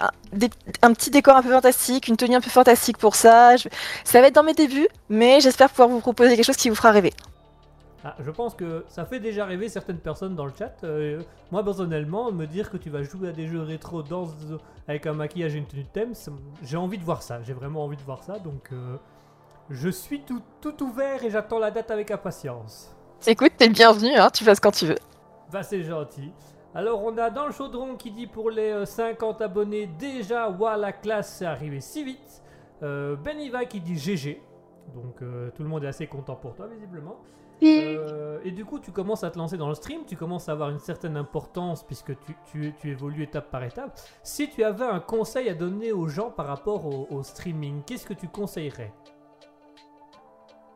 un, 0.81 0.93
petit 0.93 1.11
décor 1.11 1.37
un 1.37 1.41
peu 1.41 1.51
fantastique, 1.51 2.07
une 2.07 2.17
tenue 2.17 2.35
un 2.35 2.41
peu 2.41 2.49
fantastique 2.49 2.97
pour 2.97 3.15
ça. 3.15 3.55
Ça 4.03 4.21
va 4.21 4.27
être 4.27 4.35
dans 4.35 4.43
mes 4.43 4.53
débuts, 4.53 4.87
mais 5.09 5.39
j'espère 5.41 5.69
pouvoir 5.69 5.89
vous 5.89 5.99
proposer 5.99 6.35
quelque 6.35 6.45
chose 6.45 6.57
qui 6.57 6.69
vous 6.69 6.75
fera 6.75 6.91
rêver. 6.91 7.13
Ah, 8.07 8.15
je 8.19 8.29
pense 8.29 8.53
que 8.53 8.85
ça 8.87 9.03
fait 9.03 9.19
déjà 9.19 9.45
rêver 9.45 9.67
certaines 9.67 9.97
personnes 9.97 10.35
dans 10.35 10.45
le 10.45 10.53
chat. 10.55 10.75
Euh, 10.83 11.23
moi, 11.51 11.63
personnellement, 11.63 12.31
me 12.31 12.45
dire 12.45 12.69
que 12.69 12.77
tu 12.77 12.91
vas 12.91 13.01
jouer 13.01 13.29
à 13.29 13.31
des 13.31 13.47
jeux 13.47 13.63
rétro 13.63 14.03
dans, 14.03 14.27
avec 14.87 15.07
un 15.07 15.13
maquillage 15.13 15.55
et 15.55 15.57
une 15.57 15.65
tenue 15.65 15.81
de 15.81 15.87
thème, 15.87 16.13
j'ai 16.61 16.77
envie 16.77 16.99
de 16.99 17.03
voir 17.03 17.23
ça. 17.23 17.41
J'ai 17.41 17.53
vraiment 17.53 17.83
envie 17.83 17.97
de 17.97 18.03
voir 18.03 18.21
ça. 18.21 18.37
Donc, 18.37 18.69
euh, 18.71 18.97
je 19.71 19.89
suis 19.89 20.21
tout, 20.21 20.39
tout 20.61 20.83
ouvert 20.83 21.23
et 21.23 21.31
j'attends 21.31 21.57
la 21.57 21.71
date 21.71 21.89
avec 21.89 22.11
impatience. 22.11 22.95
Écoute, 23.25 23.53
t'es 23.57 23.65
le 23.65 23.73
bienvenu, 23.73 24.13
hein, 24.15 24.29
tu 24.31 24.43
passes 24.43 24.59
quand 24.59 24.69
tu 24.69 24.85
veux. 24.85 24.99
Bah, 25.51 25.63
c'est 25.63 25.81
gentil. 25.81 26.31
Alors, 26.75 27.03
on 27.03 27.17
a 27.17 27.31
dans 27.31 27.47
le 27.47 27.53
chaudron 27.53 27.95
qui 27.95 28.11
dit 28.11 28.27
pour 28.27 28.51
les 28.51 28.69
euh, 28.69 28.85
50 28.85 29.41
abonnés 29.41 29.87
déjà, 29.87 30.47
waouh, 30.47 30.79
la 30.79 30.91
classe, 30.91 31.37
c'est 31.37 31.45
arrivé 31.45 31.81
si 31.81 32.03
vite. 32.03 32.43
Euh, 32.83 33.15
ben 33.15 33.39
Iva 33.39 33.65
qui 33.65 33.79
dit 33.79 33.97
GG. 33.97 34.41
Donc, 34.93 35.21
euh, 35.21 35.49
tout 35.55 35.63
le 35.63 35.69
monde 35.69 35.83
est 35.85 35.87
assez 35.87 36.05
content 36.05 36.35
pour 36.35 36.53
toi, 36.53 36.67
visiblement. 36.67 37.15
Euh, 37.63 38.39
et 38.43 38.51
du 38.51 38.65
coup, 38.65 38.79
tu 38.79 38.91
commences 38.91 39.23
à 39.23 39.31
te 39.31 39.37
lancer 39.37 39.57
dans 39.57 39.69
le 39.69 39.75
stream, 39.75 40.01
tu 40.07 40.15
commences 40.15 40.49
à 40.49 40.51
avoir 40.51 40.69
une 40.69 40.79
certaine 40.79 41.17
importance 41.17 41.83
puisque 41.83 42.17
tu, 42.19 42.35
tu, 42.51 42.73
tu 42.79 42.91
évolues 42.91 43.23
étape 43.23 43.49
par 43.49 43.63
étape. 43.63 43.99
Si 44.23 44.49
tu 44.49 44.63
avais 44.63 44.85
un 44.85 44.99
conseil 44.99 45.49
à 45.49 45.53
donner 45.53 45.91
aux 45.91 46.07
gens 46.07 46.29
par 46.29 46.47
rapport 46.47 46.85
au, 46.85 47.23
streaming, 47.23 47.81
qu'est-ce 47.85 48.05
que 48.05 48.13
tu 48.13 48.27
conseillerais? 48.27 48.93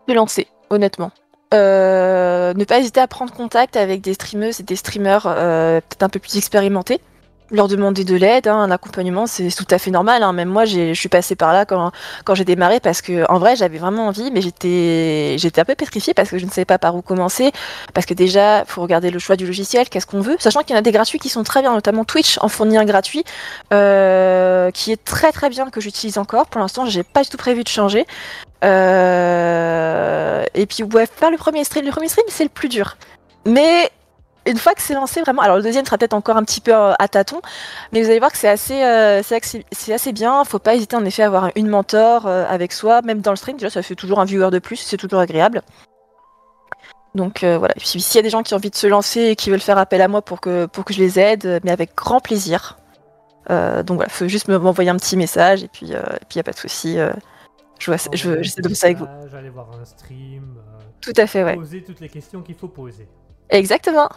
De 0.08 0.14
lancer, 0.14 0.48
honnêtement. 0.70 1.12
Euh, 1.54 2.54
ne 2.54 2.64
pas 2.64 2.80
hésiter 2.80 3.00
à 3.00 3.08
prendre 3.08 3.34
contact 3.34 3.76
avec 3.76 4.02
des 4.02 4.14
streameuses 4.14 4.60
et 4.60 4.64
des 4.64 4.76
streamers 4.76 5.26
euh, 5.26 5.82
peut-être 5.82 6.04
un 6.04 6.10
peu 6.10 6.20
plus 6.20 6.38
expérimentés. 6.38 7.02
Leur 7.52 7.68
demander 7.68 8.04
de 8.04 8.16
l'aide, 8.16 8.47
hein, 8.47 8.58
un 8.58 8.70
accompagnement, 8.70 9.26
c'est 9.26 9.50
tout 9.50 9.66
à 9.72 9.80
fait 9.80 9.89
normal. 9.89 10.22
hein. 10.22 10.34
Même 10.34 10.50
moi, 10.50 10.66
je 10.66 10.93
suis 10.93 11.10
passée 11.10 11.36
par 11.36 11.52
là 11.52 11.66
quand, 11.66 11.91
quand 12.24 12.36
j'ai 12.36 12.45
démarré 12.45 12.80
parce 12.80 13.02
que, 13.02 13.26
en 13.28 13.39
vrai, 13.39 13.56
j'avais 13.56 13.80
vraiment 13.80 14.08
envie, 14.08 14.30
mais 14.32 14.41
j'étais 14.41 15.36
j'étais 15.39 15.60
un 15.62 15.66
peu 15.66 15.74
pétrifiée 15.74 16.14
parce 16.14 16.30
que 16.30 16.38
je 16.38 16.45
ne 16.45 16.52
savais 16.52 16.66
pas 16.66 16.78
par 16.78 16.95
où 16.95 17.02
commencer. 17.02 17.52
Parce 17.95 18.06
que 18.06 18.14
déjà, 18.14 18.66
faut 18.66 18.84
regarder 18.84 19.10
le 19.10 19.18
choix 19.18 19.36
du 19.36 19.47
logiciel, 19.47 19.89
qu'est-ce 19.89 20.06
qu'on 20.06 20.22
veut. 20.22 20.36
Sachant 20.39 20.62
qu'il 20.62 20.72
y 20.72 20.76
en 20.76 20.80
a 20.80 20.84
des 20.84 20.91
gratuits 20.91 21.18
qui 21.18 21.30
sont 21.30 21.43
très 21.43 21.62
bien, 21.62 21.74
notamment 21.74 22.06
Twitch 22.06 22.38
en 22.41 22.50
fournit 22.50 22.78
un 22.78 22.86
gratuit 22.86 23.24
euh, 23.74 24.70
qui 24.72 24.91
est 24.91 25.04
très 25.04 25.32
très 25.32 25.50
bien 25.50 25.72
que 25.72 25.82
j'utilise 25.82 26.20
encore. 26.20 26.45
Pour 26.47 26.62
l'instant, 26.62 26.86
j'ai 26.86 27.02
pas 27.04 27.24
du 27.24 27.30
tout 27.30 27.38
prévu 27.38 27.64
de 27.64 27.68
changer. 27.70 28.06
Euh, 28.64 30.43
et 30.54 30.66
puis 30.66 30.84
ouais, 30.84 31.08
faire 31.08 31.32
le 31.32 31.38
premier 31.38 31.64
stream, 31.64 31.86
le 31.86 31.91
premier 31.91 32.10
stream 32.10 32.26
c'est 32.30 32.43
le 32.43 32.50
plus 32.50 32.70
dur. 32.70 32.97
Mais 33.45 33.89
une 34.50 34.58
fois 34.58 34.74
que 34.74 34.82
c'est 34.82 34.93
lancé 34.93 35.22
vraiment, 35.22 35.41
alors 35.41 35.58
le 35.58 35.64
deuxième 35.64 35.86
sera 35.86 35.97
peut-être 35.97 36.14
encore 36.14 36.38
un 36.38 36.43
petit 36.43 36.62
peu 36.62 36.74
euh, 36.74 36.93
à 37.00 37.08
tâtons, 37.08 37.41
mais 37.91 38.02
vous 38.02 38.10
allez 38.10 38.20
voir 38.20 38.32
que 38.32 38.38
c'est 38.38 38.50
assez, 38.50 38.84
euh, 38.84 39.22
c'est 39.24 39.93
assez 39.93 40.12
bien. 40.12 40.43
Faut 40.45 40.60
pas 40.60 40.76
hésiter 40.76 40.95
en 40.95 41.06
effet 41.06 41.24
à 41.24 41.28
avoir 41.28 41.50
une 41.56 41.68
mentor 41.68 42.28
euh, 42.28 42.45
avec 42.47 42.72
soi, 42.74 43.02
même 43.02 43.22
dans 43.22 43.32
le 43.32 43.38
stream. 43.38 43.58
Déjà, 43.58 43.70
ça 43.70 43.82
fait 43.82 43.95
toujours 43.95 44.20
un 44.20 44.26
viewer 44.26 44.50
de 44.52 44.60
plus, 44.60 44.76
c'est 44.78 44.97
toujours 44.97 45.20
agréable. 45.20 45.62
Donc 47.16 47.43
euh, 47.43 47.58
voilà. 47.58 47.74
Et 47.76 47.80
puis 47.80 47.88
s'il 48.02 48.16
y 48.16 48.20
a 48.20 48.22
des 48.22 48.30
gens 48.30 48.43
qui 48.43 48.54
ont 48.54 48.58
envie 48.58 48.70
de 48.70 48.76
se 48.76 48.88
lancer 48.88 49.22
et 49.22 49.36
qui 49.36 49.50
veulent 49.50 49.60
faire 49.60 49.78
appel 49.80 50.02
à 50.02 50.08
moi 50.08 50.22
pour 50.22 50.39
que 50.41 50.68
pour 50.68 50.86
que 50.86 50.93
je 50.93 51.00
les 51.00 51.20
aide, 51.20 51.60
mais 51.64 51.72
avec 51.72 51.95
grand 51.95 52.20
plaisir. 52.20 52.78
Donc 53.50 53.95
voilà, 53.95 54.10
faut 54.10 54.28
juste 54.28 54.47
me- 54.47 54.60
m'envoyer 54.60 54.91
un 54.91 54.95
petit 54.97 55.18
message 55.18 55.64
et 55.64 55.68
puis 55.68 55.91
et 55.91 56.26
puis 56.30 56.38
y 56.38 56.39
a 56.39 56.43
pas 56.43 56.52
de 56.52 56.58
souci. 56.58 56.97
je 57.80 57.86
vois, 57.89 57.97
ça- 57.97 58.12
je 58.14 58.28
Envoyer 58.28 58.43
j'essaie 58.43 58.62
des 58.62 58.70
de 58.70 58.74
faire 58.76 58.78
ça 58.78 58.86
avec 58.88 58.97
vous. 59.00 59.06
messages, 59.08 59.34
Aller 59.34 59.50
voir 59.50 59.70
un 59.82 59.86
stream, 59.86 60.56
Tout 61.02 61.14
à 61.18 61.26
fait, 61.26 61.43
ouais. 61.43 61.56
poser 61.56 61.82
toutes 61.84 62.00
les 62.00 62.10
questions 62.10 62.41
qu'il 62.43 62.54
faut 62.54 62.68
poser. 62.68 63.08
Exactement. 63.50 64.08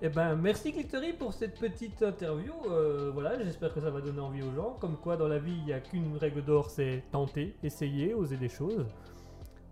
Eh 0.00 0.08
ben, 0.08 0.36
merci 0.36 0.70
Glittery 0.72 1.12
pour 1.12 1.32
cette 1.32 1.58
petite 1.58 2.00
interview. 2.02 2.52
Euh, 2.70 3.10
voilà, 3.12 3.42
j'espère 3.42 3.74
que 3.74 3.80
ça 3.80 3.90
va 3.90 4.00
donner 4.00 4.20
envie 4.20 4.42
aux 4.42 4.52
gens. 4.54 4.76
Comme 4.80 4.96
quoi, 4.96 5.16
dans 5.16 5.26
la 5.26 5.38
vie, 5.38 5.56
il 5.58 5.64
n'y 5.64 5.72
a 5.72 5.80
qu'une 5.80 6.16
règle 6.16 6.44
d'or, 6.44 6.70
c'est 6.70 7.02
tenter, 7.10 7.56
essayer, 7.64 8.14
oser 8.14 8.36
des 8.36 8.48
choses. 8.48 8.86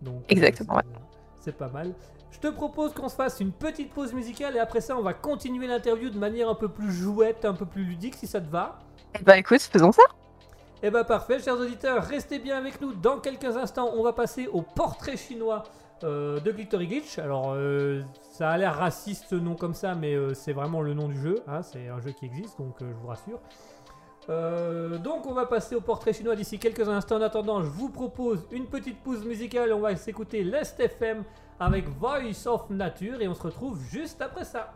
Donc, 0.03 0.23
euh, 0.23 0.25
Exactement, 0.29 0.79
c'est- 0.79 1.43
c'est 1.45 1.57
pas 1.57 1.69
mal. 1.69 1.95
Je 2.33 2.41
te 2.41 2.49
propose 2.49 2.93
qu'on 2.93 3.09
se 3.09 3.15
fasse 3.15 3.39
une 3.39 3.53
petite 3.53 3.93
pause 3.95 4.13
musicale 4.13 4.57
et 4.57 4.59
après 4.59 4.81
ça, 4.81 4.97
on 4.99 5.03
va 5.03 5.15
continuer 5.15 5.69
l'interview 5.69 6.11
de 6.11 6.19
manière 6.19 6.49
un 6.49 6.57
peu 6.57 6.69
plus 6.69 6.91
jouette, 6.91 7.45
un 7.45 7.55
peu 7.55 7.65
plus 7.65 7.85
ludique, 7.85 8.17
si 8.17 8.27
ça 8.27 8.41
te 8.41 8.51
va. 8.51 8.81
Bah 9.25 9.39
écoute, 9.39 9.61
faisons 9.63 9.93
ça. 9.93 10.03
Eh 10.83 10.91
ben 10.91 11.05
parfait, 11.05 11.39
chers 11.39 11.59
auditeurs, 11.59 12.03
restez 12.03 12.39
bien 12.41 12.59
avec 12.59 12.81
nous. 12.81 12.93
Dans 12.95 13.19
quelques 13.21 13.57
instants, 13.57 13.93
on 13.97 14.03
va 14.03 14.13
passer 14.13 14.49
au 14.49 14.61
portrait 14.61 15.17
chinois 15.17 15.63
euh, 16.05 16.41
de 16.41 16.51
Victory 16.51 16.87
Glitch. 16.87 17.19
Alors, 17.19 17.53
euh, 17.55 18.03
ça 18.31 18.51
a 18.51 18.59
l'air 18.59 18.75
raciste 18.75 19.27
ce 19.31 19.35
nom 19.35 19.55
comme 19.55 19.73
ça, 19.73 19.95
mais 19.95 20.15
euh, 20.15 20.35
c'est 20.35 20.53
vraiment 20.53 20.83
le 20.83 20.93
nom 20.93 21.09
du 21.09 21.19
jeu. 21.19 21.43
Hein, 21.49 21.63
c'est 21.63 21.89
un 21.89 22.01
jeu 22.01 22.13
qui 22.13 22.27
existe, 22.27 22.59
donc 22.59 22.77
je 22.81 22.85
vous 22.85 23.07
rassure. 23.07 23.41
donc, 25.03 25.27
on 25.27 25.33
va 25.33 25.47
passer 25.47 25.75
au 25.75 25.81
portrait 25.81 26.13
chinois 26.13 26.37
d'ici 26.37 26.59
quelques 26.59 26.87
instants. 26.89 27.17
En 27.17 27.23
attendant, 27.23 27.63
je 27.63 27.69
vous 27.69 27.89
propose 27.89 28.47
une 28.51 28.67
petite 28.67 29.03
pause 29.03 29.25
musicale. 29.25 29.73
On 29.73 29.81
va 29.81 29.97
s'écouter 29.97 30.45
Lest 30.45 30.79
FM 30.81 31.25
avec 31.59 31.89
Voice 31.89 32.47
of 32.47 32.69
Nature 32.69 33.23
et 33.23 33.29
on 33.29 33.35
se 33.35 33.43
retrouve 33.43 33.81
juste 33.91 34.21
après 34.21 34.45
ça. 34.45 34.75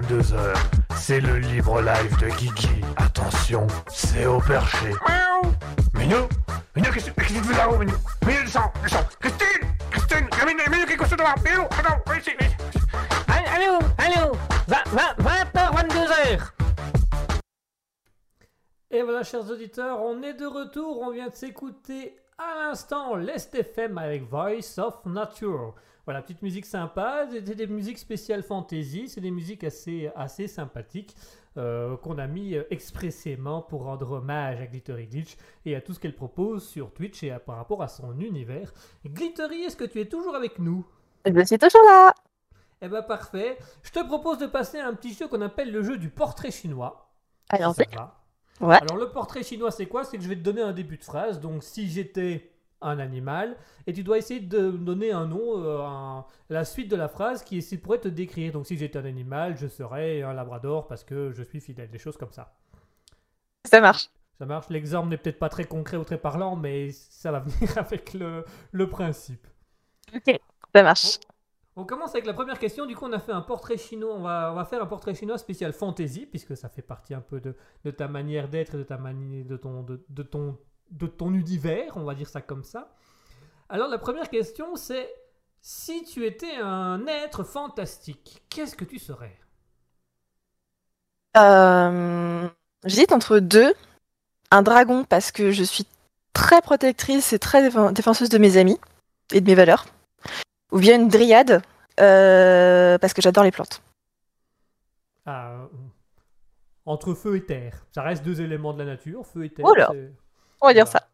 22h, 0.00 0.54
c'est 0.96 1.20
le 1.20 1.38
libre 1.38 1.80
live 1.80 2.16
de 2.20 2.28
Guigui. 2.28 2.84
Attention, 2.96 3.66
c'est 3.88 4.26
au 4.26 4.38
perché. 4.38 4.90
Miaou 5.08 5.52
Minou 5.94 6.28
Minou, 6.76 6.92
qu'est-ce 6.92 7.10
qu'est-ce 7.10 7.32
que 7.34 7.38
tu 7.38 7.44
fais 7.44 7.56
là-haut, 7.56 7.78
Minou 7.78 7.94
Minou, 8.24 8.42
descends, 8.44 8.72
descends 8.82 9.04
Christine 9.18 9.68
Christine 9.90 10.28
Minou, 10.46 10.70
Minou, 10.70 10.86
qu'est-ce 10.86 10.98
que 10.98 11.16
tu 11.16 11.22
fais 11.22 11.50
Minou, 11.50 11.62
attends, 11.64 12.00
viens 12.06 12.16
ici, 12.16 12.30
viens 12.38 12.48
ici. 12.48 12.56
Allô, 13.56 13.78
allô 13.98 14.36
20h, 14.68 15.74
22h 15.74 16.52
Et 18.92 19.02
voilà, 19.02 19.24
chers 19.24 19.50
auditeurs, 19.50 20.00
on 20.00 20.22
est 20.22 20.34
de 20.34 20.46
retour. 20.46 21.00
On 21.00 21.10
vient 21.10 21.28
de 21.28 21.34
s'écouter 21.34 22.16
à 22.38 22.68
l'instant 22.68 23.16
l'Est 23.16 23.52
FM 23.52 23.98
avec 23.98 24.22
Voice 24.28 24.78
of 24.78 25.04
Nature. 25.06 25.74
Voilà, 26.08 26.22
petite 26.22 26.40
musique 26.40 26.64
sympa. 26.64 27.26
C'est 27.30 27.54
des 27.54 27.66
musiques 27.66 27.98
spéciales 27.98 28.42
fantasy. 28.42 29.10
C'est 29.10 29.20
des 29.20 29.30
musiques 29.30 29.62
assez, 29.62 30.10
assez 30.16 30.48
sympathiques 30.48 31.14
euh, 31.58 31.98
qu'on 31.98 32.16
a 32.16 32.26
mis 32.26 32.54
euh, 32.54 32.62
expressément 32.70 33.60
pour 33.60 33.82
rendre 33.82 34.12
hommage 34.12 34.58
à 34.58 34.66
Glittery 34.66 35.06
Glitch 35.06 35.36
et 35.66 35.76
à 35.76 35.82
tout 35.82 35.92
ce 35.92 36.00
qu'elle 36.00 36.14
propose 36.14 36.66
sur 36.66 36.94
Twitch 36.94 37.22
et 37.24 37.30
à- 37.30 37.38
par 37.38 37.56
rapport 37.56 37.82
à 37.82 37.88
son 37.88 38.18
univers. 38.20 38.72
Glittery, 39.04 39.64
est-ce 39.64 39.76
que 39.76 39.84
tu 39.84 40.00
es 40.00 40.06
toujours 40.06 40.34
avec 40.34 40.58
nous? 40.58 40.82
Je 41.26 41.44
suis 41.44 41.58
toujours 41.58 41.84
là. 41.84 42.14
Eh 42.80 42.88
ben 42.88 43.02
parfait. 43.02 43.58
Je 43.82 43.90
te 43.90 44.02
propose 44.02 44.38
de 44.38 44.46
passer 44.46 44.78
à 44.78 44.88
un 44.88 44.94
petit 44.94 45.12
jeu 45.12 45.28
qu'on 45.28 45.42
appelle 45.42 45.70
le 45.70 45.82
jeu 45.82 45.98
du 45.98 46.08
portrait 46.08 46.50
chinois. 46.50 47.10
Alors, 47.50 47.74
va? 47.74 48.22
Ouais. 48.62 48.76
Alors 48.80 48.96
le 48.96 49.10
portrait 49.10 49.42
chinois 49.42 49.70
c'est 49.70 49.84
quoi? 49.84 50.04
C'est 50.04 50.16
que 50.16 50.22
je 50.22 50.28
vais 50.30 50.36
te 50.36 50.40
donner 50.40 50.62
un 50.62 50.72
début 50.72 50.96
de 50.96 51.04
phrase. 51.04 51.38
Donc 51.38 51.62
si 51.62 51.86
j'étais 51.86 52.50
un 52.80 52.98
animal 52.98 53.56
et 53.86 53.92
tu 53.92 54.02
dois 54.04 54.18
essayer 54.18 54.40
de 54.40 54.70
donner 54.70 55.12
un 55.12 55.26
nom, 55.26 55.62
euh, 55.64 55.80
un- 55.82 56.24
la 56.50 56.64
suite 56.64 56.90
de 56.90 56.96
la 56.96 57.08
phrase 57.08 57.42
qui 57.44 57.60
pourrait 57.78 58.00
te 58.00 58.08
décrire. 58.08 58.52
Donc 58.52 58.66
si 58.66 58.76
j'étais 58.76 58.98
un 58.98 59.04
animal, 59.04 59.56
je 59.56 59.66
serais 59.68 60.22
un 60.22 60.32
labrador 60.32 60.86
parce 60.88 61.04
que 61.04 61.32
je 61.32 61.42
suis 61.42 61.60
fidèle, 61.60 61.90
des 61.90 61.98
choses 61.98 62.16
comme 62.16 62.32
ça. 62.32 62.54
ça 63.64 63.80
marche. 63.80 64.08
Ça 64.38 64.46
marche. 64.46 64.68
L'exemple 64.70 65.08
n'est 65.10 65.16
peut-être 65.18 65.38
pas 65.38 65.48
très 65.48 65.64
concret 65.64 65.96
ou 65.96 66.04
très 66.04 66.18
parlant, 66.18 66.56
mais 66.56 66.90
ça 66.92 67.30
va 67.32 67.40
venir 67.46 67.76
avec 67.78 68.14
le, 68.14 68.44
le 68.72 68.88
principe. 68.88 69.46
Ok, 70.14 70.38
ça 70.74 70.82
marche. 70.82 71.18
On 71.76 71.84
commence 71.84 72.10
avec 72.14 72.26
la 72.26 72.34
première 72.34 72.58
question. 72.58 72.86
Du 72.86 72.96
coup, 72.96 73.04
on 73.06 73.12
a 73.12 73.20
fait 73.20 73.32
un 73.32 73.40
portrait 73.40 73.76
chinois. 73.78 74.14
On 74.14 74.22
va, 74.22 74.50
on 74.52 74.54
va 74.56 74.64
faire 74.64 74.82
un 74.82 74.86
portrait 74.86 75.14
chinois 75.14 75.38
spécial 75.38 75.72
fantasy, 75.72 76.26
puisque 76.26 76.56
ça 76.56 76.68
fait 76.68 76.82
partie 76.82 77.14
un 77.14 77.20
peu 77.20 77.40
de, 77.40 77.54
de 77.84 77.90
ta 77.90 78.08
manière 78.08 78.48
d'être 78.48 78.74
et 78.74 78.78
de 78.78 78.82
ta 78.82 78.96
de 78.98 79.56
ton, 79.56 79.82
de, 79.84 80.04
de 80.08 80.22
ton, 80.22 80.58
de 80.90 81.06
ton 81.06 81.32
univers. 81.34 81.96
On 81.96 82.04
va 82.04 82.14
dire 82.14 82.28
ça 82.28 82.40
comme 82.40 82.64
ça. 82.64 82.94
Alors, 83.68 83.88
la 83.88 83.98
première 83.98 84.30
question, 84.30 84.76
c'est 84.76 85.08
si 85.60 86.04
tu 86.04 86.24
étais 86.24 86.56
un 86.56 87.06
être 87.06 87.42
fantastique, 87.44 88.42
qu'est-ce 88.48 88.76
que 88.76 88.84
tu 88.84 88.98
serais? 88.98 89.38
Euh, 91.36 92.48
J'hésite 92.84 93.12
entre 93.12 93.38
deux. 93.38 93.74
Un 94.50 94.62
dragon 94.62 95.04
parce 95.04 95.30
que 95.30 95.50
je 95.50 95.62
suis 95.62 95.84
très 96.32 96.62
protectrice 96.62 97.32
et 97.32 97.38
très 97.38 97.68
défen- 97.68 97.92
défenseuse 97.92 98.30
de 98.30 98.38
mes 98.38 98.56
amis 98.56 98.78
et 99.32 99.40
de 99.40 99.46
mes 99.46 99.54
valeurs. 99.54 99.84
Ou 100.72 100.78
bien 100.78 100.96
une 100.96 101.08
dryade 101.08 101.62
euh, 102.00 102.96
parce 102.98 103.12
que 103.12 103.20
j'adore 103.20 103.44
les 103.44 103.50
plantes. 103.50 103.82
Ah, 105.26 105.52
euh, 105.52 105.66
Entre 106.86 107.12
feu 107.12 107.36
et 107.36 107.44
terre. 107.44 107.84
Ça 107.92 108.02
reste 108.02 108.24
deux 108.24 108.40
éléments 108.40 108.72
de 108.72 108.78
la 108.78 108.86
nature. 108.86 109.26
Feu 109.26 109.44
et 109.44 109.50
terre. 109.50 109.66
Oh 109.68 109.74
là. 109.74 109.90
On 110.60 110.66
va 110.68 110.74
dire 110.74 110.84
Voilà. 110.84 111.00
ça. 111.00 111.08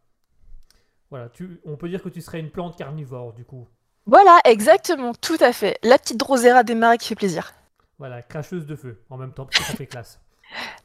Voilà, 1.11 1.29
tu, 1.29 1.61
on 1.65 1.77
peut 1.77 1.89
dire 1.89 2.03
que 2.03 2.09
tu 2.09 2.21
serais 2.21 2.41
une 2.41 2.51
plante 2.51 2.77
carnivore, 2.77 3.33
du 3.35 3.45
coup. 3.45 3.69
Voilà, 4.07 4.39
exactement, 4.45 5.15
tout 5.15 5.37
à 5.41 5.53
fait. 5.53 5.79
La 5.83 5.99
petite 5.99 6.19
Drosera 6.19 6.63
des 6.65 6.75
marais 6.75 6.99
qui 6.99 7.09
fait 7.09 7.15
plaisir. 7.15 7.55
Voilà, 7.99 8.23
cracheuse 8.23 8.67
de 8.67 8.75
feu, 8.77 9.03
en 9.11 9.17
même 9.17 9.33
temps, 9.33 9.47
parce 9.47 9.59
que 9.59 9.65
ça 9.65 9.75
fait 9.77 9.87
classe. 9.87 10.21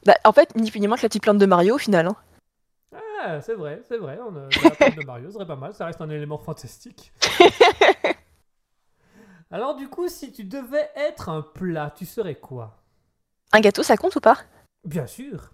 Bah, 0.06 0.14
en 0.24 0.32
fait, 0.32 0.56
ni 0.56 0.70
plus 0.70 0.80
ni 0.80 0.88
moins 0.88 0.96
que 0.96 1.02
la 1.02 1.08
petite 1.08 1.22
plante 1.22 1.38
de 1.38 1.46
Mario 1.46 1.74
au 1.74 1.78
final. 1.78 2.06
hein. 2.06 2.16
Ah, 3.22 3.40
c'est 3.42 3.52
vrai, 3.54 3.82
c'est 3.86 3.98
vrai. 3.98 4.18
On 4.26 4.34
a, 4.34 4.48
la 4.64 4.70
plante 4.70 4.96
de 4.96 5.06
Mario, 5.06 5.30
serait 5.30 5.46
pas 5.46 5.54
mal. 5.54 5.74
Ça 5.74 5.84
reste 5.86 6.00
un 6.00 6.08
élément 6.08 6.38
fantastique. 6.38 7.12
Alors, 9.50 9.74
du 9.76 9.88
coup, 9.88 10.08
si 10.08 10.32
tu 10.32 10.44
devais 10.44 10.90
être 10.96 11.28
un 11.28 11.42
plat, 11.42 11.92
tu 11.96 12.06
serais 12.06 12.36
quoi? 12.36 12.78
Un 13.52 13.60
gâteau, 13.60 13.82
ça 13.82 13.96
compte 13.96 14.16
ou 14.16 14.20
pas? 14.20 14.38
Bien 14.84 15.06
sûr, 15.06 15.50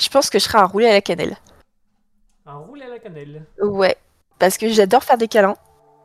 Je 0.00 0.08
pense 0.08 0.30
que 0.30 0.38
je 0.38 0.44
serais 0.44 0.58
un 0.58 0.64
roulé 0.64 0.86
à 0.86 0.92
la 0.92 1.00
cannelle. 1.00 1.36
Un 2.48 2.58
roulé 2.58 2.84
à 2.84 2.88
la 2.88 2.98
cannelle. 2.98 3.44
Ouais, 3.60 3.96
parce 4.38 4.58
que 4.58 4.68
j'adore 4.68 5.04
faire 5.04 5.18
des 5.18 5.28
câlins. 5.28 5.56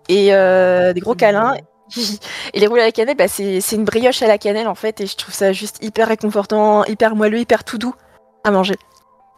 Et 0.10 0.34
euh, 0.34 0.94
des 0.94 1.00
gros 1.00 1.16
câlins. 1.16 1.56
Et 2.54 2.60
les 2.60 2.68
roulés 2.68 2.82
à 2.82 2.86
la 2.86 2.92
cannelle, 2.92 3.18
bah, 3.18 3.28
c'est 3.28 3.60
une 3.72 3.86
brioche 3.86 4.22
à 4.22 4.28
la 4.28 4.38
cannelle 4.38 4.68
en 4.68 4.76
fait. 4.76 5.02
Et 5.02 5.06
je 5.06 5.16
trouve 5.16 5.34
ça 5.34 5.54
juste 5.54 5.84
hyper 5.84 6.08
réconfortant, 6.08 6.84
hyper 6.86 7.16
moelleux, 7.16 7.40
hyper 7.40 7.64
tout 7.64 7.78
doux 7.78 7.96
à 8.44 8.52
manger. 8.52 8.76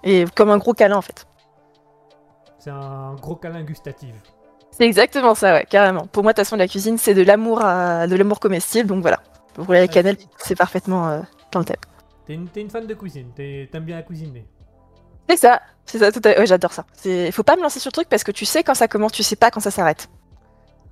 Et 0.03 0.25
comme 0.35 0.49
un 0.49 0.57
gros 0.57 0.73
câlin 0.73 0.97
en 0.97 1.01
fait. 1.01 1.27
C'est 2.59 2.69
un 2.69 3.15
gros 3.15 3.35
câlin 3.35 3.63
gustatif. 3.63 4.13
C'est 4.71 4.83
exactement 4.83 5.35
ça, 5.35 5.53
ouais, 5.53 5.65
carrément. 5.69 6.07
Pour 6.07 6.23
moi, 6.23 6.33
de 6.33 6.35
toute 6.35 6.45
façon, 6.45 6.57
la 6.57 6.67
cuisine, 6.67 6.97
c'est 6.97 7.13
de 7.13 7.21
l'amour 7.21 7.63
à... 7.63 8.07
de 8.07 8.15
l'amour 8.15 8.39
comestible. 8.39 8.87
Donc 8.87 9.01
voilà. 9.01 9.21
Le 9.57 9.63
roulé 9.63 9.79
à 9.79 9.81
la 9.81 9.87
cannelle, 9.87 10.17
c'est 10.37 10.55
parfaitement 10.55 11.09
euh, 11.09 11.21
dans 11.51 11.59
le 11.59 11.65
thème. 11.65 11.77
T'es 12.25 12.33
une, 12.33 12.69
fan 12.69 12.87
de 12.87 12.93
cuisine, 12.93 13.31
t'aimes 13.35 13.83
bien 13.83 13.97
la 13.97 14.01
cuisiner. 14.01 14.45
C'est 15.29 15.37
ça, 15.37 15.61
c'est 15.85 15.99
ça, 15.99 16.11
tout 16.11 16.21
à... 16.23 16.29
ouais, 16.39 16.45
j'adore 16.45 16.71
ça. 16.73 16.85
C'est... 16.93 17.31
Faut 17.31 17.43
pas 17.43 17.55
me 17.55 17.61
lancer 17.61 17.79
sur 17.79 17.89
le 17.89 17.93
truc 17.93 18.09
parce 18.09 18.23
que 18.23 18.31
tu 18.31 18.45
sais 18.45 18.63
quand 18.63 18.75
ça 18.75 18.87
commence, 18.87 19.11
tu 19.11 19.23
sais 19.23 19.35
pas 19.35 19.51
quand 19.51 19.59
ça 19.59 19.71
s'arrête. 19.71 20.07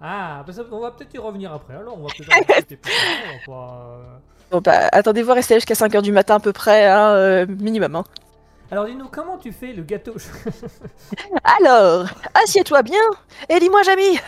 Ah, 0.01 0.43
bah 0.45 0.51
ça- 0.53 0.63
on 0.71 0.79
va 0.79 0.91
peut-être 0.91 1.13
y 1.13 1.17
revenir 1.17 1.53
après. 1.53 1.75
Alors, 1.75 1.97
on 1.97 2.03
va 2.03 2.09
peut-être 2.17 2.81
pas, 2.81 2.89
euh, 3.49 4.03
Bon 4.51 4.59
bah, 4.59 4.89
attendez-vous 4.91 5.31
à 5.31 5.36
rester 5.36 5.55
jusqu'à 5.55 5.75
5h 5.75 6.01
du 6.01 6.11
matin 6.11 6.36
à 6.36 6.39
peu 6.39 6.51
près, 6.51 6.88
hein, 6.88 7.11
euh, 7.11 7.45
minimum. 7.47 7.95
Hein. 7.95 8.03
Alors, 8.69 8.86
dis-nous, 8.86 9.07
comment 9.07 9.38
tu 9.38 9.51
fais 9.51 9.71
le 9.71 9.84
gâteau? 9.84 10.15
Alors, 11.61 12.07
assieds-toi 12.43 12.81
bien 12.81 12.99
et 13.49 13.59
dis-moi, 13.59 13.84
Jamy 13.84 14.19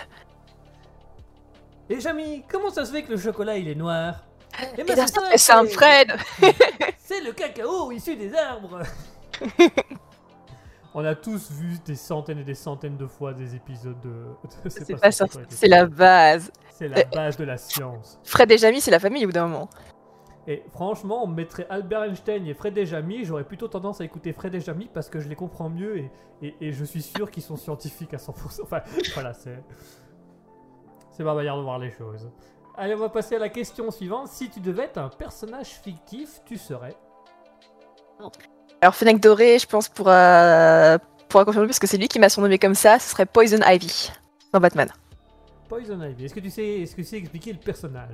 Et 1.90 2.00
Jamy, 2.00 2.44
comment 2.50 2.70
ça 2.70 2.86
se 2.86 2.92
fait 2.92 3.04
que 3.04 3.12
le 3.12 3.18
chocolat 3.18 3.58
il 3.58 3.68
est 3.68 3.76
noir? 3.76 4.16
Eh 4.78 4.82
Et 4.82 4.84
ben, 4.86 4.96
ça, 4.96 5.22
c'est 5.36 5.52
un 5.52 5.66
Fred 5.66 6.14
C'est 7.04 7.20
le 7.22 7.34
cacao 7.34 7.92
issu 7.92 8.16
des 8.16 8.34
arbres 8.34 8.80
On 10.94 11.04
a 11.04 11.14
tous 11.14 11.52
vu 11.52 11.78
des 11.86 11.96
centaines 11.96 12.40
et 12.40 12.44
des 12.46 12.54
centaines 12.56 12.96
de 12.96 13.06
fois 13.06 13.34
des 13.34 13.54
épisodes 13.56 14.00
de... 14.00 14.28
C'est 14.70 14.96
pas 14.98 15.12
ça, 15.12 15.26
c'est 15.50 15.68
la 15.68 15.86
base. 15.86 16.52
C'est 16.72 16.88
la 16.88 17.04
base 17.04 17.36
de 17.38 17.44
la 17.44 17.58
science. 17.58 18.18
Fred 18.24 18.50
et 18.52 18.58
Jamy, 18.58 18.80
c'est 18.80 18.92
la 18.92 19.00
famille 19.00 19.26
au 19.26 19.28
bout 19.28 19.34
d'un 19.34 19.48
moment. 19.48 19.70
Et 20.48 20.64
franchement, 20.72 21.24
on 21.24 21.28
mettrait 21.28 21.66
Albert 21.70 22.04
Einstein 22.04 22.46
et 22.48 22.54
Fred 22.54 22.78
et 22.78 22.86
Jamy, 22.86 23.26
j'aurais 23.26 23.44
plutôt 23.44 23.68
tendance 23.68 24.00
à 24.00 24.06
écouter 24.06 24.32
Fred 24.32 24.54
et 24.56 24.62
Jamy 24.62 24.88
parce 24.94 25.10
que 25.10 25.20
je 25.20 25.28
les 25.28 25.36
comprends 25.36 25.70
mieux 25.70 25.98
et, 25.98 26.12
et- 26.42 26.56
et 26.62 26.72
je 26.72 26.86
suis 26.86 27.02
sûr 27.02 27.30
qu'ils 27.32 27.44
sont 27.44 27.58
scientifiques 27.58 28.14
à 28.14 28.18
100%. 28.18 28.62
Enfin, 28.64 28.82
voilà, 29.16 29.34
c'est... 29.34 29.62
C'est 31.12 31.24
ma 31.24 31.34
manière 31.34 31.58
de 31.58 31.62
voir 31.62 31.80
les 31.80 31.92
choses. 31.92 32.30
Allez, 32.78 32.94
on 32.94 33.00
va 33.00 33.10
passer 33.10 33.36
à 33.36 33.40
la 33.40 33.50
question 33.50 33.90
suivante. 33.90 34.28
Si 34.28 34.50
tu 34.50 34.60
devais 34.60 34.84
être 34.84 34.98
un 34.98 35.10
personnage 35.10 35.70
fictif, 35.70 36.42
tu 36.46 36.58
serais... 36.58 36.96
Alors, 38.86 38.94
Fennec 38.94 39.20
Doré, 39.20 39.58
je 39.58 39.66
pense, 39.66 39.90
pourra, 39.90 41.00
pourra 41.28 41.44
confirmer 41.44 41.66
parce 41.66 41.80
que 41.80 41.88
c'est 41.88 41.98
lui 41.98 42.08
qui 42.08 42.20
m'a 42.20 42.30
surnommé 42.30 42.60
comme 42.60 42.76
ça, 42.76 43.00
ce 43.00 43.10
serait 43.10 43.26
Poison 43.26 43.58
Ivy 43.66 44.12
dans 44.54 44.60
Batman. 44.60 44.88
Poison 45.68 46.00
Ivy. 46.04 46.26
Est-ce 46.26 46.36
que 46.36 46.40
tu 46.40 46.52
sais, 46.52 46.82
est-ce 46.82 46.92
que 46.92 47.02
tu 47.02 47.08
sais 47.08 47.18
expliquer 47.18 47.54
le 47.54 47.58
personnage? 47.58 48.12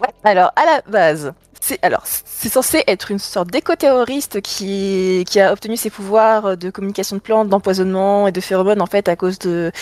Ouais. 0.00 0.10
Alors, 0.22 0.52
à 0.54 0.66
la 0.66 0.82
base, 0.82 1.32
c'est 1.60 1.84
alors 1.84 2.02
c'est 2.04 2.48
censé 2.48 2.84
être 2.86 3.10
une 3.10 3.18
sorte 3.18 3.50
d'éco-terroriste 3.50 4.40
qui, 4.40 5.24
qui 5.28 5.40
a 5.40 5.52
obtenu 5.52 5.76
ses 5.76 5.90
pouvoirs 5.90 6.56
de 6.56 6.70
communication 6.70 7.16
de 7.16 7.20
plantes, 7.20 7.48
d'empoisonnement 7.48 8.28
et 8.28 8.32
de 8.32 8.40
phéromones 8.40 8.82
en 8.82 8.86
fait 8.86 9.08
à 9.08 9.16
cause 9.16 9.40
de 9.40 9.72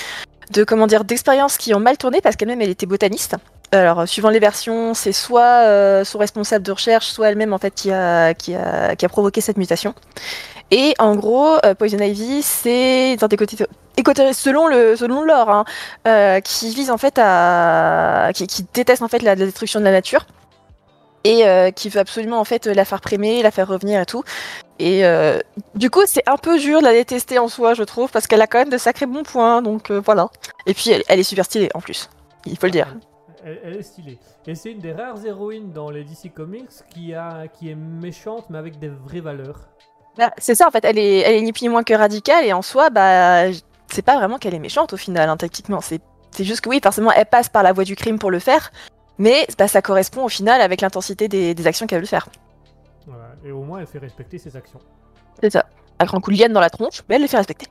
de 0.50 0.64
comment 0.64 0.86
dire 0.86 1.04
d'expériences 1.04 1.58
qui 1.58 1.74
ont 1.74 1.80
mal 1.80 1.98
tourné 1.98 2.22
parce 2.22 2.36
qu'elle-même 2.36 2.62
elle 2.62 2.70
était 2.70 2.86
botaniste. 2.86 3.36
Alors, 3.74 4.06
suivant 4.06 4.28
les 4.28 4.38
versions, 4.38 4.92
c'est 4.92 5.12
soit 5.12 5.64
euh, 5.64 6.04
son 6.04 6.18
responsable 6.18 6.62
de 6.62 6.72
recherche, 6.72 7.06
soit 7.06 7.30
elle-même 7.30 7.54
en 7.54 7.58
fait 7.58 7.74
qui 7.74 7.90
a 7.90 8.34
qui 8.34 8.54
a 8.54 8.94
qui 8.96 9.06
a 9.06 9.08
provoqué 9.08 9.40
cette 9.40 9.56
mutation. 9.56 9.94
Et 10.70 10.94
en 10.98 11.16
gros, 11.16 11.56
euh, 11.64 11.74
Poison 11.74 11.98
Ivy, 11.98 12.42
c'est 12.42 13.14
une 13.14 13.18
sorte 13.18 13.34
selon 14.34 14.66
le 14.66 14.94
selon 14.94 15.22
l'or, 15.22 15.48
hein, 15.48 15.64
euh, 16.06 16.40
qui 16.40 16.74
vise 16.74 16.90
en 16.90 16.98
fait 16.98 17.14
à 17.18 18.30
qui, 18.34 18.46
déteste 18.74 19.02
en 19.02 19.08
fait 19.08 19.22
la, 19.22 19.36
destruction 19.36 19.80
de 19.80 19.86
la 19.86 19.92
nature 19.92 20.26
et 21.24 21.44
qui 21.76 21.88
veut 21.88 22.00
absolument 22.00 22.40
en 22.40 22.44
fait 22.44 22.66
la 22.66 22.84
faire 22.84 23.00
prémer, 23.00 23.42
la 23.42 23.52
faire 23.52 23.68
revenir 23.68 24.00
et 24.00 24.06
tout. 24.06 24.24
Et 24.80 25.04
du 25.76 25.88
coup, 25.88 26.02
c'est 26.04 26.28
un 26.28 26.36
peu 26.36 26.58
dur 26.58 26.80
de 26.80 26.84
la 26.84 26.92
détester 26.92 27.38
en 27.38 27.48
soi, 27.48 27.74
je 27.74 27.84
trouve, 27.84 28.10
parce 28.10 28.26
qu'elle 28.26 28.42
a 28.42 28.48
quand 28.48 28.58
même 28.58 28.70
de 28.70 28.78
sacrés 28.78 29.06
bons 29.06 29.22
points, 29.22 29.62
donc 29.62 29.92
voilà. 29.92 30.28
Et 30.66 30.74
puis 30.74 30.90
elle 30.90 31.20
est 31.20 31.22
super 31.22 31.44
stylée 31.44 31.70
en 31.74 31.80
plus, 31.80 32.10
il 32.44 32.58
faut 32.58 32.66
le 32.66 32.72
dire. 32.72 32.88
Elle, 33.44 33.60
elle 33.64 33.76
est 33.76 33.82
stylée. 33.82 34.18
Et 34.46 34.54
c'est 34.54 34.72
une 34.72 34.78
des 34.78 34.92
rares 34.92 35.24
héroïnes 35.24 35.72
dans 35.72 35.90
les 35.90 36.04
DC 36.04 36.32
Comics 36.34 36.70
qui, 36.90 37.14
a, 37.14 37.48
qui 37.48 37.70
est 37.70 37.74
méchante 37.74 38.46
mais 38.50 38.58
avec 38.58 38.78
des 38.78 38.88
vraies 38.88 39.20
valeurs. 39.20 39.60
Bah, 40.16 40.30
c'est 40.38 40.54
ça 40.54 40.68
en 40.68 40.70
fait, 40.70 40.84
elle 40.84 40.98
est, 40.98 41.20
elle 41.20 41.34
est 41.36 41.42
ni 41.42 41.52
plus 41.52 41.62
ni 41.62 41.68
moins 41.68 41.82
que 41.82 41.94
radicale 41.94 42.44
et 42.44 42.52
en 42.52 42.62
soi, 42.62 42.90
bah, 42.90 43.50
c'est 43.88 44.02
pas 44.02 44.16
vraiment 44.16 44.38
qu'elle 44.38 44.54
est 44.54 44.58
méchante 44.58 44.92
au 44.92 44.96
final, 44.96 45.28
hein, 45.28 45.36
tactiquement. 45.36 45.80
C'est, 45.80 46.00
c'est 46.30 46.44
juste 46.44 46.60
que 46.60 46.68
oui, 46.68 46.80
forcément, 46.82 47.10
elle 47.12 47.26
passe 47.26 47.48
par 47.48 47.62
la 47.62 47.72
voie 47.72 47.84
du 47.84 47.96
crime 47.96 48.18
pour 48.18 48.30
le 48.30 48.38
faire, 48.38 48.70
mais 49.18 49.46
bah, 49.58 49.68
ça 49.68 49.82
correspond 49.82 50.24
au 50.24 50.28
final 50.28 50.60
avec 50.60 50.80
l'intensité 50.80 51.28
des, 51.28 51.54
des 51.54 51.66
actions 51.66 51.86
qu'elle 51.86 52.00
veut 52.00 52.06
faire. 52.06 52.28
Voilà. 53.06 53.30
Et 53.44 53.50
au 53.50 53.62
moins, 53.62 53.80
elle 53.80 53.86
fait 53.86 53.98
respecter 53.98 54.38
ses 54.38 54.56
actions. 54.56 54.80
C'est 55.40 55.50
ça. 55.50 55.66
Un 55.98 56.04
grand 56.04 56.20
coup 56.20 56.30
de 56.30 56.36
liane 56.36 56.52
dans 56.52 56.60
la 56.60 56.70
tronche, 56.70 57.02
mais 57.08 57.16
elle 57.16 57.22
les 57.22 57.28
fait 57.28 57.36
respecter. 57.36 57.66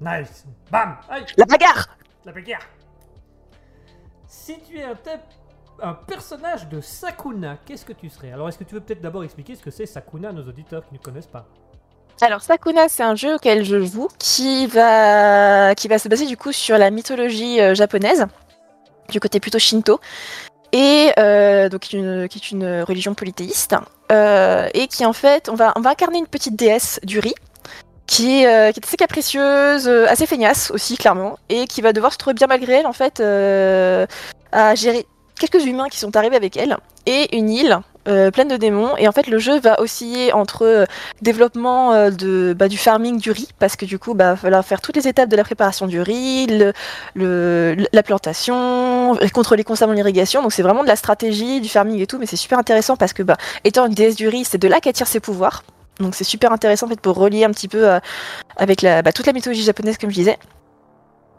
Nice. 0.00 0.44
Bam. 0.70 0.96
Aïe. 1.08 1.24
La 1.36 1.44
bagarre 1.44 1.88
La 2.24 2.32
bagarre. 2.32 2.60
Si 4.36 4.56
tu 4.68 4.78
es 4.78 4.84
un, 5.80 5.94
personnage 5.94 6.68
de 6.68 6.80
Sakuna, 6.80 7.56
qu'est-ce 7.64 7.84
que 7.84 7.92
tu 7.92 8.10
serais? 8.10 8.32
Alors, 8.32 8.48
est-ce 8.48 8.58
que 8.58 8.64
tu 8.64 8.74
veux 8.74 8.80
peut-être 8.80 9.00
d'abord 9.00 9.22
expliquer 9.22 9.54
ce 9.54 9.62
que 9.62 9.70
c'est 9.70 9.86
Sakuna 9.86 10.30
à 10.30 10.32
nos 10.32 10.42
auditeurs 10.42 10.84
qui 10.86 10.92
ne 10.92 10.98
connaissent 10.98 11.28
pas? 11.28 11.46
Alors 12.20 12.42
Sakuna, 12.42 12.88
c'est 12.88 13.04
un 13.04 13.14
jeu 13.14 13.36
auquel 13.36 13.64
je 13.64 13.82
joue 13.84 14.08
qui 14.18 14.66
va, 14.66 15.74
qui 15.76 15.88
va 15.88 15.98
se 15.98 16.08
baser 16.08 16.26
du 16.26 16.36
coup 16.36 16.52
sur 16.52 16.76
la 16.76 16.90
mythologie 16.90 17.60
euh, 17.60 17.74
japonaise, 17.74 18.26
du 19.08 19.20
côté 19.20 19.40
plutôt 19.40 19.58
shinto, 19.58 20.00
et 20.72 21.12
euh, 21.18 21.68
donc 21.68 21.82
qui 21.82 21.96
est 21.96 22.00
une, 22.00 22.28
qui 22.28 22.38
est 22.38 22.50
une 22.50 22.82
religion 22.82 23.14
polythéiste, 23.14 23.76
euh, 24.12 24.68
et 24.74 24.88
qui 24.88 25.06
en 25.06 25.12
fait, 25.12 25.48
on 25.48 25.54
va, 25.54 25.72
on 25.76 25.80
va 25.80 25.90
incarner 25.90 26.18
une 26.18 26.26
petite 26.26 26.56
déesse 26.56 27.00
du 27.04 27.20
riz, 27.20 27.34
qui 28.06 28.42
est, 28.42 28.46
euh, 28.46 28.72
qui 28.72 28.80
est 28.80 28.84
assez 28.84 28.96
capricieuse, 28.96 29.88
euh, 29.88 30.06
assez 30.08 30.26
feignasse 30.26 30.70
aussi 30.70 30.96
clairement, 30.96 31.38
et 31.48 31.66
qui 31.66 31.80
va 31.80 31.92
devoir 31.92 32.12
se 32.12 32.18
trouver 32.18 32.34
bien 32.34 32.46
malgré 32.46 32.74
elle 32.74 32.86
en 32.86 32.92
fait 32.92 33.20
euh, 33.20 34.06
à 34.52 34.74
gérer 34.74 35.06
quelques 35.38 35.64
humains 35.64 35.88
qui 35.88 35.98
sont 35.98 36.14
arrivés 36.16 36.36
avec 36.36 36.56
elle, 36.56 36.76
et 37.06 37.36
une 37.36 37.50
île 37.50 37.80
pleine 38.04 38.48
de 38.48 38.58
démons, 38.58 38.94
et 38.98 39.08
en 39.08 39.12
fait 39.12 39.28
le 39.28 39.38
jeu 39.38 39.58
va 39.60 39.80
osciller 39.80 40.30
entre 40.34 40.86
développement 41.22 42.10
bah, 42.54 42.68
du 42.68 42.76
farming 42.76 43.18
du 43.18 43.30
riz, 43.30 43.48
parce 43.58 43.76
que 43.76 43.86
du 43.86 43.98
coup, 43.98 44.12
bah, 44.12 44.32
va 44.32 44.36
falloir 44.36 44.62
faire 44.62 44.82
toutes 44.82 44.96
les 44.96 45.08
étapes 45.08 45.30
de 45.30 45.36
la 45.36 45.42
préparation 45.42 45.86
du 45.86 46.02
riz, 46.02 46.46
la 47.16 48.02
plantation, 48.02 49.16
contrôler 49.32 49.64
constamment 49.64 49.94
l'irrigation. 49.94 50.42
Donc 50.42 50.52
c'est 50.52 50.62
vraiment 50.62 50.82
de 50.82 50.88
la 50.88 50.96
stratégie, 50.96 51.62
du 51.62 51.70
farming 51.70 51.98
et 51.98 52.06
tout, 52.06 52.18
mais 52.18 52.26
c'est 52.26 52.36
super 52.36 52.58
intéressant 52.58 52.96
parce 52.96 53.14
que, 53.14 53.22
bah, 53.22 53.38
étant 53.64 53.86
une 53.86 53.94
déesse 53.94 54.16
du 54.16 54.28
riz, 54.28 54.44
c'est 54.44 54.58
de 54.58 54.68
là 54.68 54.80
qu'elle 54.80 54.92
tire 54.92 55.06
ses 55.06 55.20
pouvoirs. 55.20 55.62
Donc 56.00 56.14
c'est 56.14 56.24
super 56.24 56.52
intéressant 56.52 56.86
en 56.86 56.88
fait 56.90 57.00
pour 57.00 57.16
relier 57.16 57.44
un 57.44 57.50
petit 57.50 57.68
peu 57.68 57.88
euh, 57.88 58.00
avec 58.56 58.82
la, 58.82 59.02
bah, 59.02 59.12
toute 59.12 59.26
la 59.26 59.32
mythologie 59.32 59.62
japonaise, 59.62 59.96
comme 59.98 60.10
je 60.10 60.14
disais. 60.16 60.38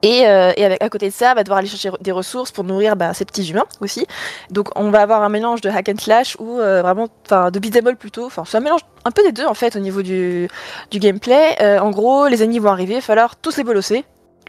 Et, 0.02 0.28
euh, 0.28 0.52
et 0.56 0.64
avec, 0.66 0.84
à 0.84 0.90
côté 0.90 1.08
de 1.08 1.14
ça, 1.14 1.34
va 1.34 1.44
devoir 1.44 1.60
aller 1.60 1.68
chercher 1.68 1.90
des 2.00 2.12
ressources 2.12 2.52
pour 2.52 2.64
nourrir 2.64 2.96
bah, 2.96 3.14
ces 3.16 3.26
petits 3.26 3.50
humains 3.50 3.66
aussi. 3.82 4.06
Donc 4.52 4.70
on 4.76 4.92
va 4.92 5.02
avoir 5.02 5.24
un 5.24 5.30
mélange 5.30 5.62
de 5.62 5.70
hack 5.70 5.90
and 5.90 6.00
slash 6.00 6.36
ou 6.40 6.60
euh, 6.60 6.82
vraiment, 6.84 7.08
enfin 7.26 7.50
de 7.50 7.58
beat'em 7.60 7.88
all 7.88 7.96
plutôt. 7.98 8.26
Enfin 8.26 8.44
c'est 8.46 8.58
un 8.58 8.60
mélange 8.60 8.82
un 9.04 9.12
peu 9.12 9.24
des 9.24 9.32
deux 9.32 9.46
en 9.46 9.56
fait 9.56 9.76
au 9.76 9.80
niveau 9.80 10.04
du, 10.04 10.48
du 10.92 11.00
gameplay. 11.00 11.56
Euh, 11.62 11.80
en 11.80 11.90
gros, 11.90 12.28
les 12.28 12.44
ennemis 12.44 12.60
vont 12.60 12.70
arriver, 12.70 12.94
il 12.94 12.98
va 12.98 13.02
falloir 13.02 13.36
tous 13.38 13.58
les 13.58 13.64
bolosser. 13.64 14.06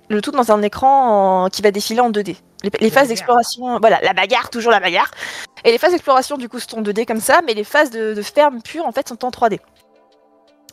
Le 0.08 0.20
tout 0.20 0.30
dans 0.30 0.52
un 0.52 0.62
écran 0.62 1.44
en- 1.44 1.48
qui 1.48 1.62
va 1.62 1.70
défiler 1.70 2.00
en 2.00 2.10
2D. 2.10 2.36
Les, 2.62 2.70
les 2.80 2.90
phases 2.90 3.08
d'exploration, 3.08 3.78
voilà, 3.80 3.98
la 4.02 4.12
bagarre, 4.12 4.50
toujours 4.50 4.72
la 4.72 4.78
bagarre. 4.80 5.10
Et 5.64 5.70
les 5.72 5.78
phases 5.78 5.92
d'exploration 5.92 6.36
du 6.36 6.48
coup 6.48 6.58
sont 6.60 6.78
en 6.78 6.82
2D 6.82 7.06
comme 7.06 7.20
ça, 7.20 7.40
mais 7.46 7.54
les 7.54 7.64
phases 7.64 7.90
de, 7.90 8.12
de 8.14 8.22
ferme 8.22 8.60
pure 8.62 8.86
en 8.86 8.92
fait 8.92 9.08
sont 9.08 9.24
en 9.24 9.30
3D. 9.30 9.58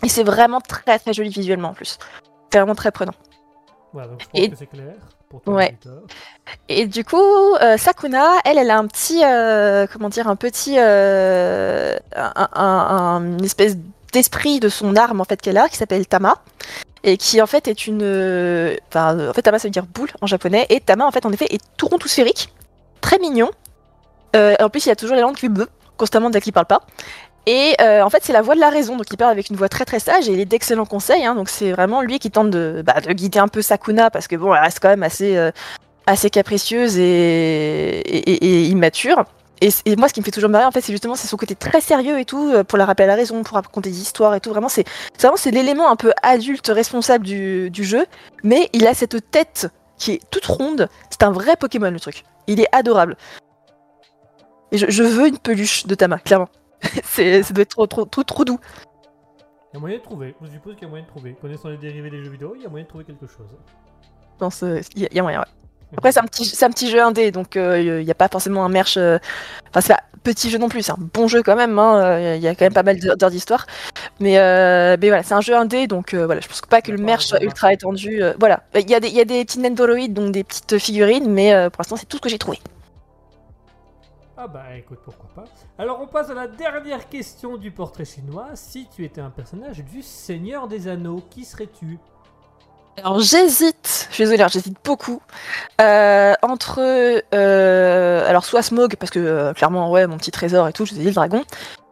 Et 0.04 0.10
c'est 0.10 0.24
vraiment 0.24 0.62
très 0.62 1.00
très 1.00 1.14
joli 1.14 1.30
visuellement 1.30 1.70
en 1.70 1.74
plus. 1.74 1.98
C'est 2.52 2.60
vraiment 2.60 2.76
très 2.76 2.92
prenant. 2.92 3.14
Voilà, 3.94 4.10
donc 4.10 4.22
je 4.22 4.26
pense 4.28 4.42
Et- 4.42 4.50
que 4.50 4.56
c'est 4.56 4.66
clair 4.68 4.94
pour 5.30 5.42
ton 5.42 5.54
Ouais. 5.56 5.78
Et 6.68 6.86
du 6.88 7.04
coup, 7.06 7.56
euh, 7.62 7.78
Sakuna, 7.78 8.34
elle, 8.46 8.58
elle 8.58 8.72
a 8.72 8.78
un 8.78 8.88
petit, 8.88 9.22
euh, 9.24 9.86
comment 9.92 10.10
dire, 10.10 10.28
un 10.28 10.36
petit, 10.36 10.76
euh, 10.78 11.96
un, 12.16 12.34
un- 12.36 12.50
un- 12.56 13.22
une 13.38 13.46
espèce 13.46 13.78
d'esprit 14.12 14.60
de 14.60 14.70
son 14.70 14.96
arme 14.96 15.22
en 15.22 15.24
fait 15.24 15.42
qu'elle 15.42 15.58
a, 15.58 15.70
qui 15.70 15.78
s'appelle 15.78 16.06
Tama, 16.08 16.38
et 17.04 17.18
qui 17.18 17.42
en 17.42 17.48
fait 17.48 17.68
est 17.68 17.88
une, 17.88 18.76
enfin, 18.90 19.30
en 19.30 19.34
fait 19.34 19.42
Tama 19.42 19.58
ça 19.60 19.68
veut 19.68 19.72
dire 19.72 19.86
boule 19.86 20.10
en 20.22 20.28
japonais, 20.28 20.66
et 20.70 20.80
Tama 20.80 21.06
en 21.06 21.12
fait 21.12 21.26
en 21.26 21.32
effet 21.32 21.48
est 21.54 21.62
tout 21.78 21.88
rond, 21.88 21.98
tout 21.98 22.08
sphérique, 22.08 22.54
très 23.02 23.18
mignon. 23.20 23.50
En 24.36 24.70
plus, 24.70 24.86
il 24.86 24.90
y 24.90 24.92
a 24.92 24.96
toujours 24.96 25.16
les 25.16 25.22
langues 25.22 25.36
qui 25.36 25.48
constamment 25.98 26.30
dès 26.32 26.42
qu'il 26.42 26.54
parle 26.54 26.66
pas. 26.66 26.82
Et 27.46 27.76
euh, 27.82 28.02
en 28.04 28.10
fait, 28.10 28.24
c'est 28.24 28.34
la 28.34 28.42
voix 28.42 28.56
de 28.56 28.60
la 28.60 28.70
raison, 28.70 28.96
donc 28.96 29.06
il 29.12 29.18
parle 29.18 29.32
avec 29.32 29.50
une 29.50 29.58
voix 29.58 29.68
très 29.68 29.84
très 29.84 30.00
sage 30.00 30.30
et 30.30 30.32
il 30.32 30.40
est 30.40 30.46
d'excellents 30.46 30.86
conseils. 30.86 31.26
hein, 31.26 31.36
donc 31.36 31.50
c'est 31.50 31.72
vraiment 31.72 32.02
lui 32.02 32.20
qui 32.20 32.32
tente 32.32 32.50
de, 32.50 32.84
bah, 32.86 33.02
de 33.02 33.12
guider 33.12 33.40
un 33.40 33.50
peu 33.50 33.62
Sakuna 33.62 34.10
parce 34.10 34.28
que 34.28 34.36
bon, 34.36 34.54
elle 34.54 34.62
reste 34.62 34.80
quand 34.82 34.88
même 34.88 35.04
assez, 35.04 35.36
euh, 35.36 35.52
assez 36.06 36.30
capricieuse 36.30 36.98
et, 36.98 38.70
immature. 38.70 39.26
Et, 39.60 39.96
moi, 39.96 40.10
ce 40.10 40.14
qui 40.14 40.20
me 40.20 40.26
fait 40.26 40.32
toujours 40.32 40.50
marrer, 40.50 40.66
en 40.66 40.72
fait, 40.72 40.82
c'est 40.82 40.92
justement 40.92 41.16
c'est 41.16 41.28
son 41.28 41.38
côté 41.38 41.56
très 41.56 41.80
sérieux 41.80 42.20
et 42.20 42.26
tout, 42.26 42.50
euh, 42.50 42.64
pour 42.64 42.78
la 42.78 42.86
rappeler 42.86 43.06
à 43.06 43.08
la 43.08 43.16
raison, 43.16 43.44
pour 43.44 43.56
raconter 43.56 43.90
des 43.90 44.02
histoires 44.02 44.36
et 44.36 44.42
tout. 44.42 44.50
Vraiment, 44.50 44.70
c'est 44.70 44.86
vraiment 45.20 45.38
c'est 45.38 45.52
l'élément 45.52 45.90
un 45.90 45.96
peu 45.96 46.14
adulte 46.22 46.68
responsable 46.68 47.26
du, 47.26 47.70
du 47.70 47.84
jeu, 47.84 48.06
mais 48.44 48.70
il 48.74 48.88
a 48.88 48.94
cette 48.94 49.32
tête 49.32 49.70
qui 49.98 50.14
est 50.14 50.22
toute 50.32 50.46
ronde. 50.46 50.90
C'est 51.10 51.24
un 51.24 51.32
vrai 51.32 51.56
Pokémon 51.58 51.92
le 51.92 52.00
truc. 52.00 52.24
Il 52.48 52.60
est 52.60 52.68
adorable. 52.74 53.18
Et 54.72 54.78
je, 54.78 54.86
je 54.90 55.04
veux 55.04 55.28
une 55.28 55.38
peluche 55.38 55.86
de 55.86 55.96
Tama, 55.96 56.20
clairement. 56.20 56.50
c'est 57.04 57.44
ça 57.44 57.54
doit 57.54 57.64
être 57.64 57.70
trop 57.70 57.88
trop 57.88 58.06
trop, 58.06 58.24
trop 58.24 58.46
doux. 58.46 58.60
Il 59.74 59.76
y 59.76 59.78
a 59.78 59.80
moyen 59.80 59.98
de 59.98 60.04
trouver. 60.04 60.36
Je 60.44 60.50
suppose 60.52 60.74
qu'il 60.76 60.84
y 60.84 60.86
a 60.86 60.90
moyen 60.90 61.04
de 61.06 61.10
trouver. 61.10 61.36
Connaissant 61.42 61.70
les 61.70 61.78
dérivés 61.78 62.10
des 62.12 62.24
jeux 62.24 62.30
vidéo, 62.30 62.54
il 62.56 62.62
y 62.62 62.66
a 62.66 62.70
moyen 62.70 62.84
de 62.86 62.90
trouver 62.90 63.06
quelque 63.06 63.26
chose. 63.26 63.48
Pense, 64.38 64.62
euh, 64.64 64.80
il 64.96 65.02
y, 65.02 65.06
a- 65.06 65.10
il 65.12 65.18
y 65.18 65.20
a 65.20 65.24
moyen. 65.24 65.40
ouais. 65.40 65.46
Après, 65.98 66.12
c'est 66.12 66.20
un 66.20 66.24
petit, 66.26 66.46
c'est 66.46 66.66
un 66.66 66.72
petit 66.72 66.90
jeu 66.90 67.00
indé, 67.02 67.32
donc 67.32 67.56
euh, 67.56 67.80
il 68.00 68.04
n'y 68.06 68.12
a 68.12 68.16
pas 68.16 68.28
forcément 68.28 68.66
un 68.66 68.70
merch. 68.70 68.98
euh, 68.98 69.20
Enfin, 69.70 69.82
c'est 69.82 69.94
pas 69.94 70.02
petit 70.24 70.50
jeu 70.50 70.58
non 70.58 70.70
plus, 70.70 70.82
c'est 70.84 70.92
un 70.92 70.98
bon 71.14 71.28
jeu 71.28 71.44
quand 71.44 71.56
même. 71.56 71.78
hein, 71.78 72.02
euh, 72.04 72.36
Il 72.36 72.42
y 72.42 72.48
a 72.48 72.56
quand 72.56 72.66
même 72.66 72.74
pas 72.74 72.82
mal 72.84 72.98
d'heures 73.00 73.30
d'histoire. 73.32 73.66
Mais, 74.20 74.40
euh, 74.40 74.96
mais 75.00 75.08
voilà, 75.10 75.22
c'est 75.24 75.34
un 75.36 75.42
jeu 75.42 75.56
indé, 75.56 75.86
donc 75.88 76.14
euh, 76.14 76.26
voilà, 76.26 76.42
je 76.42 76.48
pense 76.48 76.62
pas 76.62 76.82
que 76.82 76.92
le 76.92 76.98
merch 76.98 77.26
soit 77.26 77.44
ultra 77.44 77.74
étendu. 77.74 78.24
euh, 78.24 78.34
voilà, 78.40 78.64
il 78.76 78.90
y, 78.90 78.96
a 78.96 79.00
des- 79.00 79.08
il 79.10 79.16
y 79.16 79.22
a 79.22 79.26
des 79.26 79.46
petits 79.46 79.60
Nendoroid, 79.60 80.10
donc 80.14 80.32
des 80.32 80.44
petites 80.44 80.78
figurines, 80.80 81.30
mais 81.32 81.54
euh, 81.54 81.70
pour 81.70 81.82
l'instant, 81.82 81.96
c'est 81.98 82.08
tout 82.08 82.18
ce 82.18 82.22
que 82.22 82.30
j'ai 82.30 82.40
trouvé. 82.40 82.60
Ah 84.46 84.48
bah 84.50 84.76
écoute, 84.78 85.00
pourquoi 85.06 85.30
pas. 85.34 85.46
Alors 85.78 86.02
on 86.02 86.08
passe 86.08 86.30
à 86.30 86.34
la 86.34 86.48
dernière 86.48 87.08
question 87.08 87.56
du 87.56 87.72
portrait 87.72 88.04
chinois. 88.04 88.48
Si 88.56 88.90
tu 88.94 89.06
étais 89.06 89.22
un 89.22 89.30
personnage 89.30 89.86
du 89.86 90.02
Seigneur 90.02 90.68
des 90.68 90.90
Anneaux, 90.90 91.24
qui 91.30 91.46
serais-tu? 91.46 91.98
Alors 92.98 93.22
j'hésite, 93.22 94.08
je 94.10 94.16
suis 94.16 94.26
désolée, 94.26 94.46
j'hésite 94.52 94.76
beaucoup 94.84 95.22
euh, 95.80 96.34
entre 96.42 96.82
euh, 97.34 98.30
alors 98.30 98.44
soit 98.44 98.64
Smog 98.64 98.98
parce 98.98 99.12
que 99.14 99.20
euh, 99.20 99.54
clairement 99.54 99.90
ouais 99.90 100.08
mon 100.08 100.18
petit 100.18 100.32
trésor 100.32 100.68
et 100.68 100.74
tout, 100.74 100.86
je 100.86 100.92
vous 100.92 101.00
ai 101.00 101.04
dit 101.04 101.08
le 101.08 101.16
dragon, 101.16 101.46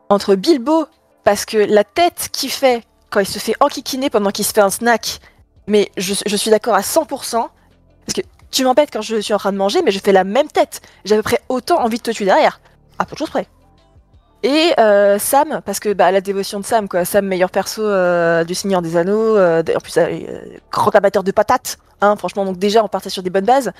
entre 0.09 0.35
Bilbo 0.35 0.87
parce 1.23 1.45
que 1.45 1.57
la 1.57 1.85
tête 1.85 2.31
qu'il 2.33 2.51
fait 2.51 2.83
quand 3.11 3.21
il 3.21 3.27
se 3.27 3.39
fait 3.39 3.55
enquiquiner 3.61 4.09
pendant 4.09 4.31
qu'il 4.31 4.43
se 4.43 4.51
fait 4.51 4.59
un 4.59 4.69
snack, 4.69 5.21
mais 5.67 5.89
je, 5.95 6.15
je 6.25 6.35
suis 6.35 6.51
d'accord 6.51 6.75
à 6.75 6.81
100% 6.81 7.07
parce 7.07 7.49
que 8.13 8.21
tu 8.51 8.63
m'embêtes 8.63 8.91
quand 8.91 9.01
je 9.01 9.21
suis 9.21 9.33
en 9.33 9.37
train 9.37 9.51
de 9.51 9.57
manger, 9.57 9.81
mais 9.83 9.91
je 9.91 9.99
fais 9.99 10.11
la 10.11 10.23
même 10.23 10.47
tête. 10.47 10.81
J'ai 11.05 11.15
à 11.15 11.17
peu 11.17 11.23
près 11.23 11.41
autant 11.49 11.81
envie 11.81 11.97
de 11.97 12.03
te 12.03 12.11
tuer 12.11 12.25
derrière, 12.25 12.59
à 12.99 13.05
peu 13.05 13.13
de 13.13 13.19
choses 13.19 13.29
près. 13.29 13.47
Et 14.43 14.73
euh, 14.79 15.19
Sam, 15.19 15.61
parce 15.65 15.79
que 15.79 15.93
bah, 15.93 16.11
la 16.11 16.19
dévotion 16.19 16.59
de 16.59 16.65
Sam, 16.65 16.89
quoi. 16.89 17.05
Sam, 17.05 17.27
meilleur 17.27 17.51
perso 17.51 17.83
euh, 17.83 18.43
du 18.43 18.55
Seigneur 18.55 18.81
des 18.81 18.97
Anneaux, 18.97 19.37
euh, 19.37 19.61
en 19.75 19.79
plus, 19.79 19.97
euh, 19.97 20.57
grand 20.71 20.95
amateur 20.95 21.23
de 21.23 21.31
patates, 21.31 21.77
hein, 22.01 22.15
franchement, 22.15 22.43
donc 22.43 22.57
déjà, 22.57 22.83
on 22.83 22.87
partait 22.87 23.11
sur 23.11 23.21
des 23.21 23.29
bonnes 23.29 23.45
bases. 23.45 23.71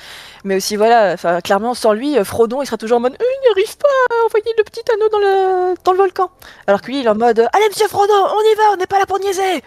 Mais 0.44 0.58
aussi, 0.58 0.76
voilà, 0.76 1.18
clairement, 1.42 1.74
sans 1.74 1.94
lui, 1.94 2.16
euh, 2.16 2.24
Frodon, 2.24 2.62
il 2.62 2.68
serait 2.68 2.78
toujours 2.78 2.98
en 2.98 3.02
mode, 3.02 3.14
Euh, 3.14 3.26
il 3.26 3.50
n'arrive 3.50 3.76
pas 3.76 3.88
à 4.12 4.26
envoyer 4.28 4.54
le 4.56 4.64
petit 4.64 4.84
anneau 4.94 5.10
dans 5.10 5.18
le, 5.18 5.76
dans 5.84 5.94
le 5.94 5.98
volcan. 5.98 6.30
Alors 6.68 6.82
que 6.82 6.88
lui, 6.88 7.00
il 7.00 7.08
est 7.08 7.10
en 7.10 7.16
mode, 7.16 7.40
allez, 7.40 7.68
monsieur 7.70 7.88
Frodon, 7.88 8.14
on 8.14 8.52
y 8.54 8.56
va, 8.56 8.64
on 8.74 8.78
n'est 8.78 8.86
pas 8.86 9.00
là 9.00 9.08
pour 9.08 9.18
niaiser. 9.18 9.64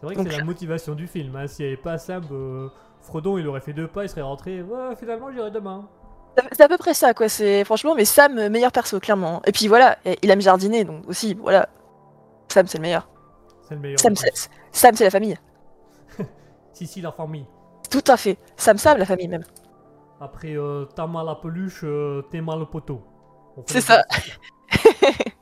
C'est 0.00 0.06
vrai 0.06 0.14
que 0.14 0.22
c'est 0.22 0.38
la 0.38 0.44
motivation 0.44 0.94
du 0.94 1.06
film. 1.06 1.36
Hein. 1.36 1.46
S'il 1.46 1.66
n'y 1.66 1.72
avait 1.72 1.82
pas 1.82 1.98
Sam, 1.98 2.22
Frodon 3.10 3.38
il 3.38 3.46
aurait 3.48 3.60
fait 3.60 3.72
deux 3.72 3.88
pas, 3.88 4.04
il 4.04 4.08
serait 4.08 4.22
rentré. 4.22 4.62
Ouais, 4.62 4.94
finalement 4.96 5.32
j'irai 5.32 5.50
demain. 5.50 5.88
C'est 6.52 6.62
à 6.62 6.68
peu 6.68 6.78
près 6.78 6.94
ça, 6.94 7.12
quoi. 7.12 7.28
C'est 7.28 7.64
franchement, 7.64 7.96
mais 7.96 8.04
Sam, 8.04 8.38
euh, 8.38 8.48
meilleur 8.48 8.70
perso, 8.70 9.00
clairement. 9.00 9.42
Et 9.46 9.52
puis 9.52 9.66
voilà, 9.66 9.98
il 10.22 10.30
aime 10.30 10.40
jardiner, 10.40 10.84
donc 10.84 11.08
aussi, 11.08 11.34
voilà. 11.34 11.68
Sam, 12.48 12.68
c'est 12.68 12.78
le 12.78 12.82
meilleur. 12.82 13.08
C'est 13.68 13.74
le 13.74 13.80
meilleur. 13.80 13.98
Sam, 13.98 14.14
c'est 14.14 14.50
Sam, 14.70 14.94
c'est 14.94 15.04
la 15.04 15.10
famille. 15.10 15.36
Si, 16.72 16.86
si, 16.86 17.00
la 17.00 17.10
famille. 17.10 17.46
Tout 17.90 18.04
à 18.06 18.16
fait. 18.16 18.38
Sam, 18.56 18.78
Sam, 18.78 18.96
la 18.96 19.04
famille 19.04 19.28
même. 19.28 19.44
Après, 20.20 20.56
euh, 20.56 20.84
t'as 20.94 21.06
mal 21.06 21.26
la 21.26 21.34
peluche, 21.34 21.80
euh, 21.82 22.22
t'es 22.30 22.40
mal 22.40 22.60
le 22.60 22.66
poteau. 22.66 23.02
C'est 23.66 23.80
ça. 23.80 24.04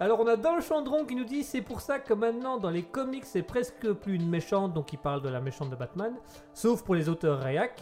Alors 0.00 0.18
on 0.20 0.26
a 0.26 0.36
dans 0.36 0.54
le 0.56 0.62
Chandron 0.62 1.04
qui 1.04 1.14
nous 1.14 1.24
dit 1.24 1.44
c'est 1.44 1.60
pour 1.60 1.82
ça 1.82 1.98
que 1.98 2.14
maintenant 2.14 2.56
dans 2.56 2.70
les 2.70 2.82
comics 2.82 3.24
c'est 3.26 3.42
presque 3.42 3.92
plus 3.92 4.14
une 4.14 4.28
méchante, 4.28 4.72
donc 4.72 4.92
il 4.94 4.98
parle 4.98 5.20
de 5.22 5.28
la 5.28 5.40
méchante 5.40 5.68
de 5.70 5.76
Batman, 5.76 6.14
sauf 6.54 6.82
pour 6.82 6.94
les 6.94 7.08
auteurs 7.08 7.38
réac. 7.40 7.78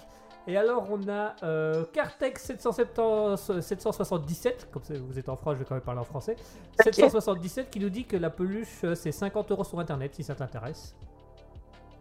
Et 0.49 0.57
alors 0.57 0.87
on 0.91 1.09
a 1.09 1.37
euh, 1.45 1.85
Cartex 1.93 2.43
770 2.47 3.61
777, 3.63 4.69
comme 4.73 4.83
vous 5.09 5.19
êtes 5.19 5.29
en 5.29 5.37
France, 5.37 5.55
je 5.55 5.59
vais 5.61 5.65
quand 5.65 5.75
même 5.77 5.85
parler 5.85 6.01
en 6.01 6.05
français, 6.05 6.35
777 6.83 7.71
qui 7.71 7.79
nous 7.79 7.91
dit 7.91 8.05
que 8.05 8.17
la 8.17 8.31
peluche 8.31 8.83
euh, 8.85 8.95
c'est 8.97 9.13
50 9.13 9.51
euros 9.53 9.65
sur 9.65 9.79
internet 9.79 10.15
si 10.15 10.25
ça 10.25 10.35
t'intéresse. 10.35 10.97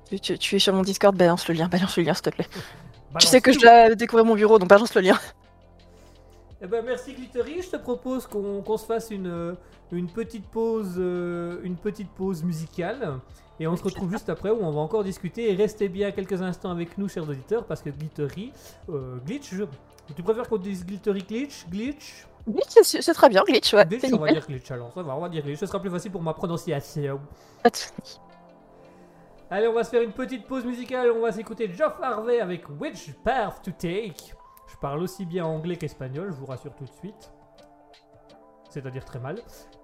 Tu, 0.09 0.19
tu- 0.19 0.37
tu 0.39 0.55
es 0.55 0.59
sur 0.59 0.73
mon 0.73 0.81
Discord, 0.83 1.15
balance 1.15 1.47
le 1.49 1.53
lien, 1.53 1.67
balance 1.67 1.95
le 1.97 2.03
lien, 2.03 2.13
s'il 2.13 2.23
te 2.23 2.29
plaît. 2.31 2.47
tu 3.19 3.27
sais 3.27 3.41
que 3.41 3.51
je 3.51 3.59
dois 3.59 3.93
découvrir 3.93 4.25
mon 4.25 4.35
bureau, 4.35 4.57
donc 4.57 4.69
balance 4.69 4.95
le 4.95 5.01
lien. 5.01 5.19
Eh 6.61 6.65
ben 6.67 6.83
merci 6.83 7.13
Glittery, 7.13 7.61
je 7.61 7.69
te 7.69 7.77
propose 7.77 8.25
qu'on 8.25 8.61
qu'on 8.63 8.77
se 8.77 8.85
fasse 8.85 9.11
une, 9.11 9.27
euh, 9.27 9.53
une, 9.91 10.07
petite 10.09 10.47
pause, 10.49 10.95
euh, 10.97 11.59
une 11.63 11.75
petite 11.75 12.09
pause 12.09 12.43
musicale. 12.43 13.19
Et 13.59 13.67
on 13.67 13.75
se 13.75 13.83
retrouve 13.83 14.11
juste 14.11 14.29
après 14.29 14.49
où 14.49 14.57
on 14.61 14.71
va 14.71 14.79
encore 14.81 15.03
discuter. 15.03 15.51
Et 15.51 15.55
restez 15.55 15.87
bien 15.87 16.11
quelques 16.11 16.41
instants 16.41 16.71
avec 16.71 16.97
nous, 16.97 17.07
chers 17.07 17.27
auditeurs, 17.29 17.65
parce 17.65 17.81
que 17.81 17.89
Glittery, 17.91 18.53
euh, 18.89 19.17
Glitch, 19.25 19.53
je- 19.53 19.63
tu 20.15 20.23
préfères 20.23 20.47
qu'on 20.47 20.57
dise 20.57 20.85
Glittery 20.85 21.21
Glitch 21.23 21.67
Glitch? 21.69 22.25
Glitch, 22.47 22.75
c'est 22.83 23.01
c'est 23.01 23.13
très 23.13 23.29
bien, 23.29 23.43
glitch, 23.43 23.73
ouais. 23.73 23.85
Glitch, 23.85 24.11
on 24.13 24.17
va 24.17 24.31
dire 24.31 24.45
Glitch 24.47 24.71
alors, 24.71 24.91
ça 24.93 25.03
va, 25.03 25.15
on 25.15 25.19
va 25.21 25.29
dire 25.29 25.43
Glitch, 25.43 25.59
ce 25.59 25.65
sera 25.67 25.79
plus 25.79 25.89
facile 25.91 26.11
pour 26.11 26.21
ma 26.23 26.33
prononciation. 26.33 27.19
Allez, 29.49 29.67
on 29.67 29.73
va 29.73 29.83
se 29.83 29.89
faire 29.91 30.01
une 30.01 30.11
petite 30.11 30.45
pause 30.47 30.65
musicale. 30.65 31.11
On 31.11 31.21
va 31.21 31.31
s'écouter 31.31 31.71
Geoff 31.71 31.93
Harvey 32.01 32.39
avec 32.39 32.63
Which 32.79 33.13
Path 33.23 33.61
to 33.63 33.71
Take. 33.71 34.33
Je 34.77 34.81
parle 34.81 35.01
aussi 35.01 35.25
bien 35.25 35.43
anglais 35.43 35.75
qu'espagnol, 35.75 36.27
je 36.29 36.35
vous 36.35 36.45
rassure 36.45 36.75
tout 36.75 36.83
de 36.83 36.93
suite. 36.99 37.31
C'est-à-dire 38.69 39.03
très 39.03 39.19
mal. 39.19 39.39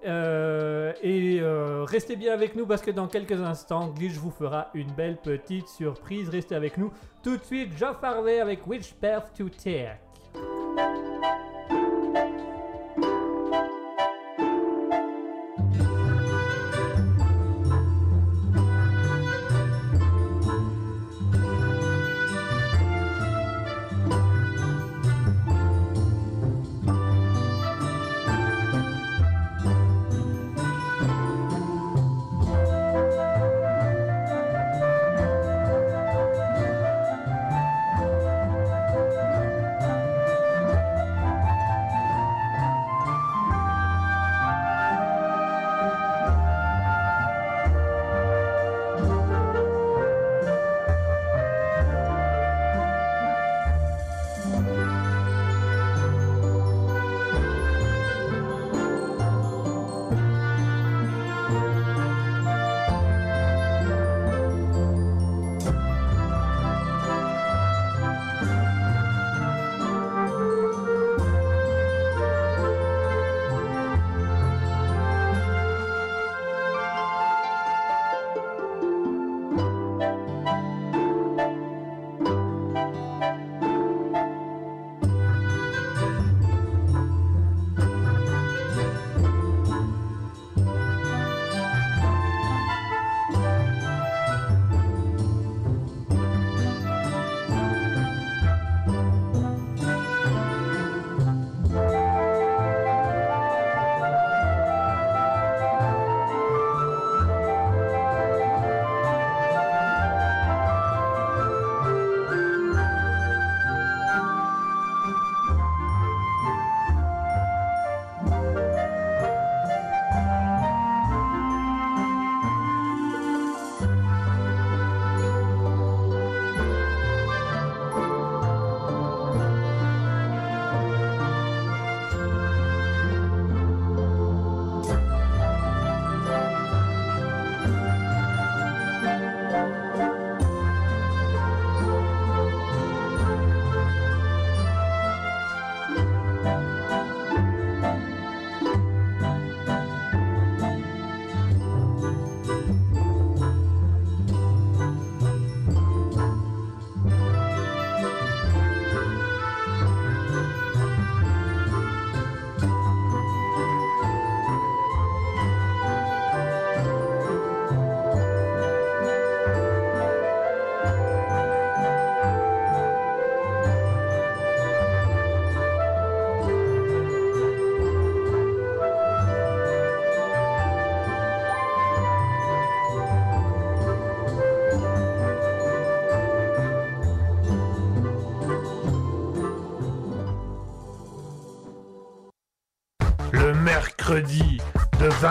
Euh, 0.06 0.94
et 1.02 1.40
euh, 1.42 1.84
restez 1.84 2.16
bien 2.16 2.32
avec 2.32 2.56
nous 2.56 2.68
parce 2.68 2.84
que 2.84 2.92
dans 2.92 3.08
quelques 3.08 3.42
instants, 3.42 3.88
Glitch 3.88 4.14
vous 4.14 4.30
fera 4.30 4.70
une 4.76 4.92
belle 4.92 5.18
petite 5.18 5.68
surprise. 5.68 6.30
Restez 6.30 6.54
avec 6.54 6.78
nous 6.78 6.92
tout 7.24 7.38
de 7.38 7.44
suite. 7.44 7.76
Geoff 7.76 8.04
Harvey 8.04 8.40
avec 8.40 8.68
Which 8.68 8.94
Path 8.94 9.34
to 9.36 9.50
Take. 9.50 9.98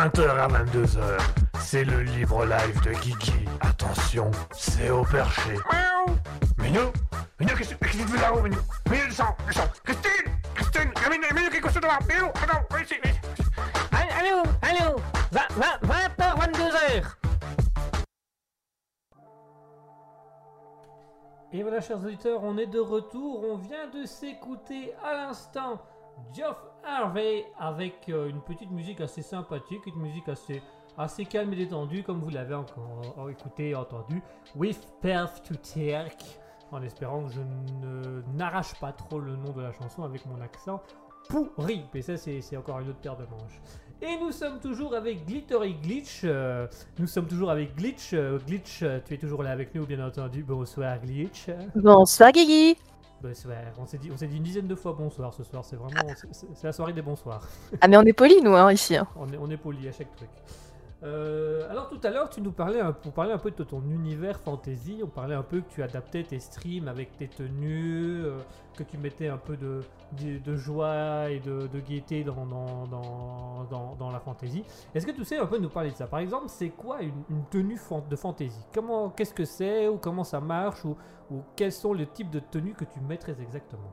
20h 0.03 0.31
à 0.31 0.49
22h, 0.49 0.99
c'est 1.61 1.85
le 1.85 2.03
libre 2.03 2.45
live 2.45 2.83
de 2.83 2.91
Guigui. 2.91 3.45
Attention, 3.61 4.33
c'est 4.51 4.91
au 4.91 5.05
perché. 5.05 5.53
Miaou 5.53 6.17
Minou 6.59 6.93
Minou, 7.39 7.55
qu'est-ce 7.57 7.77
qu'est-ce 7.77 7.99
que 7.99 8.03
tu 8.03 8.09
fais 8.09 8.21
là-haut, 8.21 8.43
Minou 8.43 8.59
Minou, 8.91 9.07
descends, 9.07 9.37
descends 9.47 9.69
Christine 9.85 10.33
Christine 10.57 10.91
Minou, 11.09 11.27
Minou, 11.33 11.51
qu'est-ce 11.51 11.79
que 11.79 11.79
tu 11.79 12.15
Minou, 12.15 12.27
attends, 12.35 12.67
viens 12.73 12.83
ici, 12.83 12.95
viens 13.01 13.13
ici. 13.13 13.21
Allô, 14.19 14.43
allô 14.63 14.97
20h, 15.31 16.37
22h 16.41 17.05
Et 21.53 21.63
voilà, 21.63 21.81
chers 21.81 21.99
auditeurs, 22.05 22.43
on 22.43 22.59
est 22.59 22.67
de 22.67 22.81
retour. 22.81 23.45
On 23.49 23.57
vient 23.57 23.87
de 23.87 24.05
s'écouter 24.05 24.95
à 25.05 25.13
l'instant 25.13 25.81
Geoff 26.35 26.57
Harvey 26.85 27.45
avec 27.59 28.09
euh, 28.09 28.29
une 28.29 28.41
petite 28.41 28.71
musique 28.71 29.01
assez 29.01 29.23
sympathique, 29.23 29.85
une 29.87 30.01
musique 30.01 30.29
assez, 30.29 30.63
assez 30.97 31.25
calme 31.25 31.53
et 31.53 31.57
détendue, 31.57 32.03
comme 32.03 32.21
vous 32.21 32.31
l'avez 32.31 32.55
encore 32.55 33.31
écouté 33.31 33.71
et 33.71 33.75
entendu. 33.75 34.23
With 34.57 34.81
Perth 35.01 35.43
to 35.45 35.55
Take, 35.57 36.39
en 36.71 36.83
espérant 36.83 37.25
que 37.25 37.33
je 37.33 37.41
ne 37.41 38.23
n'arrache 38.37 38.75
pas 38.81 38.93
trop 38.93 39.19
le 39.21 39.37
nom 39.37 39.53
de 39.53 39.61
la 39.63 39.73
chanson 39.73 40.03
avec 40.03 40.25
mon 40.27 40.41
accent 40.41 40.81
pourri. 41.29 41.85
Mais 41.95 42.03
ça, 42.03 42.17
c'est 42.17 42.57
encore 42.57 42.81
une 42.81 42.89
autre 42.89 42.99
paire 43.01 43.17
de 43.17 43.25
manches. 43.27 43.61
Et 44.01 44.19
nous 44.21 44.33
sommes 44.33 44.59
toujours 44.59 44.95
avec 44.97 45.25
Glittery 45.27 45.75
Glitch. 45.75 46.23
euh, 46.25 46.67
nous 46.99 47.07
sommes 47.07 47.29
toujours 47.29 47.51
avec 47.51 47.77
Glitch. 47.77 48.13
euh, 48.15 48.39
Glitch, 48.41 48.83
tu 49.07 49.15
es 49.15 49.19
toujours 49.19 49.45
là 49.45 49.51
avec 49.53 49.73
nous, 49.75 49.87
bien 49.87 50.05
entendu. 50.05 50.43
Bonsoir, 50.43 50.99
Glitch. 50.99 51.47
Bonsoir 51.77 52.33
Guigui. 52.33 52.77
Bonsoir. 53.23 53.57
On 53.79 53.87
s'est 53.87 53.99
dit, 53.99 54.11
on 54.13 54.17
s'est 54.17 54.27
dit 54.27 54.37
une 54.37 54.43
dizaine 54.43 54.67
de 54.67 54.75
fois 54.75 54.93
bonsoir 54.99 55.33
ce 55.33 55.45
soir. 55.45 55.65
C'est 55.65 55.77
vraiment, 55.77 56.01
c'est- 56.33 56.65
la 56.65 56.73
soirée 56.73 56.93
des 56.93 57.03
bonsoirs. 57.03 57.47
Ah 57.81 57.87
mais 57.87 57.97
on 57.97 58.03
est 58.03 58.13
polis 58.13 58.43
nous 58.43 58.55
hein, 58.55 58.73
ici. 58.73 58.97
hein. 58.97 59.07
On 59.17 59.29
est, 59.33 59.37
on 59.37 59.49
est 59.49 59.57
poli 59.57 59.87
à 59.89 59.93
chaque 59.93 60.15
truc. 60.17 60.29
Euh, 61.05 61.69
alors 61.69 61.89
tout 61.89 61.99
à 62.05 62.11
l'heure, 62.11 62.31
tu 62.31 62.41
nous 62.41 62.53
parlais 62.53 62.81
un, 62.81 62.93
pour 62.93 63.13
parler 63.13 63.33
un 63.33 63.39
peu 63.39 63.51
de 63.51 63.65
ton 63.65 63.83
univers 63.91 64.39
fantasy. 64.39 65.01
On 65.03 65.09
parlait 65.09 65.35
un 65.35 65.43
peu 65.43 65.61
que 65.61 65.69
tu 65.69 65.83
adaptais 65.83 66.23
tes 66.23 66.39
streams 66.39 66.87
avec 66.87 67.17
tes 67.17 67.29
tenues, 67.29 68.25
euh, 68.25 68.39
que 68.77 68.85
tu 68.85 68.99
mettais 68.99 69.27
un 69.27 69.37
peu 69.37 69.57
de, 69.57 69.81
de, 70.13 70.57
joie 70.57 71.31
et 71.31 71.41
de, 71.41 71.67
de 71.67 71.81
gaieté 71.81 72.23
dans, 72.23 72.47
dans, 72.47 73.97
dans, 73.99 74.11
la 74.11 74.21
fantasy. 74.21 74.65
Est-ce 74.95 75.07
que 75.07 75.11
tu 75.11 75.25
sais 75.25 75.39
un 75.39 75.47
peu 75.47 75.59
nous 75.59 75.69
parler 75.69 75.91
de 75.91 75.97
ça? 75.97 76.07
Par 76.07 76.21
exemple, 76.21 76.47
c'est 76.49 76.71
quoi 76.71 77.03
une, 77.03 77.25
tenue 77.51 77.79
de 78.09 78.17
fantasy? 78.17 78.65
Comment, 78.73 79.11
qu'est-ce 79.11 79.35
que 79.35 79.45
c'est 79.45 79.89
ou 79.89 79.97
comment 79.97 80.25
ça 80.25 80.41
marche 80.41 80.85
ou, 80.85 80.97
ou 81.31 81.43
quels 81.57 81.73
sont 81.73 81.95
les 81.95 82.07
types 82.07 82.31
de 82.31 82.39
tenues 82.39 82.75
que 82.75 82.85
tu 82.85 83.01
mettrais 83.01 83.37
exactement? 83.41 83.91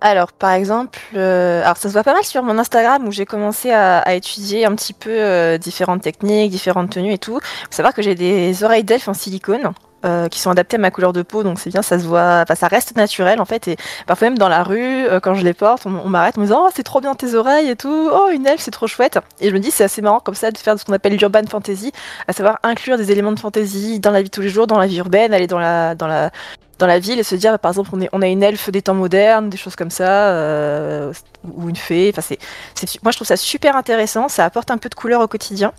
Alors, 0.00 0.32
par 0.32 0.52
exemple, 0.52 0.98
euh, 1.14 1.62
alors 1.62 1.76
ça 1.76 1.88
se 1.88 1.92
voit 1.94 2.04
pas 2.04 2.12
mal 2.12 2.24
sur 2.24 2.42
mon 2.42 2.58
Instagram 2.58 3.06
où 3.06 3.12
j'ai 3.12 3.26
commencé 3.26 3.70
à, 3.72 4.14
étudier 4.14 4.66
un 4.66 4.74
petit 4.74 4.92
peu 4.92 5.10
euh, 5.10 5.58
différentes 5.58 6.02
techniques, 6.02 6.50
différentes 6.50 6.90
tenues 6.90 7.12
et 7.12 7.18
tout. 7.18 7.38
Faut 7.40 7.70
savoir 7.70 7.94
que 7.94 8.02
j'ai 8.02 8.14
des 8.14 8.62
oreilles 8.64 8.84
d'elfe 8.84 9.08
en 9.08 9.14
silicone. 9.14 9.72
euh, 10.04 10.28
qui 10.28 10.40
sont 10.40 10.50
adaptées 10.50 10.76
à 10.76 10.78
ma 10.78 10.90
couleur 10.90 11.12
de 11.12 11.22
peau, 11.22 11.42
donc 11.42 11.58
c'est 11.58 11.70
bien, 11.70 11.82
ça 11.82 11.98
se 11.98 12.04
voit, 12.04 12.42
enfin, 12.42 12.54
ça 12.54 12.68
reste 12.68 12.96
naturel 12.96 13.40
en 13.40 13.44
fait. 13.44 13.66
Et 13.68 13.76
parfois 14.06 14.28
même 14.28 14.38
dans 14.38 14.48
la 14.48 14.62
rue, 14.62 15.06
euh, 15.06 15.20
quand 15.20 15.34
je 15.34 15.42
les 15.44 15.54
porte, 15.54 15.86
on, 15.86 16.08
m'arrête, 16.08 16.36
on 16.38 16.42
me 16.42 16.46
dit 16.46 16.52
oh 16.54 16.68
c'est 16.74 16.82
trop 16.82 17.00
bien 17.00 17.14
tes 17.14 17.34
oreilles 17.34 17.68
et 17.70 17.76
tout, 17.76 18.10
oh 18.12 18.28
une 18.32 18.46
elfe 18.46 18.60
c'est 18.60 18.70
trop 18.70 18.86
chouette. 18.86 19.18
Et 19.40 19.48
je 19.48 19.54
me 19.54 19.58
dis 19.58 19.70
c'est 19.70 19.84
assez 19.84 20.02
marrant 20.02 20.20
comme 20.20 20.34
ça 20.34 20.50
de 20.50 20.58
faire 20.58 20.78
ce 20.78 20.84
qu'on 20.84 20.92
appelle 20.92 21.16
l'urban 21.16 21.46
fantasy, 21.48 21.92
à 22.28 22.32
savoir 22.32 22.58
inclure 22.62 22.98
des 22.98 23.10
éléments 23.10 23.32
de 23.32 23.40
fantasy 23.40 23.98
dans 23.98 24.10
la 24.10 24.22
vie 24.22 24.28
de 24.28 24.34
tous 24.34 24.42
les 24.42 24.48
jours, 24.48 24.66
dans 24.66 24.78
la 24.78 24.86
vie 24.86 24.98
urbaine, 24.98 25.34
aller 25.34 25.46
dans 25.46 25.58
la 25.58 25.94
dans 25.94 26.06
la 26.06 26.30
dans 26.78 26.86
la 26.86 26.98
ville 26.98 27.18
et 27.18 27.22
se 27.22 27.34
dire 27.34 27.52
bah, 27.52 27.58
par 27.58 27.70
exemple 27.70 27.90
on, 28.12 28.22
a 28.22 28.26
une 28.26 28.42
elfe 28.42 28.70
des 28.70 28.82
temps 28.82 28.94
modernes 28.94 29.48
des 29.48 29.56
choses 29.56 29.76
comme 29.76 29.90
ça 29.90 30.28
euh, 30.30 31.12
ou 31.44 31.68
une 31.68 31.76
fée. 31.76 32.12
Enfin 32.12 32.22
c'est- 32.22 33.02
moi 33.02 33.12
je 33.12 33.16
trouve 33.16 33.26
ça 33.26 33.36
super 33.36 33.76
intéressant 33.76 34.28
ça 34.28 34.44
apporte 34.44 34.70
un 34.70 34.78
peu 34.78 34.88
de 34.88 34.94
couleur 34.94 35.20
au 35.20 35.28
quotidien. 35.28 35.72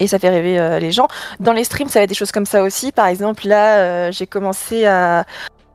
Et 0.00 0.08
ça 0.08 0.18
fait 0.18 0.30
rêver 0.30 0.58
euh, 0.58 0.80
les 0.80 0.90
gens. 0.90 1.06
Dans 1.38 1.52
les 1.52 1.62
streams 1.64 1.88
ça 1.88 2.00
va 2.00 2.04
être 2.04 2.08
des 2.08 2.16
choses 2.16 2.32
comme 2.32 2.46
ça 2.46 2.62
aussi. 2.62 2.90
Par 2.90 3.06
exemple 3.06 3.46
là 3.46 3.78
euh, 3.78 4.12
j'ai 4.12 4.26
commencé 4.26 4.86
à 4.86 5.24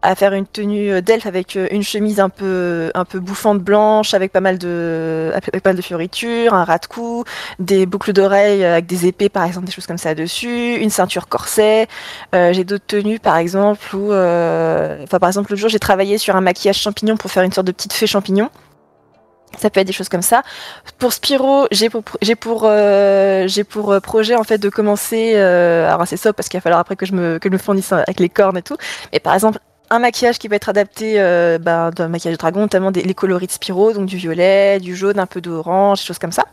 à 0.01 0.15
faire 0.15 0.33
une 0.33 0.45
tenue 0.45 1.01
d'elfe 1.01 1.25
avec 1.25 1.55
euh, 1.55 1.67
une 1.71 1.83
chemise 1.83 2.19
un 2.19 2.29
peu 2.29 2.91
un 2.93 3.05
peu 3.05 3.19
bouffante 3.19 3.59
blanche 3.59 4.13
avec 4.13 4.31
pas 4.31 4.41
mal 4.41 4.57
de 4.57 5.31
avec 5.33 5.63
pas 5.63 5.69
mal 5.69 5.77
de 5.77 5.81
fioritures 5.81 6.53
un 6.53 6.63
ras 6.63 6.79
de 6.79 6.85
cou 6.85 7.23
des 7.59 7.85
boucles 7.85 8.13
d'oreilles 8.13 8.63
avec 8.63 8.85
des 8.85 9.07
épées 9.07 9.29
par 9.29 9.43
exemple 9.43 9.65
des 9.65 9.71
choses 9.71 9.87
comme 9.87 9.97
ça 9.97 10.15
dessus 10.15 10.75
une 10.75 10.89
ceinture 10.89 11.27
corset 11.27 11.87
euh, 12.35 12.53
j'ai 12.53 12.63
d'autres 12.63 12.85
tenues, 12.85 13.19
par 13.19 13.37
exemple, 13.37 13.95
où, 13.95 14.11
euh, 14.11 15.03
enfin, 15.03 15.19
par 15.19 15.29
exemple, 15.29 15.51
l'autre 15.51 15.61
jour, 15.61 15.69
j'ai 15.69 15.79
travaillé 15.79 16.17
sur 16.17 16.35
un 16.35 16.41
maquillage 16.41 16.77
champignon 16.77 17.17
pour 17.17 17.31
faire 17.31 17.43
une 17.43 17.51
sorte 17.51 17.67
de 17.67 17.71
petite 17.71 17.93
fée 17.93 18.07
champignon. 18.07 18.49
Ça 19.57 19.69
peut 19.69 19.79
être 19.79 19.87
des 19.87 19.93
choses 19.93 20.09
comme 20.09 20.21
ça. 20.21 20.43
Pour 20.99 21.13
Spiro, 21.13 21.67
j'ai 21.71 21.89
pour, 21.89 22.03
j'ai 22.21 22.35
pour, 22.35 22.65
euh, 22.65 23.47
euh, 23.47 23.99
projet 24.01 24.35
en 24.35 24.43
fait 24.43 24.57
de 24.57 24.69
commencer. 24.69 25.33
Euh, 25.35 25.91
alors 25.91 26.05
c'est 26.05 26.17
ça 26.17 26.33
parce 26.33 26.49
qu'il 26.49 26.59
va 26.59 26.61
falloir 26.61 26.79
après 26.81 26.95
que 26.95 27.05
je 27.05 27.13
me, 27.13 27.39
que 27.39 27.49
je 27.49 27.53
me 27.53 27.57
fournisse 27.57 27.91
avec 27.91 28.19
les 28.19 28.29
cornes 28.29 28.57
et 28.57 28.61
tout. 28.61 28.77
Mais 29.13 29.19
par 29.19 29.33
exemple, 29.33 29.59
un 29.89 29.99
maquillage 29.99 30.39
qui 30.39 30.47
va 30.47 30.55
être 30.55 30.69
adapté 30.69 31.15
euh, 31.17 31.57
ben, 31.57 31.91
d'un 31.91 32.07
maquillage 32.07 32.35
de 32.35 32.39
dragon, 32.39 32.61
notamment 32.61 32.91
des, 32.91 33.01
les 33.01 33.13
coloris 33.13 33.47
de 33.47 33.51
Spiro, 33.51 33.93
donc 33.93 34.05
du 34.05 34.17
violet, 34.17 34.79
du 34.79 34.95
jaune, 34.95 35.19
un 35.19 35.25
peu 35.25 35.41
d'orange, 35.41 35.99
des 35.99 36.05
choses 36.05 36.19
comme 36.19 36.31
ça. 36.31 36.45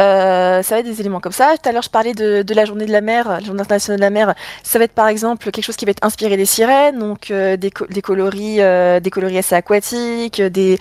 Euh, 0.00 0.62
ça 0.62 0.74
va 0.74 0.80
être 0.80 0.86
des 0.86 1.00
éléments 1.00 1.20
comme 1.20 1.32
ça. 1.32 1.54
Tout 1.56 1.68
à 1.68 1.72
l'heure, 1.72 1.82
je 1.82 1.90
parlais 1.90 2.12
de, 2.12 2.44
la 2.54 2.64
journée 2.64 2.86
de 2.86 2.92
la 2.92 3.00
mer, 3.00 3.28
la 3.28 3.40
journée 3.40 3.62
internationale 3.62 3.98
de 3.98 4.04
la 4.04 4.10
mer. 4.10 4.34
Ça 4.62 4.78
va 4.78 4.84
être 4.84 4.92
par 4.92 5.08
exemple 5.08 5.50
quelque 5.50 5.64
chose 5.64 5.76
qui 5.76 5.84
va 5.84 5.90
être 5.90 6.04
inspiré 6.04 6.36
des 6.36 6.44
sirènes, 6.44 6.98
donc 6.98 7.30
euh, 7.30 7.56
des, 7.56 7.72
des 7.90 8.02
coloris, 8.02 8.60
euh, 8.60 9.00
des 9.00 9.10
coloris 9.10 9.38
assez 9.38 9.54
aquatiques, 9.54 10.42
des, 10.42 10.78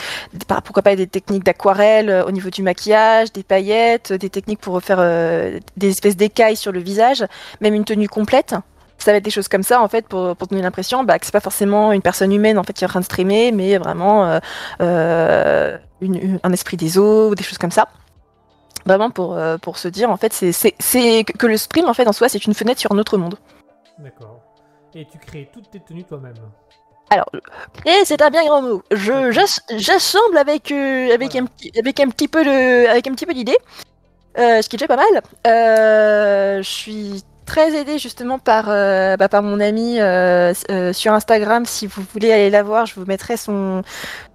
pourquoi 0.47 0.83
pas 0.83 0.95
des 0.95 1.07
techniques 1.07 1.43
d'aquarelle 1.43 2.23
au 2.27 2.31
niveau 2.31 2.49
du 2.49 2.61
maquillage, 2.61 3.31
des 3.31 3.43
paillettes, 3.43 4.11
des 4.11 4.29
techniques 4.29 4.59
pour 4.59 4.81
faire 4.81 4.97
des 5.77 5.89
espèces 5.89 6.17
d'écailles 6.17 6.57
sur 6.57 6.71
le 6.71 6.79
visage, 6.79 7.25
même 7.61 7.73
une 7.73 7.85
tenue 7.85 8.09
complète. 8.09 8.55
Ça 8.97 9.11
va 9.11 9.17
être 9.17 9.23
des 9.25 9.29
choses 9.31 9.47
comme 9.47 9.61
ça 9.63 9.81
en 9.81 9.87
fait 9.87 10.07
pour, 10.07 10.35
pour 10.35 10.47
donner 10.47 10.61
l'impression 10.61 11.03
bah, 11.03 11.19
que 11.19 11.25
c'est 11.25 11.31
pas 11.31 11.39
forcément 11.41 11.91
une 11.91 12.01
personne 12.01 12.31
humaine 12.31 12.57
en 12.57 12.63
fait 12.63 12.73
qui 12.73 12.83
est 12.83 12.87
en 12.87 12.89
train 12.89 13.01
de 13.01 13.05
streamer, 13.05 13.51
mais 13.51 13.77
vraiment 13.77 14.25
euh, 14.25 14.39
euh, 14.81 15.77
une- 16.01 16.15
une- 16.15 16.39
un 16.43 16.51
esprit 16.53 16.77
des 16.77 16.97
eaux 16.97 17.29
ou 17.29 17.35
des 17.35 17.43
choses 17.43 17.57
comme 17.57 17.71
ça 17.71 17.87
vraiment 18.85 19.09
pour, 19.09 19.35
euh, 19.35 19.57
pour 19.57 19.77
se 19.77 19.87
dire 19.87 20.09
en 20.09 20.17
fait 20.17 20.31
c'est 20.33 21.23
que 21.23 21.45
le 21.47 21.57
stream 21.57 21.87
en 21.87 21.93
fait 21.93 22.07
en 22.07 22.13
soi 22.13 22.29
c'est 22.29 22.45
une 22.45 22.53
fenêtre 22.53 22.79
sur 22.79 22.91
un 22.91 22.97
autre 22.97 23.17
monde. 23.17 23.35
D'accord. 23.99 24.39
Et 24.95 25.05
tu 25.11 25.17
crées 25.19 25.49
toutes 25.53 25.69
tes 25.71 25.81
tenues 25.81 26.03
toi-même 26.05 26.35
Alors 27.09 27.29
et 27.85 28.05
c'est 28.05 28.21
un 28.21 28.29
bien 28.29 28.45
grand 28.45 28.61
mot. 28.61 28.81
Je 28.91 29.31
j'ass- 29.31 29.61
j'assemble 29.75 30.37
avec 30.37 30.71
avec 30.71 31.31
Voilà. 31.33 31.43
un 31.43 31.45
petit 31.47 31.71
avec 31.77 31.99
un 31.99 32.09
petit 32.09 32.27
peu 32.29 32.43
de 32.45 32.87
avec 32.87 33.07
un 33.07 33.11
petit 33.13 33.25
peu 33.25 33.33
d'idée. 33.33 33.57
Ce 34.37 34.67
qui 34.69 34.75
est 34.75 34.79
déjà 34.79 34.87
pas 34.87 34.97
mal. 34.97 35.21
Je 35.45 36.61
suis 36.63 37.23
très 37.45 37.75
aidée 37.75 37.97
justement 37.99 38.39
par 38.39 38.65
euh, 38.69 39.15
bah, 39.17 39.29
mon 39.41 39.59
ami 39.59 39.99
euh, 39.99 40.53
euh, 40.69 40.93
sur 40.93 41.13
Instagram. 41.13 41.65
Si 41.65 41.87
vous 41.87 42.03
voulez 42.13 42.31
aller 42.31 42.49
la 42.49 42.63
voir, 42.63 42.85
je 42.85 42.95
vous 42.95 43.05
mettrai 43.05 43.37
son 43.37 43.83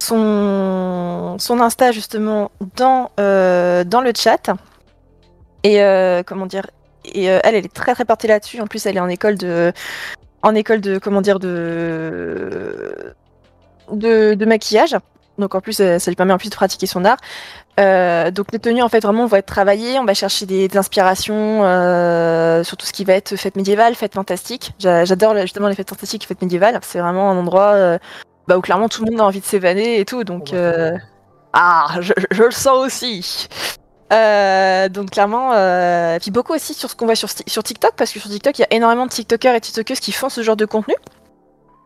Insta 0.09 1.91
justement 1.91 2.51
dans 2.75 3.11
le 3.17 4.11
chat. 4.15 4.49
Et 5.63 5.79
comment 6.25 6.45
dire 6.47 6.67
Et 7.05 7.25
elle, 7.25 7.41
elle 7.43 7.65
est 7.65 7.73
très 7.73 7.93
très 7.93 8.05
portée 8.05 8.27
là-dessus. 8.27 8.61
En 8.61 8.67
plus, 8.67 8.85
elle 8.85 8.97
est 8.97 9.01
en 9.01 9.09
école 9.09 9.37
de 9.37 9.71
en 10.41 10.55
école 10.55 10.81
de 10.81 10.97
comment 10.97 11.21
dire 11.21 11.39
de 11.39 13.15
maquillage. 14.45 14.95
Donc 15.37 15.55
en 15.55 15.61
plus, 15.61 15.73
ça 15.73 15.97
lui 16.07 16.15
permet 16.15 16.33
en 16.33 16.37
plus 16.37 16.49
de 16.49 16.55
pratiquer 16.55 16.87
son 16.87 17.05
art. 17.05 17.17
Euh, 17.79 18.31
donc 18.31 18.47
les 18.51 18.59
tenues 18.59 18.81
en 18.81 18.89
fait 18.89 18.99
vraiment 19.01 19.25
vont 19.25 19.37
être 19.37 19.45
travaillées. 19.45 19.97
On 19.99 20.05
va 20.05 20.13
chercher 20.13 20.45
des, 20.45 20.67
des 20.67 20.77
inspirations 20.77 21.63
euh, 21.63 22.63
sur 22.63 22.77
tout 22.77 22.85
ce 22.85 22.91
qui 22.93 23.03
va 23.05 23.13
être 23.13 23.35
fête 23.35 23.55
médiévale, 23.55 23.95
fête 23.95 24.13
fantastique. 24.13 24.73
J'a- 24.79 25.05
J'adore 25.05 25.35
justement 25.41 25.67
les 25.67 25.75
fêtes 25.75 25.89
fantastiques 25.89 26.23
et 26.23 26.27
fêtes 26.27 26.41
médiévales. 26.41 26.77
C'est 26.83 26.99
vraiment 26.99 27.31
un 27.31 27.37
endroit 27.37 27.73
euh, 27.73 27.97
bah, 28.47 28.57
où 28.57 28.61
clairement 28.61 28.89
tout 28.89 29.03
le 29.05 29.11
monde 29.11 29.21
a 29.21 29.25
envie 29.25 29.39
de 29.39 29.45
s'évader 29.45 29.95
et 29.97 30.05
tout. 30.05 30.23
Donc 30.23 30.49
Oh, 30.53 30.55
bah, 30.55 30.97
ah, 31.53 31.87
je, 32.01 32.13
je 32.31 32.43
le 32.43 32.51
sens 32.51 32.77
aussi. 32.85 33.47
Donc 34.11 35.11
clairement, 35.11 35.53
euh, 35.53 36.19
puis 36.19 36.31
beaucoup 36.31 36.53
aussi 36.53 36.73
sur 36.73 36.89
ce 36.89 36.95
qu'on 36.95 37.05
voit 37.05 37.15
sur 37.15 37.29
TikTok, 37.63 37.93
parce 37.95 38.11
que 38.11 38.19
sur 38.19 38.29
TikTok, 38.29 38.59
il 38.59 38.61
y 38.61 38.65
a 38.65 38.73
énormément 38.73 39.05
de 39.05 39.11
TikTokers 39.11 39.55
et 39.55 39.61
TikTokeuses 39.61 39.99
qui 40.01 40.11
font 40.11 40.29
ce 40.29 40.41
genre 40.43 40.57
de 40.57 40.65
contenu. 40.65 40.95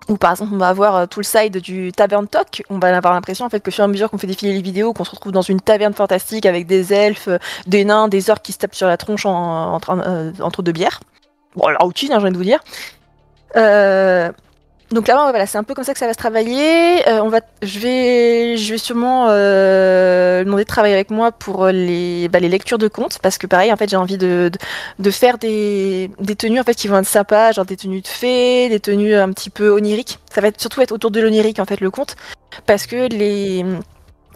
Ou 0.08 0.18
par 0.18 0.32
exemple, 0.32 0.52
on 0.54 0.58
va 0.58 0.68
avoir 0.68 0.96
euh, 0.96 1.06
tout 1.08 1.20
le 1.20 1.26
side 1.26 1.58
du 1.58 1.92
Tavern 1.92 2.28
Talk. 2.28 2.64
On 2.70 2.78
va 2.78 2.96
avoir 2.96 3.14
l'impression 3.14 3.46
en 3.46 3.50
fait 3.50 3.60
que 3.60 3.72
et 3.72 3.82
à 3.82 3.88
mesure 3.88 4.12
qu'on 4.12 4.20
fait 4.20 4.28
défiler 4.28 4.54
les 4.54 4.62
vidéos, 4.62 4.94
qu'on 4.94 5.04
se 5.04 5.12
retrouve 5.12 5.32
dans 5.32 5.42
une 5.42 5.60
taverne 5.60 5.94
fantastique 5.94 6.46
avec 6.46 6.68
des 6.68 6.94
elfes, 6.94 7.28
euh, 7.28 7.40
des 7.66 7.86
nains, 7.86 8.08
des 8.08 8.30
orques 8.30 8.44
qui 8.44 8.52
se 8.52 8.60
tapent 8.60 8.76
sur 8.76 8.88
la 8.88 8.98
tronche 8.98 9.26
en, 9.26 9.76
en 9.78 10.00
euh, 10.00 10.32
entre 10.42 10.62
deux 10.62 10.72
bières. 10.72 11.00
Bon, 11.56 11.68
la 11.70 11.80
routine, 11.80 12.12
hein, 12.12 12.18
j'ai 12.20 12.26
envie 12.26 12.34
de 12.34 12.38
vous 12.38 12.44
dire. 12.44 12.60
Euh, 13.56 14.32
donc 14.96 15.10
là, 15.10 15.30
voilà, 15.30 15.46
c'est 15.46 15.58
un 15.58 15.64
peu 15.64 15.74
comme 15.74 15.84
ça 15.84 15.92
que 15.92 16.00
ça 16.00 16.08
va 16.08 16.14
se 16.14 16.18
travailler. 16.18 17.08
Euh, 17.10 17.20
on 17.22 17.28
va, 17.28 17.42
je 17.62 17.80
vais, 17.80 18.56
je 18.56 18.72
vais 18.72 18.78
sûrement 18.78 19.28
euh, 19.28 20.44
demander 20.46 20.64
de 20.64 20.68
travailler 20.70 20.94
avec 20.94 21.12
moi 21.12 21.34
pour 21.34 21.68
les, 21.68 22.30
bah, 22.30 22.40
les 22.40 22.48
lectures 22.48 22.78
de 22.78 22.88
contes, 22.88 23.20
parce 23.22 23.38
que 23.38 23.46
pareil, 23.46 23.74
en 23.74 23.76
fait, 23.76 23.90
j'ai 23.90 23.98
envie 23.98 24.18
de, 24.18 24.50
de, 24.52 24.58
de 25.00 25.12
faire 25.12 25.38
des, 25.38 26.10
des 26.20 26.38
tenues 26.38 26.62
en 26.62 26.64
fait 26.64 26.76
qui 26.76 26.88
vont 26.88 26.98
être 26.98 27.06
sympas, 27.06 27.52
genre 27.52 27.66
des 27.66 27.76
tenues 27.76 28.02
de 28.02 28.08
fées, 28.08 28.70
des 28.70 28.80
tenues 28.80 29.16
un 29.16 29.32
petit 29.34 29.50
peu 29.50 29.70
oniriques. 29.70 30.18
Ça 30.34 30.40
va 30.40 30.48
être 30.48 30.62
surtout 30.62 30.82
être 30.82 30.94
autour 30.94 31.12
de 31.12 31.20
l'onirique 31.20 31.60
en 31.60 31.66
fait 31.66 31.82
le 31.82 31.92
conte, 31.92 32.16
parce 32.66 32.88
que 32.88 33.10
les, 33.10 33.66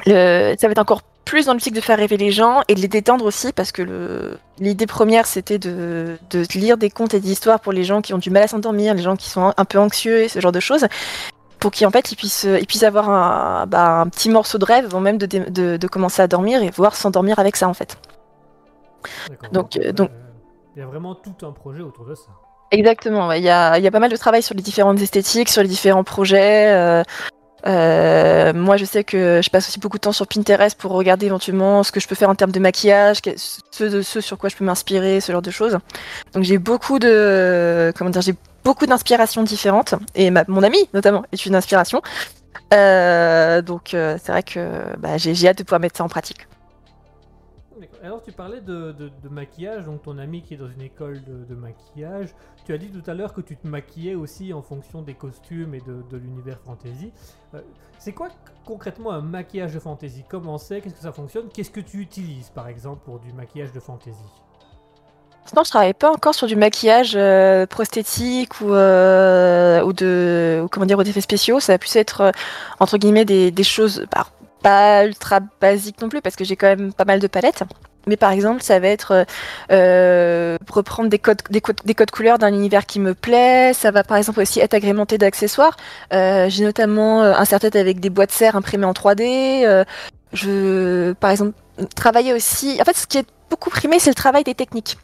le, 0.05 0.55
ça 0.59 0.67
va 0.67 0.71
être 0.73 0.79
encore 0.79 1.03
plus 1.29 1.45
dans 1.45 1.53
l'optique 1.53 1.75
de 1.75 1.81
faire 1.81 1.97
rêver 1.99 2.17
les 2.17 2.31
gens 2.31 2.61
et 2.67 2.73
de 2.75 2.81
les 2.81 2.87
détendre 2.87 3.23
aussi, 3.25 3.53
parce 3.53 3.71
que 3.71 3.81
le, 3.83 4.37
l'idée 4.59 4.87
première 4.87 5.25
c'était 5.27 5.59
de, 5.59 6.17
de 6.31 6.43
lire 6.55 6.75
des 6.77 6.89
contes 6.89 7.13
et 7.13 7.19
des 7.19 7.31
histoires 7.31 7.59
pour 7.59 7.71
les 7.71 7.83
gens 7.83 8.01
qui 8.01 8.13
ont 8.13 8.17
du 8.17 8.31
mal 8.31 8.43
à 8.43 8.47
s'endormir, 8.47 8.95
les 8.95 9.03
gens 9.03 9.15
qui 9.15 9.29
sont 9.29 9.53
un, 9.55 9.65
peu 9.65 9.77
anxieux 9.79 10.21
et 10.21 10.27
ce 10.27 10.39
genre 10.39 10.51
de 10.51 10.59
choses, 10.59 10.87
pour 11.59 11.71
qu'en 11.71 11.91
fait 11.91 12.11
ils 12.11 12.15
puissent, 12.15 12.47
ils 12.59 12.65
puissent 12.65 12.83
avoir 12.83 13.09
un, 13.09 13.67
bah, 13.67 14.01
un 14.01 14.07
petit 14.07 14.29
morceau 14.29 14.57
de 14.57 14.65
rêve 14.65 14.85
avant 14.85 15.01
même 15.01 15.17
de, 15.19 15.25
dé- 15.27 15.39
de, 15.51 15.77
de 15.77 15.87
commencer 15.87 16.21
à 16.21 16.27
dormir 16.27 16.63
et 16.63 16.71
voir 16.71 16.95
s'endormir 16.95 17.37
avec 17.37 17.55
ça 17.55 17.67
en 17.69 17.73
fait. 17.75 17.97
D'accord. 19.29 19.49
donc, 19.51 19.77
euh, 19.77 19.91
donc- 19.91 20.09
Il 20.75 20.79
y 20.79 20.81
a 20.81 20.87
vraiment 20.87 21.13
tout 21.15 21.45
un 21.45 21.51
projet 21.51 21.81
autour 21.81 22.05
de 22.05 22.15
ça. 22.15 22.23
Exactement, 22.71 23.27
ouais. 23.27 23.39
il 23.39 23.43
y, 23.45 23.49
a, 23.49 23.77
il 23.77 23.83
y 23.83 23.87
a 23.87 23.91
pas 23.91 23.99
mal 23.99 24.11
de 24.11 24.17
travail 24.17 24.43
sur 24.43 24.55
les 24.55 24.61
différentes 24.61 24.99
esthétiques, 25.01 25.49
sur 25.49 25.61
les 25.61 25.67
différents 25.67 26.03
projets. 26.03 26.71
euh, 26.73 27.03
euh, 27.67 28.53
moi, 28.53 28.77
je 28.77 28.85
sais 28.85 29.03
que 29.03 29.41
je 29.43 29.49
passe 29.49 29.67
aussi 29.67 29.79
beaucoup 29.79 29.97
de 29.97 30.01
temps 30.01 30.11
sur 30.11 30.27
Pinterest 30.27 30.77
pour 30.77 30.91
regarder 30.91 31.25
éventuellement 31.25 31.83
ce 31.83 31.91
que 31.91 31.99
je 31.99 32.07
peux 32.07 32.15
faire 32.15 32.29
en 32.29 32.35
termes 32.35 32.51
de 32.51 32.59
maquillage, 32.59 33.17
ce, 33.71 33.83
de, 33.83 34.01
ce 34.01 34.21
sur 34.21 34.37
quoi 34.37 34.49
je 34.49 34.55
peux 34.55 34.65
m'inspirer, 34.65 35.19
ce 35.21 35.31
genre 35.31 35.41
de 35.41 35.51
choses. 35.51 35.77
Donc 36.33 36.43
j'ai 36.43 36.57
beaucoup 36.57 36.99
de, 36.99 37.93
comment 37.97 38.09
dire, 38.09 38.21
j'ai 38.21 38.35
beaucoup 38.63 38.85
d'inspirations 38.85 39.43
différentes 39.43 39.95
et 40.15 40.31
ma, 40.31 40.43
mon 40.47 40.63
ami 40.63 40.77
notamment 40.93 41.23
est 41.31 41.45
une 41.45 41.55
inspiration. 41.55 42.01
Euh, 42.73 43.61
donc 43.61 43.93
euh, 43.93 44.17
c'est 44.23 44.31
vrai 44.31 44.43
que 44.43 44.95
bah, 44.97 45.17
j'ai 45.17 45.47
hâte 45.47 45.57
de 45.57 45.63
pouvoir 45.63 45.81
mettre 45.81 45.97
ça 45.97 46.03
en 46.03 46.09
pratique. 46.09 46.48
Alors 48.03 48.21
tu 48.21 48.31
parlais 48.31 48.61
de, 48.61 49.11
maquillage, 49.29 49.85
donc 49.85 50.01
ton 50.03 50.17
ami 50.17 50.41
qui 50.41 50.53
est 50.53 50.57
dans 50.57 50.69
une 50.69 50.81
école 50.81 51.21
de, 51.25 51.55
maquillage. 51.55 52.33
Tu 52.65 52.73
as 52.73 52.77
dit 52.77 52.89
tout 52.89 53.09
à 53.09 53.13
l'heure 53.13 53.33
que 53.33 53.41
tu 53.41 53.57
te 53.57 53.67
maquillais 53.67 54.15
aussi 54.15 54.53
en 54.53 54.61
fonction 54.61 55.01
des 55.01 55.13
costumes 55.13 55.73
et 55.73 55.81
de, 55.81 56.17
l'univers 56.17 56.59
fantasy. 56.65 57.11
Euh, 57.53 57.61
c'est 57.97 58.13
quoi 58.13 58.29
concrètement 58.65 59.11
un 59.11 59.21
maquillage 59.21 59.73
de 59.73 59.79
fantasy? 59.79 60.23
Comment 60.29 60.57
c'est? 60.57 60.81
Qu'est-ce 60.81 60.95
que 60.95 61.01
ça 61.01 61.11
fonctionne? 61.11 61.49
Qu'est-ce 61.53 61.71
que 61.71 61.79
tu 61.79 61.99
utilises 61.99 62.49
par 62.49 62.67
exemple 62.67 63.01
pour 63.05 63.19
du 63.19 63.31
maquillage 63.33 63.71
de 63.71 63.79
fantasy? 63.79 64.23
Sinon, 65.45 65.63
je 65.63 65.69
travaille 65.71 65.93
pas 65.93 66.11
encore 66.11 66.35
sur 66.35 66.45
du 66.45 66.55
maquillage 66.55 67.13
euh, 67.15 67.65
prosthétique 67.65 68.61
ou, 68.61 68.71
euh, 68.71 69.81
ou 69.81 70.67
comment 70.67 70.85
dire 70.85 70.99
ou 70.99 71.03
d'effets 71.03 71.21
spéciaux. 71.21 71.59
Ça 71.59 71.73
va 71.73 71.79
plus 71.79 71.95
être 71.95 72.31
entre 72.79 72.97
guillemets 72.97 73.25
des, 73.25 73.49
des 73.49 73.63
choses 73.63 74.05
bah, 74.11 74.27
pas 74.61 75.05
ultra 75.05 75.39
basiques 75.61 76.01
non 76.01 76.09
plus 76.09 76.21
parce 76.21 76.35
que 76.35 76.43
j'ai 76.43 76.55
quand 76.55 76.67
même 76.67 76.93
pas 76.93 77.05
mal 77.05 77.19
de 77.19 77.27
palettes. 77.27 77.63
Mais 78.07 78.15
par 78.17 78.31
exemple, 78.31 78.63
ça 78.63 78.79
va 78.79 78.87
être 78.87 79.11
euh, 79.11 79.23
euh, 79.71 80.57
reprendre 80.71 81.09
des 81.09 81.19
codes, 81.19 81.41
des 81.49 81.61
codes, 81.61 81.79
des 81.85 81.93
codes 81.93 82.11
couleurs 82.11 82.39
d'un 82.39 82.47
univers 82.53 82.85
qui 82.85 82.99
me 82.99 83.13
plaît. 83.13 83.73
Ça 83.73 83.91
va 83.91 84.03
par 84.03 84.17
exemple 84.17 84.39
aussi 84.39 84.59
être 84.59 84.73
agrémenté 84.73 85.17
d'accessoires. 85.17 85.75
Euh, 86.13 86.47
j'ai 86.49 86.63
notamment 86.63 87.21
un 87.21 87.45
serre-tête 87.45 87.75
avec 87.75 87.99
des 87.99 88.09
boîtes 88.09 88.31
serre 88.31 88.55
imprimées 88.55 88.85
en 88.85 88.93
3D. 88.93 89.63
Euh, 89.65 89.83
je, 90.33 91.11
par 91.13 91.29
exemple, 91.31 91.53
travailler 91.95 92.33
aussi. 92.33 92.77
En 92.81 92.85
fait, 92.85 92.95
ce 92.95 93.05
qui 93.05 93.17
est 93.19 93.27
beaucoup 93.49 93.69
primé, 93.69 93.99
c'est 93.99 94.11
le 94.11 94.15
travail 94.15 94.43
des 94.43 94.55
techniques. 94.55 94.97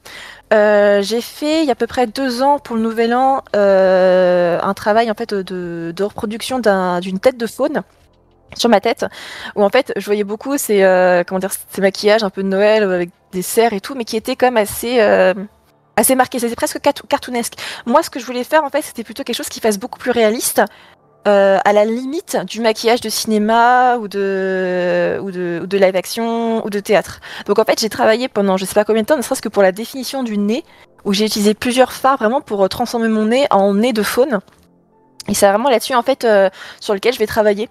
J'ai 0.52 1.22
fait 1.22 1.62
il 1.64 1.66
y 1.66 1.70
a 1.70 1.74
à 1.74 1.76
peu 1.76 1.88
près 1.88 2.08
deux 2.08 2.42
ans 2.42 2.60
pour 2.60 2.76
le 2.78 2.82
Nouvel 2.82 3.14
An 3.14 3.44
un 3.54 4.74
travail 4.74 5.12
en 5.12 5.16
fait 5.16 5.34
de, 5.34 5.92
de 5.96 6.04
reproduction 6.04 6.60
d'un- 6.60 7.00
d'une 7.02 7.20
tête 7.20 7.38
de 7.38 7.46
faune 7.48 7.82
sur 8.56 8.70
ma 8.70 8.80
tête 8.80 9.06
où 9.56 9.64
en 9.64 9.70
fait 9.70 9.92
je 9.98 10.06
voyais 10.06 10.24
beaucoup 10.24 10.58
ces 10.58 10.84
euh, 10.84 11.24
comment 11.26 11.40
dire 11.40 11.52
maquillages 11.80 12.24
un 12.24 12.30
peu 12.30 12.44
de 12.44 12.48
Noël 12.48 12.84
avec 12.84 13.10
des 13.32 13.42
cerfs 13.42 13.74
et 13.74 13.82
tout 13.82 13.96
mais 13.96 14.06
qui 14.06 14.16
étaient 14.16 14.38
même 14.42 14.58
assez 14.58 15.02
euh, 15.02 15.34
assez 15.98 16.16
marqués 16.16 16.40
c'était 16.40 16.56
presque 16.56 16.80
cartoonesque 16.80 17.56
moi 17.86 18.04
ce 18.04 18.10
que 18.10 18.20
je 18.20 18.26
voulais 18.26 18.44
faire 18.44 18.64
en 18.64 18.70
fait 18.70 18.82
c'était 18.82 19.04
plutôt 19.04 19.24
quelque 19.24 19.36
chose 19.36 19.50
qui 19.50 19.60
fasse 19.60 19.78
beaucoup 19.78 20.00
plus 20.00 20.12
réaliste 20.12 20.62
euh, 21.28 21.58
à 21.66 21.74
la 21.74 21.86
limite 21.86 22.38
du 22.46 22.62
maquillage 22.62 23.02
de 23.02 23.10
cinéma 23.10 23.98
ou 23.98 24.08
de, 24.08 25.20
ou 25.22 25.32
de 25.32 25.60
ou 25.64 25.66
de 25.66 25.78
live 25.78 25.96
action 25.96 26.64
ou 26.64 26.70
de 26.70 26.80
théâtre 26.80 27.20
donc 27.46 27.60
en 27.60 27.64
fait, 27.64 27.80
j'ai 27.80 27.90
travaillé 27.90 28.28
pendant 28.28 28.58
je 28.58 28.66
sais 28.66 28.74
pas 28.74 28.86
combien 28.86 29.02
de 29.02 29.08
temps, 29.08 29.18
ne 29.18 29.22
serait-ce 29.22 29.42
que 29.42 29.50
pour 29.50 29.64
la 29.64 29.72
définition 29.72 30.24
du 30.24 30.38
nez, 30.38 30.64
où 31.04 31.14
j'ai 31.14 31.26
utilisé 31.26 31.54
plusieurs 31.54 31.94
fards 31.94 32.18
vraiment 32.18 32.42
pour 32.42 32.64
euh, 32.64 32.68
transformer 32.68 33.08
mon 33.08 33.26
nez 33.26 33.48
en 33.52 33.74
nez 33.74 33.94
de 33.94 34.04
faune. 34.04 34.40
Et 35.28 35.34
c'est 35.34 35.48
vraiment 35.48 35.70
là-dessus 35.70 35.96
en 35.96 36.02
fait 36.02 36.26
euh, 36.26 36.50
sur 36.80 36.94
lequel 36.94 37.14
je 37.14 37.20
vais 37.20 37.28
travailler. 37.28 37.70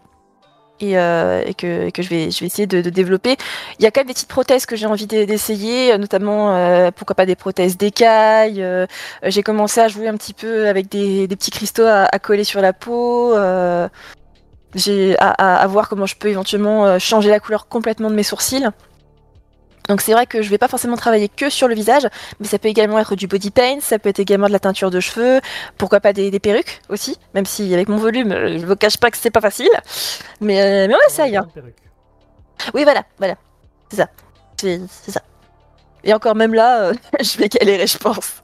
Et, 0.80 0.98
euh, 0.98 1.42
et 1.46 1.54
que, 1.54 1.86
et 1.86 1.92
que 1.92 2.02
je, 2.02 2.08
vais, 2.08 2.30
je 2.32 2.40
vais 2.40 2.46
essayer 2.46 2.66
de, 2.66 2.80
de 2.82 2.90
développer. 2.90 3.36
Il 3.78 3.84
y 3.84 3.86
a 3.86 3.92
quand 3.92 4.00
même 4.00 4.08
des 4.08 4.12
petites 4.14 4.28
prothèses 4.28 4.66
que 4.66 4.74
j'ai 4.74 4.86
envie 4.86 5.06
d'e- 5.06 5.24
d'essayer, 5.24 5.92
euh, 5.92 5.98
notamment 5.98 6.54
euh, 6.56 6.90
pourquoi 6.90 7.14
pas 7.14 7.26
des 7.26 7.36
prothèses 7.36 7.76
d'écailles. 7.78 8.60
euh, 8.60 8.84
j'ai 9.22 9.42
commencé 9.44 9.80
à 9.80 9.86
jouer 9.88 10.08
un 10.08 10.16
petit 10.16 10.34
peu 10.34 10.66
avec 10.68 10.88
des, 10.90 11.28
des 11.28 11.36
petits 11.36 11.52
cristaux 11.52 11.84
à, 11.86 12.08
à 12.10 12.18
coller 12.18 12.42
sur 12.44 12.60
la 12.60 12.72
peau. 12.72 13.34
euh, 13.36 13.88
j'ai 14.74 15.16
à, 15.20 15.30
à- 15.30 15.56
à 15.62 15.66
voir 15.68 15.88
comment 15.88 16.06
je 16.06 16.16
peux 16.16 16.28
éventuellement 16.28 16.86
euh, 16.86 16.98
changer 16.98 17.30
la 17.30 17.38
couleur 17.38 17.68
complètement 17.68 18.10
de 18.10 18.16
mes 18.16 18.24
sourcils. 18.24 18.66
Donc 19.88 20.00
c'est 20.00 20.12
vrai 20.12 20.26
que 20.26 20.40
je 20.40 20.48
vais 20.48 20.58
pas 20.58 20.68
forcément 20.68 20.96
travailler 20.96 21.28
que 21.28 21.50
sur 21.50 21.68
le 21.68 21.74
visage, 21.74 22.08
mais 22.40 22.46
ça 22.46 22.58
peut 22.58 22.68
également 22.68 22.98
être 22.98 23.14
du 23.16 23.26
body 23.26 23.50
paint, 23.50 23.80
ça 23.80 23.98
peut 23.98 24.08
être 24.08 24.18
également 24.18 24.46
de 24.46 24.52
la 24.52 24.58
teinture 24.58 24.90
de 24.90 25.00
cheveux, 25.00 25.40
pourquoi 25.76 26.00
pas 26.00 26.12
des, 26.12 26.30
des 26.30 26.40
perruques 26.40 26.80
aussi, 26.88 27.18
même 27.34 27.44
si 27.44 27.72
avec 27.74 27.88
mon 27.88 27.98
volume, 27.98 28.32
euh, 28.32 28.58
je 28.58 28.64
vous 28.64 28.76
cache 28.76 28.96
pas 28.96 29.10
que 29.10 29.18
c'est 29.18 29.30
pas 29.30 29.42
facile. 29.42 29.68
Mais, 30.40 30.60
euh, 30.62 30.88
mais. 30.88 30.94
Une 31.26 31.46
perruque. 31.48 31.82
Oui, 32.72 32.84
voilà, 32.84 33.04
voilà. 33.18 33.36
C'est 33.90 33.96
ça. 33.96 34.08
C'est 34.58 34.80
c'est 34.88 35.10
ça. 35.10 35.20
Et 36.02 36.14
encore 36.14 36.34
même 36.34 36.54
là, 36.54 36.84
euh, 36.84 36.94
je 37.20 37.36
vais 37.38 37.48
galérer, 37.48 37.86
je 37.86 37.98
pense. 37.98 38.42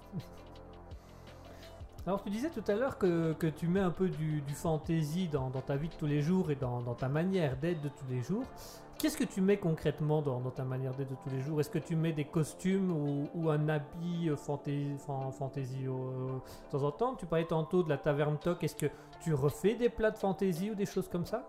Alors 2.06 2.22
tu 2.22 2.30
disais 2.30 2.50
tout 2.50 2.64
à 2.66 2.74
l'heure 2.74 2.98
que, 2.98 3.34
que 3.34 3.46
tu 3.46 3.66
mets 3.66 3.80
un 3.80 3.90
peu 3.90 4.08
du, 4.08 4.40
du 4.40 4.54
fantasy 4.54 5.28
dans, 5.28 5.48
dans 5.48 5.60
ta 5.60 5.76
vie 5.76 5.88
de 5.88 5.94
tous 5.94 6.06
les 6.06 6.22
jours 6.22 6.50
et 6.50 6.54
dans, 6.54 6.80
dans 6.80 6.94
ta 6.94 7.08
manière 7.08 7.56
d'être 7.56 7.80
de 7.82 7.88
tous 7.88 8.06
les 8.10 8.22
jours. 8.22 8.44
Qu'est-ce 9.00 9.16
que 9.16 9.24
tu 9.24 9.40
mets 9.40 9.56
concrètement 9.56 10.20
dans, 10.20 10.40
ta 10.50 10.62
manière 10.62 10.92
d'être 10.92 11.08
de 11.08 11.14
tous 11.24 11.30
les 11.30 11.40
jours? 11.40 11.58
Est-ce 11.58 11.70
que 11.70 11.78
tu 11.78 11.96
mets 11.96 12.12
des 12.12 12.26
costumes 12.26 12.92
ou, 13.34 13.48
un 13.48 13.66
habit 13.70 14.28
euh, 14.28 14.36
fantasy, 14.36 14.88
fan- 15.06 15.32
fantasy 15.32 15.86
euh, 15.86 16.34
de 16.66 16.78
temps 16.78 16.84
en 16.84 16.90
temps? 16.90 17.14
Tu 17.14 17.24
parlais 17.24 17.46
tantôt 17.46 17.82
de 17.82 17.88
la 17.88 17.96
taverne 17.96 18.36
Toc. 18.36 18.62
Est-ce 18.62 18.76
que 18.76 18.86
tu 19.22 19.32
refais 19.32 19.74
des 19.74 19.88
plats 19.88 20.10
de 20.10 20.18
fantasy 20.18 20.70
ou 20.70 20.74
des 20.74 20.84
choses 20.84 21.08
comme 21.08 21.24
ça? 21.24 21.48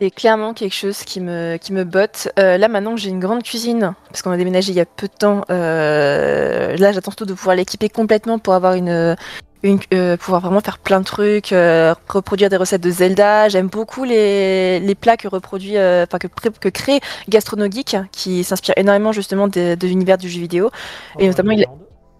C'est 0.00 0.12
clairement 0.12 0.54
quelque 0.54 0.74
chose 0.74 1.02
qui 1.02 1.20
me, 1.20 1.82
botte. 1.82 2.28
Euh, 2.38 2.56
là, 2.56 2.68
maintenant 2.68 2.94
que 2.94 3.00
j'ai 3.00 3.10
une 3.10 3.18
grande 3.18 3.42
cuisine, 3.42 3.94
parce 4.10 4.22
qu'on 4.22 4.30
a 4.30 4.36
déménagé 4.36 4.70
il 4.70 4.76
y 4.76 4.80
a 4.80 4.86
peu 4.86 5.08
de 5.08 5.12
temps, 5.12 5.42
là, 5.48 6.92
j'attends 6.92 7.10
surtout 7.10 7.26
de 7.26 7.34
pouvoir 7.34 7.56
l'équiper 7.56 7.88
complètement 7.88 8.38
pour 8.38 8.54
avoir 8.54 8.74
une. 8.74 9.16
Une 9.62 9.80
euh, 9.92 10.16
pouvoir 10.16 10.40
vraiment 10.40 10.60
faire 10.60 10.78
plein 10.78 11.00
de 11.00 11.04
trucs, 11.04 11.52
euh, 11.52 11.94
reproduire 12.08 12.48
des 12.50 12.56
recettes 12.56 12.80
de 12.80 12.90
Zelda. 12.90 13.48
J'aime 13.48 13.68
beaucoup 13.68 14.04
les, 14.04 14.78
les 14.80 14.94
plats 14.94 15.16
que 15.16 15.28
reproduit, 15.28 15.76
euh, 15.76 16.04
enfin 16.08 16.18
que, 16.18 16.28
que 16.50 16.68
crée 16.68 17.00
Gastronogeek, 17.28 17.96
qui 18.12 18.44
s'inspire 18.44 18.74
énormément 18.76 19.12
justement 19.12 19.48
de, 19.48 19.74
de 19.74 19.86
l'univers 19.86 20.18
du 20.18 20.28
jeu 20.28 20.40
vidéo. 20.40 20.70
Et 21.18 21.24
En 21.24 21.28
notamment, 21.28 21.52
il- 21.52 21.66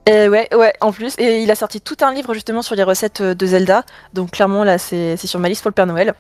Euh, 0.09 0.29
ouais, 0.31 0.49
ouais, 0.57 0.73
en 0.81 0.91
plus. 0.91 1.15
Et 1.19 1.43
il 1.43 1.51
a 1.51 1.55
sorti 1.55 1.83
tout 1.83 1.97
un 2.01 2.15
livre 2.15 2.33
justement 2.33 2.63
sur 2.63 2.75
les 2.75 2.83
recettes 2.83 3.21
de 3.21 3.47
Zelda. 3.47 3.85
Donc 4.15 4.31
clairement, 4.31 4.65
là, 4.65 4.79
c'est 4.79 5.19
c'est 5.19 5.27
sur 5.27 5.39
ma 5.39 5.51
liste 5.51 5.61
pour 5.63 5.69
le 5.69 5.75
Père 5.75 5.87
Noël. 5.87 6.15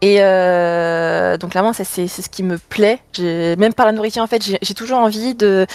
Et 0.00 0.18
euh, 0.20 1.36
donc 1.38 1.50
clairement, 1.50 1.72
c'est 1.72 1.84
ce 1.84 2.28
qui 2.28 2.42
me 2.42 2.58
plaît. 2.58 3.00
Même 3.18 3.74
par 3.74 3.86
la 3.86 3.92
nourriture, 3.92 4.22
en 4.22 4.26
fait, 4.26 4.42
j'ai 4.42 4.74
toujours 4.74 4.98
envie 4.98 5.34
de, 5.34 5.66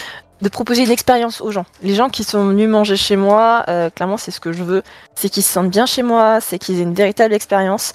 proposer 0.52 0.84
une 0.84 0.90
expérience 0.90 1.40
aux 1.40 1.50
gens. 1.50 1.64
Les 1.82 1.94
gens 1.94 2.08
qui 2.08 2.24
sont 2.24 2.46
venus 2.46 2.68
manger 2.68 2.96
chez 2.96 3.16
moi, 3.16 3.64
euh, 3.68 3.90
clairement, 3.90 4.16
c'est 4.16 4.30
ce 4.30 4.40
que 4.40 4.52
je 4.52 4.62
veux. 4.62 4.82
C'est 5.14 5.28
qu'ils 5.28 5.42
se 5.42 5.52
sentent 5.52 5.70
bien 5.70 5.86
chez 5.86 6.02
moi, 6.02 6.38
c'est 6.40 6.58
qu'ils 6.58 6.80
aient 6.80 6.84
une 6.84 6.94
véritable 6.94 7.34
expérience. 7.34 7.92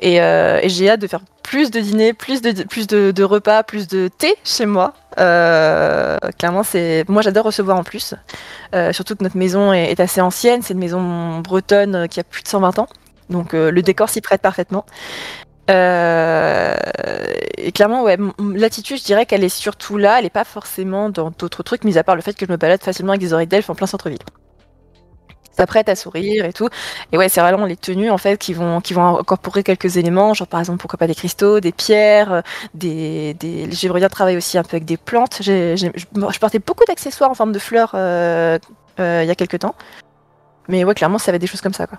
Et, 0.00 0.20
euh, 0.20 0.60
j'ai 0.64 0.88
hâte 0.88 1.00
de 1.00 1.06
faire 1.06 1.20
plus 1.42 1.70
de 1.70 1.80
dîners, 1.80 2.12
plus 2.12 2.40
de, 2.42 3.22
repas, 3.22 3.62
plus 3.62 3.86
de 3.86 4.08
thé 4.08 4.34
chez 4.44 4.66
moi. 4.66 4.94
Clairement, 5.16 6.62
c'est 6.62 7.04
moi 7.08 7.22
j'adore 7.22 7.44
recevoir 7.44 7.76
en 7.76 7.84
plus. 7.84 8.14
Surtout 8.92 9.14
que 9.14 9.22
notre 9.22 9.36
maison 9.36 9.72
est, 9.72 9.98
assez 10.00 10.20
ancienne, 10.20 10.62
c'est 10.62 10.74
une 10.74 10.80
maison 10.80 11.38
bretonne 11.40 12.08
qui 12.08 12.18
a 12.18 12.24
plus 12.24 12.42
de 12.42 12.48
120 12.48 12.78
ans. 12.80 12.88
Donc 13.30 13.52
le 13.52 13.82
décor 13.82 14.08
s'y 14.08 14.20
prête 14.20 14.40
parfaitement. 14.40 14.84
Euh, 15.70 16.74
et 17.58 17.72
clairement, 17.72 18.02
ouais, 18.02 18.18
l'attitude, 18.54 18.98
je 18.98 19.04
dirais 19.04 19.26
qu'elle 19.26 19.44
est 19.44 19.48
surtout 19.48 19.96
là, 19.98 20.18
elle 20.18 20.26
est 20.26 20.30
pas 20.30 20.44
forcément 20.44 21.10
dans 21.10 21.30
d'autres 21.30 21.62
trucs, 21.62 21.84
mis 21.84 21.98
à 21.98 22.04
part 22.04 22.16
le 22.16 22.22
fait 22.22 22.34
que 22.34 22.46
je 22.46 22.50
me 22.50 22.56
balade 22.56 22.82
facilement 22.82 23.12
avec 23.12 23.20
des 23.20 23.32
oreilles 23.32 23.46
d'elfe 23.46 23.70
en 23.70 23.74
plein 23.74 23.86
centre-ville. 23.86 24.18
Ça 25.52 25.66
prête 25.66 25.88
à 25.88 25.94
sourire 25.94 26.46
et 26.46 26.52
tout. 26.52 26.68
Et 27.12 27.18
ouais, 27.18 27.28
c'est 27.28 27.40
vraiment 27.40 27.66
les 27.66 27.76
tenues 27.76 28.10
en 28.10 28.18
fait 28.18 28.38
qui 28.38 28.54
vont, 28.54 28.80
incorporer 29.18 29.62
quelques 29.62 29.96
éléments, 29.96 30.32
genre 30.32 30.48
par 30.48 30.60
exemple, 30.60 30.78
pourquoi 30.78 30.96
pas 30.96 31.06
des 31.06 31.14
cristaux, 31.14 31.60
des 31.60 31.72
pierres, 31.72 32.32
euh, 32.32 32.40
des, 32.74 33.34
des... 33.34 33.70
j'aimerais 33.70 34.00
bien 34.00 34.08
travailler 34.08 34.38
aussi 34.38 34.56
un 34.58 34.62
peu 34.62 34.76
avec 34.76 34.84
des 34.84 34.96
plantes. 34.96 35.38
Je, 35.42 36.38
portais 36.38 36.60
beaucoup 36.60 36.84
d'accessoires 36.86 37.30
en 37.30 37.34
forme 37.34 37.52
de 37.52 37.58
fleurs 37.58 37.92
euh, 37.94 38.58
il 38.98 39.26
y 39.26 39.30
a 39.30 39.34
quelques 39.34 39.58
temps. 39.60 39.74
Mais 40.68 40.84
ouais, 40.84 40.94
clairement, 40.94 41.18
ça 41.18 41.32
va 41.32 41.36
être 41.36 41.42
des 41.42 41.46
choses 41.46 41.60
comme 41.60 41.74
ça, 41.74 41.86
quoi. 41.86 41.98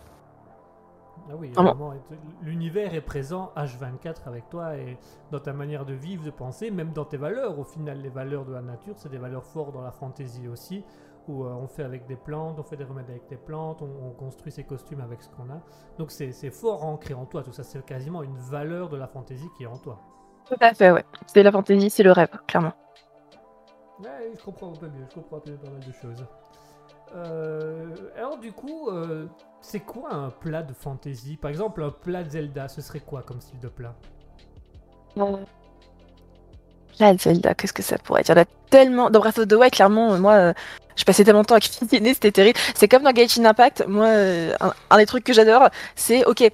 Ah 1.32 1.36
oui, 1.38 1.50
vraiment, 1.52 1.94
l'univers 2.42 2.94
est 2.94 3.02
présent 3.02 3.54
H24 3.56 4.28
avec 4.28 4.50
toi 4.50 4.76
et 4.76 4.98
dans 5.32 5.40
ta 5.40 5.54
manière 5.54 5.86
de 5.86 5.94
vivre, 5.94 6.26
de 6.26 6.30
penser, 6.30 6.72
même 6.72 6.92
dans 6.92 7.06
tes 7.06 7.16
valeurs. 7.16 7.58
Au 7.58 7.64
final, 7.64 8.02
les 8.02 8.10
valeurs 8.10 8.44
de 8.44 8.52
la 8.52 8.62
nature, 8.62 8.96
c'est 8.98 9.10
des 9.10 9.18
valeurs 9.18 9.46
fortes 9.46 9.74
dans 9.74 9.82
la 9.82 9.92
fantaisie 9.92 10.50
aussi, 10.50 10.84
où 11.30 11.46
euh, 11.46 11.54
on 11.54 11.68
fait 11.68 11.84
avec 11.84 12.06
des 12.06 12.18
plantes, 12.18 12.60
on 12.60 12.64
fait 12.64 12.76
des 12.76 12.84
remèdes 12.84 13.10
avec 13.10 13.30
des 13.30 13.38
plantes, 13.38 13.82
on, 13.82 14.08
on 14.08 14.10
construit 14.12 14.52
ses 14.52 14.66
costumes 14.66 15.00
avec 15.00 15.22
ce 15.22 15.30
qu'on 15.30 15.50
a. 15.50 15.62
Donc 15.98 16.12
c'est 16.12 16.34
c'est 16.34 16.52
fort 16.52 16.84
ancré 16.84 17.14
en 17.14 17.26
toi, 17.26 17.44
tout 17.44 17.54
ça, 17.54 17.64
c'est 17.64 17.86
quasiment 17.86 18.24
une 18.24 18.38
valeur 18.38 18.90
de 18.90 18.98
la 18.98 19.08
fantaisie 19.08 19.48
qui 19.56 19.64
est 19.64 19.68
en 19.68 19.78
toi. 19.78 20.00
Tout 20.46 20.58
à 20.60 20.74
fait, 20.74 20.92
ouais. 20.92 21.06
C'est 21.28 21.44
la 21.44 21.52
fantaisie, 21.54 21.90
c'est 21.90 22.04
le 22.04 22.12
rêve, 22.12 22.30
clairement. 22.46 22.74
Ouais, 24.04 24.34
je 24.38 24.44
comprends 24.44 24.72
un 24.72 24.76
peu 24.76 24.88
mieux, 24.88 25.06
je 25.10 25.14
comprends 25.16 25.38
un 25.38 25.42
peu 25.42 25.54
pas 25.54 25.70
mal 25.70 25.80
de 25.80 25.92
choses. 25.94 26.26
Euh, 27.16 27.96
alors 28.18 28.38
du 28.38 28.52
coup, 28.52 28.90
euh, 28.90 29.28
c'est 29.62 29.80
quoi 29.80 30.14
un 30.14 30.30
plat 30.30 30.64
de 30.64 30.74
fantasy 30.74 31.38
Par 31.38 31.50
exemple, 31.50 31.84
un 31.84 31.92
plat 31.92 32.24
Zelda, 32.24 32.68
ce 32.68 32.82
serait 32.82 33.00
quoi 33.00 33.22
comme 33.22 33.40
style 33.40 33.60
de 33.60 33.68
plat? 33.68 33.96
Là, 37.00 37.16
Zelda, 37.18 37.54
qu'est-ce 37.54 37.74
que 37.74 37.84
ça 37.84 37.98
pourrait 37.98 38.22
être 38.22 38.30
Il 38.30 38.36
y 38.36 38.40
en 38.40 38.42
a 38.42 38.46
tellement. 38.70 39.10
Dans 39.10 39.20
Breath 39.20 39.40
of 39.40 39.48
the 39.48 39.54
Wild, 39.54 39.72
clairement, 39.72 40.14
euh, 40.14 40.18
moi, 40.18 40.34
euh, 40.34 40.54
je 40.96 41.04
passais 41.04 41.24
tellement 41.24 41.42
de 41.42 41.48
temps 41.48 41.56
à 41.56 41.60
cuisiner, 41.60 42.14
c'était 42.14 42.32
terrible. 42.32 42.60
C'est 42.76 42.88
comme 42.88 43.04
dans 43.04 43.16
Genshin 43.16 43.46
Impact. 43.46 43.86
Moi, 43.88 44.08
euh, 44.08 44.56
un 44.90 44.98
des 44.98 45.06
trucs 45.06 45.24
que 45.24 45.34
j'adore, 45.34 45.70
c'est 45.96 46.26
ok. 46.26 46.52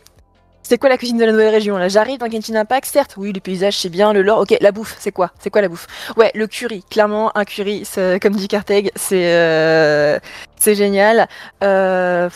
C'est 0.70 0.78
quoi 0.78 0.90
la 0.90 0.98
cuisine 0.98 1.18
de 1.18 1.24
la 1.24 1.32
nouvelle 1.32 1.48
région 1.48 1.78
Là, 1.78 1.88
j'arrive 1.88 2.20
dans 2.20 2.30
Genshin 2.30 2.56
Impact, 2.56 2.86
certes, 2.92 3.14
oui, 3.16 3.32
les 3.32 3.40
paysages, 3.40 3.78
c'est 3.78 3.88
bien, 3.88 4.12
le 4.12 4.22
lore, 4.22 4.40
ok, 4.40 4.58
la 4.60 4.74
bouffe, 4.74 4.98
c'est 5.00 5.14
quoi? 5.14 5.32
C'est 5.40 5.50
quoi 5.50 5.62
la 5.62 5.70
bouffe? 5.70 5.88
Ouais, 6.18 6.30
le 6.36 6.46
curry, 6.46 6.84
clairement, 6.90 7.32
un 7.38 7.46
curry, 7.46 7.86
c'est- 7.86 8.20
comme 8.22 8.36
dit 8.36 8.50
Carteg, 8.50 8.92
c'est 8.98 9.32
euh, 9.34 10.20
c'est 10.60 10.76
génial. 10.76 11.30
Euh, 11.64 12.30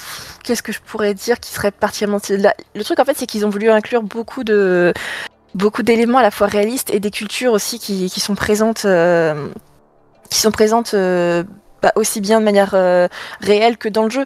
Qu'est-ce 0.45 0.63
que 0.63 0.71
je 0.71 0.79
pourrais 0.79 1.13
dire 1.13 1.41
qui 1.41 1.51
serait 1.51 1.71
particulièrement... 1.71 2.21
Le 2.29 2.83
truc, 2.85 2.99
en 3.01 3.03
fait, 3.05 3.17
c'est 3.17 3.25
qu'ils 3.25 3.45
ont 3.45 3.49
voulu 3.49 3.69
inclure 3.69 4.01
beaucoup 4.01 4.45
de 4.45 4.93
beaucoup 5.53 5.83
d'éléments 5.83 6.19
à 6.19 6.21
la 6.21 6.31
fois 6.31 6.47
réalistes 6.47 6.89
et 6.93 7.01
des 7.01 7.11
cultures 7.11 7.51
aussi 7.51 7.79
qui, 7.79 8.07
sont 8.21 8.35
présentes, 8.35 8.85
euh, 8.85 9.49
qui 10.29 10.39
sont 10.39 10.51
présentes 10.51 10.93
euh, 10.93 11.43
bah, 11.81 11.91
aussi 11.95 12.21
bien 12.21 12.39
de 12.39 12.45
manière 12.45 12.71
euh, 12.75 13.09
réelle 13.41 13.77
que 13.77 13.89
dans 13.89 14.03
le 14.05 14.09
jeu. 14.09 14.25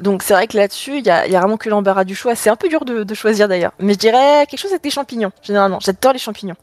Donc 0.00 0.22
c'est 0.22 0.34
vrai 0.34 0.46
que 0.48 0.56
là-dessus, 0.56 0.98
il 0.98 1.06
y 1.06 1.10
a, 1.10 1.26
il 1.26 1.32
y 1.32 1.36
a 1.36 1.40
vraiment 1.40 1.56
que 1.56 1.68
l'embarras 1.68 2.04
du 2.04 2.14
choix. 2.14 2.34
C'est 2.34 2.50
un 2.50 2.56
peu 2.56 2.68
dur 2.68 2.84
de, 2.84 3.04
de 3.04 3.14
choisir 3.14 3.46
d'ailleurs. 3.48 3.72
Mais 3.78 3.92
je 3.94 3.98
dirais 3.98 4.46
quelque 4.48 4.58
chose 4.60 4.72
avec 4.72 4.82
des 4.82 4.90
champignons, 4.90 5.30
généralement. 5.42 5.78
J'adore 5.80 6.12
les 6.12 6.18
champignons. 6.18 6.56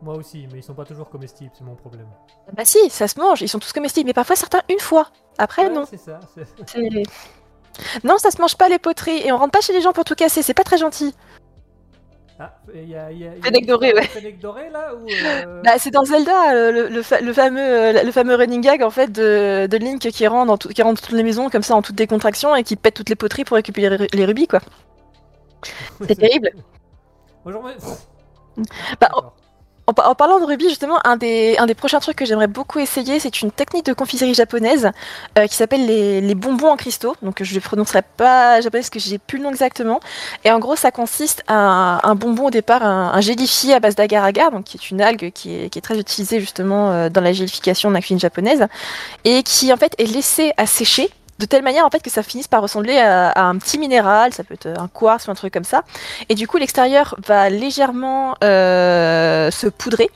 Moi 0.00 0.14
aussi, 0.16 0.48
mais 0.52 0.58
ils 0.58 0.62
sont 0.64 0.74
pas 0.74 0.84
toujours 0.84 1.08
comestibles, 1.10 1.50
c'est 1.56 1.64
mon 1.64 1.76
problème. 1.76 2.06
Bah 2.52 2.64
si, 2.64 2.90
ça 2.90 3.06
se 3.06 3.18
mange, 3.20 3.40
ils 3.42 3.48
sont 3.48 3.60
tous 3.60 3.72
comestibles, 3.72 4.06
mais 4.08 4.12
parfois 4.14 4.34
certains 4.36 4.62
une 4.68 4.80
fois. 4.80 5.08
Après, 5.38 5.62
Ouais, 5.66 5.70
non. 5.74 5.84
C'est 5.88 5.96
ça. 5.96 6.18
c'est- 6.34 6.46
C'est- 6.66 7.02
Non, 8.04 8.18
ça 8.18 8.30
se 8.30 8.40
mange 8.40 8.56
pas 8.56 8.68
les 8.68 8.78
poteries, 8.78 9.24
et 9.26 9.32
on 9.32 9.38
rentre 9.38 9.52
pas 9.52 9.60
chez 9.60 9.72
les 9.72 9.80
gens 9.80 9.92
pour 9.92 10.04
tout 10.04 10.14
casser, 10.16 10.42
c'est 10.42 10.54
pas 10.54 10.64
très 10.64 10.76
gentil. 10.78 11.14
Ah, 12.44 12.54
il 12.74 12.88
y 12.88 12.96
a, 12.96 13.12
il 13.12 13.18
y 13.18 13.24
a, 13.26 13.30
il 13.34 13.36
y 13.36 13.40
a 13.40 13.42
Fennec 13.44 13.66
doré, 13.66 13.92
ouais. 13.94 14.02
Fennec 14.02 14.40
doré 14.40 14.68
là 14.70 14.94
ou 14.96 15.06
euh, 15.08 15.62
Bah, 15.62 15.78
c'est 15.78 15.92
dans 15.92 16.04
Zelda, 16.04 16.54
euh, 16.54 16.72
le, 16.72 16.88
le 16.88 17.02
fa- 17.02 17.20
le 17.20 17.32
fameux, 17.32 17.60
euh, 17.60 18.02
le 18.02 18.10
fameux 18.10 18.34
running 18.34 18.60
gag 18.62 18.82
en 18.82 18.90
fait 18.90 19.12
de, 19.12 19.68
de 19.68 19.76
Link 19.76 20.00
qui 20.00 20.26
rentre, 20.26 20.46
dans 20.46 20.58
tout- 20.58 20.68
qui 20.70 20.82
rentre 20.82 21.00
dans 21.00 21.06
toutes 21.06 21.16
les 21.16 21.22
maisons 21.22 21.50
comme 21.50 21.62
ça 21.62 21.76
en 21.76 21.82
toute 21.82 21.94
décontraction 21.94 22.56
et 22.56 22.64
qui 22.64 22.74
pète 22.74 22.94
toutes 22.94 23.10
les 23.10 23.14
poteries 23.14 23.44
pour 23.44 23.54
récupérer 23.56 23.96
les, 23.96 24.08
les 24.12 24.24
rubis 24.24 24.48
quoi. 24.48 24.60
C'est 26.08 26.16
terrible. 26.16 26.50
Mets- 27.44 27.76
Bah, 29.00 29.08
D'accord. 29.08 29.34
En, 29.88 29.94
par- 29.94 30.08
en 30.08 30.14
parlant 30.14 30.38
de 30.38 30.44
rubis, 30.44 30.68
justement, 30.68 31.04
un 31.04 31.16
des, 31.16 31.56
un 31.58 31.66
des 31.66 31.74
prochains 31.74 31.98
trucs 31.98 32.16
que 32.16 32.24
j'aimerais 32.24 32.46
beaucoup 32.46 32.78
essayer, 32.78 33.18
c'est 33.18 33.42
une 33.42 33.50
technique 33.50 33.84
de 33.84 33.92
confiserie 33.92 34.32
japonaise 34.32 34.92
euh, 35.36 35.46
qui 35.48 35.56
s'appelle 35.56 35.84
les, 35.86 36.20
les 36.20 36.34
bonbons 36.36 36.68
en 36.68 36.76
cristaux. 36.76 37.16
Donc 37.20 37.42
je 37.42 37.54
ne 37.54 37.60
prononcerai 37.60 38.02
pas 38.16 38.60
japonais 38.60 38.82
parce 38.82 38.90
que 38.90 39.00
j'ai 39.00 39.18
plus 39.18 39.38
le 39.38 39.44
nom 39.44 39.50
exactement. 39.50 39.98
Et 40.44 40.52
en 40.52 40.60
gros, 40.60 40.76
ça 40.76 40.92
consiste 40.92 41.42
à 41.48 42.08
un, 42.08 42.14
bonbon 42.14 42.46
au 42.46 42.50
départ, 42.50 42.84
un, 42.84 43.10
un 43.12 43.20
gélifié 43.20 43.74
à 43.74 43.80
base 43.80 43.96
d'agar-agar, 43.96 44.52
donc 44.52 44.64
qui 44.64 44.76
est 44.76 44.90
une 44.90 45.00
algue 45.02 45.32
qui 45.32 45.52
est, 45.52 45.68
qui 45.68 45.78
est 45.80 45.82
très 45.82 45.98
utilisée 45.98 46.38
justement 46.38 46.92
euh, 46.92 47.08
dans 47.08 47.20
la 47.20 47.32
gélification 47.32 47.88
de 47.88 47.94
la 47.94 48.00
cuisine 48.00 48.20
japonaise, 48.20 48.68
et 49.24 49.42
qui 49.42 49.72
en 49.72 49.76
fait 49.76 49.94
est 49.98 50.06
laissé 50.06 50.52
à 50.58 50.66
sécher 50.66 51.10
de 51.38 51.46
telle 51.46 51.62
manière 51.62 51.84
en 51.86 51.90
fait 51.90 52.00
que 52.00 52.10
ça 52.10 52.22
finisse 52.22 52.46
par 52.48 52.62
ressembler 52.62 52.98
à, 52.98 53.30
à 53.30 53.42
un 53.42 53.58
petit 53.58 53.78
minéral, 53.78 54.32
ça 54.32 54.44
peut 54.44 54.54
être 54.54 54.68
un 54.78 54.88
quartz 54.88 55.26
ou 55.26 55.30
un 55.30 55.34
truc 55.34 55.52
comme 55.52 55.64
ça. 55.64 55.82
Et 56.28 56.34
du 56.34 56.46
coup, 56.46 56.56
l'extérieur 56.56 57.14
va 57.26 57.50
légèrement 57.50 58.36
euh, 58.44 59.50
se 59.50 59.66
poudrer 59.66 60.10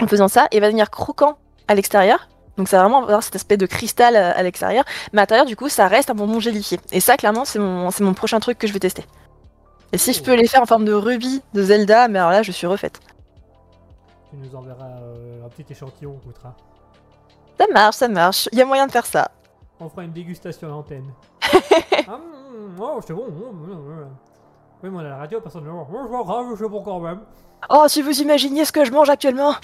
en 0.00 0.06
faisant 0.06 0.28
ça 0.28 0.46
et 0.50 0.60
va 0.60 0.66
devenir 0.66 0.90
croquant 0.90 1.38
à 1.66 1.74
l'extérieur. 1.74 2.28
Donc 2.56 2.68
ça 2.68 2.78
va 2.78 2.84
vraiment 2.84 3.02
avoir 3.02 3.22
cet 3.22 3.36
aspect 3.36 3.56
de 3.56 3.66
cristal 3.66 4.16
à, 4.16 4.30
à 4.30 4.42
l'extérieur. 4.42 4.84
Mais 5.12 5.20
à 5.20 5.22
l'intérieur, 5.22 5.46
du 5.46 5.54
coup, 5.54 5.68
ça 5.68 5.86
reste 5.86 6.10
un 6.10 6.14
bonbon 6.14 6.40
gélifié. 6.40 6.80
Et 6.92 7.00
ça, 7.00 7.16
clairement, 7.16 7.44
c'est 7.44 7.58
mon, 7.58 7.90
c'est 7.90 8.02
mon 8.02 8.14
prochain 8.14 8.40
truc 8.40 8.58
que 8.58 8.66
je 8.66 8.72
vais 8.72 8.80
tester. 8.80 9.04
Et 9.92 9.98
si 9.98 10.12
je 10.12 10.22
peux 10.22 10.34
les 10.34 10.46
faire 10.46 10.62
en 10.62 10.66
forme 10.66 10.84
de 10.84 10.92
rubis 10.92 11.42
de 11.54 11.62
Zelda, 11.62 12.08
mais 12.08 12.18
alors 12.18 12.30
là, 12.30 12.42
je 12.42 12.52
suis 12.52 12.66
refaite. 12.66 13.00
Tu 14.30 14.36
nous 14.36 14.54
enverras 14.54 14.84
euh, 15.02 15.46
un 15.46 15.48
petit 15.48 15.64
échantillon, 15.72 16.18
on 16.22 16.26
goûtera. 16.26 16.54
Ça 17.58 17.66
marche, 17.72 17.96
ça 17.96 18.08
marche. 18.08 18.48
Il 18.52 18.58
y 18.58 18.62
a 18.62 18.66
moyen 18.66 18.86
de 18.86 18.92
faire 18.92 19.06
ça. 19.06 19.30
On 19.80 19.88
fera 19.88 20.04
une 20.04 20.12
dégustation 20.12 20.68
à 20.68 20.70
l'antenne. 20.70 21.12
ah, 22.08 22.18
mm, 22.18 22.80
oh, 22.80 23.00
c'est 23.06 23.14
bon. 23.14 23.28
mm, 23.28 23.66
mm, 23.66 24.00
mm. 24.02 24.08
Oui, 24.82 24.90
mais 24.90 25.00
à 25.00 25.02
la 25.02 25.16
radio, 25.16 25.40
personne 25.40 25.64
ne. 25.64 25.70
Oh, 25.70 25.86
c'est 25.90 26.10
pas 26.10 26.22
grave, 26.24 26.56
je 26.56 26.64
pas 26.64 26.82
quand 26.84 27.00
même. 27.00 27.20
Oh, 27.70 27.84
si 27.88 28.02
vous 28.02 28.20
imaginiez 28.20 28.64
ce 28.64 28.72
que 28.72 28.84
je 28.84 28.92
mange 28.92 29.08
actuellement 29.08 29.54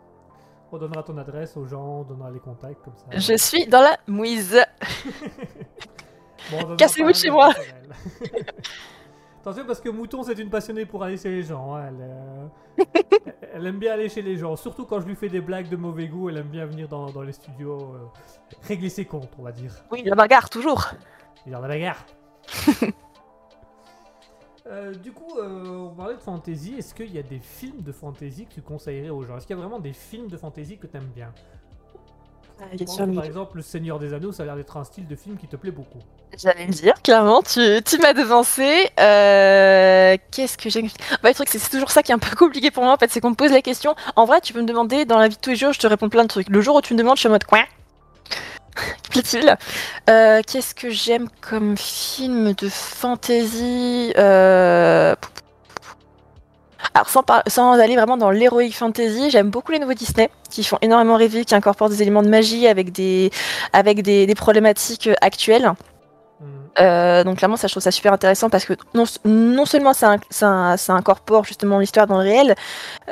On 0.72 0.78
donnera 0.78 1.02
ton 1.02 1.16
adresse 1.16 1.56
aux 1.56 1.64
gens, 1.64 2.00
on 2.00 2.02
donnera 2.02 2.30
les 2.30 2.40
contacts 2.40 2.82
comme 2.82 2.94
ça. 2.96 3.04
Je 3.18 3.36
suis 3.36 3.66
dans 3.66 3.82
la 3.82 3.96
mouise. 4.06 4.60
Bon, 6.48 6.58
on 6.64 6.76
Cassez-vous 6.76 7.10
de 7.10 7.16
chez 7.16 7.30
moi. 7.30 7.52
Attention 9.46 9.64
parce 9.64 9.80
que 9.80 9.88
Mouton 9.88 10.24
c'est 10.24 10.36
une 10.40 10.50
passionnée 10.50 10.86
pour 10.86 11.04
aller 11.04 11.16
chez 11.16 11.30
les 11.30 11.44
gens. 11.44 11.76
hein, 11.76 11.86
Elle, 11.86 12.00
euh, 12.00 12.84
elle 13.54 13.64
aime 13.64 13.78
bien 13.78 13.92
aller 13.92 14.08
chez 14.08 14.20
les 14.20 14.36
gens. 14.36 14.56
Surtout 14.56 14.84
quand 14.86 14.98
je 14.98 15.06
lui 15.06 15.14
fais 15.14 15.28
des 15.28 15.40
blagues 15.40 15.68
de 15.68 15.76
mauvais 15.76 16.08
goût, 16.08 16.28
elle 16.28 16.38
aime 16.38 16.48
bien 16.48 16.66
venir 16.66 16.88
dans, 16.88 17.12
dans 17.12 17.22
les 17.22 17.30
studios 17.30 17.78
euh, 17.94 18.08
régler 18.62 18.88
ses 18.88 19.04
comptes, 19.04 19.30
on 19.38 19.44
va 19.44 19.52
dire. 19.52 19.70
Oui, 19.92 20.02
la 20.04 20.16
bagarre, 20.16 20.50
toujours. 20.50 20.90
Il 21.46 21.52
y 21.52 21.54
en 21.54 21.62
a 21.62 21.68
la 21.68 21.78
gare. 21.78 22.04
Euh, 24.68 24.92
du 24.94 25.12
coup, 25.12 25.38
on 25.38 25.94
parlait 25.96 26.16
de 26.16 26.20
fantasy. 26.20 26.74
Est-ce 26.76 26.92
qu'il 26.92 27.14
y 27.14 27.18
a 27.20 27.22
des 27.22 27.38
films 27.38 27.82
de 27.82 27.92
fantasy 27.92 28.46
que 28.46 28.54
tu 28.54 28.62
conseillerais 28.62 29.10
aux 29.10 29.22
gens? 29.22 29.36
Est-ce 29.36 29.46
qu'il 29.46 29.54
y 29.54 29.58
a 29.60 29.62
vraiment 29.62 29.78
des 29.78 29.92
films 29.92 30.26
de 30.26 30.36
fantasy 30.36 30.76
que 30.76 30.88
tu 30.88 30.96
aimes 30.96 31.12
bien? 31.14 31.32
Pense 32.58 32.96
Par 33.14 33.24
exemple, 33.24 33.56
Le 33.58 33.62
Seigneur 33.62 33.98
des 33.98 34.14
Anneaux, 34.14 34.32
ça 34.32 34.42
a 34.42 34.46
l'air 34.46 34.56
d'être 34.56 34.76
un 34.76 34.84
style 34.84 35.06
de 35.06 35.14
film 35.14 35.36
qui 35.36 35.46
te 35.46 35.56
plaît 35.56 35.70
beaucoup. 35.70 35.98
J'allais 36.38 36.66
le 36.66 36.72
dire, 36.72 36.94
clairement, 37.02 37.42
tu, 37.42 37.60
tu 37.84 37.98
m'as 37.98 38.14
devancé. 38.14 38.88
Euh, 38.98 40.16
Qu'est-ce 40.30 40.56
que 40.56 40.70
j'ai. 40.70 40.82
Bah, 41.22 41.28
le 41.28 41.34
truc, 41.34 41.48
c'est 41.50 41.58
c'est 41.58 41.70
toujours 41.70 41.90
ça 41.90 42.02
qui 42.02 42.12
est 42.12 42.14
un 42.14 42.18
peu 42.18 42.34
compliqué 42.36 42.70
pour 42.70 42.82
moi, 42.84 42.94
en 42.94 42.96
fait, 42.96 43.10
c'est 43.10 43.20
qu'on 43.20 43.30
me 43.30 43.34
pose 43.34 43.52
la 43.52 43.60
question. 43.62 43.94
En 44.16 44.24
vrai, 44.24 44.40
tu 44.40 44.52
peux 44.52 44.62
me 44.62 44.66
demander 44.66 45.04
dans 45.04 45.18
la 45.18 45.28
vie 45.28 45.36
de 45.36 45.40
tous 45.40 45.50
les 45.50 45.56
jours, 45.56 45.72
je 45.72 45.78
te 45.78 45.86
réponds 45.86 46.08
plein 46.08 46.22
de 46.22 46.28
trucs. 46.28 46.48
Le 46.48 46.60
jour 46.60 46.76
où 46.76 46.80
tu 46.80 46.94
me 46.94 46.98
demandes, 46.98 47.16
je 47.16 47.20
suis 47.20 47.28
en 47.28 47.32
mode 47.32 47.44
quoi? 47.44 47.60
Plaît-il? 49.10 49.56
Euh, 50.08 50.40
Qu'est-ce 50.46 50.74
que 50.74 50.90
j'aime 50.90 51.28
comme 51.42 51.76
film 51.76 52.54
de 52.54 52.68
fantasy? 52.70 54.12
Euh... 54.16 55.14
Alors, 56.94 57.08
sans, 57.08 57.22
par- 57.22 57.42
sans 57.46 57.72
aller 57.72 57.96
vraiment 57.96 58.16
dans 58.16 58.30
l'heroic 58.30 58.70
fantasy, 58.72 59.30
j'aime 59.30 59.50
beaucoup 59.50 59.72
les 59.72 59.78
nouveaux 59.78 59.94
Disney, 59.94 60.30
qui 60.50 60.62
font 60.64 60.78
énormément 60.82 61.16
rêver, 61.16 61.44
qui 61.44 61.54
incorporent 61.54 61.90
des 61.90 62.02
éléments 62.02 62.22
de 62.22 62.28
magie 62.28 62.66
avec 62.66 62.92
des, 62.92 63.30
avec 63.72 64.02
des, 64.02 64.26
des 64.26 64.34
problématiques 64.34 65.08
actuelles. 65.20 65.72
Hmm. 66.40 66.44
Euh, 66.80 67.24
donc 67.24 67.38
clairement, 67.38 67.56
ça, 67.56 67.66
je 67.66 67.72
trouve 67.72 67.82
ça 67.82 67.90
super 67.90 68.12
intéressant 68.12 68.50
parce 68.50 68.66
que 68.66 68.74
non, 68.94 69.04
non 69.24 69.64
seulement 69.64 69.94
ça, 69.94 70.16
inc- 70.16 70.22
ça, 70.28 70.76
ça 70.76 70.92
incorpore 70.92 71.44
justement 71.44 71.78
l'histoire 71.78 72.06
dans 72.06 72.18
le 72.18 72.24
réel, 72.24 72.54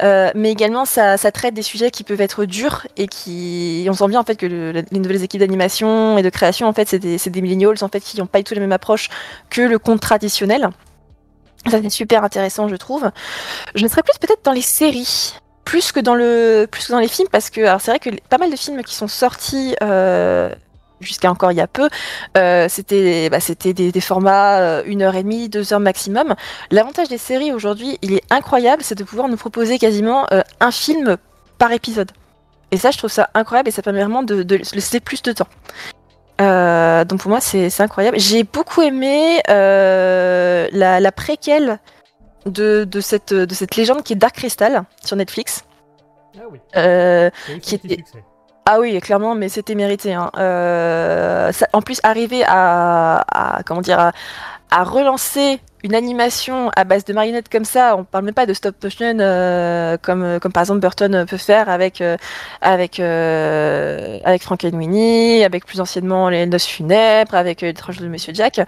euh, 0.03 0.31
mais 0.35 0.53
également 0.53 0.85
ça, 0.85 1.17
ça 1.17 1.33
traite 1.33 1.55
des 1.55 1.63
sujets 1.63 1.91
qui 1.91 2.05
peuvent 2.05 2.21
être 2.21 2.45
durs 2.45 2.87
et 2.99 3.07
qui, 3.09 3.87
on 3.89 3.95
sent 3.95 4.09
bien 4.09 4.21
en 4.21 4.25
fait 4.25 4.37
que 4.37 4.45
le- 4.45 4.73
les 4.73 4.99
nouvelles 4.99 5.25
équipes 5.25 5.41
d'animation 5.41 6.19
et 6.19 6.23
de 6.23 6.29
création 6.29 6.67
en 6.69 6.75
fait 6.75 6.87
c'est 6.87 6.99
des, 6.99 7.17
c'est 7.17 7.31
des 7.31 7.41
millennials 7.41 7.83
en 7.83 7.89
fait 7.89 8.01
qui 8.01 8.19
n'ont 8.19 8.27
pas 8.27 8.39
du 8.39 8.45
tout 8.45 8.53
la 8.55 8.61
même 8.61 8.73
approche 8.73 9.09
que 9.49 9.63
le 9.63 9.79
conte 9.79 10.01
traditionnel. 10.01 10.69
Ça 11.71 11.81
c'est 11.83 11.91
super 11.91 12.25
intéressant, 12.25 12.69
je 12.69 12.77
trouve. 12.77 13.11
Je 13.75 13.87
serais 13.87 14.03
plus 14.03 14.19
peut-être 14.19 14.45
dans 14.45 14.53
les 14.53 14.63
séries. 14.63 15.35
Plus 15.65 15.93
que 15.93 16.01
dans 16.01 16.15
le, 16.15 16.67
plus 16.71 16.87
que 16.87 16.93
dans 16.93 16.99
les 16.99 17.09
films, 17.09 17.29
parce 17.33 17.49
que 17.49 17.65
c'est 17.79 17.91
vrai 17.91 17.99
que 17.99 18.11
pas 18.29 18.37
mal 18.37 18.51
de 18.51 18.57
films 18.57 18.83
qui 18.83 18.95
sont 18.95 19.09
sortis 19.09 19.75
euh, 19.83 20.55
jusqu'à 21.05 21.31
encore 21.31 21.53
il 21.53 21.59
y 21.59 21.61
a 21.61 21.67
peu, 21.67 21.89
euh, 22.37 22.67
c'était 22.69 23.31
bah, 23.31 23.39
des 23.63 24.01
formats 24.01 24.59
euh, 24.61 24.83
une 24.87 25.03
heure 25.03 25.15
et 25.15 25.23
demie, 25.23 25.49
deux 25.49 25.73
heures 25.73 25.81
maximum. 25.81 26.35
L'avantage 26.71 27.09
des 27.09 27.19
séries 27.19 27.53
aujourd'hui, 27.53 27.99
il 28.03 28.15
est 28.15 28.25
incroyable, 28.31 28.83
c'est 28.83 28.95
de 28.97 29.05
pouvoir 29.05 29.29
nous 29.29 29.37
proposer 29.37 29.79
quasiment 29.79 30.27
euh, 30.33 30.43
un 30.61 30.71
film 30.71 31.17
par 31.59 31.73
épisode. 31.73 32.11
Et 32.71 32.77
ça, 32.77 32.91
je 32.91 32.99
trouve 32.99 33.11
ça 33.11 33.31
incroyable 33.35 33.69
et 33.69 33.73
ça 33.73 33.83
permet 33.83 34.01
vraiment 34.01 34.23
de, 34.23 34.43
de 34.43 34.57
laisser 34.57 35.01
plus 35.01 35.23
de 35.23 35.33
temps. 35.33 35.49
Euh, 36.41 37.05
donc 37.05 37.21
pour 37.21 37.31
moi, 37.31 37.41
c'est 37.41 37.81
incroyable. 37.81 38.19
J'ai 38.19 38.43
beaucoup 38.45 38.83
aimé 38.83 39.41
euh, 39.49 40.69
la, 40.73 41.01
la 41.01 41.13
préquelle 41.13 41.79
de, 42.47 42.85
de, 42.85 43.01
cette, 43.01 43.33
de 43.33 43.55
cette 43.55 43.77
légende 43.77 44.03
qui 44.03 44.13
est 44.15 44.17
Dark 44.17 44.35
Crystal 44.35 44.83
sur 45.05 45.17
Netflix. 45.17 45.65
Ah 46.37 46.43
oui, 46.51 46.59
Euh, 46.77 47.31
qui 47.63 47.77
était- 47.77 47.97
succès. 47.97 48.25
ah 48.67 48.81
oui, 48.81 48.99
clairement, 49.01 49.35
mais 49.37 49.49
c'était 49.49 49.77
mérité. 49.77 50.13
hein. 50.15 50.31
Ça- 51.53 51.69
en 51.73 51.81
plus, 51.83 52.01
arriver 52.03 52.43
à, 52.47 53.25
à- 53.33 53.63
comment 53.63 53.81
dire, 53.81 54.01
à, 54.01 54.13
à 54.75 54.83
relancer 54.83 55.61
une 55.85 55.95
animation 55.95 56.69
à 56.75 56.83
base 56.83 57.05
de 57.05 57.13
marionnettes 57.13 57.49
comme 57.49 57.65
ça, 57.65 57.95
on 57.97 58.03
parle 58.03 58.25
même 58.25 58.35
pas 58.35 58.45
de 58.45 58.53
stop 58.53 58.75
motion 58.83 59.19
euh, 59.21 59.97
comme, 60.03 60.41
comme 60.41 60.51
par 60.51 60.63
exemple 60.63 60.81
Burton 60.81 61.25
peut 61.29 61.37
faire 61.37 61.69
avec 61.69 62.01
euh, 62.01 62.17
avec 62.61 62.99
euh, 62.99 64.19
avec 64.25 64.43
Frankenweenie, 64.43 65.45
avec 65.45 65.65
plus 65.65 65.81
anciennement 65.81 66.29
les 66.29 66.45
Noces 66.47 66.67
funèbres, 66.67 67.37
avec 67.37 67.63
euh, 67.63 67.67
l'étrange 67.67 67.99
de 67.99 68.09
Monsieur 68.09 68.35
Jack. 68.35 68.61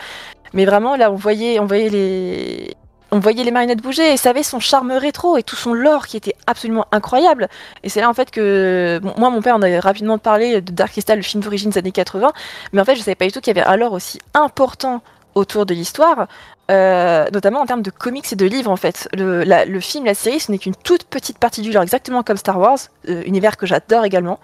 Mais 0.52 0.64
vraiment, 0.64 0.94
là, 0.94 1.10
on 1.10 1.16
voyait, 1.16 1.58
on 1.58 1.66
voyait 1.66 1.88
les 1.88 2.76
on 3.10 3.18
voyait 3.18 3.42
les 3.42 3.50
marionnettes 3.50 3.82
bouger 3.82 4.12
et 4.12 4.16
ça 4.16 4.30
avait 4.30 4.44
son 4.44 4.60
charme 4.60 4.92
rétro 4.92 5.36
et 5.38 5.42
tout 5.42 5.56
son 5.56 5.72
lore 5.72 6.06
qui 6.06 6.16
était 6.16 6.34
absolument 6.46 6.86
incroyable. 6.92 7.48
Et 7.82 7.88
c'est 7.88 8.00
là 8.00 8.08
en 8.08 8.14
fait 8.14 8.30
que 8.30 9.00
moi 9.18 9.30
mon 9.30 9.42
père 9.42 9.56
en 9.56 9.62
avait 9.62 9.80
rapidement 9.80 10.18
parlé 10.18 10.60
de 10.60 10.72
Dark 10.72 10.92
Crystal, 10.92 11.16
le 11.16 11.22
film 11.22 11.42
d'origine 11.42 11.70
des 11.70 11.78
années 11.78 11.92
80, 11.92 12.32
mais 12.72 12.80
en 12.80 12.84
fait 12.84 12.94
je 12.94 13.00
savais 13.00 13.16
pas 13.16 13.26
du 13.26 13.32
tout 13.32 13.40
qu'il 13.40 13.56
y 13.56 13.58
avait 13.58 13.68
un 13.68 13.76
lore 13.76 13.92
aussi 13.92 14.20
important 14.34 15.02
autour 15.36 15.66
de 15.66 15.74
l'histoire, 15.74 16.26
euh, 16.70 17.26
notamment 17.30 17.60
en 17.60 17.66
termes 17.66 17.82
de 17.82 17.90
comics 17.90 18.32
et 18.32 18.36
de 18.36 18.46
livres 18.46 18.70
en 18.70 18.76
fait. 18.76 19.08
Le, 19.12 19.80
film, 19.80 20.06
la 20.06 20.14
série, 20.14 20.40
ce 20.40 20.50
n'est 20.50 20.58
qu'une 20.58 20.74
toute 20.74 21.04
petite 21.04 21.38
partie 21.38 21.60
du 21.60 21.70
lore, 21.70 21.82
exactement 21.82 22.22
comme 22.22 22.38
Star 22.38 22.58
Wars, 22.58 22.78
euh, 23.08 23.22
univers 23.26 23.56
que 23.56 23.66
j'adore 23.66 24.04
également. 24.04 24.40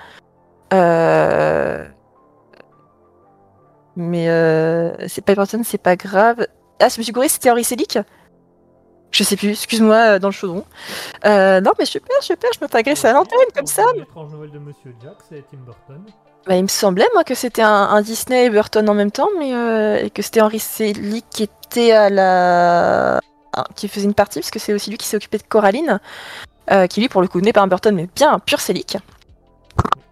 Euh, 0.73 1.85
Mais 3.97 4.29
euh, 4.29 5.09
c'est 5.09 5.25
pas 5.25 5.33
important, 5.33 5.63
c'est 5.65 5.83
pas 5.83 5.97
grave. 5.97 6.47
Ah, 6.79 6.91
c'est 6.91 6.99
Monsieur 6.99 7.15
Gouré, 7.15 7.29
c'était 7.29 7.51
Henri 7.51 7.65
Selick 7.65 7.99
Je 9.11 9.25
sais 9.25 9.37
plus, 9.37 9.51
excuse-moi, 9.51 10.19
dans 10.19 10.29
le 10.29 10.33
chaudron. 10.33 10.65
Non, 11.25 11.73
mais 11.79 11.87
super, 11.87 12.23
super, 12.23 12.51
je 12.55 12.63
me 12.63 12.69
fais 12.69 12.79
agresser 12.79 13.09
à 13.09 13.15
l'antenne 13.15 13.39
comme 13.57 13.67
ça. 13.67 13.85
L'étrange 13.97 14.31
Noël 14.31 14.51
de 14.51 14.59
Monsieur 14.59 14.95
Jack, 15.03 15.17
c'est 15.27 15.43
Tim 15.51 15.59
Burton. 15.65 16.05
Bah, 16.47 16.57
il 16.57 16.63
me 16.63 16.69
semblait, 16.69 17.07
moi, 17.15 17.23
que 17.25 17.35
c'était 17.35 17.63
un, 17.63 17.71
un 17.71 18.03
Disney 18.03 18.47
et 18.47 18.51
Burton 18.51 18.89
en 18.89 18.95
même 18.95 19.13
temps, 19.13 19.29
mais 19.39 19.55
euh, 19.55 19.97
et 20.05 20.11
que 20.11 20.23
c'était 20.23 20.41
Henry 20.41 20.59
Selick 20.59 21.25
qui 21.31 21.45
était 21.45 21.93
à 21.93 22.11
la. 22.11 23.17
un- 23.55 23.65
qui 23.77 23.87
faisait 23.89 24.07
une 24.07 24.15
partie, 24.15 24.41
parce 24.41 24.51
que 24.51 24.59
c'est 24.59 24.73
aussi 24.73 24.91
lui 24.91 24.99
qui 24.99 25.07
s'est 25.07 25.17
occupé 25.17 25.39
de 25.39 25.45
Coraline, 25.45 26.01
euh, 26.73 26.87
qui 26.89 27.01
lui, 27.01 27.09
pour 27.09 27.23
le 27.23 27.29
coup, 27.29 27.41
n'est 27.41 27.53
pas 27.53 27.61
un 27.61 27.67
Burton, 27.69 27.95
mais 27.95 28.09
bien 28.17 28.33
un 28.33 28.39
pur 28.41 28.61
Selick. 28.61 28.97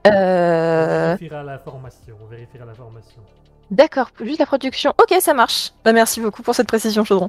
On 0.07 0.11
Euh, 0.13 1.15
vérifiera 1.17 1.43
la 1.43 1.59
formation. 1.59 2.15
On 2.23 2.27
vérifiera 2.31 2.65
la 2.65 2.75
formation. 2.75 3.21
D'accord, 3.71 4.11
juste 4.21 4.39
la 4.39 4.47
production. 4.47 4.95
Ok, 5.03 5.15
ça 5.21 5.35
marche. 5.35 5.73
Bah, 5.85 5.93
merci 5.93 6.21
beaucoup 6.21 6.43
pour 6.43 6.55
cette 6.55 6.67
précision, 6.69 7.05
Chaudron. 7.05 7.29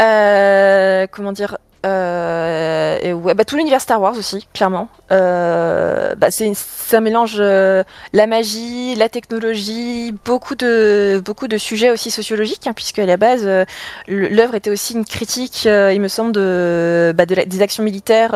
Euh, 0.00 1.06
comment 1.10 1.32
dire 1.32 1.58
euh, 1.84 2.98
et 3.02 3.12
ouais, 3.12 3.34
bah, 3.34 3.44
tout 3.44 3.56
l'univers 3.56 3.80
Star 3.80 4.00
Wars 4.00 4.16
aussi, 4.16 4.48
clairement. 4.54 4.88
Euh, 5.12 6.14
bah, 6.16 6.30
c'est 6.30 6.52
ça 6.54 7.00
mélange 7.00 7.36
euh, 7.38 7.84
la 8.12 8.26
magie, 8.26 8.94
la 8.94 9.08
technologie, 9.08 10.14
beaucoup 10.24 10.54
de 10.54 11.22
beaucoup 11.24 11.46
de 11.46 11.58
sujets 11.58 11.90
aussi 11.90 12.10
sociologiques, 12.10 12.66
hein, 12.66 12.72
puisque 12.74 12.98
à 12.98 13.06
la 13.06 13.16
base 13.16 13.42
euh, 13.44 13.64
l'œuvre 14.08 14.54
était 14.54 14.70
aussi 14.70 14.94
une 14.94 15.04
critique, 15.04 15.64
il 15.66 16.00
me 16.00 16.08
semble, 16.08 16.32
de, 16.32 17.12
bah, 17.16 17.26
de 17.26 17.34
la- 17.34 17.44
des 17.44 17.62
actions 17.62 17.82
militaires 17.82 18.32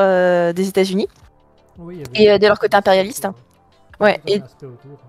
des 0.55 0.69
États-Unis. 0.69 1.09
Oui, 1.79 2.03
Et, 2.15 2.27
de 2.39 2.45
un 2.45 2.49
leur 2.49 2.59
côté 2.59 2.77
impérialiste, 2.77 3.25
hein. 3.25 3.35
Ouais, 4.01 4.21
un 4.27 4.31
et- 4.31 4.37
autour, 4.37 4.71
hein. 4.85 5.08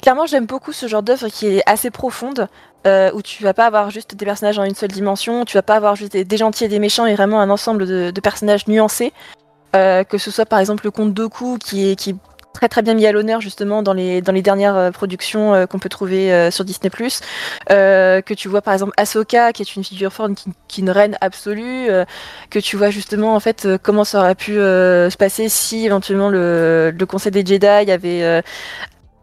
Clairement, 0.00 0.26
j'aime 0.26 0.46
beaucoup 0.46 0.72
ce 0.72 0.86
genre 0.86 1.02
d'œuvre 1.02 1.28
qui 1.28 1.46
est 1.46 1.62
assez 1.66 1.90
profonde, 1.90 2.48
euh, 2.86 3.12
où 3.14 3.22
tu 3.22 3.44
vas 3.44 3.54
pas 3.54 3.66
avoir 3.66 3.90
juste 3.90 4.16
des 4.16 4.24
personnages 4.24 4.58
en 4.58 4.64
une 4.64 4.74
seule 4.74 4.90
dimension, 4.90 5.44
tu 5.44 5.56
vas 5.56 5.62
pas 5.62 5.76
avoir 5.76 5.94
juste 5.94 6.16
des, 6.16 6.36
gentils 6.36 6.64
et 6.64 6.68
des 6.68 6.80
méchants, 6.80 7.06
et 7.06 7.14
vraiment 7.14 7.40
un 7.40 7.48
ensemble 7.48 7.86
de, 7.86 8.20
personnages 8.20 8.66
nuancés. 8.66 9.12
Euh, 9.74 10.04
que 10.04 10.18
ce 10.18 10.30
soit 10.30 10.44
par 10.44 10.58
exemple 10.58 10.84
le 10.84 10.90
conte 10.90 11.14
Doku, 11.14 11.58
qui 11.58 11.88
est, 11.88 12.14
très 12.52 12.68
très 12.68 12.82
bien 12.82 12.92
mis 12.92 13.06
à 13.06 13.12
l'honneur 13.12 13.40
justement 13.40 13.82
dans 13.82 13.94
les, 13.94 14.20
dernières 14.20 14.76
euh, 14.76 14.90
productions 14.90 15.66
qu'on 15.66 15.78
peut 15.78 15.88
trouver 15.88 16.50
sur 16.50 16.64
Disney+. 16.64 16.90
Que 17.68 18.34
tu 18.34 18.48
vois 18.48 18.62
par 18.62 18.74
exemple 18.74 18.92
Ahsoka, 18.96 19.52
qui 19.52 19.62
est 19.62 19.76
une 19.76 19.84
figure 19.84 20.12
forte, 20.12 20.32
qui, 20.34 20.80
est 20.80 20.82
une 20.82 20.90
reine 20.90 21.16
absolue. 21.20 21.86
que 22.50 22.58
tu 22.58 22.76
vois 22.76 22.90
justement 22.90 23.36
en 23.36 23.40
fait 23.40 23.68
comment 23.82 24.04
ça 24.04 24.18
aurait 24.18 24.34
pu 24.34 24.54
se 24.54 25.16
passer 25.16 25.48
si 25.48 25.86
éventuellement 25.86 26.28
le, 26.28 26.92
Conseil 27.08 27.30
des 27.30 27.46
Jedi 27.46 27.66
avait 27.66 28.42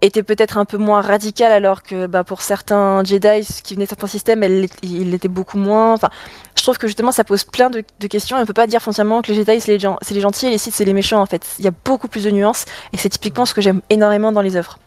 était 0.01 0.23
peut-être 0.23 0.57
un 0.57 0.65
peu 0.65 0.77
moins 0.77 1.01
radical 1.01 1.51
alors 1.51 1.83
que 1.83 2.07
bah, 2.07 2.23
pour 2.23 2.41
certains 2.41 3.03
Jedi 3.03 3.45
qui 3.63 3.73
venaient 3.73 3.85
de 3.85 3.89
certains 3.89 4.07
systèmes, 4.07 4.43
il 4.81 5.11
l'était 5.11 5.27
beaucoup 5.27 5.57
moins. 5.57 5.93
Enfin, 5.93 6.09
je 6.55 6.63
trouve 6.63 6.77
que 6.77 6.87
justement 6.87 7.11
ça 7.11 7.23
pose 7.23 7.43
plein 7.43 7.69
de, 7.69 7.83
questions. 8.07 8.37
Et 8.37 8.41
on 8.41 8.45
peut 8.45 8.53
pas 8.53 8.67
dire 8.67 8.81
foncièrement 8.81 9.21
que 9.21 9.31
les 9.31 9.37
Jedi 9.37 9.59
c'est 9.59 9.77
les, 9.77 9.89
les 10.11 10.21
gentils 10.21 10.47
et 10.47 10.51
les 10.51 10.57
Sith 10.57 10.73
c'est 10.73 10.85
les 10.85 10.93
méchants 10.93 11.21
en 11.21 11.25
fait. 11.25 11.45
Il 11.59 11.65
y 11.65 11.67
a 11.67 11.73
beaucoup 11.85 12.07
plus 12.07 12.23
de 12.23 12.31
nuances 12.31 12.65
et 12.93 12.97
c'est 12.97 13.09
typiquement 13.09 13.45
ce 13.45 13.53
que 13.53 13.61
j'aime 13.61 13.81
énormément 13.89 14.31
dans 14.31 14.41
les 14.41 14.55
œuvres. 14.55 14.79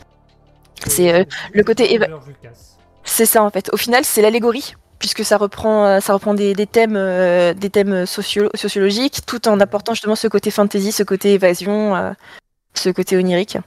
C'est, 0.87 1.15
euh, 1.15 1.25
le 1.53 1.63
côté. 1.63 2.01
C'est 3.05 3.27
ça 3.27 3.43
en 3.43 3.51
fait. 3.51 3.71
Au 3.73 3.77
final, 3.77 4.05
c'est 4.05 4.23
l'allégorie 4.23 4.75
puisque 5.03 5.25
ça 5.25 5.37
reprend, 5.37 5.85
euh, 5.85 6.01
ça 6.01 6.15
reprend 6.15 6.33
des, 6.33 6.55
thèmes, 6.67 6.97
euh, 6.97 7.53
des 7.55 7.71
thèmes 7.71 8.07
socio- 8.07 8.51
sociologiques, 8.55 9.27
tout 9.27 9.49
en 9.49 9.59
apportant 9.59 9.95
justement 9.95 10.15
ce 10.15 10.29
côté 10.29 10.53
fantasy, 10.53 10.93
ce 10.93 11.03
côté 11.03 11.35
évasion, 11.35 11.97
euh, 11.97 12.13
ce 12.75 12.89
côté 12.89 13.17
onirique. 13.17 13.59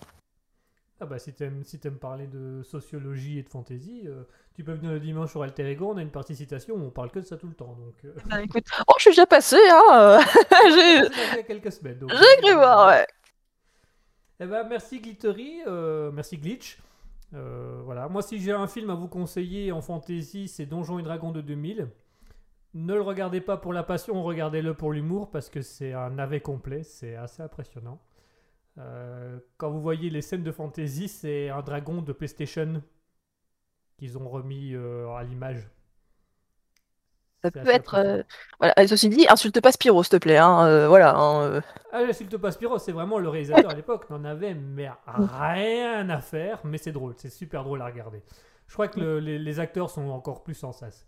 Ah 1.01 1.05
bah 1.05 1.19
si 1.19 1.33
t'aimes 1.33 1.63
si 1.65 1.77
t'aimes 1.77 1.97
parler 1.97 2.25
de 2.27 2.63
sociologie 2.63 3.37
et 3.39 3.43
de 3.43 3.49
fantasy, 3.49 4.03
euh, 4.05 4.23
tu 4.53 4.63
peux 4.63 4.71
venir 4.71 4.91
le 4.91 4.99
dimanche 5.01 5.31
sur 5.31 5.43
Alter 5.43 5.69
Ego, 5.69 5.91
on 5.93 5.97
a 5.97 6.01
une 6.01 6.09
partie 6.11 6.35
citation 6.35 6.75
où 6.75 6.85
on 6.85 6.89
parle 6.89 7.11
que 7.11 7.19
de 7.19 7.25
ça 7.25 7.35
tout 7.35 7.47
le 7.47 7.53
temps. 7.53 7.75
Donc, 7.77 7.95
euh, 8.05 8.13
Bah, 8.27 8.41
écoute, 8.41 8.65
oh, 8.87 8.93
je 8.97 9.01
suis 9.01 9.11
déjà 9.11 9.25
passé, 9.25 9.57
hein. 9.69 10.19
J'ai 10.63 11.03
ça 11.03 11.35
fait 11.35 11.43
quelques 11.43 11.71
semaines. 11.73 11.99
donc, 11.99 12.11
j'ai 12.11 12.41
cru 12.41 12.53
voir, 12.53 12.87
ouais. 12.87 13.05
Eh 14.39 14.45
ben, 14.45 14.63
merci 14.67 14.99
Glittery, 15.01 15.61
euh, 15.67 16.11
merci 16.11 16.37
Glitch. 16.37 16.77
Euh, 17.33 17.81
voilà. 17.83 18.07
Moi, 18.07 18.21
si 18.21 18.39
j'ai 18.39 18.51
un 18.53 18.67
film 18.67 18.89
à 18.89 18.95
vous 18.95 19.07
conseiller 19.09 19.71
en 19.73 19.81
fantasy, 19.81 20.47
c'est 20.47 20.65
Donjons 20.65 20.99
et 20.99 21.03
Dragons 21.03 21.31
de 21.31 21.41
2000. 21.41 21.89
Ne 22.73 22.93
le 22.93 23.01
regardez 23.01 23.39
pas 23.41 23.57
pour 23.57 23.71
la 23.73 23.83
passion, 23.83 24.21
regardez-le 24.23 24.73
pour 24.73 24.91
l'humour 24.91 25.29
parce 25.31 25.49
que 25.49 25.61
c'est 25.61 25.93
un 25.93 26.09
navet 26.09 26.41
complet, 26.41 26.83
c'est 26.83 27.15
assez 27.15 27.41
impressionnant. 27.41 27.99
Euh, 28.77 29.39
quand 29.57 29.69
vous 29.71 29.81
voyez 29.81 30.09
les 30.09 30.21
scènes 30.21 30.43
de 30.43 30.51
fantasy, 30.51 31.07
c'est 31.07 31.49
un 31.49 31.61
dragon 31.61 32.01
de 32.01 32.13
PlayStation 32.13 32.81
qu'ils 33.97 34.17
ont 34.17 34.29
remis 34.29 34.73
euh, 34.73 35.09
à 35.15 35.23
l'image. 35.23 35.69
Ça 37.43 37.51
peut 37.51 37.69
être. 37.69 37.93
euh, 37.95 38.23
Voilà. 38.59 38.73
Et 38.81 38.87
ceci 38.87 39.07
dit, 39.09 39.27
insulte 39.29 39.61
pas 39.61 39.71
Spiro, 39.71 40.03
s'il 40.03 40.11
te 40.11 40.17
plaît. 40.17 40.37
Hein. 40.37 40.65
euh, 40.65 40.87
voilà. 40.87 41.15
hein. 41.15 41.61
Ah, 41.91 42.05
j'insulte 42.05 42.37
pas 42.37 42.51
Spiro, 42.51 42.77
c'est 42.77 42.91
vraiment 42.91 43.19
le 43.19 43.29
réalisateur 43.29 43.69
à 43.71 43.73
l'époque 43.73 44.09
n'en 44.09 44.23
avait 44.25 44.53
mais 44.53 44.89
rien 45.05 46.09
à 46.09 46.19
faire, 46.21 46.59
mais 46.65 46.77
c'est 46.77 46.91
drôle, 46.91 47.13
c'est 47.17 47.29
super 47.29 47.63
drôle 47.63 47.81
à 47.81 47.85
regarder. 47.85 48.21
Je 48.67 48.73
crois 48.73 48.87
que 48.87 48.99
le- 48.99 49.19
les, 49.19 49.39
les 49.39 49.59
acteurs 49.59 49.89
sont 49.89 50.09
encore 50.09 50.43
plus 50.43 50.61
en 50.63 50.71
sas. 50.73 51.07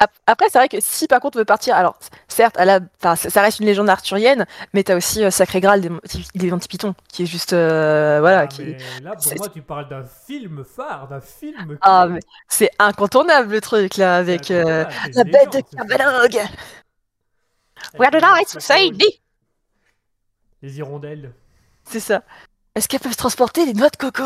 Ap- 0.00 0.12
Après, 0.26 0.46
c'est 0.50 0.58
vrai 0.58 0.68
que 0.68 0.78
si 0.80 1.06
par 1.06 1.20
contre 1.20 1.36
on 1.36 1.40
veut 1.40 1.44
partir, 1.44 1.76
alors 1.76 1.96
certes, 2.28 2.56
à 2.58 2.64
la... 2.64 2.80
ça 3.00 3.40
reste 3.40 3.60
une 3.60 3.66
légende 3.66 3.88
arthurienne, 3.88 4.44
mais 4.74 4.82
t'as 4.82 4.96
aussi 4.96 5.24
euh, 5.24 5.30
Sacré 5.30 5.60
Graal 5.60 5.80
des, 5.80 5.90
des 6.34 6.50
Monty 6.50 6.66
Python, 6.68 6.94
qui 7.08 7.22
est 7.22 7.26
juste. 7.26 7.52
euh, 7.52 8.18
voilà. 8.20 8.40
Ah, 8.40 8.46
qui... 8.48 8.74
là, 9.02 9.12
pour 9.12 9.22
c'est- 9.22 9.38
moi, 9.38 9.48
tu 9.48 9.62
parles 9.62 9.88
d'un 9.88 10.04
film 10.04 10.64
phare, 10.64 11.08
d'un 11.08 11.20
film. 11.20 11.78
Ah, 11.82 12.06
mais 12.08 12.20
c'est 12.48 12.70
incontournable 12.78 13.52
le 13.52 13.60
truc 13.60 13.96
là, 13.96 14.16
avec 14.16 14.50
euh, 14.50 14.84
la 15.14 15.24
bête 15.24 15.52
de. 15.52 15.62
Avec 15.78 15.88
Where 18.00 18.10
say 18.60 18.90
de- 18.90 18.96
me 18.96 19.10
Les 20.62 20.78
hirondelles. 20.78 21.32
C'est 21.84 22.00
ça. 22.00 22.22
Est-ce 22.74 22.88
qu'elles 22.88 23.00
peuvent 23.00 23.16
transporter 23.16 23.64
les 23.64 23.72
noix 23.72 23.88
de 23.90 23.96
coco? 23.96 24.24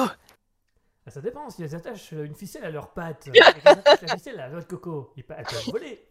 Ah, 1.11 1.15
ça 1.15 1.20
dépend, 1.20 1.51
si 1.51 1.61
elles 1.65 1.74
attachent 1.74 2.12
une 2.12 2.37
ficelle 2.37 2.65
à 2.65 2.70
leurs 2.70 2.91
pattes. 2.91 3.28
Elles 3.35 3.43
attachent 3.65 4.03
la 4.03 4.15
ficelle 4.16 4.39
à 4.39 4.49
de 4.49 4.61
coco. 4.61 5.12
Elles 5.16 5.24
peuvent 5.24 5.65
voler. 5.73 6.07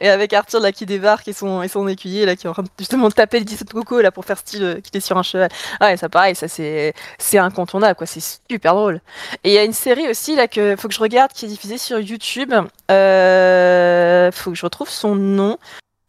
Et 0.00 0.08
avec 0.08 0.32
Arthur 0.32 0.58
là 0.58 0.72
qui 0.72 0.84
débarque 0.84 1.28
et 1.28 1.32
son, 1.32 1.62
et 1.62 1.68
son 1.68 1.86
écuyer 1.86 2.26
là 2.26 2.34
qui 2.34 2.46
est 2.46 2.50
en 2.50 2.54
train 2.54 2.64
de 2.64 2.68
justement 2.76 3.08
taper 3.10 3.38
le 3.38 3.44
17 3.44 3.68
de 3.68 3.72
coco 3.72 4.00
là 4.00 4.10
pour 4.10 4.24
faire 4.24 4.38
style 4.38 4.64
euh, 4.64 4.80
qu'il 4.80 4.96
est 4.96 5.00
sur 5.00 5.16
un 5.16 5.22
cheval. 5.22 5.48
Ouais, 5.80 5.96
ça 5.96 6.08
pareil, 6.08 6.34
ça 6.34 6.48
c'est 6.48 6.92
c'est 7.18 7.38
incontournable 7.38 7.94
quoi, 7.94 8.06
c'est 8.06 8.40
super 8.50 8.74
drôle. 8.74 9.00
Et 9.44 9.50
il 9.50 9.54
y 9.54 9.58
a 9.58 9.64
une 9.64 9.72
série 9.72 10.08
aussi 10.08 10.34
là 10.34 10.48
que 10.48 10.74
faut 10.76 10.88
que 10.88 10.94
je 10.94 11.00
regarde 11.00 11.30
qui 11.32 11.44
est 11.44 11.48
diffusée 11.48 11.78
sur 11.78 12.00
YouTube. 12.00 12.52
Euh, 12.90 14.32
faut 14.32 14.50
que 14.50 14.56
je 14.56 14.64
retrouve 14.64 14.88
son 14.88 15.14
nom. 15.14 15.58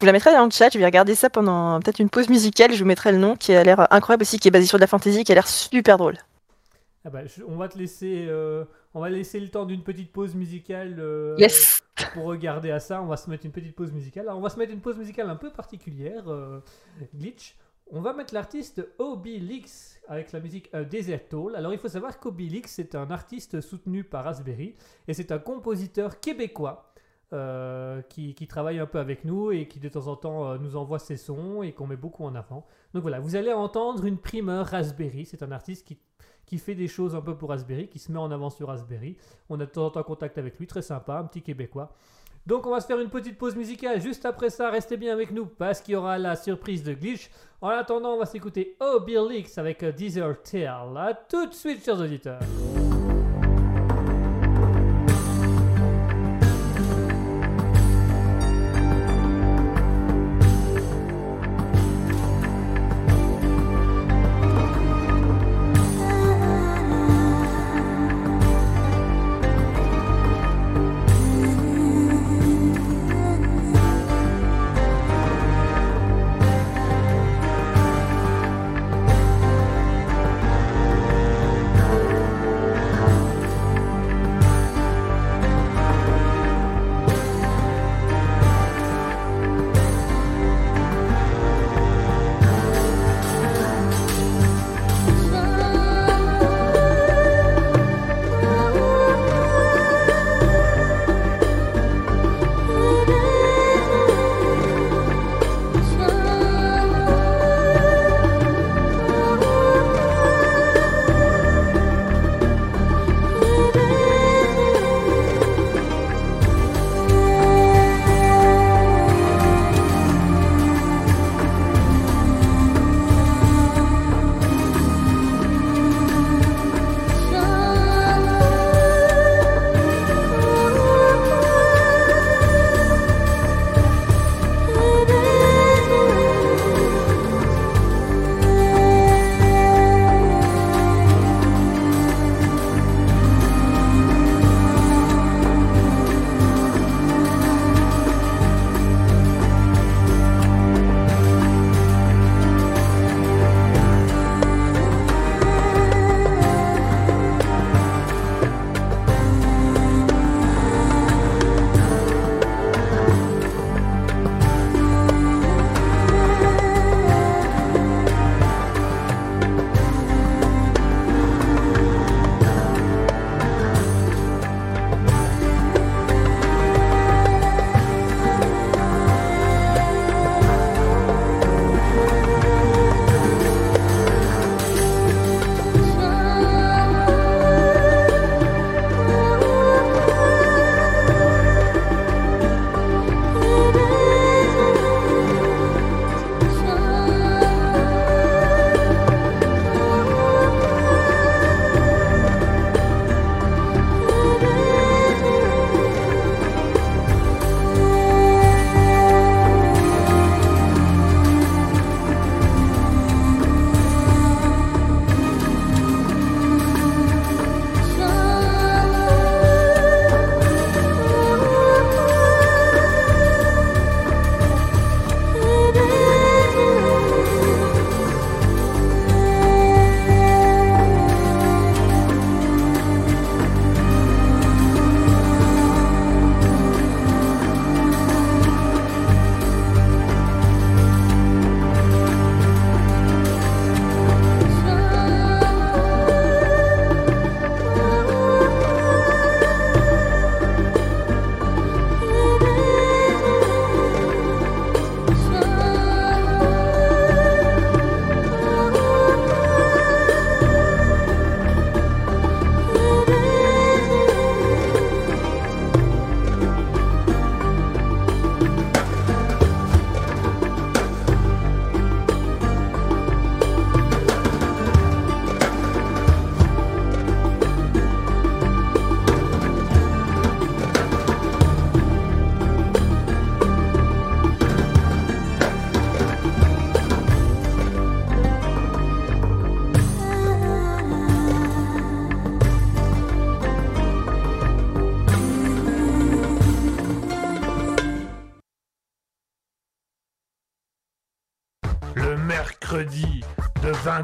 vous 0.00 0.06
la 0.06 0.12
mettrai 0.12 0.32
dans 0.32 0.44
le 0.44 0.50
chat, 0.50 0.70
je 0.72 0.78
vais 0.78 0.86
regarder 0.86 1.14
ça 1.14 1.30
pendant 1.30 1.78
peut-être 1.80 2.00
une 2.00 2.10
pause 2.10 2.30
musicale, 2.30 2.72
je 2.72 2.78
vous 2.78 2.88
mettrai 2.88 3.12
le 3.12 3.18
nom 3.18 3.36
qui 3.36 3.54
a 3.54 3.62
l'air 3.62 3.86
incroyable 3.92 4.22
aussi, 4.22 4.38
qui 4.38 4.48
est 4.48 4.50
basé 4.50 4.66
sur 4.66 4.78
de 4.78 4.80
la 4.80 4.86
fantasy, 4.88 5.22
qui 5.22 5.30
a 5.30 5.34
l'air 5.34 5.46
super 5.46 5.98
drôle. 5.98 6.16
Ah 7.04 7.10
bah, 7.10 7.20
on 7.48 7.56
va 7.56 7.68
te 7.68 7.78
laisser, 7.78 8.26
euh, 8.28 8.64
on 8.92 9.00
va 9.00 9.08
laisser 9.08 9.40
le 9.40 9.48
temps 9.48 9.64
d'une 9.64 9.82
petite 9.82 10.12
pause 10.12 10.34
musicale 10.34 10.96
euh, 10.98 11.34
Yes. 11.38 11.80
pour 12.12 12.24
regarder 12.24 12.70
à 12.70 12.78
ça. 12.80 13.00
On 13.02 13.06
va 13.06 13.16
se 13.16 13.30
mettre 13.30 13.46
une 13.46 13.52
petite 13.52 13.74
pause 13.74 13.90
musicale. 13.92 14.26
Alors, 14.28 14.38
on 14.38 14.42
va 14.42 14.50
se 14.50 14.58
mettre 14.58 14.72
une 14.72 14.80
pause 14.82 14.98
musicale 14.98 15.30
un 15.30 15.36
peu 15.36 15.50
particulière, 15.50 16.24
euh, 16.28 16.60
Glitch. 17.16 17.56
On 17.92 18.02
va 18.02 18.12
mettre 18.12 18.34
l'artiste 18.34 18.86
Obi-Lix 18.98 20.00
avec 20.08 20.30
la 20.32 20.40
musique 20.40 20.70
Desert 20.90 21.26
Toll. 21.28 21.56
Alors, 21.56 21.72
il 21.72 21.78
faut 21.78 21.88
savoir 21.88 22.20
qu'Obi-Lix 22.20 22.70
c'est 22.70 22.94
un 22.94 23.10
artiste 23.10 23.60
soutenu 23.60 24.04
par 24.04 24.24
Raspberry 24.24 24.76
et 25.08 25.14
c'est 25.14 25.32
un 25.32 25.38
compositeur 25.38 26.20
québécois. 26.20 26.86
euh, 27.32 28.02
qui, 28.08 28.34
qui 28.34 28.48
travaille 28.48 28.80
un 28.80 28.86
peu 28.86 28.98
avec 28.98 29.24
nous 29.24 29.52
et 29.52 29.68
qui 29.68 29.78
de 29.78 29.88
temps 29.88 30.08
en 30.08 30.16
temps 30.16 30.50
euh, 30.50 30.58
nous 30.58 30.74
envoie 30.76 30.98
ses 30.98 31.16
sons 31.16 31.62
et 31.62 31.70
qu'on 31.72 31.86
met 31.86 31.96
beaucoup 31.96 32.24
en 32.24 32.34
avant. 32.34 32.66
Donc 32.92 33.02
voilà, 33.02 33.20
vous 33.20 33.36
allez 33.36 33.52
entendre 33.52 34.04
une 34.04 34.18
primeur 34.18 34.66
Raspberry. 34.66 35.26
C'est 35.26 35.44
un 35.44 35.52
artiste 35.52 35.86
qui 35.86 35.96
qui 36.50 36.58
fait 36.58 36.74
des 36.74 36.88
choses 36.88 37.14
un 37.14 37.20
peu 37.20 37.36
pour 37.36 37.50
Raspberry, 37.50 37.86
qui 37.86 38.00
se 38.00 38.10
met 38.10 38.18
en 38.18 38.32
avant 38.32 38.50
sur 38.50 38.66
Raspberry. 38.66 39.16
On 39.48 39.60
a 39.60 39.66
de 39.66 39.70
temps 39.70 39.86
en 39.86 39.90
temps 39.90 40.02
contact 40.02 40.36
avec 40.36 40.58
lui, 40.58 40.66
très 40.66 40.82
sympa, 40.82 41.14
un 41.14 41.22
petit 41.22 41.42
Québécois. 41.42 41.92
Donc 42.44 42.66
on 42.66 42.70
va 42.70 42.80
se 42.80 42.88
faire 42.88 42.98
une 42.98 43.08
petite 43.08 43.38
pause 43.38 43.54
musicale. 43.54 44.00
Juste 44.00 44.26
après 44.26 44.50
ça, 44.50 44.68
restez 44.68 44.96
bien 44.96 45.12
avec 45.12 45.30
nous 45.30 45.46
parce 45.46 45.80
qu'il 45.80 45.92
y 45.92 45.96
aura 45.96 46.18
la 46.18 46.34
surprise 46.34 46.82
de 46.82 46.92
Glitch. 46.92 47.30
En 47.60 47.68
attendant, 47.68 48.14
on 48.14 48.18
va 48.18 48.26
s'écouter 48.26 48.76
Leaks 48.80 49.58
avec 49.58 49.84
Desert 49.94 50.42
Tale. 50.42 50.96
À 50.96 51.14
tout 51.14 51.46
de 51.46 51.54
suite, 51.54 51.84
chers 51.84 52.00
auditeurs. 52.00 52.40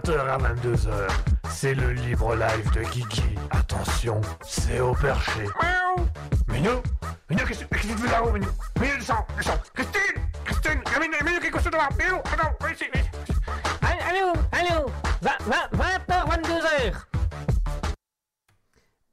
20h 0.07 0.19
à 0.21 0.39
22h, 0.39 1.09
c'est 1.51 1.75
le 1.75 1.91
libre 1.91 2.37
live 2.37 2.71
de 2.73 2.83
Guigui. 2.93 3.35
Attention, 3.51 4.21
c'est 4.41 4.79
au 4.79 4.95
perché. 4.95 5.43
Miaou 5.43 6.07
Minou 6.47 6.81
Minou, 7.29 7.45
qu'est-ce 7.45 7.65
que 7.65 7.75
tu 7.77 7.89
fais 7.89 8.13
là-haut, 8.13 8.31
Minou? 8.31 8.47
Minou, 8.81 8.97
descends, 8.99 9.27
descends 9.37 9.59
Christine 9.75 10.23
Christine 10.45 10.81
Minou, 11.01 11.17
Minou, 11.25 11.41
qu'est-ce 11.41 11.51
que 11.51 11.59
tu 11.59 11.71
devant 11.71 11.89
Minou, 11.99 12.19
attends, 12.19 12.55
viens 12.61 12.71
ici, 12.71 12.85
viens 12.95 13.03
ici. 13.03 13.41
Allô, 13.83 14.33
allô 14.53 14.87
20h, 15.23 16.09
22h 16.09 16.93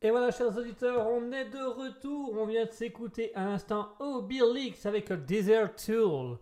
Et 0.04 0.12
voilà, 0.12 0.30
chers 0.30 0.56
auditeurs, 0.56 1.08
on 1.08 1.32
est 1.32 1.46
de 1.46 1.64
retour. 1.64 2.36
On 2.38 2.46
vient 2.46 2.66
de 2.66 2.72
s'écouter 2.72 3.32
à 3.34 3.46
l'instant 3.46 3.94
Obelix 4.00 4.86
avec 4.86 5.12
Desert 5.26 5.76
Tool. 5.76 6.38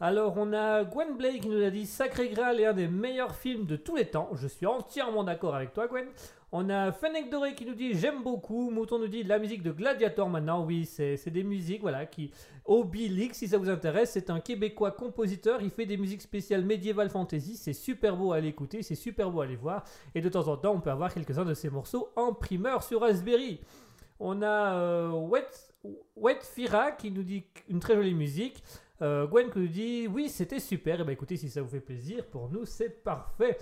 Alors, 0.00 0.34
on 0.36 0.52
a 0.52 0.84
Gwen 0.84 1.16
Blake 1.16 1.40
qui 1.40 1.48
nous 1.48 1.60
a 1.60 1.70
dit 1.70 1.84
Sacré 1.84 2.28
Graal 2.28 2.60
est 2.60 2.66
un 2.66 2.72
des 2.72 2.86
meilleurs 2.86 3.34
films 3.34 3.66
de 3.66 3.74
tous 3.74 3.96
les 3.96 4.04
temps. 4.04 4.30
Je 4.34 4.46
suis 4.46 4.64
entièrement 4.64 5.24
d'accord 5.24 5.56
avec 5.56 5.72
toi, 5.72 5.88
Gwen. 5.88 6.06
On 6.52 6.70
a 6.70 6.92
Fennec 6.92 7.28
Doré 7.30 7.56
qui 7.56 7.66
nous 7.66 7.74
dit 7.74 7.94
J'aime 7.94 8.22
beaucoup. 8.22 8.70
Mouton 8.70 9.00
nous 9.00 9.08
dit 9.08 9.24
La 9.24 9.40
musique 9.40 9.64
de 9.64 9.72
Gladiator 9.72 10.30
maintenant. 10.30 10.64
Oui, 10.64 10.86
c'est 10.86 11.30
des 11.30 11.42
musiques, 11.42 11.80
voilà, 11.80 12.06
qui. 12.06 12.30
Obelix, 12.64 13.38
si 13.38 13.48
ça 13.48 13.58
vous 13.58 13.70
intéresse, 13.70 14.12
c'est 14.12 14.30
un 14.30 14.38
Québécois 14.38 14.92
compositeur. 14.92 15.62
Il 15.62 15.70
fait 15.70 15.86
des 15.86 15.96
musiques 15.96 16.22
spéciales 16.22 16.64
médiéval 16.64 17.10
fantasy. 17.10 17.56
C'est 17.56 17.72
super 17.72 18.16
beau 18.16 18.30
à 18.32 18.38
l'écouter, 18.38 18.84
c'est 18.84 18.94
super 18.94 19.32
beau 19.32 19.40
à 19.40 19.46
les 19.46 19.56
voir. 19.56 19.82
Et 20.14 20.20
de 20.20 20.28
temps 20.28 20.46
en 20.46 20.56
temps, 20.56 20.74
on 20.74 20.80
peut 20.80 20.90
avoir 20.90 21.12
quelques-uns 21.12 21.44
de 21.44 21.54
ces 21.54 21.70
morceaux 21.70 22.10
en 22.14 22.34
primeur 22.34 22.84
sur 22.84 23.00
Raspberry. 23.00 23.58
On 24.20 24.42
a 24.42 24.74
euh, 24.74 25.10
Wet, 25.10 25.48
Wet 26.14 26.38
Fira 26.42 26.92
qui 26.92 27.10
nous 27.10 27.24
dit 27.24 27.44
une 27.68 27.80
très 27.80 27.96
jolie 27.96 28.14
musique. 28.14 28.62
Euh, 29.00 29.26
Gwen 29.26 29.50
qui 29.50 29.58
nous 29.60 29.68
dit 29.68 30.08
oui 30.08 30.28
c'était 30.28 30.58
super. 30.60 31.00
Et 31.00 31.04
ben 31.04 31.12
écoutez 31.12 31.36
si 31.36 31.48
ça 31.50 31.62
vous 31.62 31.68
fait 31.68 31.80
plaisir 31.80 32.24
pour 32.26 32.50
nous 32.50 32.64
c'est 32.66 33.02
parfait. 33.04 33.56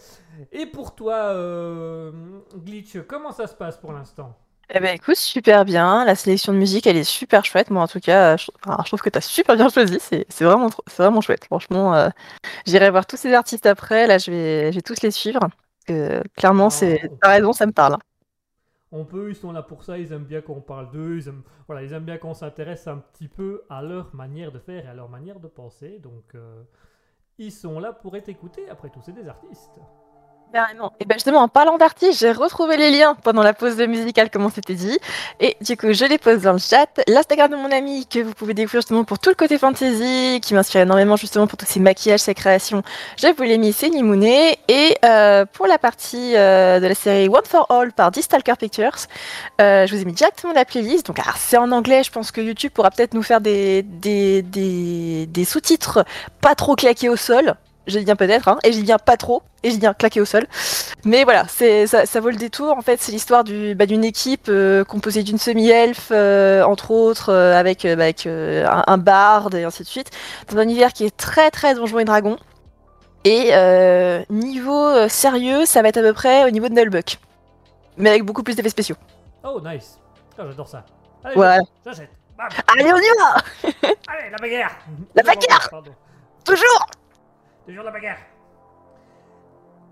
Et 0.53 0.67
pour 0.67 0.95
toi 0.95 1.15
euh, 1.35 2.13
Glitch 2.57 2.97
comment 3.07 3.33
ça 3.33 3.47
se 3.47 3.55
passe 3.55 3.77
pour 3.77 3.93
l'instant? 3.93 4.37
Eh 4.69 4.81
ben 4.81 4.95
écoute, 4.97 5.15
super 5.17 5.65
bien. 5.65 6.05
La 6.05 6.17
sélection 6.17 6.53
de 6.53 6.59
musique, 6.59 6.87
elle 6.89 6.97
est 6.97 7.05
super 7.05 7.45
chouette. 7.45 7.71
Moi, 7.71 7.83
en 7.83 7.87
tout 7.87 8.01
cas, 8.01 8.37
je, 8.37 8.47
enfin, 8.65 8.79
je 8.83 8.89
trouve 8.89 9.01
que 9.01 9.11
tu 9.11 9.19
as 9.19 9.21
super 9.21 9.55
bien 9.57 9.69
choisi. 9.69 9.99
C'est 10.01 10.27
c'est 10.29 10.45
vraiment, 10.45 10.71
c'est 10.89 11.03
vraiment 11.05 11.21
chouette. 11.21 11.45
Franchement, 11.45 11.95
euh, 11.95 12.09
j'irai 12.67 12.91
voir 12.91 13.07
tous 13.07 13.17
ces 13.17 13.33
artistes 13.33 13.67
après. 13.67 14.09
Là, 14.09 14.19
je 14.19 14.31
vais, 14.33 14.73
je 14.73 14.77
vais 14.79 14.83
tous 14.83 15.03
les 15.03 15.13
suivre. 15.13 15.41
Euh, 15.91 16.21
clairement, 16.37 16.69
c'est, 16.71 17.01
Oh. 17.11 17.19
t'as 17.23 17.29
raison, 17.31 17.53
ça 17.53 17.67
me 17.67 17.73
parle. 17.73 17.97
On 18.99 19.05
peut, 19.05 19.29
ils 19.29 19.37
sont 19.37 19.53
là 19.53 19.63
pour 19.63 19.83
ça, 19.83 19.99
ils 19.99 20.11
aiment 20.13 20.25
bien 20.25 20.41
qu'on 20.41 20.63
parle 20.63 20.91
d'eux, 20.91 21.19
ils 21.19 21.29
aiment, 21.29 21.43
voilà, 21.67 21.83
ils 21.83 21.93
aiment 21.93 22.07
bien 22.07 22.17
qu'on 22.17 22.33
s'intéresse 22.33 22.87
un 22.87 22.97
petit 22.97 23.29
peu 23.29 23.63
à 23.69 23.83
leur 23.83 24.15
manière 24.15 24.53
de 24.53 24.59
faire 24.59 24.87
et 24.87 24.89
à 24.89 24.95
leur 24.95 25.11
manière 25.11 25.39
de 25.39 25.49
penser. 25.49 25.99
Donc, 25.99 26.35
euh, 26.35 26.63
ils 27.37 27.53
sont 27.53 27.79
là 27.79 27.93
pour 27.93 28.17
être 28.17 28.31
écoutés. 28.31 28.71
Après 28.71 28.89
tout, 28.89 29.01
c'est 29.03 29.13
des 29.13 29.29
artistes. 29.29 29.79
Carrément. 30.53 30.93
Et 31.01 31.05
ben 31.05 31.15
justement, 31.15 31.41
en 31.41 31.49
parlant 31.49 31.77
d'artistes, 31.77 32.21
j'ai 32.21 32.33
retrouvé 32.33 32.77
les 32.77 32.91
liens 32.91 33.17
pendant 33.23 33.43
la 33.43 33.53
pause 33.53 33.77
musicale, 33.77 34.31
comme 34.31 34.45
on 34.45 34.51
s'était 34.51 34.75
dit. 34.75 34.99
Et 35.41 35.57
du 35.61 35.77
coup, 35.77 35.93
je 35.93 36.05
les 36.05 36.19
pose 36.19 36.43
dans 36.43 36.53
le 36.53 36.59
chat. 36.59 36.89
L'Instagram 37.09 37.51
de 37.51 37.57
mon 37.57 37.71
ami, 37.71 38.07
que 38.07 38.21
vous 38.21 38.33
pouvez 38.33 38.55
découvrir 38.55 38.81
justement 38.81 39.05
pour 39.05 39.19
tout 39.19 39.29
le 39.29 39.35
côté 39.35 39.59
fantasy, 39.59 40.41
qui 40.43 40.55
m'inspire 40.55 40.83
énormément 40.83 41.17
justement 41.17 41.47
pour 41.47 41.59
tous 41.59 41.67
ses 41.67 41.81
maquillages, 41.81 42.21
ses 42.21 42.35
créations. 42.35 42.83
Je 43.19 43.29
vous 43.37 43.43
l'ai 43.43 43.59
mis, 43.59 43.73
c'est 43.73 43.91
Nimune. 43.91 44.25
Et 44.25 44.97
euh, 45.05 45.45
pour 45.53 45.67
la 45.67 45.79
partie 45.79 46.37
euh, 46.37 46.81
de 46.81 46.87
la 46.87 46.95
série 46.95 47.29
One 47.29 47.45
for 47.45 47.71
All 47.71 47.93
par 47.93 48.11
D-Stalker 48.11 48.55
Pictures, 48.59 48.97
euh, 49.61 49.87
je 49.87 49.95
vous 49.95 50.01
ai 50.01 50.05
mis 50.05 50.13
directement 50.13 50.53
la 50.53 50.65
playlist. 50.65 51.07
Donc, 51.07 51.19
c'est 51.37 51.59
en 51.59 51.73
anglais. 51.73 52.03
Je 52.03 52.11
pense 52.11 52.31
que 52.31 52.41
YouTube 52.41 52.73
pourra 52.73 52.91
peut-être 52.91 53.15
nous 53.15 53.23
faire 53.23 53.41
des, 53.41 53.83
des 53.83 55.45
sous-titres 55.45 56.05
pas 56.41 56.55
trop 56.55 56.77
claqués 56.77 57.09
au 57.09 57.17
sol. 57.17 57.57
Je 57.87 57.99
dis 58.01 58.05
bien 58.05 58.17
peut-être, 58.17 58.49
hein, 58.49 58.59
et 58.65 58.73
je 58.73 58.79
dis 58.79 58.83
bien 58.83 58.99
pas 58.99 59.17
trop, 59.17 59.43
et 59.63 59.71
dis 59.71 59.79
bien 59.79 59.95
claqué 59.95 60.21
au 60.21 60.25
sol. 60.25 60.47
Mais 61.05 61.23
voilà, 61.23 61.45
c'est 61.49 61.87
ça, 61.87 62.05
ça 62.05 62.19
vaut 62.21 62.31
le 62.31 62.37
détour. 62.37 62.77
En 62.77 62.81
fait, 62.83 63.01
c'est 63.01 63.13
l'histoire 63.13 63.45
du, 63.45 63.77
bah, 63.77 63.87
d'une 63.87 64.03
équipe 64.05 64.47
euh, 64.49 64.83
composée 64.85 65.23
d'une 65.23 65.39
semi-elfe, 65.39 66.09
euh, 66.11 66.65
entre 66.65 66.91
autres, 66.91 67.31
euh, 67.33 67.55
avec, 67.57 67.85
bah, 67.85 68.03
avec 68.03 68.27
un, 68.27 68.83
un 68.87 68.99
barde 68.99 69.55
et 69.55 69.63
ainsi 69.65 69.85
de 69.85 69.89
suite, 69.89 70.11
dans 70.51 70.59
un 70.59 70.63
univers 70.63 70.93
qui 70.93 71.05
est 71.05 71.17
très 71.17 71.51
très 71.53 71.75
donjon 71.77 72.01
et 72.01 72.05
dragon. 72.05 72.37
Et 73.25 73.51
niveau 74.31 75.09
sérieux, 75.09 75.65
ça 75.65 75.83
va 75.83 75.89
être 75.89 75.97
à 75.99 76.03
peu 76.03 76.13
près 76.13 76.45
au 76.45 76.51
niveau 76.51 76.69
de 76.69 76.75
Nullbuck, 76.75 77.19
mais 77.97 78.11
avec 78.11 78.25
beaucoup 78.25 78.43
plus 78.43 78.55
d'effets 78.57 78.69
spéciaux. 78.69 78.97
Oh, 79.45 79.61
nice. 79.65 79.99
Ah, 80.39 80.43
j'adore 80.49 80.69
ça. 80.69 80.85
Allez, 81.25 81.37
Ouais. 81.37 81.59
j'achète. 81.85 82.11
Allez, 82.69 82.93
on 82.93 82.97
y 82.97 83.19
va 83.19 83.71
Allez, 84.09 84.31
la 84.31 84.37
bagarre. 84.39 84.77
La 85.15 85.23
bagarre. 85.23 85.71
Toujours 86.45 86.87
Toujours 87.67 87.83
la 87.83 87.91
bagarre. 87.91 88.19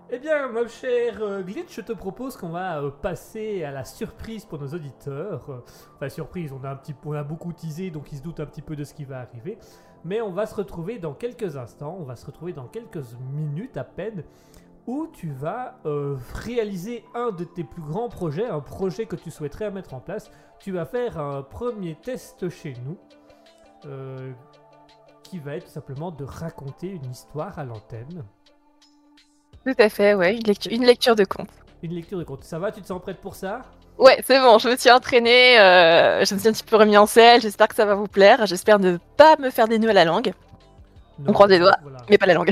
Eh 0.09 0.19
bien, 0.19 0.47
mon 0.47 0.67
cher 0.67 1.17
euh, 1.19 1.41
Glitch, 1.41 1.75
je 1.75 1.81
te 1.81 1.91
propose 1.91 2.37
qu'on 2.37 2.49
va 2.49 2.79
euh, 2.79 2.89
passer 2.89 3.65
à 3.65 3.71
la 3.71 3.83
surprise 3.83 4.45
pour 4.45 4.59
nos 4.59 4.67
auditeurs. 4.67 5.63
Enfin, 5.95 6.07
surprise, 6.09 6.53
on 6.53 6.63
a, 6.63 6.69
un 6.69 6.75
petit, 6.77 6.95
on 7.03 7.11
a 7.13 7.23
beaucoup 7.23 7.51
teasé, 7.51 7.89
donc 7.89 8.11
ils 8.13 8.19
se 8.19 8.23
doutent 8.23 8.39
un 8.39 8.45
petit 8.45 8.61
peu 8.61 8.77
de 8.77 8.85
ce 8.85 8.93
qui 8.93 9.03
va 9.03 9.19
arriver. 9.19 9.57
Mais 10.05 10.21
on 10.21 10.31
va 10.31 10.45
se 10.45 10.55
retrouver 10.55 10.99
dans 10.99 11.13
quelques 11.13 11.57
instants, 11.57 11.97
on 11.99 12.03
va 12.03 12.15
se 12.15 12.25
retrouver 12.25 12.53
dans 12.53 12.67
quelques 12.67 13.03
minutes 13.33 13.75
à 13.75 13.83
peine, 13.83 14.23
où 14.87 15.07
tu 15.11 15.31
vas 15.31 15.79
euh, 15.85 16.15
réaliser 16.33 17.03
un 17.13 17.31
de 17.31 17.43
tes 17.43 17.65
plus 17.65 17.81
grands 17.81 18.07
projets, 18.07 18.45
un 18.45 18.61
projet 18.61 19.07
que 19.07 19.17
tu 19.17 19.31
souhaiterais 19.31 19.69
mettre 19.71 19.95
en 19.95 19.99
place. 19.99 20.31
Tu 20.59 20.71
vas 20.71 20.85
faire 20.85 21.19
un 21.19 21.41
premier 21.41 21.95
test 21.95 22.47
chez 22.47 22.75
nous. 22.85 22.97
Qui 25.29 25.39
va 25.39 25.55
être 25.55 25.65
tout 25.65 25.71
simplement 25.71 26.11
de 26.11 26.23
raconter 26.23 26.87
une 26.87 27.11
histoire 27.11 27.57
à 27.59 27.63
l'antenne. 27.65 28.23
Tout 29.65 29.73
à 29.79 29.89
fait, 29.89 30.13
ouais, 30.13 30.35
une 30.35 30.43
lecture, 30.43 30.71
une 30.71 30.85
lecture 30.85 31.15
de 31.15 31.23
conte. 31.25 31.49
Une 31.81 31.93
lecture 31.93 32.17
de 32.19 32.23
conte. 32.23 32.43
Ça 32.43 32.59
va 32.59 32.71
Tu 32.71 32.81
te 32.81 32.87
sens 32.87 33.01
prête 33.01 33.17
pour 33.17 33.35
ça? 33.35 33.61
Ouais, 33.97 34.21
c'est 34.25 34.39
bon, 34.39 34.59
je 34.59 34.69
me 34.69 34.75
suis 34.75 34.91
entraînée, 34.91 35.57
euh, 35.59 36.25
je 36.25 36.33
me 36.35 36.39
suis 36.39 36.49
un 36.49 36.51
petit 36.51 36.63
peu 36.63 36.75
remis 36.75 36.97
en 36.97 37.05
selle, 37.05 37.39
j'espère 37.41 37.67
que 37.69 37.75
ça 37.75 37.85
va 37.85 37.95
vous 37.95 38.07
plaire, 38.07 38.45
j'espère 38.45 38.77
ne 38.77 38.97
pas 39.15 39.37
me 39.39 39.49
faire 39.49 39.67
des 39.69 39.79
nœuds 39.79 39.89
à 39.89 39.93
la 39.93 40.03
langue, 40.03 40.33
Non, 41.19 41.31
croise 41.31 41.49
les 41.49 41.59
doigts. 41.59 41.77
voilà. 41.81 41.99
mais 42.09 42.17
pas 42.17 42.25
la 42.25 42.33
langue. 42.33 42.51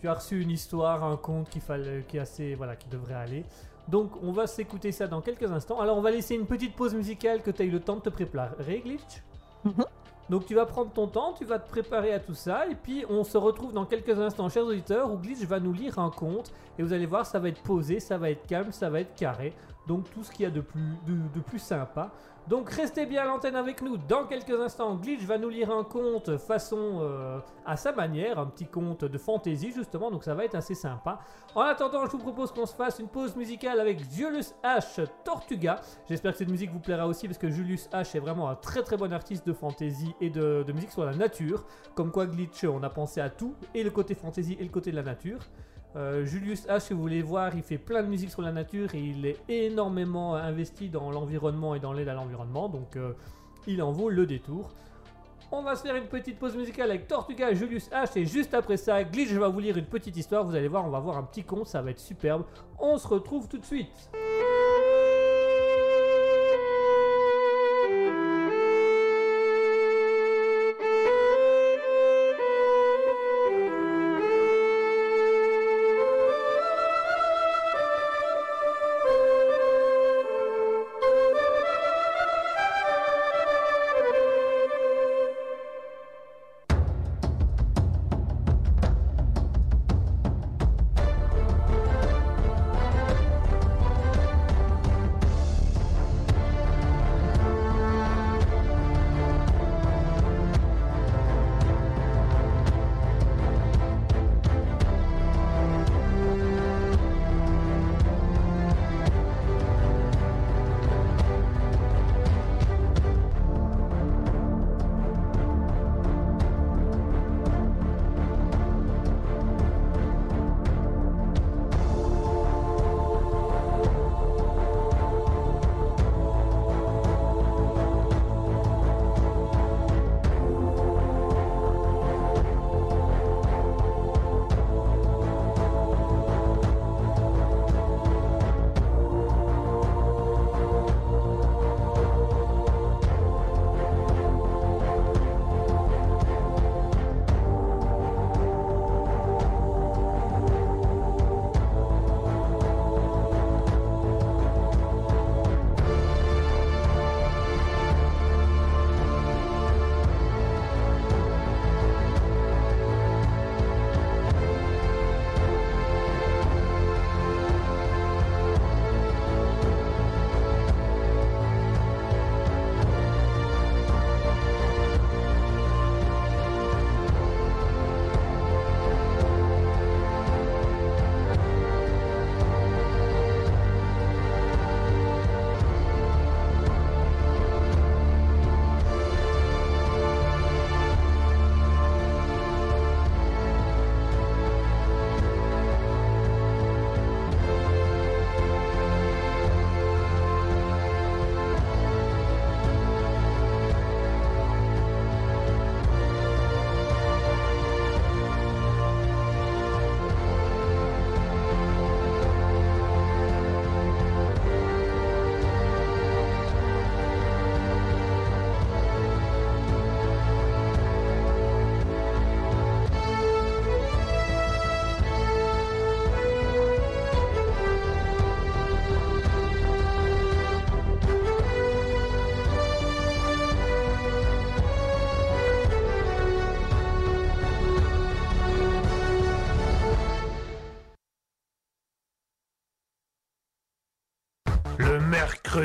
Tu 0.00 0.08
as 0.08 0.14
reçu 0.14 0.40
une 0.42 0.50
histoire, 0.50 1.04
un 1.04 1.16
conte 1.16 1.48
qui, 1.48 1.60
fallait, 1.60 2.04
qui 2.08 2.16
est 2.16 2.20
assez, 2.20 2.54
voilà, 2.56 2.74
qui 2.74 2.88
devrait 2.88 3.14
aller. 3.14 3.44
Donc 3.86 4.10
on 4.22 4.32
va 4.32 4.46
s'écouter 4.48 4.90
ça 4.92 5.06
dans 5.06 5.20
quelques 5.20 5.50
instants. 5.52 5.78
Alors 5.80 5.96
on 5.96 6.00
va 6.00 6.10
laisser 6.10 6.34
une 6.34 6.46
petite 6.46 6.74
pause 6.74 6.94
musicale 6.94 7.42
que 7.42 7.50
tu 7.52 7.62
as 7.62 7.64
eu 7.66 7.70
le 7.70 7.80
temps 7.80 7.96
de 7.96 8.00
te 8.02 8.08
préparer, 8.08 8.80
Glitch. 8.84 9.22
Mhm. 9.64 9.84
Donc 10.30 10.46
tu 10.46 10.54
vas 10.54 10.64
prendre 10.64 10.92
ton 10.92 11.08
temps, 11.08 11.32
tu 11.36 11.44
vas 11.44 11.58
te 11.58 11.68
préparer 11.68 12.12
à 12.12 12.20
tout 12.20 12.34
ça, 12.34 12.68
et 12.68 12.76
puis 12.76 13.04
on 13.10 13.24
se 13.24 13.36
retrouve 13.36 13.72
dans 13.72 13.84
quelques 13.84 14.16
instants, 14.16 14.48
chers 14.48 14.64
auditeurs, 14.64 15.12
où 15.12 15.16
Glitch 15.16 15.40
va 15.40 15.58
nous 15.58 15.72
lire 15.72 15.98
un 15.98 16.10
conte, 16.10 16.52
et 16.78 16.84
vous 16.84 16.92
allez 16.92 17.06
voir, 17.06 17.26
ça 17.26 17.40
va 17.40 17.48
être 17.48 17.60
posé, 17.62 17.98
ça 17.98 18.16
va 18.16 18.30
être 18.30 18.46
calme, 18.46 18.70
ça 18.70 18.88
va 18.88 19.00
être 19.00 19.16
carré, 19.16 19.52
donc 19.86 20.10
tout 20.10 20.22
ce 20.22 20.30
qu'il 20.30 20.44
y 20.44 20.46
a 20.46 20.50
de 20.50 20.60
plus, 20.60 20.96
de, 21.06 21.40
plus 21.40 21.58
sympa. 21.58 22.10
Donc 22.48 22.70
restez 22.70 23.06
bien 23.06 23.22
à 23.22 23.24
l'antenne 23.26 23.54
avec 23.54 23.82
nous, 23.82 23.96
dans 23.96 24.24
quelques 24.24 24.58
instants, 24.58 24.94
Glitch 24.96 25.22
va 25.22 25.38
nous 25.38 25.48
lire 25.48 25.70
un 25.70 25.84
conte 25.84 26.36
façon 26.38 26.98
euh, 27.00 27.38
à 27.66 27.76
sa 27.76 27.92
manière, 27.92 28.38
un 28.38 28.46
petit 28.46 28.66
conte 28.66 29.04
de 29.04 29.18
fantasy 29.18 29.72
justement, 29.72 30.10
donc 30.10 30.24
ça 30.24 30.34
va 30.34 30.44
être 30.44 30.54
assez 30.54 30.74
sympa. 30.74 31.20
En 31.54 31.62
attendant, 31.62 32.06
je 32.06 32.12
vous 32.12 32.18
propose 32.18 32.50
qu'on 32.50 32.66
se 32.66 32.74
fasse 32.74 32.98
une 32.98 33.08
pause 33.08 33.36
musicale 33.36 33.78
avec 33.78 34.00
Julius 34.10 34.54
H. 34.64 35.06
Tortuga. 35.24 35.80
J'espère 36.08 36.32
que 36.32 36.38
cette 36.38 36.50
musique 36.50 36.72
vous 36.72 36.80
plaira 36.80 37.06
aussi 37.06 37.26
parce 37.26 37.38
que 37.38 37.50
Julius 37.50 37.88
H 37.92 38.16
est 38.16 38.20
vraiment 38.20 38.48
un 38.48 38.56
très 38.56 38.82
très 38.82 38.96
bon 38.96 39.12
artiste 39.12 39.46
de 39.46 39.52
fantasy 39.52 40.14
et 40.20 40.30
de 40.30 40.72
musique 40.72 40.92
sur 40.92 41.04
la 41.04 41.14
nature. 41.14 41.64
Comme 41.94 42.10
quoi 42.10 42.26
Glitch, 42.26 42.64
on 42.64 42.82
a 42.82 42.90
pensé 42.90 43.20
à 43.20 43.28
tout, 43.28 43.54
et 43.74 43.82
le 43.82 43.90
côté 43.90 44.14
fantasy 44.14 44.56
et 44.58 44.64
le 44.64 44.70
côté 44.70 44.90
de 44.90 44.96
la 44.96 45.02
nature. 45.02 45.40
Euh, 45.96 46.24
Julius 46.24 46.66
H, 46.68 46.80
si 46.80 46.92
vous 46.94 47.00
voulez 47.00 47.22
voir, 47.22 47.54
il 47.56 47.62
fait 47.62 47.78
plein 47.78 48.02
de 48.02 48.08
musique 48.08 48.30
sur 48.30 48.42
la 48.42 48.52
nature 48.52 48.94
et 48.94 49.00
il 49.00 49.26
est 49.26 49.38
énormément 49.48 50.36
investi 50.36 50.88
dans 50.88 51.10
l'environnement 51.10 51.74
et 51.74 51.80
dans 51.80 51.92
l'aide 51.92 52.08
à 52.08 52.14
l'environnement, 52.14 52.68
donc 52.68 52.96
euh, 52.96 53.12
il 53.66 53.82
en 53.82 53.90
vaut 53.90 54.08
le 54.08 54.24
détour. 54.24 54.70
On 55.52 55.62
va 55.62 55.74
se 55.74 55.82
faire 55.82 55.96
une 55.96 56.06
petite 56.06 56.38
pause 56.38 56.56
musicale 56.56 56.90
avec 56.90 57.08
Tortuga 57.08 57.52
Julius 57.52 57.90
H 57.90 58.16
et 58.16 58.24
juste 58.24 58.54
après 58.54 58.76
ça, 58.76 59.02
Glitch 59.02 59.32
va 59.32 59.48
vous 59.48 59.58
lire 59.58 59.76
une 59.76 59.86
petite 59.86 60.16
histoire, 60.16 60.44
vous 60.44 60.54
allez 60.54 60.68
voir, 60.68 60.86
on 60.86 60.90
va 60.90 61.00
voir 61.00 61.18
un 61.18 61.24
petit 61.24 61.42
conte, 61.42 61.66
ça 61.66 61.82
va 61.82 61.90
être 61.90 61.98
superbe. 61.98 62.44
On 62.78 62.96
se 62.96 63.08
retrouve 63.08 63.48
tout 63.48 63.58
de 63.58 63.64
suite. 63.64 64.10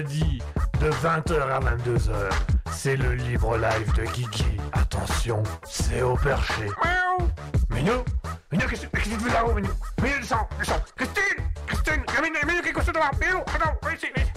Mercredi 0.05 0.39
de 0.81 0.89
20h 0.89 1.41
à 1.41 1.59
22h. 1.59 2.29
C'est 2.71 2.95
le 2.95 3.13
libre 3.13 3.57
live 3.57 3.93
de 3.95 4.03
Kiki. 4.11 4.57
Attention, 4.73 5.41
c'est 5.63 6.01
au 6.01 6.15
perché. 6.15 6.65
Miaou 6.83 7.27
Minou 7.71 8.03
Minou, 8.51 8.67
qu'est-ce 8.69 8.85
qu'est-ce 8.87 9.09
que 9.09 9.15
tu 9.15 9.19
fais 9.19 9.33
là-haut, 9.33 9.53
Minou 9.53 9.69
Minou, 10.01 10.19
descends, 10.19 10.47
descends 10.59 10.81
Christine 10.95 11.43
Christine 11.67 12.03
Minou, 12.21 12.37
Minou, 12.45 12.61
qu'est-ce 12.61 12.73
que 12.73 12.81
tu 12.81 12.91
devant 12.91 13.11
Minou, 13.19 13.39
attends, 13.39 13.73
viens 13.83 13.93
ici, 13.93 14.07
viens 14.15 14.23
ici. 14.23 14.33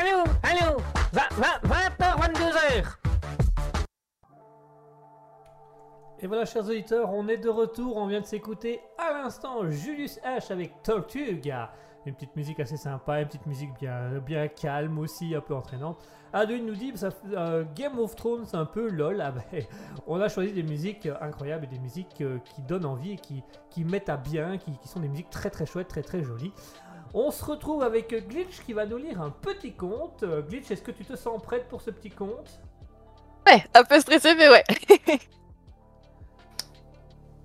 Allô, 0.00 0.24
allô 0.42 0.76
20h, 1.12 2.20
22h 2.20 2.84
Et 6.20 6.26
voilà, 6.26 6.44
chers 6.46 6.64
auditeurs, 6.64 7.12
on 7.12 7.28
est 7.28 7.36
de 7.36 7.50
retour. 7.50 7.96
On 7.96 8.06
vient 8.06 8.20
de 8.20 8.26
s'écouter 8.26 8.80
à 8.98 9.12
l'instant 9.12 9.68
Julius 9.70 10.18
H 10.24 10.50
avec 10.50 10.82
Tortuga. 10.82 11.70
Une 12.06 12.14
petite 12.14 12.36
musique 12.36 12.60
assez 12.60 12.76
sympa, 12.76 13.20
une 13.20 13.26
petite 13.26 13.46
musique 13.46 13.70
bien, 13.80 14.18
bien 14.18 14.48
calme 14.48 14.98
aussi, 14.98 15.34
un 15.34 15.40
peu 15.40 15.54
entraînante. 15.54 15.98
Aduin 16.34 16.58
nous 16.58 16.74
dit 16.74 16.92
euh, 17.32 17.64
Game 17.74 17.98
of 17.98 18.14
Thrones, 18.16 18.46
un 18.52 18.66
peu 18.66 18.90
lol. 18.90 19.20
Ah 19.20 19.32
ben, 19.32 19.62
on 20.06 20.20
a 20.20 20.28
choisi 20.28 20.52
des 20.52 20.62
musiques 20.62 21.08
incroyables 21.20 21.66
des 21.68 21.78
musiques 21.78 22.20
euh, 22.20 22.38
qui 22.44 22.60
donnent 22.62 22.84
envie 22.84 23.12
et 23.12 23.16
qui, 23.16 23.42
qui 23.70 23.84
mettent 23.84 24.08
à 24.08 24.16
bien, 24.16 24.58
qui, 24.58 24.76
qui 24.78 24.88
sont 24.88 25.00
des 25.00 25.08
musiques 25.08 25.30
très 25.30 25.48
très 25.48 25.64
chouettes, 25.64 25.88
très 25.88 26.02
très 26.02 26.22
jolies. 26.22 26.52
On 27.14 27.30
se 27.30 27.44
retrouve 27.44 27.82
avec 27.84 28.12
Glitch 28.28 28.60
qui 28.66 28.72
va 28.72 28.84
nous 28.84 28.96
lire 28.96 29.22
un 29.22 29.30
petit 29.30 29.72
conte. 29.72 30.24
Euh, 30.24 30.42
Glitch, 30.42 30.70
est-ce 30.72 30.82
que 30.82 30.90
tu 30.90 31.04
te 31.04 31.14
sens 31.14 31.40
prête 31.40 31.68
pour 31.68 31.80
ce 31.80 31.90
petit 31.90 32.10
conte? 32.10 32.60
Ouais, 33.46 33.64
un 33.72 33.84
peu 33.84 34.00
stressé, 34.00 34.34
mais 34.34 34.48
ouais. 34.48 34.64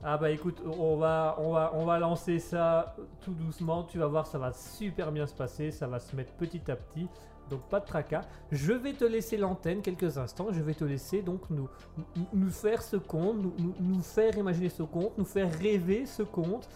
Ah 0.03 0.17
bah 0.17 0.29
écoute, 0.31 0.61
on 0.79 0.95
va, 0.95 1.35
on 1.39 1.51
va, 1.51 1.71
on 1.75 1.85
va 1.85 1.99
lancer 1.99 2.39
ça 2.39 2.95
tout 3.21 3.33
doucement. 3.33 3.83
Tu 3.83 3.97
vas 3.97 4.07
voir, 4.07 4.27
ça 4.27 4.37
va 4.37 4.53
super 4.53 5.11
bien 5.11 5.27
se 5.27 5.33
passer. 5.33 5.71
Ça 5.71 5.87
va 5.87 5.99
se 5.99 6.15
mettre 6.15 6.31
petit 6.33 6.71
à 6.71 6.75
petit. 6.75 7.07
Donc 7.49 7.61
pas 7.63 7.79
de 7.79 7.85
tracas. 7.85 8.21
Je 8.51 8.73
vais 8.73 8.93
te 8.93 9.03
laisser 9.03 9.35
l'antenne 9.35 9.81
quelques 9.81 10.17
instants. 10.17 10.47
Je 10.51 10.61
vais 10.61 10.73
te 10.73 10.85
laisser 10.85 11.21
donc 11.21 11.49
nous, 11.49 11.67
nous, 12.33 12.49
faire 12.49 12.81
ce 12.81 12.95
conte, 12.95 13.37
nous, 13.37 13.53
nous- 13.79 14.01
faire 14.01 14.37
imaginer 14.37 14.69
ce 14.69 14.83
conte, 14.83 15.17
nous 15.17 15.25
faire 15.25 15.51
rêver 15.59 16.05
ce 16.05 16.23
conte. 16.23 16.69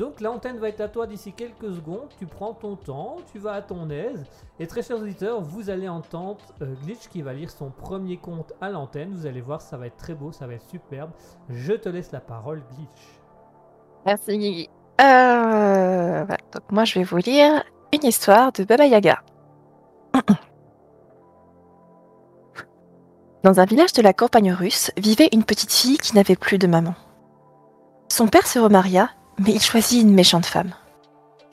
Donc 0.00 0.20
l'antenne 0.22 0.56
va 0.56 0.70
être 0.70 0.80
à 0.80 0.88
toi 0.88 1.06
d'ici 1.06 1.34
quelques 1.34 1.74
secondes. 1.74 2.08
Tu 2.18 2.24
prends 2.24 2.54
ton 2.54 2.74
temps, 2.74 3.18
tu 3.30 3.38
vas 3.38 3.52
à 3.52 3.60
ton 3.60 3.90
aise. 3.90 4.24
Et 4.58 4.66
très 4.66 4.80
chers 4.82 4.96
auditeurs, 4.96 5.42
vous 5.42 5.68
allez 5.68 5.90
entendre 5.90 6.40
euh, 6.62 6.72
Glitch 6.82 7.08
qui 7.10 7.20
va 7.20 7.34
lire 7.34 7.50
son 7.50 7.68
premier 7.68 8.16
conte 8.16 8.54
à 8.62 8.70
l'antenne. 8.70 9.12
Vous 9.12 9.26
allez 9.26 9.42
voir, 9.42 9.60
ça 9.60 9.76
va 9.76 9.88
être 9.88 9.98
très 9.98 10.14
beau, 10.14 10.32
ça 10.32 10.46
va 10.46 10.54
être 10.54 10.66
superbe. 10.70 11.10
Je 11.50 11.74
te 11.74 11.90
laisse 11.90 12.12
la 12.12 12.20
parole, 12.20 12.62
Glitch. 12.74 13.20
Merci. 14.06 14.70
Euh. 15.02 16.24
Donc 16.24 16.72
moi 16.72 16.86
je 16.86 16.98
vais 16.98 17.04
vous 17.04 17.18
lire 17.18 17.62
une 17.92 18.04
histoire 18.04 18.52
de 18.52 18.64
Baba 18.64 18.86
Yaga. 18.86 19.22
Dans 23.44 23.60
un 23.60 23.66
village 23.66 23.92
de 23.92 24.00
la 24.00 24.14
campagne 24.14 24.54
russe 24.54 24.92
vivait 24.96 25.28
une 25.32 25.44
petite 25.44 25.74
fille 25.74 25.98
qui 25.98 26.16
n'avait 26.16 26.36
plus 26.36 26.56
de 26.56 26.66
maman. 26.66 26.94
Son 28.08 28.28
père 28.28 28.46
se 28.46 28.58
remaria, 28.58 29.10
mais 29.40 29.52
il 29.52 29.60
choisit 29.60 30.02
une 30.02 30.14
méchante 30.14 30.46
femme. 30.46 30.74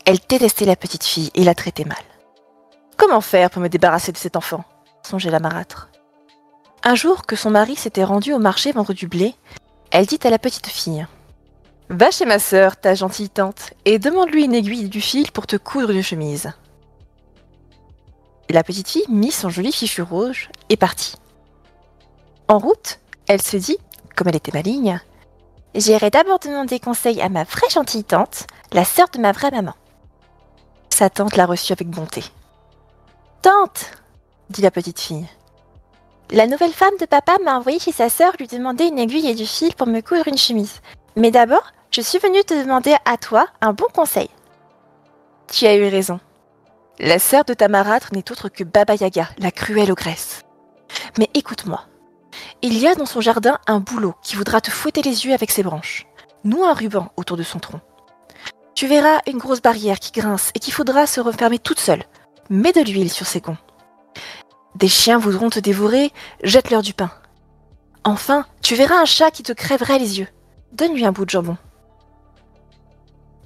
Elle 0.06 0.20
détestait 0.28 0.66
la 0.66 0.76
petite 0.76 1.06
fille 1.06 1.32
et 1.36 1.44
la 1.44 1.56
traitait 1.56 1.86
mal. 1.86 1.98
Comment 2.98 3.22
faire 3.22 3.50
pour 3.50 3.62
me 3.62 3.70
débarrasser 3.70 4.12
de 4.12 4.18
cet 4.18 4.36
enfant? 4.36 4.64
songeait 5.04 5.32
la 5.32 5.40
marâtre. 5.40 5.90
Un 6.84 6.96
jour 6.96 7.26
que 7.26 7.38
son 7.38 7.50
mari 7.50 7.78
s'était 7.78 8.04
rendu 8.04 8.34
au 8.34 8.40
marché 8.40 8.74
vendre 8.74 8.94
du 8.94 9.08
blé, 9.08 9.36
elle 9.92 10.06
dit 10.06 10.20
à 10.24 10.30
la 10.30 10.40
petite 10.40 10.68
fille 10.68 11.08
Va 11.90 12.12
chez 12.12 12.26
ma 12.26 12.40
sœur, 12.40 12.76
ta 12.76 12.94
gentille 12.94 13.30
tante, 13.30 13.74
et 13.86 14.00
demande-lui 14.00 14.44
une 14.44 14.54
aiguille 14.54 14.90
du 14.90 15.00
fil 15.00 15.32
pour 15.32 15.48
te 15.48 15.56
coudre 15.56 15.92
une 15.92 16.04
chemise. 16.04 16.52
La 18.50 18.64
petite 18.64 18.90
fille 18.90 19.06
mit 19.08 19.32
son 19.32 19.50
joli 19.50 19.72
fichu 19.72 20.02
rouge 20.02 20.50
et 20.68 20.76
partit. 20.76 21.16
En 22.50 22.60
route, 22.60 23.00
elle 23.28 23.42
se 23.42 23.56
dit, 23.56 23.78
comme 24.16 24.28
elle 24.28 24.36
était 24.36 24.52
maligne, 24.52 25.00
J'irai 25.78 26.10
d'abord 26.10 26.40
demander 26.40 26.80
conseil 26.80 27.22
à 27.22 27.30
ma 27.30 27.44
vraie 27.44 27.70
gentille 27.70 28.04
tante, 28.04 28.48
la 28.74 28.84
sœur 28.84 29.10
de 29.14 29.20
ma 29.20 29.32
vraie 29.32 29.52
maman. 29.52 29.76
Sa 30.90 31.12
tante 31.12 31.38
la 31.38 31.46
reçut 31.46 31.72
avec 31.72 31.88
bonté. 31.88 32.24
Tante 33.44 33.86
dit 34.50 34.64
la 34.64 34.72
petite 34.72 35.00
fille. 35.00 35.28
La 36.32 36.48
nouvelle 36.48 36.74
femme 36.74 36.98
de 37.00 37.06
papa 37.06 37.38
m'a 37.46 37.60
envoyé 37.60 37.78
chez 37.78 37.92
sa 37.92 38.10
sœur 38.10 38.34
lui 38.40 38.48
demander 38.48 38.86
une 38.86 38.98
aiguille 38.98 39.28
et 39.28 39.36
du 39.36 39.46
fil 39.46 39.76
pour 39.76 39.86
me 39.86 40.02
coudre 40.02 40.28
une 40.28 40.38
chemise. 40.40 40.82
Mais 41.16 41.30
d'abord, 41.30 41.72
je 41.92 42.02
suis 42.02 42.18
venue 42.18 42.44
te 42.44 42.56
demander 42.56 42.96
à 43.06 43.18
toi 43.18 43.46
un 43.62 43.74
bon 43.74 43.88
conseil. 43.94 44.32
Tu 45.48 45.68
as 45.68 45.76
eu 45.76 45.88
raison. 45.88 46.20
La 46.98 47.20
sœur 47.20 47.46
de 47.46 47.54
ta 47.54 47.68
marâtre 47.68 48.10
n'est 48.14 48.32
autre 48.32 48.50
que 48.50 48.64
Baba 48.64 48.96
Yaga, 48.96 49.30
la 49.38 49.52
cruelle 49.52 49.92
ogresse. 49.92 50.42
Mais 51.20 51.30
écoute-moi. 51.36 51.82
Il 52.64 52.78
y 52.78 52.88
a 52.88 52.96
dans 52.96 53.06
son 53.06 53.22
jardin 53.22 53.60
un 53.68 53.80
bouleau 53.80 54.16
qui 54.24 54.36
voudra 54.36 54.62
te 54.62 54.72
fouetter 54.72 55.04
les 55.04 55.26
yeux 55.26 55.34
avec 55.34 55.52
ses 55.52 55.62
branches. 55.62 56.08
Noue 56.44 56.66
un 56.66 56.74
ruban 56.74 57.12
autour 57.16 57.38
de 57.38 57.44
son 57.44 57.60
tronc. 57.60 57.82
Tu 58.74 58.88
verras 58.88 59.20
une 59.28 59.38
grosse 59.38 59.62
barrière 59.62 60.00
qui 60.00 60.12
grince 60.12 60.52
et 60.56 60.60
qu'il 60.60 60.74
faudra 60.74 61.06
se 61.06 61.22
refermer 61.22 61.60
toute 61.60 61.80
seule. 61.80 62.04
Mets 62.50 62.74
de 62.74 62.82
l'huile 62.82 63.12
sur 63.12 63.28
ses 63.28 63.42
gonds. 63.42 63.58
Des 64.76 64.88
chiens 64.88 65.20
voudront 65.20 65.50
te 65.50 65.60
dévorer, 65.60 66.12
jette-leur 66.44 66.82
du 66.82 66.94
pain. 66.94 67.12
Enfin, 68.04 68.46
tu 68.62 68.76
verras 68.76 69.02
un 69.02 69.06
chat 69.06 69.32
qui 69.32 69.44
te 69.44 69.54
crèverait 69.54 70.00
les 70.00 70.20
yeux. 70.20 70.28
Donne-lui 70.72 71.06
un 71.06 71.12
bout 71.12 71.26
de 71.26 71.30
jambon. 71.30 71.58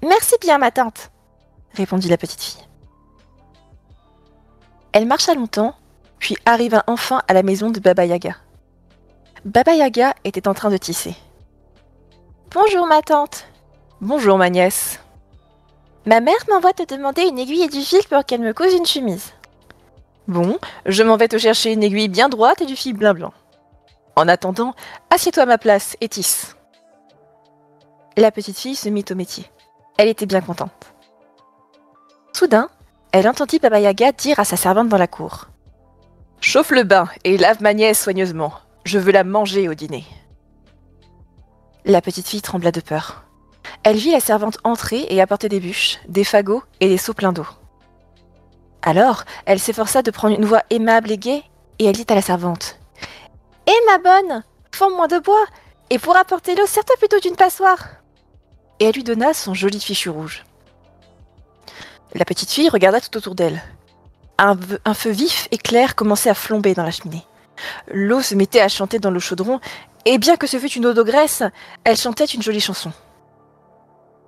Merci 0.04 0.36
bien, 0.40 0.58
ma 0.58 0.72
tante, 0.72 1.12
répondit 1.74 2.10
la 2.10 2.18
petite 2.18 2.42
fille. 2.42 2.68
Elle 4.94 5.06
marcha 5.06 5.34
longtemps, 5.34 5.76
puis 6.20 6.38
arriva 6.46 6.84
enfin 6.88 7.22
à 7.28 7.34
la 7.34 7.44
maison 7.44 7.72
de 7.72 7.80
Baba 7.80 8.06
Yaga. 8.06 8.36
Baba 9.46 9.74
Yaga 9.74 10.14
était 10.24 10.48
en 10.48 10.54
train 10.54 10.70
de 10.70 10.78
tisser. 10.78 11.16
Bonjour, 12.52 12.86
ma 12.86 13.02
tante. 13.02 13.48
Bonjour, 14.00 14.38
ma 14.38 14.52
nièce. 14.52 15.00
Ma 16.06 16.20
mère 16.20 16.36
m'envoie 16.48 16.74
te 16.74 16.84
demander 16.84 17.24
une 17.24 17.40
aiguille 17.40 17.64
et 17.64 17.68
du 17.68 17.82
fil 17.82 18.04
pour 18.08 18.24
qu'elle 18.24 18.42
me 18.42 18.54
couse 18.54 18.74
une 18.74 18.86
chemise. 18.86 19.34
Bon, 20.28 20.60
je 20.86 21.02
m'en 21.02 21.18
vais 21.18 21.28
te 21.28 21.40
chercher 21.40 21.74
une 21.74 21.82
aiguille 21.82 22.08
bien 22.08 22.30
droite 22.30 22.62
et 22.62 22.68
du 22.68 22.76
fil 22.76 22.94
bien 22.94 23.16
blanc. 23.16 23.34
En 24.16 24.28
attendant, 24.28 24.76
assieds-toi 25.10 25.44
à 25.44 25.48
ma 25.48 25.58
place 25.58 25.98
et 26.02 26.10
tisse. 26.10 26.56
La 28.18 28.32
petite 28.32 28.60
fille 28.60 28.76
se 28.76 28.90
mit 28.90 29.06
au 29.10 29.16
métier. 29.16 29.50
Elle 29.98 30.10
était 30.10 30.28
bien 30.28 30.42
contente. 30.42 30.94
Soudain, 32.34 32.70
elle 33.12 33.28
entendit 33.28 33.58
Baba 33.58 33.80
Yaga 33.80 34.12
dire 34.12 34.40
à 34.40 34.46
sa 34.46 34.56
servante 34.56 34.90
dans 34.90 34.98
la 34.98 35.08
cour 35.08 35.48
Chauffe 36.42 36.72
le 36.72 36.84
bain 36.84 37.08
et 37.24 37.38
lave 37.38 37.62
ma 37.64 37.74
nièce 37.74 38.04
soigneusement. 38.04 38.54
Je 38.84 39.00
veux 39.00 39.12
la 39.12 39.24
manger 39.24 39.70
au 39.70 39.74
dîner. 39.74 40.06
La 41.86 42.02
petite 42.02 42.28
fille 42.28 42.42
trembla 42.42 42.72
de 42.72 42.82
peur. 42.82 43.24
Elle 43.84 43.98
vit 43.98 44.12
la 44.12 44.20
servante 44.20 44.58
entrer 44.64 45.06
et 45.10 45.22
apporter 45.22 45.50
des 45.50 45.60
bûches, 45.60 46.00
des 46.08 46.24
fagots 46.24 46.64
et 46.80 46.88
des 46.88 46.98
seaux 46.98 47.14
pleins 47.14 47.34
d'eau. 47.34 47.48
Alors, 48.82 49.24
elle 49.46 49.60
s'efforça 49.60 50.02
de 50.02 50.12
prendre 50.12 50.36
une 50.36 50.46
voix 50.46 50.64
aimable 50.70 51.12
et 51.12 51.18
gaie, 51.18 51.44
et 51.80 51.86
elle 51.86 51.96
dit 51.96 52.06
à 52.10 52.16
la 52.16 52.22
servante 52.22 52.80
Hé 53.68 53.74
ma 53.88 53.98
bonne, 54.00 54.44
forme-moi 54.72 55.08
de 55.08 55.20
bois, 55.20 55.46
et 55.90 56.00
pour 56.00 56.16
apporter 56.16 56.56
l'eau, 56.56 56.66
sers-toi 56.66 56.96
plutôt 56.98 57.20
d'une 57.20 57.36
passoire. 57.36 57.88
Et 58.80 58.86
elle 58.86 58.96
lui 58.96 59.04
donna 59.04 59.34
son 59.34 59.54
joli 59.54 59.80
fichu 59.80 60.10
rouge. 60.10 60.44
La 62.14 62.26
petite 62.26 62.52
fille 62.52 62.70
regarda 62.70 63.00
tout 63.00 63.16
autour 63.18 63.36
d'elle. 63.36 63.62
Un, 64.38 64.94
feu 64.96 65.12
vif 65.12 65.48
et 65.52 65.58
clair 65.58 65.96
commençait 65.96 66.30
à 66.30 66.34
flamber 66.34 66.74
dans 66.74 66.84
la 66.84 66.90
cheminée. 66.92 67.24
L'eau 67.88 68.22
se 68.22 68.36
mettait 68.36 68.62
à 68.62 68.68
chanter 68.68 69.00
dans 69.00 69.12
le 69.12 69.20
chaudron, 69.20 69.60
et 70.06 70.18
bien 70.18 70.38
que 70.38 70.48
ce 70.48 70.58
fût 70.58 70.72
une 70.72 70.86
eau 70.88 70.94
de 70.94 71.04
graisse, 71.04 71.44
elle 71.84 71.98
chantait 71.98 72.26
une 72.26 72.42
jolie 72.42 72.60
chanson. 72.60 72.92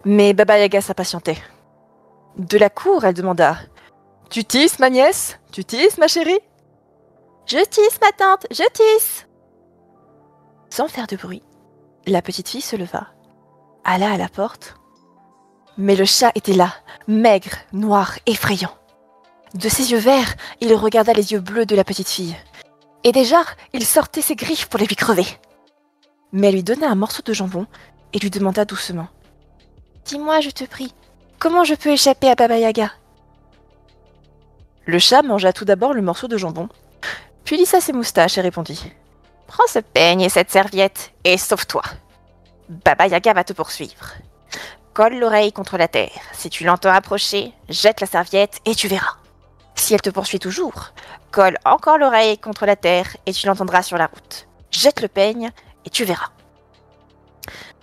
Mais 0.06 0.34
Baba 0.34 0.60
Yaga 0.60 0.82
s'impatientait. 0.82 1.38
De 2.38 2.58
la 2.58 2.70
cour, 2.70 3.06
elle 3.06 3.14
demanda 3.14 3.58
Tu 4.30 4.44
tisses, 4.44 4.80
ma 4.80 4.90
nièce? 4.90 5.40
Tu 5.52 5.64
tisses, 5.64 5.98
ma 5.98 6.08
chérie? 6.08 6.40
Je 7.46 7.64
tisse, 7.66 8.00
ma 8.02 8.12
tante, 8.12 8.48
je 8.52 8.64
tisse 8.74 9.28
Sans 10.70 10.88
faire 10.88 11.08
de 11.08 11.16
bruit, 11.16 11.44
la 12.06 12.22
petite 12.22 12.50
fille 12.50 12.62
se 12.62 12.76
leva, 12.76 13.08
alla 13.84 14.12
à 14.12 14.18
la 14.18 14.30
porte. 14.30 14.76
Mais 15.78 15.96
le 15.96 16.06
chat 16.06 16.32
était 16.36 16.54
là, 16.54 16.74
maigre, 17.08 17.58
noir, 17.72 18.18
effrayant. 18.26 18.76
De 19.54 19.70
ses 19.70 19.92
yeux 19.92 20.00
verts, 20.00 20.36
il 20.62 20.74
regarda 20.74 21.14
les 21.14 21.32
yeux 21.32 21.40
bleus 21.40 21.66
de 21.66 21.76
la 21.76 21.84
petite 21.84 22.10
fille. 22.10 22.36
Et 23.04 23.12
déjà, 23.12 23.44
il 23.74 23.86
sortait 23.86 24.22
ses 24.22 24.36
griffes 24.36 24.68
pour 24.68 24.80
les 24.80 24.86
lui 24.86 24.96
crever. 24.96 25.26
Mais 26.32 26.48
elle 26.48 26.56
lui 26.56 26.64
donna 26.64 26.90
un 26.90 26.96
morceau 26.96 27.22
de 27.22 27.34
jambon 27.34 27.68
et 28.14 28.20
lui 28.20 28.30
demanda 28.30 28.66
doucement 28.66 29.08
Dis-moi, 30.06 30.40
je 30.40 30.50
te 30.50 30.64
prie, 30.64 30.94
comment 31.40 31.64
je 31.64 31.76
peux 31.76 31.92
échapper 31.92 32.30
à 32.30 32.36
Baba 32.36 32.58
Yaga? 32.58 32.92
Le 34.86 35.00
chat 35.00 35.22
mangea 35.22 35.54
tout 35.54 35.66
d'abord 35.66 35.94
le 35.94 36.02
morceau 36.02 36.28
de 36.28 36.38
jambon, 36.38 36.68
puis 37.46 37.58
lissa 37.58 37.80
ses 37.80 37.94
moustaches 37.94 38.38
et 38.38 38.42
répondit 38.42 38.92
Prends 39.48 39.68
ce 39.68 39.80
peigne 39.80 40.22
et 40.22 40.30
cette 40.30 40.52
serviette 40.52 41.14
et 41.24 41.38
sauve-toi. 41.38 41.84
Baba 42.70 43.08
Yaga 43.08 43.34
va 43.34 43.44
te 43.44 43.54
poursuivre. 43.54 44.14
Colle 44.94 45.20
l'oreille 45.20 45.52
contre 45.54 45.78
la 45.78 45.88
terre. 45.88 46.22
Si 46.34 46.50
tu 46.50 46.64
l'entends 46.64 46.92
approcher, 46.92 47.54
jette 47.70 48.02
la 48.02 48.08
serviette 48.08 48.60
et 48.66 48.76
tu 48.76 48.88
verras. 48.88 49.18
Si 49.76 49.94
elle 49.94 50.02
te 50.02 50.10
poursuit 50.10 50.40
toujours, 50.40 50.94
colle 51.32 51.58
encore 51.66 51.98
l'oreille 51.98 52.38
contre 52.38 52.66
la 52.66 52.76
terre 52.76 53.18
et 53.26 53.34
tu 53.34 53.48
l'entendras 53.48 53.84
sur 53.84 53.98
la 53.98 54.08
route. 54.08 54.48
Jette 54.72 55.02
le 55.02 55.08
peigne 55.08 55.52
et 55.86 55.90
tu 55.90 56.04
verras. 56.04 56.30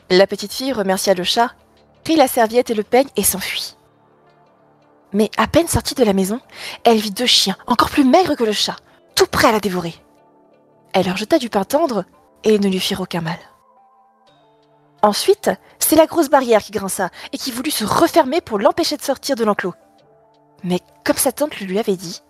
La 0.09 0.27
petite 0.27 0.53
fille 0.53 0.73
remercia 0.73 1.15
le 1.15 1.25
chat, 1.25 1.53
prit 2.05 2.17
la 2.17 2.29
serviette 2.29 2.71
et 2.71 2.75
le 2.75 2.83
peigne 2.83 3.09
et 3.17 3.23
s'enfuit. 3.23 3.77
Mais 5.13 5.31
à 5.37 5.47
peine 5.47 5.69
sortie 5.69 5.95
de 5.95 6.05
la 6.05 6.13
maison, 6.13 6.41
elle 6.85 6.99
vit 6.99 7.11
deux 7.11 7.27
chiens, 7.27 7.57
encore 7.67 7.91
plus 7.91 8.05
maigres 8.05 8.37
que 8.37 8.45
le 8.45 8.53
chat, 8.53 8.77
tout 9.15 9.27
prêts 9.27 9.49
à 9.49 9.53
la 9.53 9.61
dévorer. 9.61 9.95
Elle 10.93 11.07
leur 11.07 11.17
jeta 11.17 11.39
du 11.39 11.51
pain 11.51 11.65
tendre 11.65 12.05
et 12.45 12.59
ne 12.59 12.69
lui 12.69 12.81
firent 12.81 13.01
aucun 13.01 13.21
mal. 13.21 13.39
Ensuite, 15.03 15.51
c'est 15.79 15.97
la 15.97 16.07
grosse 16.07 16.29
barrière 16.29 16.63
qui 16.63 16.73
grinça 16.73 17.11
et 17.33 17.39
qui 17.39 17.51
voulut 17.51 17.71
se 17.71 17.85
refermer 17.85 18.41
pour 18.41 18.59
l'empêcher 18.59 18.97
de 18.97 19.03
sortir 19.03 19.35
de 19.35 19.45
l'enclos. 19.45 19.75
Mais 20.65 20.81
comme 21.05 21.17
sa 21.17 21.33
tante 21.33 21.59
le 21.61 21.67
lui 21.67 21.79
avait 21.79 21.97
dit, 21.97 22.23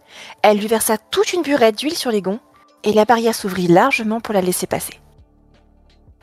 elle 0.43 0.59
lui 0.59 0.66
versa 0.66 0.98
toute 0.98 1.32
une 1.32 1.43
burette 1.43 1.78
d'huile 1.78 1.97
sur 1.97 2.11
les 2.11 2.23
gonds 2.23 2.40
et 2.82 2.93
la 2.93 3.05
barrière 3.05 3.35
s'ouvrit 3.35 3.69
largement 3.69 4.20
pour 4.20 4.35
la 4.35 4.40
laisser 4.40 4.66
passer. 4.66 4.98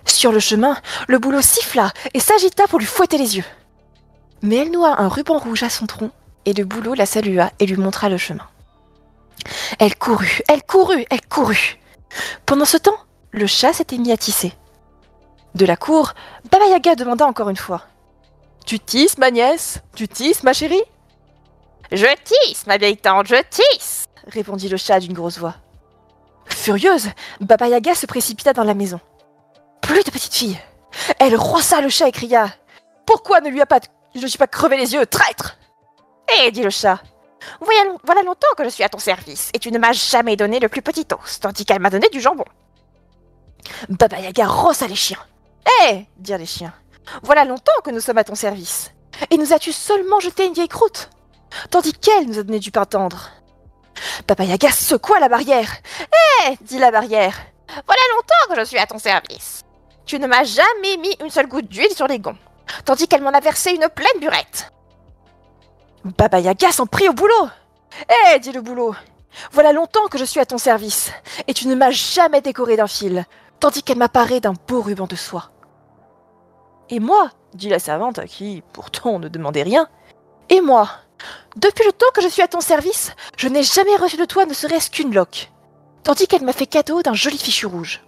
Sur 0.06 0.32
le 0.32 0.40
chemin, 0.40 0.78
le 1.08 1.20
boulot 1.20 1.42
siffla 1.42 1.92
et 2.14 2.20
s'agita 2.20 2.68
pour 2.68 2.80
lui 2.80 2.86
fouetter 2.86 3.18
les 3.18 3.38
yeux. 3.38 3.46
Mais 4.42 4.56
elle 4.58 4.72
noua 4.72 5.02
un 5.02 5.08
ruban 5.08 5.38
rouge 5.38 5.64
à 5.64 5.70
son 5.70 5.86
tronc 5.86 6.12
et 6.46 6.54
le 6.54 6.64
boulot 6.64 6.94
la 6.94 7.06
salua 7.06 7.52
et 7.60 7.66
lui 7.66 7.78
montra 7.78 8.10
le 8.10 8.18
chemin. 8.18 8.48
Elle 9.80 9.96
courut, 9.96 10.42
elle 10.48 10.64
courut, 10.64 11.06
elle 11.10 11.26
courut. 11.28 11.78
Pendant 12.46 12.66
ce 12.66 12.78
temps, 12.78 12.98
le 13.32 13.48
chat 13.48 13.74
s'était 13.74 13.98
mis 13.98 14.12
à 14.12 14.18
tisser. 14.18 14.54
De 15.56 15.66
la 15.66 15.76
cour, 15.76 16.14
Baba 16.52 16.68
Yaga 16.68 16.96
demanda 16.96 17.26
encore 17.26 17.50
une 17.50 17.58
fois. 17.58 17.84
Tu 18.66 18.80
tisses, 18.80 19.18
ma 19.18 19.32
nièce? 19.32 19.82
Tu 19.96 20.08
tisses, 20.08 20.44
ma 20.44 20.54
chérie? 20.54 20.82
Je 21.92 22.08
tisse, 22.24 22.68
ma 22.68 22.78
vieille 22.78 22.98
tante, 22.98 23.28
je 23.28 23.42
tisse 23.50 24.08
répondit 24.28 24.70
le 24.70 24.78
chat 24.78 25.00
d'une 25.00 25.14
grosse 25.14 25.38
voix. 25.38 25.56
Furieuse, 26.50 27.10
Baba 27.40 27.68
Yaga 27.68 27.96
se 27.96 28.06
précipita 28.06 28.54
dans 28.54 28.64
la 28.64 28.74
maison. 28.74 29.00
Plus 29.82 30.04
de 30.04 30.12
petite 30.12 30.34
fille. 30.34 30.60
Elle 31.20 31.36
roissa 31.36 31.82
le 31.82 31.90
chat 31.90 32.08
et 32.08 32.12
cria 32.12 32.50
Pourquoi 33.06 33.42
ne 33.42 33.50
lui 33.50 33.62
a 33.62 33.66
pas. 33.66 33.80
Je 34.16 34.22
ne 34.22 34.28
suis 34.28 34.38
pas 34.38 34.48
crevé 34.48 34.78
les 34.78 34.94
yeux, 34.94 35.06
traître 35.06 35.58
Eh, 36.40 36.52
dit 36.52 36.64
le 36.64 36.70
chat. 36.70 37.02
Voilà, 37.62 37.96
voilà 38.04 38.24
longtemps 38.24 38.48
que 38.58 38.64
je 38.64 38.70
suis 38.70 38.84
à 38.84 38.90
ton 38.90 38.98
service, 38.98 39.52
et 39.54 39.60
tu 39.60 39.72
ne 39.72 39.78
m'as 39.78 39.94
jamais 39.94 40.36
donné 40.36 40.60
le 40.60 40.68
plus 40.68 40.82
petit 40.82 41.06
os, 41.14 41.40
tandis 41.40 41.66
qu'elle 41.66 41.80
m'a 41.80 41.90
donné 41.90 42.10
du 42.10 42.20
jambon. 42.20 42.44
Baba 43.90 44.20
Yaga 44.20 44.48
rossa 44.48 44.88
les 44.88 44.96
chiens. 44.96 45.24
Hé 45.84 46.08
dirent 46.18 46.38
les 46.40 46.46
chiens. 46.46 46.74
Voilà 47.24 47.46
longtemps 47.46 47.72
que 47.84 47.92
nous 47.92 48.02
sommes 48.02 48.18
à 48.18 48.24
ton 48.24 48.36
service. 48.36 48.92
Et 49.30 49.38
nous 49.38 49.54
as-tu 49.54 49.72
seulement 49.72 50.20
jeté 50.20 50.46
une 50.46 50.54
vieille 50.54 50.68
croûte 50.68 51.10
Tandis 51.70 51.94
qu'elle 51.94 52.28
nous 52.28 52.40
a 52.40 52.44
donné 52.44 52.60
du 52.60 52.72
pain 52.72 52.86
tendre. 52.86 53.30
Baba 54.28 54.44
Yaga 54.44 54.72
secoua 54.72 55.20
la 55.20 55.30
barrière. 55.30 55.72
Hé 56.02 56.58
dit 56.62 56.80
la 56.80 56.92
barrière. 56.92 57.36
Voilà 57.86 58.02
longtemps 58.16 58.54
que 58.54 58.60
je 58.60 58.66
suis 58.66 58.78
à 58.78 58.86
ton 58.86 59.00
service. 59.00 59.64
Tu 60.06 60.20
ne 60.20 60.28
m'as 60.28 60.44
jamais 60.44 60.98
mis 60.98 61.16
une 61.22 61.30
seule 61.30 61.48
goutte 61.48 61.68
d'huile 61.68 61.94
sur 61.94 62.08
les 62.08 62.20
gonds, 62.20 62.38
tandis 62.86 63.08
qu'elle 63.08 63.22
m'en 63.22 63.34
a 63.34 63.40
versé 63.40 63.72
une 63.72 63.90
pleine 63.90 64.20
burette. 64.22 64.72
Baba 66.18 66.40
Yaga 66.40 66.72
s'en 66.72 66.86
prit 66.86 67.10
au 67.10 67.14
boulot. 67.14 67.50
Hé 68.10 68.40
dit 68.40 68.52
le 68.52 68.62
boulot. 68.62 68.96
Voilà 69.52 69.74
longtemps 69.74 70.08
que 70.08 70.18
je 70.18 70.26
suis 70.26 70.40
à 70.40 70.46
ton 70.46 70.58
service, 70.58 71.12
et 71.48 71.54
tu 71.54 71.68
ne 71.68 71.76
m'as 71.76 71.92
jamais 71.92 72.42
décoré 72.42 72.78
d'un 72.78 72.88
fil, 72.88 73.26
tandis 73.60 73.84
qu'elle 73.84 73.98
m'a 73.98 74.10
paré 74.10 74.40
d'un 74.40 74.54
beau 74.68 74.82
ruban 74.82 75.06
de 75.06 75.16
soie. 75.16 75.52
Et 76.90 77.00
moi, 77.00 77.30
dit 77.54 77.70
la 77.70 77.80
servante, 77.80 78.18
à 78.18 78.26
qui 78.26 78.64
pourtant 78.74 79.20
ne 79.20 79.28
demandait 79.28 79.64
rien, 79.64 79.90
et 80.50 80.62
moi, 80.62 80.90
depuis 81.56 81.86
le 81.86 81.92
temps 81.92 82.08
que 82.14 82.22
je 82.22 82.28
suis 82.28 82.42
à 82.42 82.48
ton 82.48 82.62
service, 82.62 83.12
je 83.38 83.48
n'ai 83.48 83.64
jamais 83.64 83.96
reçu 83.96 84.18
de 84.18 84.26
toi 84.26 84.46
ne 84.46 84.54
serait-ce 84.54 84.92
qu'une 84.92 85.14
loque, 85.14 85.52
tandis 86.04 86.28
qu'elle 86.28 86.44
m'a 86.44 86.54
fait 86.54 86.68
cadeau 86.68 87.02
d'un 87.02 87.14
joli 87.14 87.38
fichu 87.38 87.66
rouge. 87.66 88.02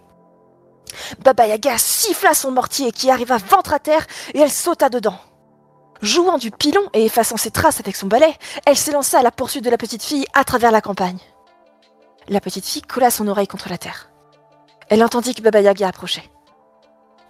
Baba 1.23 1.47
Yaga 1.47 1.77
siffla 1.77 2.33
son 2.33 2.51
mortier 2.51 2.91
qui 2.91 3.11
arriva 3.11 3.37
ventre 3.37 3.73
à 3.73 3.79
terre 3.79 4.05
et 4.33 4.39
elle 4.39 4.51
sauta 4.51 4.89
dedans. 4.89 5.17
Jouant 6.01 6.37
du 6.37 6.51
pilon 6.51 6.81
et 6.93 7.05
effaçant 7.05 7.37
ses 7.37 7.51
traces 7.51 7.79
avec 7.79 7.95
son 7.95 8.07
balai, 8.07 8.33
elle 8.65 8.77
s'élança 8.77 9.19
à 9.19 9.23
la 9.23 9.31
poursuite 9.31 9.65
de 9.65 9.69
la 9.69 9.77
petite 9.77 10.03
fille 10.03 10.25
à 10.33 10.43
travers 10.43 10.71
la 10.71 10.81
campagne. 10.81 11.19
La 12.29 12.39
petite 12.39 12.65
fille 12.65 12.81
colla 12.81 13.11
son 13.11 13.27
oreille 13.27 13.47
contre 13.47 13.69
la 13.69 13.77
terre. 13.77 14.09
Elle 14.87 15.03
entendit 15.03 15.35
que 15.35 15.41
Baba 15.41 15.61
Yaga 15.61 15.87
approchait. 15.87 16.29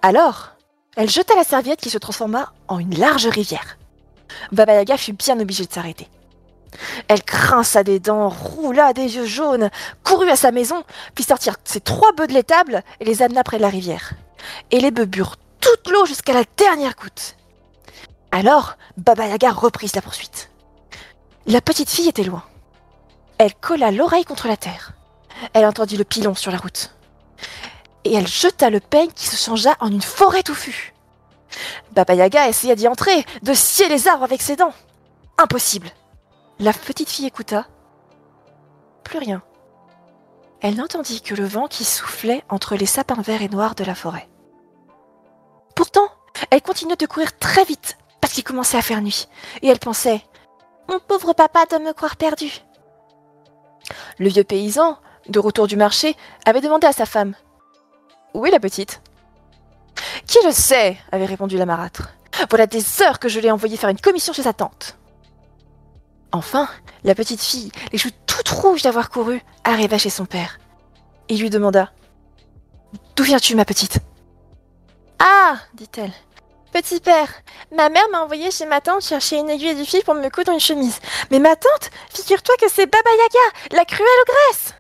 Alors, 0.02 0.52
elle 0.96 1.10
jeta 1.10 1.36
la 1.36 1.44
serviette 1.44 1.82
qui 1.82 1.90
se 1.90 1.98
transforma 1.98 2.54
en 2.68 2.80
une 2.80 2.98
large 2.98 3.28
rivière. 3.28 3.78
Baba 4.52 4.74
Yaga 4.74 4.98
fut 4.98 5.14
bien 5.14 5.40
obligée 5.40 5.66
de 5.66 5.72
s'arrêter. 5.72 6.08
Elle 7.08 7.22
grinça 7.22 7.84
des 7.84 8.00
dents, 8.00 8.30
roula 8.30 8.94
des 8.94 9.16
yeux 9.16 9.26
jaunes, 9.26 9.70
courut 10.04 10.30
à 10.30 10.36
sa 10.36 10.52
maison, 10.52 10.84
fit 11.16 11.24
sortir 11.24 11.56
ses 11.64 11.82
trois 11.82 12.12
bœufs 12.14 12.28
de 12.28 12.34
l'étable 12.34 12.84
et 13.00 13.06
les 13.06 13.22
amena 13.22 13.44
près 13.44 13.58
de 13.58 13.64
la 13.64 13.70
rivière. 13.70 14.14
Et 14.72 14.80
les 14.80 14.92
bœufs 14.92 15.06
burent 15.06 15.38
toute 15.60 15.90
l'eau 15.90 16.06
jusqu'à 16.06 16.34
la 16.34 16.44
dernière 16.58 16.96
goutte. 16.96 17.36
Alors, 18.32 18.78
Baba 18.98 19.28
Yaga 19.28 19.52
reprit 19.52 19.92
la 19.96 20.02
poursuite. 20.02 20.50
La 21.48 21.62
petite 21.62 21.90
fille 21.90 22.08
était 22.08 22.24
loin. 22.24 22.44
Elle 23.40 23.56
colla 23.56 23.92
l'oreille 23.92 24.26
contre 24.26 24.48
la 24.48 24.58
terre. 24.58 24.94
Elle 25.54 25.66
entendit 25.66 25.98
le 25.98 26.04
pilon 26.04 26.36
sur 26.36 26.52
la 26.52 26.58
route. 26.58 26.94
Et 28.04 28.14
elle 28.14 28.28
jeta 28.28 28.70
le 28.70 28.80
peigne 28.80 29.12
qui 29.16 29.26
se 29.28 29.36
changea 29.36 29.76
en 29.80 29.88
une 29.88 30.02
forêt 30.02 30.44
touffue. 30.44 30.94
Baba 31.92 32.14
Yaga 32.14 32.48
essaya 32.48 32.76
d'y 32.76 32.88
entrer, 32.88 33.26
de 33.42 33.54
scier 33.54 33.88
les 33.90 34.08
arbres 34.08 34.24
avec 34.24 34.42
ses 34.42 34.56
dents. 34.56 34.74
Impossible. 35.38 35.90
La 36.60 36.74
petite 36.74 37.10
fille 37.10 37.26
écouta. 37.26 37.68
Plus 39.04 39.20
rien. 39.20 39.42
Elle 40.62 40.76
n'entendit 40.76 41.22
que 41.22 41.36
le 41.36 41.46
vent 41.46 41.68
qui 41.68 41.86
soufflait 41.86 42.44
entre 42.50 42.76
les 42.76 42.86
sapins 42.86 43.22
verts 43.22 43.42
et 43.42 43.50
noirs 43.50 43.76
de 43.76 43.86
la 43.86 43.96
forêt. 43.96 44.28
Pourtant, 45.76 46.10
elle 46.52 46.62
continuait 46.62 46.98
de 46.98 47.06
courir 47.06 47.38
très 47.38 47.64
vite 47.64 47.98
parce 48.20 48.34
qu'il 48.34 48.44
commençait 48.44 48.78
à 48.78 48.82
faire 48.82 49.02
nuit, 49.02 49.28
et 49.62 49.68
elle 49.68 49.80
pensait 49.80 50.22
Mon 50.90 51.00
pauvre 51.00 51.34
papa 51.34 51.66
doit 51.70 51.80
me 51.80 51.94
croire 51.94 52.18
perdue. 52.18 52.62
Le 54.18 54.30
vieux 54.30 54.44
paysan, 54.44 54.98
de 55.28 55.40
retour 55.40 55.68
du 55.68 55.78
marché, 55.78 56.16
avait 56.46 56.62
demandé 56.62 56.86
à 56.86 56.92
sa 56.92 57.06
femme 57.06 57.34
Où 58.34 58.46
est 58.46 58.52
la 58.52 58.60
petite? 58.60 59.02
Qui 60.30 60.38
le 60.46 60.52
sait 60.52 60.96
avait 61.12 61.26
répondu 61.26 61.58
la 61.58 61.66
marâtre. 61.66 62.10
Voilà 62.52 62.68
des 62.68 63.02
heures 63.02 63.18
que 63.18 63.28
je 63.28 63.40
l'ai 63.40 63.50
envoyé 63.50 63.78
faire 63.78 63.90
une 63.90 64.00
commission 64.00 64.32
chez 64.32 64.44
sa 64.44 64.54
tante. 64.54 64.96
Enfin, 66.32 66.70
la 67.04 67.16
petite 67.16 67.42
fille, 67.42 67.72
les 67.92 67.98
joues 67.98 68.12
toutes 68.28 68.50
rouges 68.50 68.84
d'avoir 68.84 69.10
couru, 69.10 69.42
arriva 69.64 69.98
chez 69.98 70.12
son 70.12 70.26
père. 70.26 70.60
Il 71.30 71.42
lui 71.42 71.50
demanda 71.50 71.92
D'où 73.16 73.24
viens-tu, 73.24 73.56
ma 73.56 73.66
petite? 73.66 73.98
Ah 75.18 75.58
dit-elle. 75.74 76.14
Petit 76.72 77.00
père, 77.00 77.30
ma 77.76 77.90
mère 77.90 78.08
m'a 78.12 78.22
envoyé 78.22 78.52
chez 78.52 78.68
ma 78.68 78.82
tante 78.82 79.02
chercher 79.02 79.40
une 79.40 79.50
aiguille 79.50 79.76
du 79.76 79.84
fil 79.84 80.04
pour 80.04 80.14
me 80.14 80.30
coudre 80.30 80.52
une 80.52 80.60
chemise. 80.60 81.00
Mais 81.32 81.40
ma 81.40 81.56
tante, 81.56 81.90
figure-toi 82.14 82.54
que 82.62 82.70
c'est 82.70 82.86
Baba 82.86 83.10
Yaga, 83.10 83.78
la 83.78 83.86
cruelle 83.86 84.08
ogresse 84.28 84.76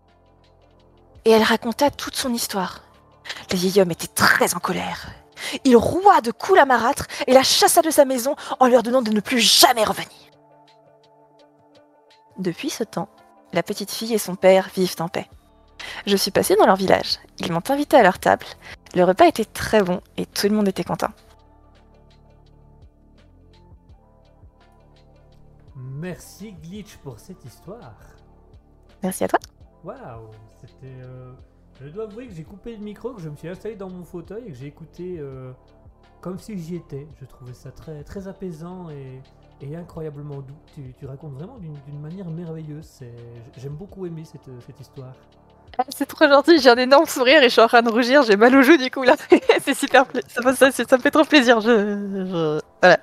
Et 1.25 1.31
elle 1.31 1.41
raconta 1.41 1.89
toute 1.89 2.15
son 2.15 2.35
histoire. 2.35 2.83
Le 3.51 3.57
vieil 3.57 3.81
homme 3.81 3.89
était 3.89 4.05
très 4.05 4.53
en 4.53 4.59
colère. 4.59 5.07
Il 5.63 5.75
roua 5.77 6.21
de 6.21 6.31
coups 6.31 6.57
la 6.57 6.65
marâtre 6.65 7.05
et 7.27 7.33
la 7.33 7.43
chassa 7.43 7.81
de 7.81 7.89
sa 7.91 8.05
maison 8.05 8.35
en 8.59 8.67
leur 8.67 8.83
donnant 8.83 9.01
de 9.01 9.11
ne 9.11 9.19
plus 9.19 9.39
jamais 9.39 9.83
revenir. 9.83 10.09
Depuis 12.37 12.69
ce 12.69 12.83
temps, 12.83 13.09
la 13.53 13.63
petite 13.63 13.91
fille 13.91 14.13
et 14.13 14.17
son 14.17 14.35
père 14.35 14.69
vivent 14.75 14.95
en 14.99 15.07
paix. 15.09 15.29
Je 16.05 16.15
suis 16.17 16.31
passée 16.31 16.55
dans 16.55 16.65
leur 16.65 16.75
village. 16.75 17.19
Ils 17.39 17.51
m'ont 17.51 17.63
invité 17.69 17.97
à 17.97 18.03
leur 18.03 18.19
table. 18.19 18.45
Le 18.95 19.03
repas 19.03 19.27
était 19.27 19.45
très 19.45 19.81
bon 19.81 20.01
et 20.17 20.25
tout 20.25 20.47
le 20.47 20.55
monde 20.55 20.67
était 20.67 20.83
content. 20.83 21.09
Merci 25.75 26.53
Glitch 26.53 26.97
pour 26.97 27.19
cette 27.19 27.43
histoire. 27.45 27.95
Merci 29.03 29.23
à 29.23 29.27
toi. 29.27 29.39
Waouh, 29.83 30.31
c'était. 30.59 31.01
euh, 31.01 31.33
Je 31.81 31.87
dois 31.87 32.03
avouer 32.03 32.27
que 32.27 32.33
j'ai 32.33 32.43
coupé 32.43 32.73
le 32.75 32.83
micro, 32.83 33.13
que 33.13 33.21
je 33.21 33.29
me 33.29 33.35
suis 33.35 33.47
installé 33.47 33.75
dans 33.75 33.89
mon 33.89 34.03
fauteuil 34.03 34.43
et 34.47 34.51
que 34.51 34.57
j'ai 34.57 34.67
écouté 34.67 35.15
euh, 35.19 35.51
comme 36.19 36.37
si 36.37 36.57
j'y 36.57 36.75
étais. 36.75 37.07
Je 37.19 37.25
trouvais 37.25 37.53
ça 37.53 37.71
très, 37.71 38.03
très 38.03 38.27
apaisant 38.27 38.89
et, 38.89 39.21
incroyablement 39.75 40.37
doux. 40.37 40.55
Tu, 40.75 41.05
racontes 41.05 41.33
vraiment 41.33 41.57
d'une 41.57 41.99
manière 42.01 42.29
merveilleuse. 42.29 43.01
J'aime 43.57 43.73
beaucoup 43.73 44.05
aimer 44.05 44.25
cette, 44.25 44.49
cette 44.65 44.79
histoire. 44.79 45.13
Ah, 45.77 45.85
C'est 45.89 46.05
trop 46.05 46.27
gentil, 46.27 46.59
j'ai 46.59 46.69
un 46.69 46.75
énorme 46.75 47.05
sourire 47.05 47.41
et 47.41 47.45
je 47.45 47.53
suis 47.53 47.61
en 47.61 47.67
train 47.67 47.81
de 47.81 47.89
rougir, 47.89 48.23
j'ai 48.23 48.35
mal 48.35 48.53
aux 48.53 48.61
joues 48.61 48.77
du 48.77 48.91
coup 48.91 49.03
là. 49.03 49.15
c'est 49.61 49.73
super, 49.73 50.05
ça, 50.27 50.41
me- 50.41 51.01
fait 51.01 51.11
trop 51.11 51.23
plaisir. 51.23 51.61
Voilà, 51.61 52.99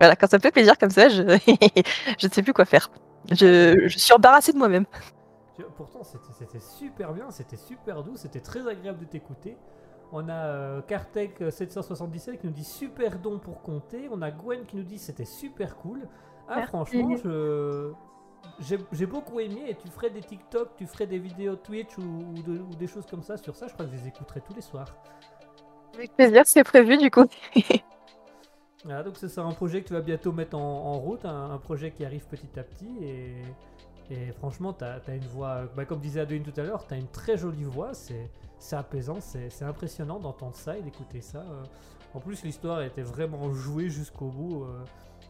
voilà, 0.00 0.16
quand 0.16 0.26
ça 0.30 0.38
me 0.38 0.42
fait 0.42 0.50
plaisir 0.50 0.78
comme 0.78 0.90
ça, 0.90 1.10
je, 1.10 1.22
je 2.18 2.26
ne 2.26 2.32
sais 2.32 2.42
plus 2.42 2.54
quoi 2.54 2.64
faire. 2.64 2.90
Je, 3.30 3.86
je 3.86 3.98
suis 3.98 4.12
embarrassée 4.14 4.52
de 4.52 4.58
moi-même. 4.58 4.86
Pourtant, 5.76 6.02
c'était 6.04 6.60
super 6.60 7.12
bien, 7.12 7.30
c'était 7.30 7.56
super 7.56 8.02
doux, 8.02 8.16
c'était 8.16 8.40
très 8.40 8.66
agréable 8.68 8.98
de 8.98 9.04
t'écouter. 9.04 9.56
On 10.12 10.28
a 10.28 10.32
euh, 10.46 10.82
Kartek 10.82 11.40
euh, 11.42 11.50
777 11.50 12.40
qui 12.40 12.46
nous 12.46 12.52
dit 12.52 12.64
super 12.64 13.18
don 13.18 13.38
pour 13.38 13.62
compter. 13.62 14.08
On 14.12 14.22
a 14.22 14.30
Gwen 14.30 14.64
qui 14.64 14.76
nous 14.76 14.84
dit 14.84 14.98
c'était 14.98 15.24
super 15.24 15.76
cool. 15.78 16.06
Ah, 16.48 16.56
Merci. 16.56 16.68
franchement, 16.68 17.16
je. 17.16 17.92
j'ai 18.92 19.06
beaucoup 19.06 19.40
aimé 19.40 19.64
et 19.68 19.74
tu 19.74 19.88
ferais 19.88 20.10
des 20.10 20.20
TikTok, 20.20 20.76
tu 20.76 20.86
ferais 20.86 21.06
des 21.08 21.18
vidéos 21.18 21.56
Twitch 21.56 21.98
ou, 21.98 22.02
ou 22.02 22.42
de- 22.42 22.60
ou 22.60 22.74
des 22.76 22.86
choses 22.86 23.06
comme 23.06 23.22
ça 23.22 23.36
sur 23.36 23.56
ça, 23.56 23.66
je 23.66 23.72
crois 23.74 23.86
que 23.86 23.92
je 23.92 23.96
les 23.96 24.08
écouterais 24.08 24.40
tous 24.40 24.54
les 24.54 24.60
soirs. 24.60 24.94
Avec 25.94 26.14
plaisir, 26.14 26.42
c'est 26.46 26.62
prévu 26.64 26.98
du 26.98 27.10
coup. 27.10 27.24
Voilà, 28.84 29.02
donc 29.02 29.16
c'est 29.16 29.28
ça 29.28 29.42
un 29.42 29.50
projet 29.52 29.82
que 29.82 29.88
tu 29.88 29.94
vas 29.94 30.00
bientôt 30.00 30.30
mettre 30.30 30.56
en, 30.56 30.60
en 30.62 30.98
route, 31.00 31.24
un, 31.24 31.50
un 31.50 31.58
projet 31.58 31.90
qui 31.90 32.04
arrive 32.04 32.24
petit 32.28 32.56
à 32.56 32.62
petit 32.62 32.88
et, 33.02 33.42
et 34.10 34.32
franchement 34.32 34.72
tu 34.72 34.84
as, 34.84 35.00
une 35.14 35.26
voix, 35.26 35.62
bah, 35.76 35.84
comme 35.84 36.00
disait 36.00 36.20
Adeline 36.20 36.42
tout 36.44 36.58
à 36.60 36.62
l'heure, 36.64 36.86
tu 36.86 36.94
as 36.94 36.96
une 36.96 37.08
très 37.08 37.36
jolie 37.36 37.64
voix, 37.64 37.90
c'est 37.94 38.76
apaisant, 38.76 39.18
c'est 39.20 39.62
impressionnant 39.64 40.18
d'entendre 40.18 40.56
ça 40.56 40.76
et 40.76 40.82
d'écouter 40.82 41.20
ça. 41.20 41.38
euh. 41.38 41.62
En 42.14 42.20
plus 42.20 42.42
l'histoire 42.44 42.82
était 42.82 43.02
vraiment 43.02 43.52
jouée 43.52 43.88
jusqu'au 43.90 44.26
bout. 44.28 44.64
euh. 44.64 44.84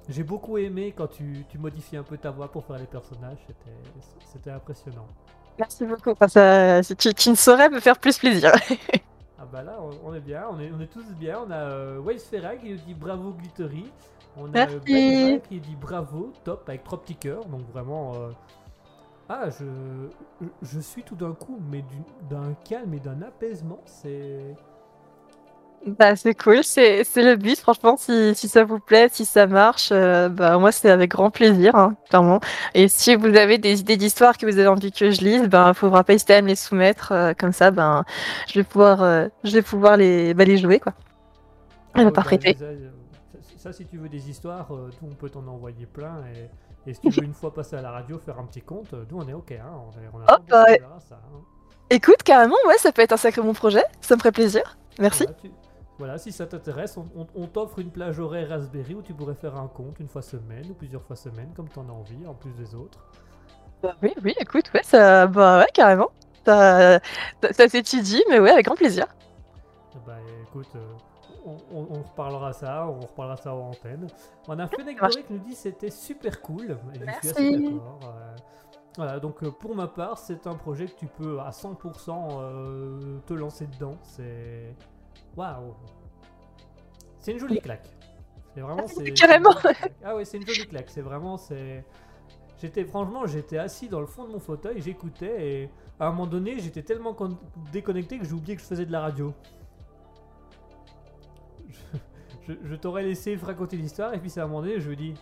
J'ai 0.08 0.22
beaucoup 0.22 0.56
aimé 0.58 0.94
quand 0.96 1.08
tu, 1.08 1.44
tu 1.48 1.58
modifies 1.58 1.96
un 1.96 2.04
peu 2.04 2.16
ta 2.16 2.30
voix 2.30 2.48
pour 2.50 2.64
faire 2.64 2.78
les 2.78 2.86
personnages, 2.86 3.38
c'était- 4.32 4.50
impressionnant. 4.50 5.06
Merci 5.58 5.84
beaucoup. 5.86 6.12
Ça, 6.28 6.80
tu, 6.82 7.12
tu 7.14 7.30
ne 7.30 7.34
saurais 7.34 7.68
me 7.70 7.80
faire 7.80 7.98
plus 7.98 8.18
plaisir. 8.18 8.52
Ah 9.38 9.44
bah 9.52 9.62
là, 9.62 9.78
on, 9.82 10.10
on 10.10 10.14
est 10.14 10.20
bien, 10.20 10.44
on 10.50 10.58
est, 10.58 10.72
on 10.72 10.80
est 10.80 10.86
tous 10.86 11.04
bien. 11.20 11.38
On 11.46 11.50
a 11.50 11.56
euh, 11.56 11.98
Waze 12.00 12.22
Ferra 12.24 12.56
qui 12.56 12.70
nous 12.70 12.78
dit 12.78 12.94
bravo 12.94 13.32
Glittery. 13.32 13.84
On 14.34 14.46
a 14.46 14.48
Merci. 14.66 15.34
euh, 15.34 15.38
qui 15.40 15.60
dit 15.60 15.76
bravo, 15.78 16.32
top, 16.42 16.66
avec 16.70 16.84
trois 16.84 17.02
petits 17.02 17.16
cœurs. 17.16 17.44
Donc 17.44 17.60
vraiment... 17.70 18.14
euh, 18.14 18.30
Ah, 19.28 19.50
je, 19.50 20.08
je 20.62 20.80
suis 20.80 21.02
tout 21.04 21.16
d'un 21.16 21.32
coup, 21.34 21.58
mais 21.70 21.82
du- 21.82 22.04
d'un 22.28 22.54
calme 22.54 22.94
et 22.94 23.00
d'un 23.00 23.22
apaisement. 23.22 23.82
C'est... 23.86 24.56
Bah, 25.86 26.16
c'est 26.16 26.34
cool, 26.34 26.64
c'est 26.64 27.04
le 27.16 27.36
but, 27.36 27.56
franchement, 27.60 27.96
si, 27.96 28.34
si 28.34 28.48
ça 28.48 28.64
vous 28.64 28.80
plaît, 28.80 29.08
si 29.12 29.24
ça 29.24 29.46
marche, 29.46 29.90
euh, 29.92 30.28
bah, 30.28 30.58
moi 30.58 30.72
c'est 30.72 30.90
avec 30.90 31.12
grand 31.12 31.30
plaisir, 31.30 31.76
hein, 31.76 31.94
clairement. 32.08 32.40
Et 32.74 32.88
si 32.88 33.14
vous 33.14 33.26
avez 33.36 33.58
des 33.58 33.80
idées 33.80 33.96
d'histoire 33.96 34.36
que 34.36 34.46
vous 34.46 34.58
avez 34.58 34.66
envie 34.66 34.90
que 34.90 35.12
je 35.12 35.20
lise, 35.20 35.42
ben, 35.48 35.74
faudra 35.74 36.02
pas 36.02 36.14
hésiter 36.14 36.34
à 36.34 36.42
me 36.42 36.48
les 36.48 36.56
soumettre, 36.56 37.12
euh, 37.12 37.34
comme 37.38 37.52
ça, 37.52 37.70
ben, 37.70 38.04
je 38.48 38.58
vais 38.58 38.64
pouvoir, 38.64 39.02
euh, 39.02 39.28
je 39.44 39.52
vais 39.52 39.62
pouvoir 39.62 39.96
les, 39.96 40.34
bah, 40.34 40.44
les 40.44 40.56
jouer, 40.58 40.80
quoi. 40.80 40.92
Elle 41.94 42.04
va 42.04 42.12
Ouais, 42.12 42.12
pas 42.12 42.22
bah, 42.22 42.22
prêter. 42.22 42.56
ça, 42.58 42.66
ça, 43.56 43.72
si 43.72 43.86
tu 43.86 43.98
veux 43.98 44.08
des 44.08 44.30
histoires, 44.30 44.70
on 45.02 45.14
peut 45.14 45.30
t'en 45.30 45.46
envoyer 45.46 45.86
plein. 45.86 46.24
Et, 46.28 46.50
et 46.86 46.94
si 46.94 47.00
tu 47.00 47.10
veux 47.10 47.24
une 47.24 47.34
fois 47.34 47.52
passer 47.52 47.76
à 47.76 47.82
la 47.82 47.90
radio, 47.90 48.18
faire 48.18 48.38
un 48.38 48.44
petit 48.44 48.62
compte, 48.62 48.92
euh, 48.94 49.04
nous 49.10 49.18
on 49.18 49.28
est 49.28 49.32
ok. 49.34 49.52
Hein, 49.52 49.70
on, 49.74 50.18
on 50.18 50.20
a 50.22 50.96
à 50.96 51.00
ça, 51.00 51.16
hein. 51.16 51.40
Écoute, 51.90 52.22
carrément, 52.24 52.56
ouais, 52.66 52.78
ça 52.78 52.90
peut 52.92 53.02
être 53.02 53.12
un 53.12 53.16
sacré 53.16 53.42
bon 53.42 53.52
projet, 53.52 53.82
ça 54.00 54.14
me 54.16 54.18
ferait 54.20 54.32
plaisir. 54.32 54.76
Merci. 54.98 55.24
Voilà, 55.24 55.38
tu- 55.40 55.50
voilà, 55.98 56.18
si 56.18 56.32
ça 56.32 56.46
t'intéresse, 56.46 56.96
on, 56.96 57.06
on- 57.16 57.26
on 57.34 57.46
t'offre 57.46 57.78
une 57.78 57.90
plage 57.90 58.18
horaire 58.18 58.48
Raspberry 58.50 58.94
où 58.94 59.02
tu 59.02 59.14
pourrais 59.14 59.34
faire 59.34 59.56
un 59.56 59.68
compte 59.68 59.98
une 60.00 60.08
fois 60.08 60.22
semaine 60.22 60.64
ou 60.70 60.74
plusieurs 60.74 61.02
fois 61.02 61.16
semaine, 61.16 61.52
comme 61.54 61.68
tu 61.68 61.78
en 61.78 61.88
as 61.88 61.92
envie, 61.92 62.26
en 62.26 62.34
plus 62.34 62.52
des 62.52 62.74
autres. 62.74 62.98
Bah 63.82 63.94
oui, 64.02 64.12
oui, 64.24 64.34
écoute, 64.40 64.70
ouais, 64.74 64.82
ça, 64.82 65.26
bah 65.26 65.58
ouais, 65.60 65.68
carrément. 65.72 66.10
Ça, 66.44 66.98
ça, 67.42 67.52
ça 67.52 67.68
s'étudie, 67.68 68.22
mais 68.28 68.40
ouais, 68.40 68.50
avec 68.50 68.66
grand 68.66 68.74
plaisir. 68.76 69.06
Ben, 70.06 70.18
écoute, 70.42 70.68
euh, 70.76 70.78
on, 71.46 71.56
on- 71.72 71.86
on 71.90 72.02
reparlera 72.02 72.52
ça, 72.52 72.86
on 72.88 73.00
reparlera 73.00 73.36
ça 73.36 73.54
en 73.54 73.70
antenne. 73.70 74.06
On 74.48 74.58
a. 74.58 74.66
Doré 74.66 75.22
qui 75.24 75.32
nous 75.32 75.38
dit 75.38 75.54
c'était 75.54 75.90
super 75.90 76.42
cool. 76.42 76.72
Et 76.72 76.94
je 76.94 76.98
suis 76.98 77.04
Merci. 77.06 77.28
assez 77.30 77.58
d'accord. 77.58 78.00
euh, 78.04 78.36
voilà, 78.96 79.20
donc 79.20 79.42
euh, 79.42 79.50
pour 79.50 79.74
ma 79.74 79.86
part, 79.88 80.18
c'est 80.18 80.46
un 80.46 80.54
projet 80.54 80.86
que 80.86 80.96
tu 80.98 81.06
peux 81.06 81.38
à 81.40 81.50
100% 81.50 82.38
euh, 82.40 83.18
te 83.26 83.34
lancer 83.34 83.66
dedans. 83.66 83.96
C'est. 84.02 84.74
Waouh! 85.36 85.74
C'est 87.18 87.32
une 87.32 87.38
jolie 87.38 87.60
claque. 87.60 87.88
C'est 88.54 88.60
vraiment. 88.60 88.84
Ah, 88.84 88.88
c'est- 88.88 89.12
carrément. 89.12 89.54
Ah 90.04 90.14
ouais, 90.16 90.24
c'est 90.24 90.38
une 90.38 90.46
jolie 90.46 90.66
claque. 90.66 90.88
C'est 90.90 91.02
vraiment. 91.02 91.36
c'est 91.36 91.84
J'étais 92.58 92.84
franchement, 92.86 93.26
j'étais 93.26 93.58
assis 93.58 93.86
dans 93.86 94.00
le 94.00 94.06
fond 94.06 94.24
de 94.24 94.32
mon 94.32 94.38
fauteuil, 94.38 94.80
j'écoutais 94.80 95.46
et 95.64 95.70
à 96.00 96.06
un 96.06 96.10
moment 96.10 96.26
donné, 96.26 96.58
j'étais 96.58 96.80
tellement 96.82 97.12
con- 97.12 97.36
déconnecté 97.70 98.18
que 98.18 98.24
j'ai 98.24 98.32
oublié 98.32 98.56
que 98.56 98.62
je 98.62 98.66
faisais 98.66 98.86
de 98.86 98.92
la 98.92 99.02
radio. 99.02 99.34
Je, 102.48 102.74
t'aurais 102.76 103.02
laissé 103.02 103.36
raconter 103.36 103.76
l'histoire 103.76 104.14
et 104.14 104.18
puis 104.18 104.30
c'est 104.30 104.40
à 104.40 104.44
un 104.44 104.46
moment 104.46 104.62
donné, 104.62 104.80
je 104.80 104.88
me 104.88 104.94
dis 104.96 105.14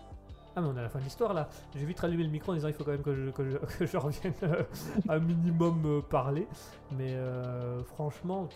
ah 0.56 0.60
mais 0.60 0.68
on 0.68 0.76
est 0.76 0.80
à 0.80 0.82
la 0.82 0.88
fin 0.90 0.98
de 0.98 1.04
l'histoire 1.04 1.32
là. 1.32 1.48
J'ai 1.74 1.84
vite 1.86 1.98
rallumé 1.98 2.22
le 2.22 2.28
micro 2.30 2.52
en 2.52 2.54
disant 2.54 2.68
il 2.68 2.74
faut 2.74 2.84
quand 2.84 2.90
même 2.92 3.02
que 3.02 3.14
je, 3.14 3.30
que 3.30 3.86
je, 3.86 3.96
revienne 3.96 4.34
euh, 4.42 4.62
un 5.08 5.18
minimum 5.18 5.82
euh, 5.86 6.00
parler. 6.02 6.46
Mais 6.98 7.14
euh, 7.14 7.82
franchement, 7.84 8.48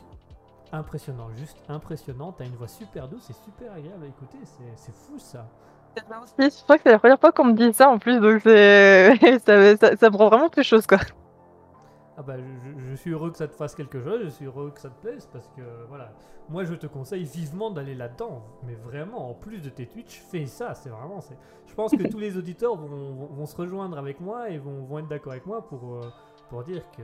impressionnant, 0.70 1.28
juste 1.36 1.56
impressionnant. 1.68 2.32
T'as 2.32 2.44
une 2.44 2.54
voix 2.56 2.68
super 2.68 3.08
douce 3.08 3.30
et 3.30 3.32
super 3.32 3.72
agréable 3.72 4.04
à 4.04 4.08
écouter. 4.08 4.38
C'est- 4.44 4.76
C'est 4.76 4.94
fou 4.94 5.18
ça. 5.18 5.48
Je 6.38 6.62
crois 6.62 6.76
que 6.76 6.82
c'est 6.84 6.92
la 6.92 6.98
première 6.98 7.18
fois 7.18 7.32
qu'on 7.32 7.46
me 7.46 7.54
dit 7.54 7.72
ça 7.72 7.88
en 7.88 7.98
plus, 7.98 8.20
donc 8.20 8.42
c'est 8.44 9.16
ça, 9.46 9.76
ça, 9.78 9.96
ça 9.96 10.10
me 10.10 10.16
rend 10.16 10.28
vraiment 10.28 10.50
peu 10.50 10.62
chose 10.62 10.86
quoi. 10.86 10.98
Ah 12.20 12.22
bah 12.24 12.34
je, 12.90 12.94
suis 12.96 13.12
heureux 13.12 13.30
que 13.30 13.36
ça 13.36 13.46
te 13.46 13.54
fasse 13.54 13.76
quelque 13.76 14.02
chose, 14.02 14.24
je 14.24 14.28
suis 14.30 14.46
heureux 14.46 14.72
que 14.72 14.80
ça 14.80 14.90
te 14.90 15.00
plaise 15.00 15.28
parce 15.32 15.46
que 15.50 15.62
voilà, 15.88 16.12
moi 16.48 16.64
je 16.64 16.74
te 16.74 16.88
conseille 16.88 17.22
vivement 17.22 17.70
d'aller 17.70 17.94
là-dedans, 17.94 18.42
mais 18.64 18.74
vraiment 18.74 19.30
en 19.30 19.34
plus 19.34 19.62
de 19.62 19.68
tes 19.68 19.86
Twitch, 19.86 20.20
fais 20.28 20.46
ça, 20.46 20.74
c'est 20.74 20.88
vraiment, 20.88 21.20
c'est, 21.20 21.38
je 21.68 21.74
pense 21.74 21.92
que 21.92 22.02
tous 22.10 22.18
les 22.18 22.36
auditeurs 22.36 22.74
vont, 22.74 22.88
vont- 23.14 23.26
vont 23.26 23.46
se 23.46 23.54
rejoindre 23.54 23.96
avec 23.98 24.18
moi 24.20 24.50
et 24.50 24.58
vont, 24.58 24.82
vont 24.84 24.98
être 24.98 25.06
d'accord 25.06 25.30
avec 25.30 25.46
moi 25.46 25.64
pour, 25.64 25.94
euh, 25.94 26.10
pour 26.48 26.64
dire 26.64 26.82
que 26.90 27.02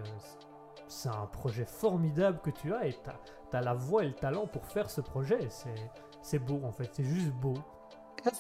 c'est 0.89 1.11
un 1.11 1.27
projet 1.27 1.65
formidable 1.65 2.41
que 2.43 2.51
tu 2.51 2.75
as 2.75 2.89
et 2.89 2.95
t'as 3.05 3.15
as 3.57 3.63
la 3.63 3.75
voix 3.75 4.03
et 4.03 4.09
le 4.09 4.15
talent 4.15 4.49
pour 4.49 4.67
faire 4.67 4.91
ce 4.91 5.01
projet, 5.01 5.49
c'est, 5.49 5.93
c'est 6.23 6.41
beau 6.41 6.61
en 6.65 6.73
fait, 6.73 6.91
c'est 6.93 7.05
juste 7.05 7.31
beau. 7.35 7.55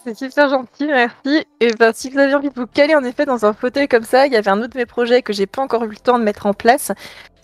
C'est 0.04 0.16
super 0.16 0.48
gentil, 0.48 0.86
merci. 0.86 1.46
Et 1.60 1.70
ben, 1.78 1.92
si 1.92 2.08
vous 2.08 2.18
avez 2.18 2.34
envie 2.34 2.48
de 2.48 2.54
vous 2.54 2.66
caler 2.66 2.94
en 2.94 3.04
effet 3.04 3.26
dans 3.26 3.44
un 3.44 3.52
fauteuil 3.52 3.86
comme 3.86 4.04
ça, 4.04 4.26
il 4.26 4.32
y 4.32 4.36
avait 4.36 4.50
un 4.50 4.58
autre 4.58 4.72
de 4.72 4.78
mes 4.78 4.86
projets 4.86 5.20
que 5.20 5.32
j'ai 5.34 5.46
pas 5.46 5.62
encore 5.62 5.84
eu 5.84 5.88
le 5.88 5.96
temps 5.96 6.18
de 6.18 6.24
mettre 6.24 6.46
en 6.46 6.54
place. 6.54 6.90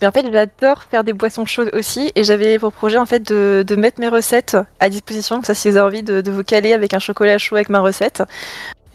Mais 0.01 0.07
en 0.07 0.11
fait, 0.11 0.25
j'adore 0.31 0.83
faire 0.83 1.03
des 1.03 1.13
boissons 1.13 1.45
chaudes 1.45 1.69
aussi, 1.73 2.11
et 2.15 2.23
j'avais 2.23 2.57
pour 2.57 2.73
projet 2.73 2.97
en 2.97 3.05
fait 3.05 3.21
de, 3.21 3.75
mettre 3.75 3.99
mes 3.99 4.09
recettes 4.09 4.57
à 4.79 4.89
disposition. 4.89 5.35
Comme 5.35 5.45
ça, 5.45 5.53
si 5.53 5.69
vous 5.69 5.77
avez 5.77 5.85
envie 5.85 6.03
de, 6.03 6.31
vous 6.31 6.43
caler 6.43 6.73
avec 6.73 6.95
un 6.95 6.99
chocolat 6.99 7.37
chaud 7.37 7.55
avec 7.55 7.69
ma 7.69 7.79
recette, 7.79 8.23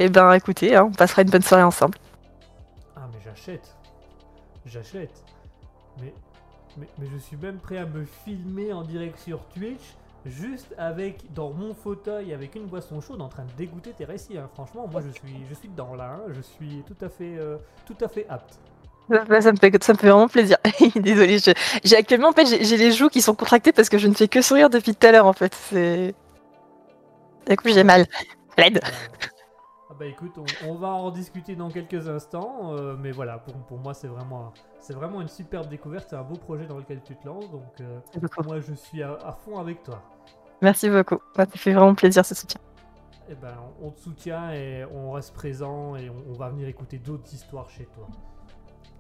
et 0.01 0.09
ben 0.09 0.33
écoutez, 0.33 0.75
hein, 0.75 0.89
on 0.89 0.93
passera 0.93 1.23
une 1.23 1.31
bonne 1.31 1.43
soirée 1.43 1.63
ensemble. 1.63 1.97
Ah 2.97 3.09
mais 3.13 3.19
j'achète. 3.25 3.77
J'achète. 4.67 5.23
Mais, 6.01 6.13
mais 6.99 7.07
je 7.11 7.19
suis 7.19 7.37
même 7.37 7.59
prêt 7.59 7.79
à 7.79 7.87
me 7.87 8.05
filmer 8.25 8.73
en 8.73 8.83
direct 8.83 9.19
sur 9.21 9.41
Twitch, 9.55 9.95
juste 10.27 10.75
avec, 10.79 11.33
dans 11.35 11.51
mon 11.51 11.75
fauteuil, 11.75 12.33
avec 12.33 12.55
une 12.55 12.67
boisson 12.67 13.01
chaude, 13.01 13.21
en 13.21 13.29
train 13.29 13.45
de 13.45 13.53
dégoûter 13.57 13.93
tes 13.93 14.05
récits. 14.05 14.37
hein. 14.39 14.49
Franchement, 14.55 14.87
moi 14.91 15.01
je 15.01 15.11
suis, 15.11 15.35
je 15.49 15.55
suis 15.55 15.69
dedans 15.69 15.95
là. 15.95 16.19
hein. 16.19 16.33
Je 16.35 16.41
suis 16.41 16.83
tout 16.87 17.05
à 17.05 17.09
fait, 17.09 17.37
euh, 17.39 17.57
tout 17.87 17.97
à 18.05 18.09
fait 18.09 18.27
apte. 18.29 18.59
Ça, 19.11 19.41
ça 19.41 19.53
me 19.53 19.57
fait, 19.57 19.85
ça 19.85 19.93
me 19.93 19.99
fait 19.99 20.09
vraiment 20.09 20.27
plaisir. 20.29 20.57
Désolée, 20.97 21.39
je- 21.39 21.53
j'ai 21.85 21.97
actuellement 21.97 22.31
en 22.31 22.33
fait 22.33 22.47
j'ai 22.47 22.65
j'ai 22.65 22.77
les 22.77 22.91
joues 22.91 23.09
qui 23.09 23.23
sont 23.23 23.37
contractées 23.37 23.73
parce 23.73 23.89
que 23.89 23.99
je 23.99 24.09
ne 24.09 24.15
fais 24.15 24.27
que 24.27 24.43
sourire 24.43 24.69
depuis 24.69 24.95
tout 24.97 25.07
à 25.07 25.13
l'heure 25.13 25.27
en 25.27 25.33
fait. 25.33 25.55
C'est. 25.55 26.15
Du 27.49 27.57
coup, 27.57 27.69
j'ai 27.69 27.85
mal. 27.85 28.07
L'aide. 28.59 28.81
Ah 29.97 29.99
bah 30.01 30.07
écoute, 30.07 30.37
on, 30.37 30.69
on 30.69 30.75
va 30.75 30.89
en 30.89 31.11
discuter 31.11 31.57
dans 31.57 31.71
quelques 31.71 32.07
instants, 32.07 32.75
euh, 32.75 32.97
mais 33.01 33.13
voilà, 33.13 33.39
pour, 33.39 33.55
pour 33.55 33.79
moi 33.79 33.95
c'est 33.95 34.09
vraiment, 34.09 34.53
c'est 34.79 34.93
vraiment 34.93 35.23
une 35.23 35.29
superbe 35.29 35.69
découverte, 35.69 36.09
c'est 36.11 36.17
un 36.17 36.23
beau 36.23 36.35
projet 36.37 36.67
dans 36.67 36.77
lequel 36.77 37.01
tu 37.03 37.17
te 37.17 37.27
lances, 37.27 37.51
donc 37.51 37.63
euh, 37.81 37.99
moi 38.45 38.61
je 38.61 38.75
suis 38.75 39.03
à- 39.03 39.15
à 39.25 39.33
fond 39.33 39.59
avec 39.59 39.83
toi. 39.83 40.03
Merci 40.61 40.91
beaucoup. 40.91 41.15
Ouais, 41.39 41.47
ça 41.47 41.57
fait 41.57 41.73
vraiment 41.73 41.95
plaisir 41.95 42.27
ce 42.27 42.35
soutien. 42.35 42.61
Eh 43.31 43.35
ben, 43.37 43.55
on 43.83 43.91
te 43.91 44.01
soutient 44.01 44.53
et 44.53 44.85
on 44.85 45.13
reste 45.13 45.33
présent 45.33 45.97
et 45.97 46.11
on, 46.11 46.17
on 46.31 46.35
va 46.35 46.51
venir 46.51 46.69
écouter 46.69 46.99
d'autres 46.99 47.33
histoires 47.33 47.71
chez 47.71 47.87
toi. 47.87 48.07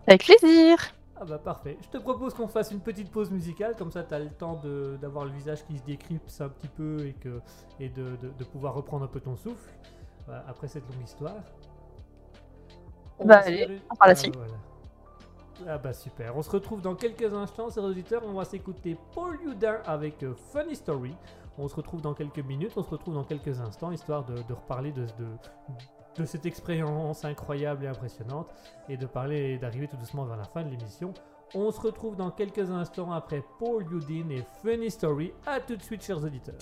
Avec 0.06 0.24
plaisir. 0.24 0.78
Ah 1.18 1.24
bah 1.27 1.39
parfait. 1.39 1.77
Je 1.82 1.89
te 1.89 1.98
propose 1.98 2.32
qu'on 2.32 2.48
fasse 2.48 2.70
une 2.70 2.81
petite 2.81 3.10
pause 3.10 3.31
musicale, 3.31 3.74
comme 3.77 3.90
ça 3.90 4.02
t'as 4.02 4.18
le 4.18 4.31
temps 4.31 4.62
d'avoir 5.01 5.27
le 5.27 5.31
visage 5.32 5.62
qui 5.66 5.77
se 5.77 5.82
décrypte 5.85 6.31
un 6.40 6.48
petit 6.48 6.68
peu 6.68 7.06
et, 7.06 7.12
que, 7.14 7.40
et 7.81 7.89
de, 7.90 8.16
de- 8.16 8.32
de 8.39 8.44
pouvoir 8.44 8.73
reprendre 8.74 9.05
un 9.05 9.09
peu 9.09 9.20
ton 9.20 9.36
souffle 9.36 9.70
après 10.47 10.69
cette 10.69 10.89
longue 10.89 11.03
histoire. 11.05 11.35
Bah, 13.19 13.39
va 13.39 13.43
se 13.43 13.48
allez, 13.48 13.66
on 13.90 13.94
part 13.97 14.09
Ah, 14.09 14.31
voilà. 14.35 14.55
Ah 15.66 15.78
bah 15.78 15.93
super. 15.94 16.36
On 16.36 16.43
se 16.43 16.51
retrouve 16.51 16.82
dans 16.82 16.94
quelques 16.94 17.32
instants, 17.32 17.70
chers 17.70 17.85
auditeurs. 17.85 18.23
On 18.27 18.35
va 18.35 18.44
s'écouter 18.44 18.97
Paul 19.15 19.39
Youdin 19.43 19.81
avec 19.86 20.23
euh, 20.23 20.35
Funny 20.53 20.77
Story. 20.77 21.15
On 21.59 21.69
se 21.69 21.74
retrouve 21.74 22.03
dans 22.03 22.12
quelques 22.12 22.40
minutes, 22.40 22.73
on 22.77 22.82
se 22.82 22.90
retrouve 22.90 23.15
dans 23.15 23.24
quelques 23.24 23.61
instants, 23.61 23.90
histoire 23.90 24.24
de, 24.24 24.35
de 24.43 24.53
reparler 24.53 24.93
de, 24.93 25.03
de, 25.07 25.27
de 26.16 26.24
cette 26.27 26.44
expérience 26.44 27.24
incroyable 27.24 27.85
et 27.85 27.89
impressionnante 27.89 28.53
et 28.90 28.98
de 28.98 29.07
parler 29.07 29.57
d'arriver 29.59 29.89
tout 29.89 29.97
doucement 29.97 30.27
vers 30.27 30.36
la 30.36 30.44
fin 30.44 30.62
de 30.62 30.69
l'émission. 30.70 31.15
On 31.55 31.70
se 31.70 31.81
retrouve 31.81 32.16
dans 32.16 32.31
quelques 32.31 32.70
instants 32.70 33.12
après 33.12 33.43
Paul 33.59 33.85
Youdin 33.90 34.28
et 34.31 34.44
Funny 34.62 34.90
Story. 34.90 35.32
A 35.47 35.61
tout 35.61 35.77
de 35.77 35.82
suite, 35.82 36.03
chers 36.05 36.23
auditeurs. 36.23 36.57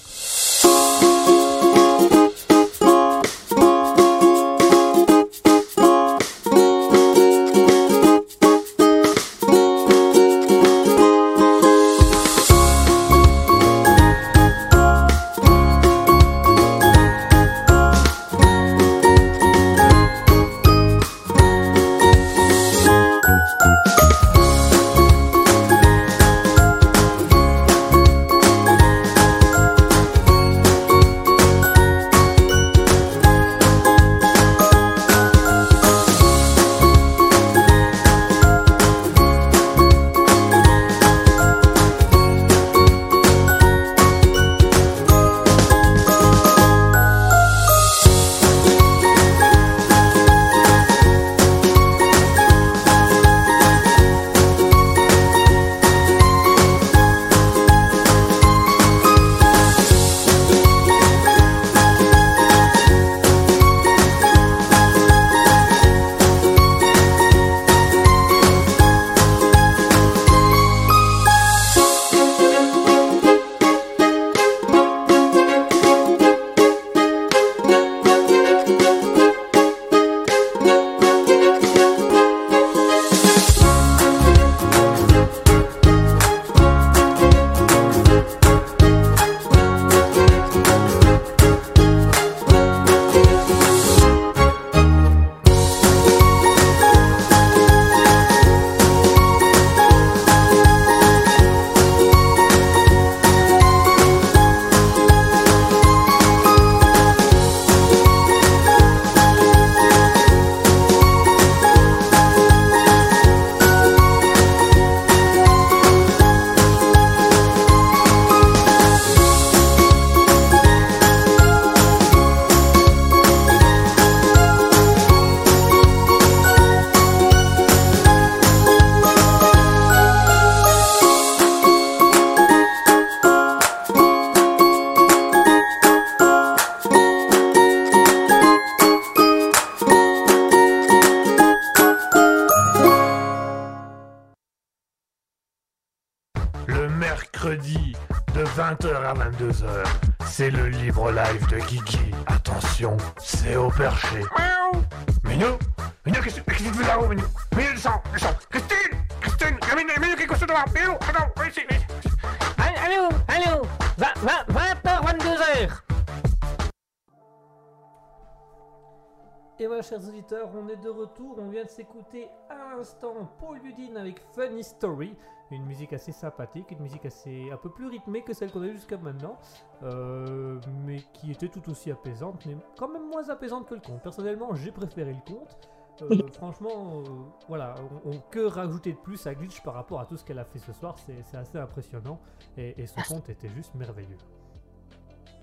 L'instant 172.85 173.15
Paul 173.39 173.59
Ludin 173.65 173.97
avec 173.97 174.21
Funny 174.35 174.63
Story, 174.63 175.15
une 175.51 175.65
musique 175.65 175.93
assez 175.95 176.13
sympathique, 176.13 176.71
une 176.71 176.81
musique 176.81 177.07
assez 177.07 177.51
un 177.51 177.57
peu 177.57 177.71
plus 177.71 177.87
rythmée 177.89 178.23
que 178.23 178.35
celle 178.35 178.51
qu'on 178.53 178.63
a 178.63 178.69
jusqu'à 178.69 178.99
maintenant, 178.99 179.39
euh, 179.83 180.61
mais 180.85 180.99
qui 181.15 181.31
était 181.33 181.49
tout 181.49 181.67
aussi 181.71 181.91
apaisante, 181.91 182.45
mais 182.45 182.57
quand 182.79 182.89
même 182.89 183.09
moins 183.09 183.27
apaisante 183.31 183.67
que 183.67 183.75
le 183.75 183.81
conte. 183.81 184.03
Personnellement, 184.03 184.55
j'ai 184.55 184.71
préféré 184.71 185.15
le 185.15 185.33
conte. 185.35 185.57
Euh, 186.03 186.29
franchement, 186.35 187.01
euh, 187.01 187.05
voilà, 187.49 187.75
on, 188.05 188.11
on- 188.11 188.21
que 188.31 188.41
rajouter 188.45 188.93
de 188.93 188.99
plus 188.99 189.27
à 189.27 189.35
Glitch 189.35 189.63
par 189.63 189.75
rapport 189.75 190.01
à 190.01 190.05
tout 190.07 190.17
ce 190.19 190.25
qu'elle 190.25 190.39
a 190.41 190.45
fait 190.45 190.59
ce 190.59 190.73
soir, 190.75 190.99
c'est 190.99 191.23
c'est 191.25 191.37
assez 191.39 191.57
impressionnant. 191.59 192.19
Et, 192.59 192.83
et 192.83 192.87
son 192.87 193.01
conte 193.09 193.29
était 193.31 193.49
juste 193.49 193.75
merveilleux. 193.75 194.19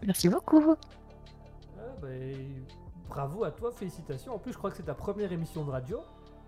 Merci 0.05 0.29
beaucoup. 0.29 0.75
Ah, 1.79 1.95
ben, 2.01 2.65
bravo 3.07 3.43
à 3.45 3.51
toi, 3.51 3.71
félicitations. 3.71 4.35
En 4.35 4.39
plus, 4.39 4.51
je 4.51 4.57
crois 4.57 4.69
que 4.71 4.77
c'est 4.77 4.83
ta 4.83 4.93
première 4.93 5.31
émission 5.31 5.63
de 5.65 5.71
radio. 5.71 5.99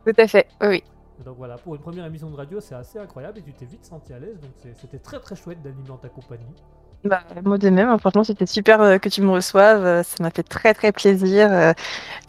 Tout 0.05 0.13
à 0.17 0.27
fait, 0.27 0.47
oui, 0.61 0.67
oui. 0.67 0.84
Donc 1.17 1.38
voilà, 1.38 1.57
pour 1.57 1.73
une 1.75 1.81
première 1.81 2.05
émission 2.05 2.30
de 2.30 2.35
radio, 2.35 2.59
c'est 2.59 2.75
assez 2.75 2.99
incroyable 2.99 3.39
et 3.39 3.43
tu 3.43 3.53
t'es 3.55 3.65
vite 3.65 3.84
senti 3.85 4.13
à 4.13 4.19
l'aise. 4.19 4.39
Donc 4.39 4.53
c'était 4.75 4.99
très 4.99 5.19
très 5.19 5.35
chouette 5.35 5.61
d'animer 5.61 5.89
en 5.91 5.97
ta 5.97 6.09
compagnie. 6.09 6.55
Bah, 7.03 7.21
moi 7.43 7.57
de 7.57 7.69
même, 7.69 7.89
hein, 7.89 7.97
franchement, 7.97 8.23
c'était 8.23 8.45
super 8.45 8.80
euh, 8.81 8.97
que 8.97 9.09
tu 9.09 9.21
me 9.21 9.30
reçoives. 9.31 9.84
euh, 9.85 10.03
ça 10.03 10.23
m'a 10.23 10.31
fait 10.31 10.43
très 10.43 10.73
très 10.73 10.93
plaisir. 10.93 11.51
euh, 11.51 11.73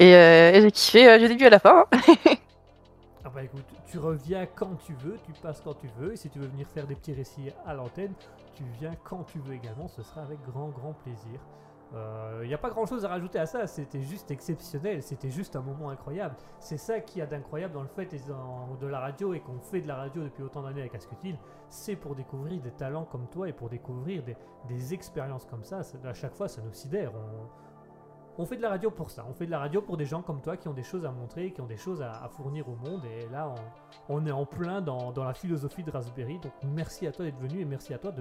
et 0.00 0.10
et 0.12 0.60
j'ai 0.62 0.70
kiffé 0.72 1.18
du 1.18 1.28
début 1.28 1.44
à 1.46 1.50
la 1.50 1.58
fin. 1.60 1.86
hein. 1.92 2.14
Ah 3.24 3.30
bah 3.30 3.42
écoute, 3.42 3.66
tu 3.86 3.98
reviens 3.98 4.46
quand 4.46 4.76
tu 4.76 4.94
veux, 4.94 5.18
tu 5.24 5.32
passes 5.34 5.60
quand 5.60 5.74
tu 5.74 5.88
veux. 5.88 6.12
Et 6.12 6.16
si 6.16 6.30
tu 6.30 6.38
veux 6.38 6.46
venir 6.46 6.68
faire 6.68 6.86
des 6.86 6.94
petits 6.94 7.12
récits 7.14 7.50
à 7.64 7.74
l'antenne, 7.74 8.14
tu 8.52 8.64
viens 8.64 8.94
quand 9.02 9.24
tu 9.24 9.40
veux 9.40 9.54
également. 9.54 9.88
Ce 9.88 10.02
sera 10.02 10.22
avec 10.22 10.40
grand 10.42 10.68
grand 10.68 10.92
plaisir. 10.94 11.40
Il 12.42 12.48
n'y 12.48 12.54
a 12.54 12.58
pas 12.58 12.70
grand 12.70 12.86
chose 12.86 13.04
à 13.04 13.08
rajouter 13.08 13.38
à 13.38 13.46
ça, 13.46 13.66
c'était 13.66 14.00
juste 14.02 14.30
exceptionnel, 14.30 15.02
c'était 15.02 15.30
juste 15.30 15.56
un 15.56 15.62
moment 15.62 15.90
incroyable. 15.90 16.34
C'est 16.58 16.76
ça 16.76 17.00
qui 17.00 17.20
a 17.22 17.26
d'incroyable 17.26 17.72
dans 17.74 17.82
le 17.82 17.88
fait 17.88 18.06
de 18.06 18.86
la 18.86 19.00
radio 19.00 19.32
et 19.34 19.40
qu'on 19.40 19.58
fait 19.60 19.80
de 19.80 19.88
la 19.88 19.96
radio 19.96 20.22
depuis 20.22 20.42
autant 20.42 20.62
d'années 20.62 20.80
avec 20.80 20.94
Asketil, 20.94 21.36
c'est 21.68 21.96
pour 21.96 22.14
découvrir 22.14 22.60
des 22.60 22.72
talents 22.72 23.04
comme 23.04 23.26
toi 23.28 23.48
et 23.48 23.52
pour 23.52 23.68
découvrir 23.68 24.22
des, 24.68 24.94
expériences 24.94 25.46
comme 25.46 25.64
ça. 25.64 25.82
Ça- 25.82 25.98
À 26.04 26.12
chaque 26.14 26.34
fois, 26.34 26.48
ça 26.48 26.60
nous 26.62 26.72
sidère. 26.72 27.12
On 28.38 28.46
fait 28.46 28.56
de 28.56 28.62
la 28.62 28.70
radio 28.70 28.90
pour 28.90 29.10
ça. 29.10 29.24
On 29.28 29.32
fait 29.32 29.46
de 29.46 29.50
la 29.50 29.58
radio 29.58 29.80
pour 29.80 29.96
des 29.96 30.06
gens 30.06 30.22
comme 30.22 30.40
toi 30.40 30.56
qui 30.56 30.68
ont 30.68 30.72
des 30.72 30.82
choses 30.82 31.04
à 31.04 31.12
montrer, 31.12 31.52
qui 31.52 31.60
ont 31.60 31.66
des 31.66 31.76
choses 31.76 32.02
à, 32.02 32.28
fournir 32.36 32.68
au 32.68 32.74
monde. 32.74 33.02
Et 33.04 33.28
là, 33.30 33.54
on, 34.08 34.26
est 34.26 34.32
en 34.32 34.44
plein 34.44 34.80
dans, 34.80 35.12
la 35.16 35.34
philosophie 35.34 35.82
de 35.82 35.90
Raspberry. 35.90 36.38
Donc 36.38 36.52
merci 36.64 37.06
à 37.06 37.12
toi 37.12 37.24
d'être 37.24 37.38
venu 37.38 37.60
et 37.60 37.64
merci 37.64 37.94
à 37.94 37.98
toi 37.98 38.12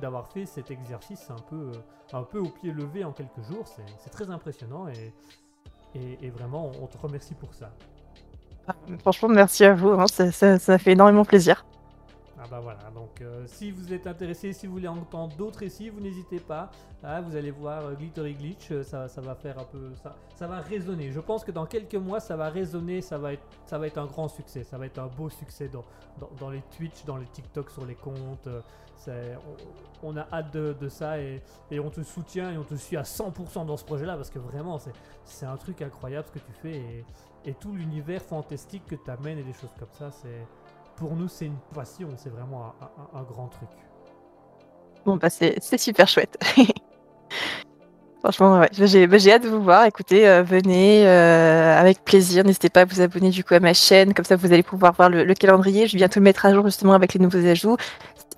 d'avoir 0.00 0.28
fait 0.28 0.46
cet 0.46 0.70
exercice 0.70 1.30
un 1.30 1.42
peu, 1.48 1.70
euh, 1.74 2.16
un 2.16 2.22
peu 2.22 2.38
au 2.38 2.48
pied 2.48 2.72
levé 2.72 3.04
en 3.04 3.12
quelques 3.12 3.42
jours. 3.42 3.66
C'est 3.98 4.10
très 4.10 4.30
impressionnant 4.30 4.86
et, 4.88 6.30
vraiment, 6.30 6.70
on, 6.80 6.86
te 6.86 6.98
remercie 6.98 7.34
pour 7.34 7.54
ça. 7.54 7.70
Franchement, 9.00 9.28
merci 9.28 9.64
à 9.64 9.74
vous. 9.74 9.90
hein, 9.90 10.06
ça, 10.06 10.78
fait 10.78 10.92
énormément 10.92 11.24
plaisir. 11.24 11.64
Ah 12.42 12.48
bah 12.50 12.58
voilà, 12.58 12.90
donc 12.92 13.20
euh, 13.20 13.44
si 13.46 13.70
vous 13.70 13.92
êtes 13.92 14.08
intéressé, 14.08 14.52
si 14.52 14.66
vous 14.66 14.72
voulez 14.72 14.88
entendre 14.88 15.36
d'autres 15.36 15.60
récits, 15.60 15.90
vous 15.90 16.00
n'hésitez 16.00 16.40
pas. 16.40 16.72
Ah, 17.04 17.20
vous 17.20 17.36
allez 17.36 17.52
voir 17.52 17.84
euh, 17.84 17.94
Glittery 17.94 18.34
Glitch, 18.34 18.72
euh, 18.72 18.82
ça, 18.82 19.06
va 19.18 19.36
faire 19.36 19.60
un 19.60 19.64
peu... 19.64 19.92
Ça, 20.02 20.16
ça 20.34 20.48
va 20.48 20.58
résonner. 20.58 21.12
Je 21.12 21.20
pense 21.20 21.44
que 21.44 21.52
dans 21.52 21.66
quelques 21.66 21.94
mois, 21.94 22.18
ça 22.18 22.34
va 22.34 22.48
résonner, 22.48 23.00
ça 23.00 23.16
va 23.16 23.34
être, 23.34 23.98
un 23.98 24.06
grand 24.06 24.26
succès. 24.26 24.64
Ça 24.64 24.76
va 24.76 24.86
être 24.86 24.98
un 24.98 25.06
beau 25.06 25.30
succès 25.30 25.70
dans, 26.40 26.50
les 26.50 26.62
Twitch, 26.76 27.04
dans 27.04 27.16
les 27.16 27.26
TikTok, 27.26 27.70
sur 27.70 27.86
les 27.86 27.94
comptes. 27.94 28.48
on, 30.02 30.16
a 30.16 30.26
hâte 30.32 30.52
de, 30.52 30.88
ça 30.88 31.20
et, 31.20 31.40
on 31.78 31.90
te 31.90 32.02
soutient 32.02 32.50
et 32.50 32.58
on 32.58 32.64
te 32.64 32.74
suit 32.74 32.96
à 32.96 33.02
100% 33.02 33.66
dans 33.66 33.76
ce 33.76 33.84
projet-là 33.84 34.16
parce 34.16 34.30
que 34.30 34.40
vraiment, 34.40 34.78
c'est, 34.78 34.94
c'est 35.24 35.46
un 35.46 35.56
truc 35.56 35.80
incroyable 35.80 36.26
ce 36.26 36.40
que 36.40 36.44
tu 36.44 36.52
fais 36.60 36.74
et, 36.74 37.04
et 37.44 37.54
tout 37.54 37.72
l'univers 37.72 38.22
fantastique 38.22 38.84
que 38.86 38.96
tu 38.96 39.10
amènes 39.10 39.38
et 39.38 39.44
des 39.44 39.52
choses 39.52 39.70
comme 39.78 39.92
ça, 39.92 40.10
c'est 40.10 40.44
pour 40.96 41.16
nous, 41.16 41.28
c'est 41.28 41.46
une 41.46 41.58
passion, 41.74 42.08
c'est 42.16 42.30
vraiment 42.30 42.74
un, 43.14 43.22
grand 43.22 43.48
truc. 43.48 43.68
Bon, 45.04 45.16
bah, 45.16 45.30
c'est 45.30 45.56
c'est 45.60 45.78
super 45.78 46.06
chouette. 46.06 46.38
Franchement, 48.22 48.62
j'ai 48.70 49.32
hâte 49.32 49.42
de 49.42 49.48
vous 49.48 49.60
voir. 49.60 49.84
Écoutez, 49.84 50.28
euh, 50.28 50.44
venez 50.44 51.04
euh, 51.08 51.76
avec 51.76 52.04
plaisir. 52.04 52.44
N'hésitez 52.44 52.68
pas 52.70 52.82
à 52.82 52.84
vous 52.84 53.00
abonner 53.00 53.30
du 53.30 53.42
coup 53.42 53.54
à 53.54 53.58
ma 53.60 53.74
chaîne. 53.74 54.14
Comme 54.14 54.24
ça, 54.24 54.36
vous 54.36 54.52
allez 54.52 54.62
pouvoir 54.62 54.92
voir 54.92 55.10
le, 55.10 55.24
le 55.24 55.34
calendrier. 55.34 55.88
Je 55.88 55.94
vais 55.94 55.98
bientôt 55.98 56.20
le 56.20 56.24
mettre 56.24 56.46
à 56.46 56.54
jour 56.54 56.64
justement 56.64 56.92
avec 56.92 57.14
les 57.14 57.20
nouveaux 57.20 57.44
ajouts. 57.44 57.76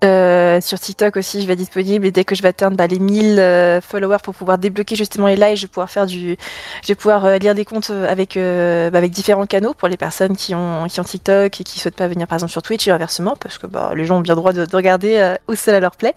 Euh, 0.02 0.58
sur 0.62 0.80
TikTok 0.80 1.18
aussi, 1.18 1.42
je 1.42 1.46
vais 1.46 1.52
être 1.52 1.58
disponible. 1.58 2.06
Et 2.06 2.10
dès 2.12 2.24
que 2.24 2.34
je 2.34 2.40
vais 2.40 2.48
atteindre 2.48 2.78
bah, 2.78 2.86
les 2.86 2.98
1000 2.98 3.38
euh, 3.38 3.82
followers 3.82 4.16
pour 4.22 4.34
pouvoir 4.34 4.56
débloquer 4.56 4.96
justement 4.96 5.26
les 5.26 5.36
lives, 5.36 5.56
je 5.56 5.62
vais 5.62 5.68
pouvoir 5.68 5.90
faire 5.90 6.06
du, 6.06 6.38
je 6.82 6.88
vais 6.88 6.94
pouvoir 6.94 7.38
lire 7.38 7.54
des 7.54 7.66
comptes 7.66 7.90
avec 7.90 8.36
bah, 8.36 8.98
avec 8.98 9.10
différents 9.10 9.46
canaux 9.46 9.74
pour 9.74 9.88
les 9.88 9.98
personnes 9.98 10.34
qui 10.34 10.54
ont 10.54 10.86
qui 10.88 10.98
ont 11.00 11.04
TikTok 11.04 11.60
et 11.60 11.64
qui 11.64 11.78
souhaitent 11.78 11.96
pas 11.96 12.08
venir 12.08 12.26
par 12.26 12.36
exemple 12.36 12.52
sur 12.52 12.62
Twitch 12.62 12.88
et 12.88 12.90
inversement 12.90 13.36
parce 13.38 13.58
que 13.58 13.66
bah, 13.66 13.92
les 13.94 14.06
gens 14.06 14.16
ont 14.16 14.22
bien 14.22 14.34
droit 14.34 14.54
de, 14.54 14.64
de 14.64 14.76
regarder 14.76 15.34
où 15.46 15.54
cela 15.54 15.78
leur 15.80 15.96
plaît. 15.96 16.14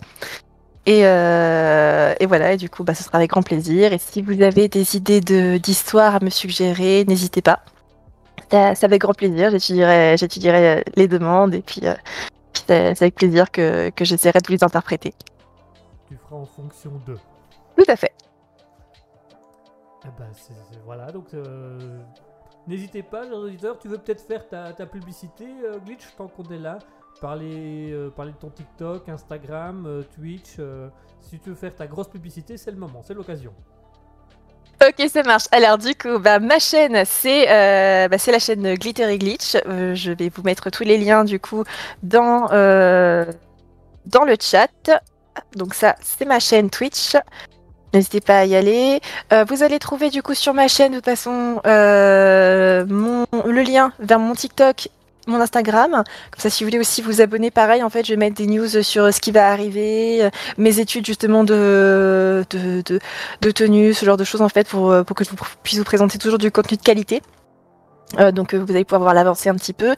Et, 0.88 1.05
euh, 1.05 2.15
et 2.19 2.26
voilà, 2.26 2.53
et 2.53 2.57
du 2.57 2.69
coup, 2.69 2.84
bah, 2.85 2.95
ce 2.95 3.03
sera 3.03 3.18
avec 3.18 3.30
grand 3.31 3.43
plaisir. 3.43 3.91
Et 3.91 3.97
si 3.97 4.22
vous 4.22 4.41
avez 4.41 4.69
des 4.69 4.95
idées 4.95 5.19
de 5.22 5.57
d'histoire 5.57 6.15
à 6.15 6.19
me 6.22 6.30
suggérer, 6.30 7.03
n'hésitez 7.05 7.41
pas. 7.41 7.59
Ça- 8.49 8.73
C'est 8.73 8.85
avec 8.85 9.01
grand 9.01 9.14
plaisir. 9.14 9.51
J'étudierai, 9.51 10.15
j'étudierai 10.18 10.85
les 10.95 11.07
demandes 11.09 11.53
et 11.53 11.61
puis, 11.61 11.81
euh, 11.84 11.93
puis 12.53 12.64
c'est 12.65 13.01
avec 13.01 13.15
plaisir 13.15 13.51
que, 13.51 13.89
que 13.89 14.05
j'essaierai 14.05 14.39
de 14.39 14.47
vous 14.47 14.53
les 14.53 14.64
interpréter. 14.64 15.14
Tu 16.07 16.15
feras 16.15 16.38
en 16.41 16.45
fonction 16.45 16.91
de. 17.05 17.15
Tout 17.77 17.91
à 17.91 17.97
fait. 17.97 18.14
Eh 20.05 20.09
ben, 20.18 20.27
voilà, 20.85 21.11
donc 21.11 21.34
euh, 21.34 21.99
n'hésitez 22.65 23.03
pas, 23.03 23.23
chers 23.23 23.34
auditeurs, 23.35 23.77
tu 23.77 23.89
veux 23.89 23.97
peut-être 23.97 24.26
faire 24.26 24.47
ta, 24.47 24.72
ta 24.72 24.85
publicité, 24.85 25.45
euh, 25.65 25.80
Glitch, 25.85 26.03
tant 26.18 26.27
qu'on 26.30 26.43
est 26.49 26.57
là. 26.59 26.80
Parler, 27.22 27.89
euh, 27.91 28.10
parler 28.11 28.31
de 28.31 28.38
ton 28.38 28.49
TikTok, 28.49 29.10
Instagram, 29.10 29.85
euh, 29.88 30.03
Twitch. 30.15 30.57
euh, 30.60 30.88
si 31.22 31.39
tu 31.39 31.49
veux 31.49 31.56
faire 31.56 31.73
ta 31.73 31.88
grosse 31.88 32.10
publicité, 32.10 32.57
c'est 32.57 32.69
le 32.69 32.77
moment, 32.77 33.02
c'est 33.06 33.15
l'occasion. 33.15 33.52
Ok, 34.88 35.07
ça 35.10 35.23
marche. 35.23 35.45
Alors 35.52 35.80
du 35.80 35.95
coup, 35.95 36.19
bah, 36.19 36.38
ma 36.38 36.60
chaîne, 36.60 37.03
c'est 37.06 37.48
bah, 38.07 38.18
la 38.27 38.39
chaîne 38.39 38.76
Glittery 38.76 39.18
Glitch. 39.18 39.56
Euh, 39.65 39.95
je 39.95 40.11
vais 40.11 40.30
vous 40.30 40.44
mettre 40.44 40.69
tous 40.69 40.84
les 40.84 40.99
liens 40.99 41.23
du 41.23 41.39
coup 41.39 41.64
dans 42.03 42.48
dans 44.06 44.23
le 44.23 44.35
chat. 44.39 44.91
Donc 45.56 45.73
ça, 45.73 45.95
c'est 46.02 46.26
ma 46.26 46.39
chaîne 46.39 46.69
Twitch. 46.69 47.15
N'hésitez 47.94 48.22
pas 48.22 48.39
à 48.39 48.45
y 48.45 48.56
aller. 48.56 49.02
Vous 49.49 49.64
allez 49.64 49.80
trouver 49.80 50.11
du 50.11 50.22
coup 50.22 50.35
sur 50.35 50.53
ma 50.53 50.68
chaîne 50.68 50.91
de 50.91 50.98
toute 50.98 51.06
façon 51.06 51.60
mon, 51.65 53.26
le 53.34 53.61
lien 53.64 53.91
vers 53.98 54.19
mon 54.19 54.35
TikTok, 54.35 54.89
mon 55.28 55.40
Instagram. 55.41 55.91
Comme 55.91 56.40
ça, 56.40 56.49
si 56.49 56.64
vous 56.64 56.70
voulez 56.70 56.80
aussi 56.80 57.02
vous 57.02 57.22
abonner, 57.22 57.52
pareil, 57.52 57.84
en 57.84 57.90
fait, 57.90 58.06
je 58.06 58.14
vais 58.14 58.18
mettre 58.18 58.36
des 58.36 58.48
news 58.48 58.68
sur 58.82 59.14
ce 59.14 59.20
qui 59.20 59.32
va 59.32 59.52
arriver, 59.52 60.24
euh, 60.24 60.30
mes 60.58 60.80
études 60.80 61.06
justement 61.06 61.44
de, 61.44 62.44
de, 62.49 62.82
de, 63.41 63.52
tenue, 63.52 63.94
ce 63.94 64.06
genre 64.06 64.18
de 64.18 64.24
choses 64.24 64.41
en 64.41 64.49
fait, 64.49 64.68
pour, 64.68 64.91
euh, 64.91 65.04
que 65.04 65.24
je 65.24 65.30
puisse 65.64 65.78
vous 65.78 65.84
présenter 65.84 66.18
toujours 66.18 66.38
du 66.38 66.52
contenu 66.52 66.78
de 66.78 66.82
qualité. 66.84 67.22
Euh, 68.20 68.32
donc 68.32 68.54
euh, 68.54 68.60
vous 68.60 68.72
allez 68.72 68.86
pouvoir 68.86 69.14
voir 69.14 69.28
un 69.28 69.56
petit 69.56 69.74
peu. 69.74 69.94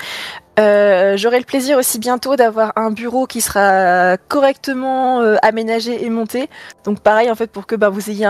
Euh, 0.60 1.16
J'aurai 1.16 1.40
le 1.40 1.46
plaisir 1.46 1.78
aussi 1.78 2.00
bientôt 2.00 2.36
d'avoir 2.36 2.74
un 2.76 2.92
bureau 2.92 3.28
qui 3.28 3.42
sera 3.42 4.18
correctement 4.18 5.22
euh, 5.22 5.36
aménagé 5.42 6.04
et 6.04 6.10
monté. 6.10 6.50
Donc 6.84 7.02
pareil 7.02 7.30
en 7.30 7.36
fait 7.36 7.52
pour 7.52 7.68
que 7.68 7.76
bah, 7.76 7.90
vous 7.90 8.10
ayez 8.10 8.28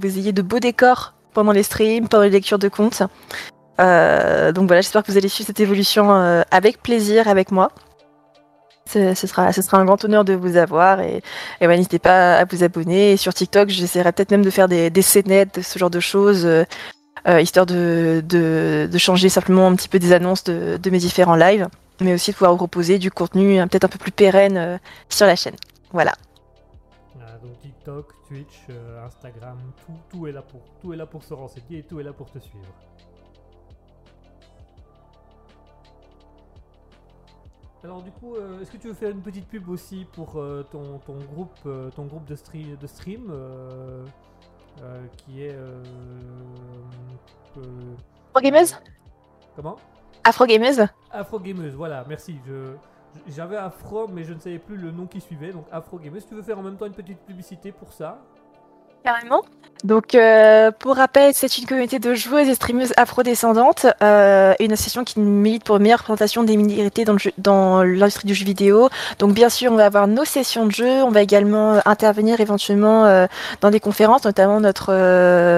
vous 0.00 0.18
ayez 0.18 0.32
de 0.32 0.42
beaux 0.42 0.60
décors 0.60 1.14
pendant 1.34 1.52
les 1.52 1.64
streams, 1.64 2.08
pendant 2.08 2.22
les 2.22 2.30
lectures 2.30 2.58
de 2.58 2.68
comptes. 2.68 3.02
Euh, 3.80 4.52
donc 4.52 4.66
voilà, 4.66 4.80
j'espère 4.80 5.02
que 5.02 5.10
vous 5.12 5.18
allez 5.18 5.28
suivre 5.28 5.46
cette 5.46 5.60
évolution 5.60 6.12
euh, 6.12 6.42
avec 6.50 6.82
plaisir 6.82 7.28
avec 7.28 7.50
moi. 7.50 7.70
Ce, 8.88 9.14
sera, 9.14 9.52
ce 9.52 9.62
sera 9.62 9.78
un 9.78 9.84
grand 9.84 10.04
honneur 10.04 10.24
de 10.24 10.32
vous 10.32 10.56
avoir 10.56 11.00
et, 11.00 11.20
et 11.60 11.66
n'hésitez 11.66 11.98
pas 11.98 12.36
à 12.36 12.44
vous 12.44 12.62
abonner. 12.62 13.16
Sur 13.16 13.34
TikTok, 13.34 13.68
j'essaierai 13.68 14.12
peut-être 14.12 14.30
même 14.30 14.44
de 14.44 14.50
faire 14.50 14.68
des, 14.68 14.90
des 14.90 15.02
scénettes, 15.02 15.60
ce 15.60 15.76
genre 15.76 15.90
de 15.90 15.98
choses, 15.98 16.46
euh, 16.46 17.40
histoire 17.40 17.66
de, 17.66 18.22
de, 18.24 18.98
changer 18.98 19.28
simplement 19.28 19.66
un 19.66 19.74
petit 19.74 19.88
peu 19.88 19.98
des 19.98 20.12
annonces 20.12 20.44
de, 20.44 20.76
de 20.80 20.90
mes 20.90 20.98
différents 20.98 21.34
lives, 21.34 21.66
mais 22.00 22.14
aussi 22.14 22.30
de 22.30 22.36
pouvoir 22.36 22.52
vous 22.52 22.58
proposer 22.58 23.00
du 23.00 23.10
contenu 23.10 23.58
euh, 23.60 23.66
peut-être 23.66 23.86
un 23.86 23.88
peu 23.88 23.98
plus 23.98 24.12
pérenne 24.12 24.78
sur 25.08 25.26
la 25.26 25.34
chaîne. 25.34 25.56
Voilà. 25.90 26.12
Donc 27.42 27.58
TikTok, 27.60 28.12
Twitch, 28.28 28.68
Instagram, 29.04 29.58
tout, 29.84 29.92
tout 30.10 30.26
est 30.28 30.32
là 30.32 30.42
pour, 30.42 30.60
tout 30.80 30.92
est 30.92 30.96
là 30.96 31.06
pour 31.06 31.24
se 31.24 31.34
renseigner 31.34 31.78
et 31.78 31.82
tout 31.82 31.98
est 31.98 32.04
là 32.04 32.12
pour 32.12 32.30
te 32.30 32.38
suivre. 32.38 32.72
Alors 37.86 38.02
du 38.02 38.10
coup, 38.10 38.34
euh, 38.34 38.60
est-ce 38.60 38.72
que 38.72 38.78
tu 38.78 38.88
veux 38.88 38.94
faire 38.94 39.10
une 39.10 39.20
petite 39.20 39.46
pub 39.46 39.68
aussi 39.68 40.08
pour 40.12 40.40
euh, 40.40 40.66
ton, 40.72 40.98
ton 41.06 41.14
groupe, 41.18 41.54
euh, 41.66 41.88
ton 41.90 42.06
groupe 42.06 42.24
de, 42.24 42.34
stream, 42.34 42.74
de 42.74 42.86
stream 42.88 43.32
qui 45.16 45.44
est 45.44 45.54
euh, 45.54 45.84
euh, 47.58 47.94
Afro 48.34 48.40
Gameuse 48.42 48.76
comment? 49.54 49.76
Afro 50.24 50.46
Gameuse 50.46 50.84
Afro 51.12 51.38
Gameuse, 51.38 51.74
voilà, 51.74 52.04
merci. 52.08 52.40
Je, 52.44 52.74
j'avais 53.28 53.56
Afro, 53.56 54.08
mais 54.08 54.24
je 54.24 54.34
ne 54.34 54.40
savais 54.40 54.58
plus 54.58 54.76
le 54.76 54.90
nom 54.90 55.06
qui 55.06 55.20
suivait, 55.20 55.52
donc 55.52 55.66
Afro 55.70 56.00
Gameuse. 56.00 56.26
Tu 56.26 56.34
veux 56.34 56.42
faire 56.42 56.58
en 56.58 56.62
même 56.62 56.76
temps 56.76 56.86
une 56.86 56.92
petite 56.92 57.20
publicité 57.20 57.70
pour 57.70 57.92
ça? 57.92 58.18
Donc, 59.84 60.14
euh, 60.14 60.70
pour 60.76 60.96
rappel, 60.96 61.32
c'est 61.34 61.58
une 61.58 61.66
communauté 61.66 61.98
de 61.98 62.14
joueuses 62.14 62.48
et 62.48 62.54
streameuses 62.54 62.92
afrodescendantes, 62.96 63.86
euh, 64.02 64.54
une 64.58 64.72
association 64.72 65.04
qui 65.04 65.20
milite 65.20 65.64
pour 65.64 65.76
une 65.76 65.82
meilleure 65.82 65.98
représentation 65.98 66.42
des 66.42 66.56
minorités 66.56 67.04
dans, 67.38 67.82
l'industrie 67.84 68.26
du 68.26 68.34
jeu 68.34 68.44
vidéo. 68.44 68.88
Donc, 69.18 69.34
bien 69.34 69.48
sûr, 69.48 69.70
on 69.70 69.76
va 69.76 69.86
avoir 69.86 70.08
nos 70.08 70.24
sessions 70.24 70.66
de 70.66 70.72
jeu, 70.72 71.02
on 71.04 71.10
va 71.10 71.22
également 71.22 71.78
intervenir 71.84 72.40
éventuellement 72.40 73.04
euh, 73.04 73.26
dans 73.60 73.70
des 73.70 73.78
conférences, 73.78 74.24
notamment 74.24 74.60
notre, 74.60 74.86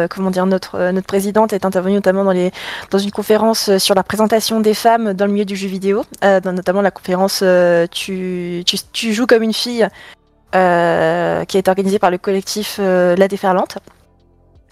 comment 0.08 0.30
dire, 0.30 0.46
notre, 0.46 0.90
notre 0.90 1.06
présidente 1.06 1.52
est 1.52 1.64
intervenue 1.64 1.94
notamment 1.94 2.24
dans, 2.24 2.98
une 2.98 3.10
conférence 3.12 3.78
sur 3.78 3.94
la 3.94 4.02
présentation 4.02 4.60
des 4.60 4.74
femmes 4.74 5.14
dans 5.14 5.26
le 5.26 5.32
milieu 5.32 5.44
du 5.44 5.56
jeu 5.56 5.68
vidéo, 5.68 6.04
notamment 6.22 6.82
la 6.82 6.90
conférence 6.90 7.42
tu, 7.90 8.64
joues 8.92 9.26
comme 9.26 9.42
une 9.42 9.54
fille, 9.54 9.88
qui 10.52 10.58
a 10.58 11.60
été 11.60 11.68
organisée 11.68 11.98
par 11.98 12.10
le 12.10 12.18
collectif 12.18 12.78
euh, 12.80 13.16
La 13.16 13.28
Déferlante. 13.28 13.78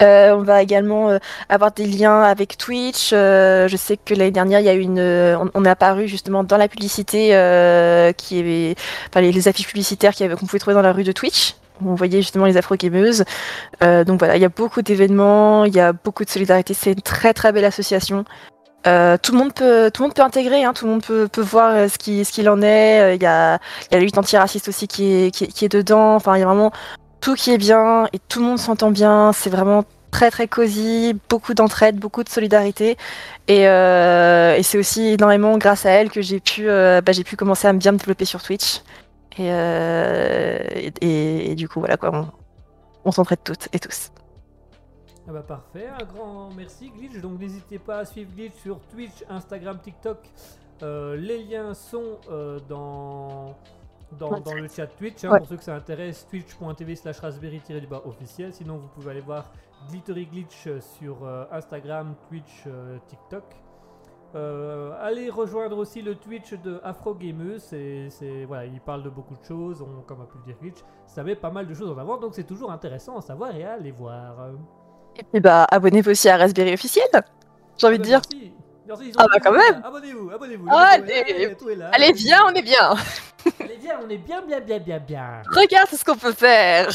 Euh, 0.01 0.35
on 0.35 0.43
va 0.43 0.61
également 0.61 1.09
euh, 1.09 1.17
avoir 1.49 1.71
des 1.71 1.85
liens 1.85 2.21
avec 2.21 2.57
Twitch. 2.57 3.11
Euh, 3.13 3.67
je 3.67 3.75
sais 3.77 3.97
que 3.97 4.13
l'année 4.13 4.31
dernière, 4.31 4.59
il 4.59 4.65
y 4.65 4.69
a 4.69 4.75
eu 4.75 4.81
une, 4.81 4.99
euh, 4.99 5.37
on, 5.39 5.49
on 5.55 5.65
est 5.65 5.69
apparu 5.69 6.07
justement 6.07 6.43
dans 6.43 6.57
la 6.57 6.67
publicité 6.67 7.29
euh, 7.35 8.11
qui 8.11 8.39
est, 8.39 8.75
enfin 9.09 9.21
les, 9.21 9.47
affiches 9.47 9.67
publicitaires 9.67 10.13
qu'on 10.15 10.45
pouvait 10.45 10.59
trouver 10.59 10.75
dans 10.75 10.81
la 10.81 10.93
rue 10.93 11.03
de 11.03 11.11
Twitch. 11.11 11.55
Où 11.81 11.91
on 11.91 11.95
voyait 11.95 12.23
justement 12.23 12.45
les 12.45 12.57
afro-gameuses. 12.57 13.23
Euh, 13.83 14.03
donc 14.03 14.17
voilà, 14.17 14.35
il 14.35 14.41
y 14.41 14.45
a 14.45 14.49
beaucoup 14.49 14.81
d'événements, 14.81 15.63
il 15.65 15.75
y 15.75 15.79
a 15.79 15.93
beaucoup 15.93 16.25
de 16.25 16.29
solidarité. 16.29 16.73
C'est 16.73 16.93
une 16.93 17.01
très 17.01 17.35
très 17.35 17.51
belle 17.51 17.65
association. 17.65 18.25
Euh, 18.85 19.17
tout 19.21 19.31
le 19.33 19.39
monde 19.39 19.53
peut, 19.53 19.91
tout 19.93 20.01
le 20.03 20.07
monde 20.07 20.15
peut 20.15 20.21
intégrer, 20.21 20.63
hein, 20.63 20.71
tout 20.73 20.85
le 20.85 20.91
monde 20.91 21.03
peut, 21.03 21.27
peut 21.27 21.41
voir 21.41 21.71
euh, 21.73 21.87
ce 21.89 21.97
qui, 21.97 22.23
ce 22.23 22.31
qu'il 22.31 22.49
en 22.49 22.61
est. 22.61 23.01
Euh, 23.01 23.15
Il 23.15 23.21
y 23.21 23.25
a, 23.25 23.59
il 23.89 23.93
y 23.93 23.95
a 23.95 23.97
la 23.97 24.03
lutte 24.05 24.17
antiraciste 24.17 24.67
aussi 24.69 24.87
qui 24.87 25.25
est, 25.25 25.31
qui 25.31 25.45
est, 25.45 25.47
qui 25.47 25.65
est 25.65 25.69
dedans. 25.69 26.15
Enfin, 26.15 26.35
il 26.37 26.39
y 26.39 26.43
a 26.43 26.45
vraiment 26.45 26.71
tout 27.19 27.35
qui 27.35 27.51
est 27.51 27.57
bien 27.57 28.07
et 28.13 28.19
tout 28.19 28.39
le 28.39 28.45
monde 28.45 28.59
s'entend 28.59 28.91
bien. 28.91 29.33
C'est 29.33 29.49
vraiment 29.49 29.83
très 30.11 30.31
très 30.31 30.47
cosy, 30.47 31.15
beaucoup 31.29 31.53
d'entraide, 31.53 31.97
beaucoup 31.97 32.23
de 32.23 32.29
solidarité. 32.29 32.97
Et, 33.49 33.67
euh, 33.67 34.55
et 34.55 34.63
c'est 34.63 34.77
aussi 34.77 35.07
énormément 35.13 35.57
grâce 35.57 35.85
à 35.85 35.89
elle 35.91 36.09
que 36.09 36.21
j'ai 36.21 36.39
pu, 36.39 36.69
euh, 36.69 37.01
bah, 37.01 37.11
j'ai 37.11 37.23
pu 37.25 37.35
commencer 37.35 37.67
à 37.67 37.73
bien 37.73 37.91
me 37.91 37.97
développer 37.97 38.25
sur 38.25 38.41
Twitch. 38.41 38.81
Et, 39.37 39.49
euh, 39.51 40.59
et, 41.01 41.51
et- 41.51 41.55
du 41.55 41.67
coup, 41.69 41.79
voilà 41.79 41.97
quoi, 41.97 42.11
on, 42.13 42.27
on 43.05 43.11
s'entraide 43.11 43.39
toutes 43.43 43.67
et 43.73 43.79
tous. 43.79 44.09
Ah 45.29 45.33
bah 45.33 45.41
parfait, 45.43 45.87
un 45.87 46.05
grand 46.05 46.49
merci 46.55 46.89
Glitch. 46.89 47.19
Donc 47.21 47.39
n'hésitez 47.39 47.79
pas 47.79 47.99
à 47.99 48.05
suivre 48.05 48.31
Glitch 48.33 48.53
sur 48.55 48.79
Twitch, 48.87 49.23
Instagram, 49.29 49.77
TikTok. 49.79 50.19
Euh, 50.83 51.17
les 51.17 51.43
liens 51.43 51.73
sont 51.73 52.17
euh, 52.29 52.59
dans, 52.69 53.55
dans, 54.17 54.39
dans 54.39 54.53
le 54.53 54.67
chat 54.69 54.87
Twitch. 54.87 55.25
hein, 55.25 55.31
Ouais. 55.31 55.39
Pour 55.39 55.47
ceux 55.47 55.57
que 55.57 55.63
ça 55.63 55.75
intéresse, 55.75 56.25
twitch.tv 56.29 56.95
slash 56.95 57.19
raspberry-du-bas 57.19 58.03
officiel. 58.05 58.53
Sinon 58.53 58.77
vous 58.77 58.87
pouvez 58.87 59.11
aller 59.11 59.21
voir 59.21 59.51
Glittery 59.89 60.27
Glitch 60.27 60.67
euh, 60.67 60.79
sur 60.79 61.25
euh, 61.25 61.43
Instagram, 61.51 62.15
Twitch, 62.29 62.63
TikTok. 63.07 63.43
Allez 65.01 65.29
rejoindre 65.31 65.77
aussi 65.77 66.01
le 66.03 66.13
Twitch 66.15 66.53
de 66.53 66.79
Afro 66.83 67.15
Gameuse. 67.15 67.63
C'est, 67.63 68.09
c'est- 68.11 68.45
voilà, 68.45 68.65
il 68.65 68.79
parle 68.79 69.01
de 69.03 69.09
beaucoup 69.09 69.35
de 69.35 69.43
choses, 69.43 69.81
on, 69.81 70.01
comme 70.03 70.21
a 70.21 70.25
pu 70.25 70.37
le 70.37 70.43
dire 70.43 70.55
Glitch. 70.61 70.77
Ça 71.07 71.23
met 71.23 71.35
pas 71.35 71.49
mal 71.49 71.65
de 71.67 71.73
choses 71.73 71.89
en 71.89 71.97
avant, 71.97 72.17
donc 72.17 72.35
c'est 72.35 72.43
toujours 72.45 72.71
intéressant 72.71 73.17
à 73.17 73.21
savoir 73.21 73.55
et 73.55 73.63
à 73.65 73.73
aller 73.73 73.91
voir. 73.91 74.51
Et 75.19 75.23
puis 75.23 75.39
bah, 75.41 75.65
abonnez-vous 75.71 76.11
aussi 76.11 76.29
à 76.29 76.37
Raspberry 76.37 76.73
officiel. 76.73 77.07
J'ai 77.77 77.87
envie 77.87 77.97
de 77.99 78.03
dire. 78.03 78.21
Merci. 78.31 78.53
Merci, 78.87 79.11
Ah 79.17 79.25
bah 79.31 79.39
quand 79.43 79.51
même. 79.51 79.81
Abonnez-vous, 79.83 80.29
abonnez-vous. 80.31 80.67
Ah, 80.69 80.91
allez. 80.93 81.55
Allez, 81.91 82.13
viens, 82.13 82.45
on 82.47 82.53
est 82.53 82.61
bien. 82.61 82.95
Allez, 83.59 83.77
viens, 83.81 83.99
on 84.05 84.09
est 84.09 84.17
bien, 84.17 84.41
bien, 84.41 84.59
bien, 84.61 84.79
bien, 84.79 84.99
bien. 84.99 85.41
Regarde 85.53 85.89
ce 85.89 86.03
qu'on 86.05 86.15
peut 86.15 86.31
faire. 86.31 86.87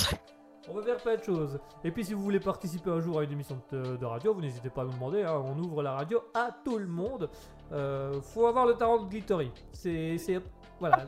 On 0.71 0.75
va 0.75 0.83
faire 0.83 0.97
plein 0.97 1.17
de 1.17 1.23
choses. 1.23 1.59
Et 1.85 1.91
puis, 1.91 2.03
si 2.05 2.15
vous 2.15 2.23
voulez 2.23 2.41
participer 2.41 2.89
un 2.89 3.01
jour 3.01 3.19
à 3.19 3.25
une 3.25 3.33
émission 3.33 3.61
de, 3.71 3.97
de 3.97 4.07
radio, 4.07 4.33
vous 4.33 4.41
n'hésitez 4.41 4.71
pas 4.71 4.83
à 4.83 4.85
nous 4.85 4.93
demander. 4.93 5.23
hein, 5.23 5.43
on 5.45 5.59
ouvre 5.63 5.83
la 5.83 5.93
radio 5.93 6.23
à 6.33 6.49
tout 6.65 6.79
le 6.79 6.87
monde. 6.87 7.29
Euh, 7.73 8.21
faut 8.23 8.47
avoir 8.47 8.65
le 8.67 8.75
talent 8.75 9.03
de 9.03 9.09
Glittery. 9.11 9.51
C'est. 9.73 10.17
c'est- 10.19 10.41
Voilà. 10.81 11.01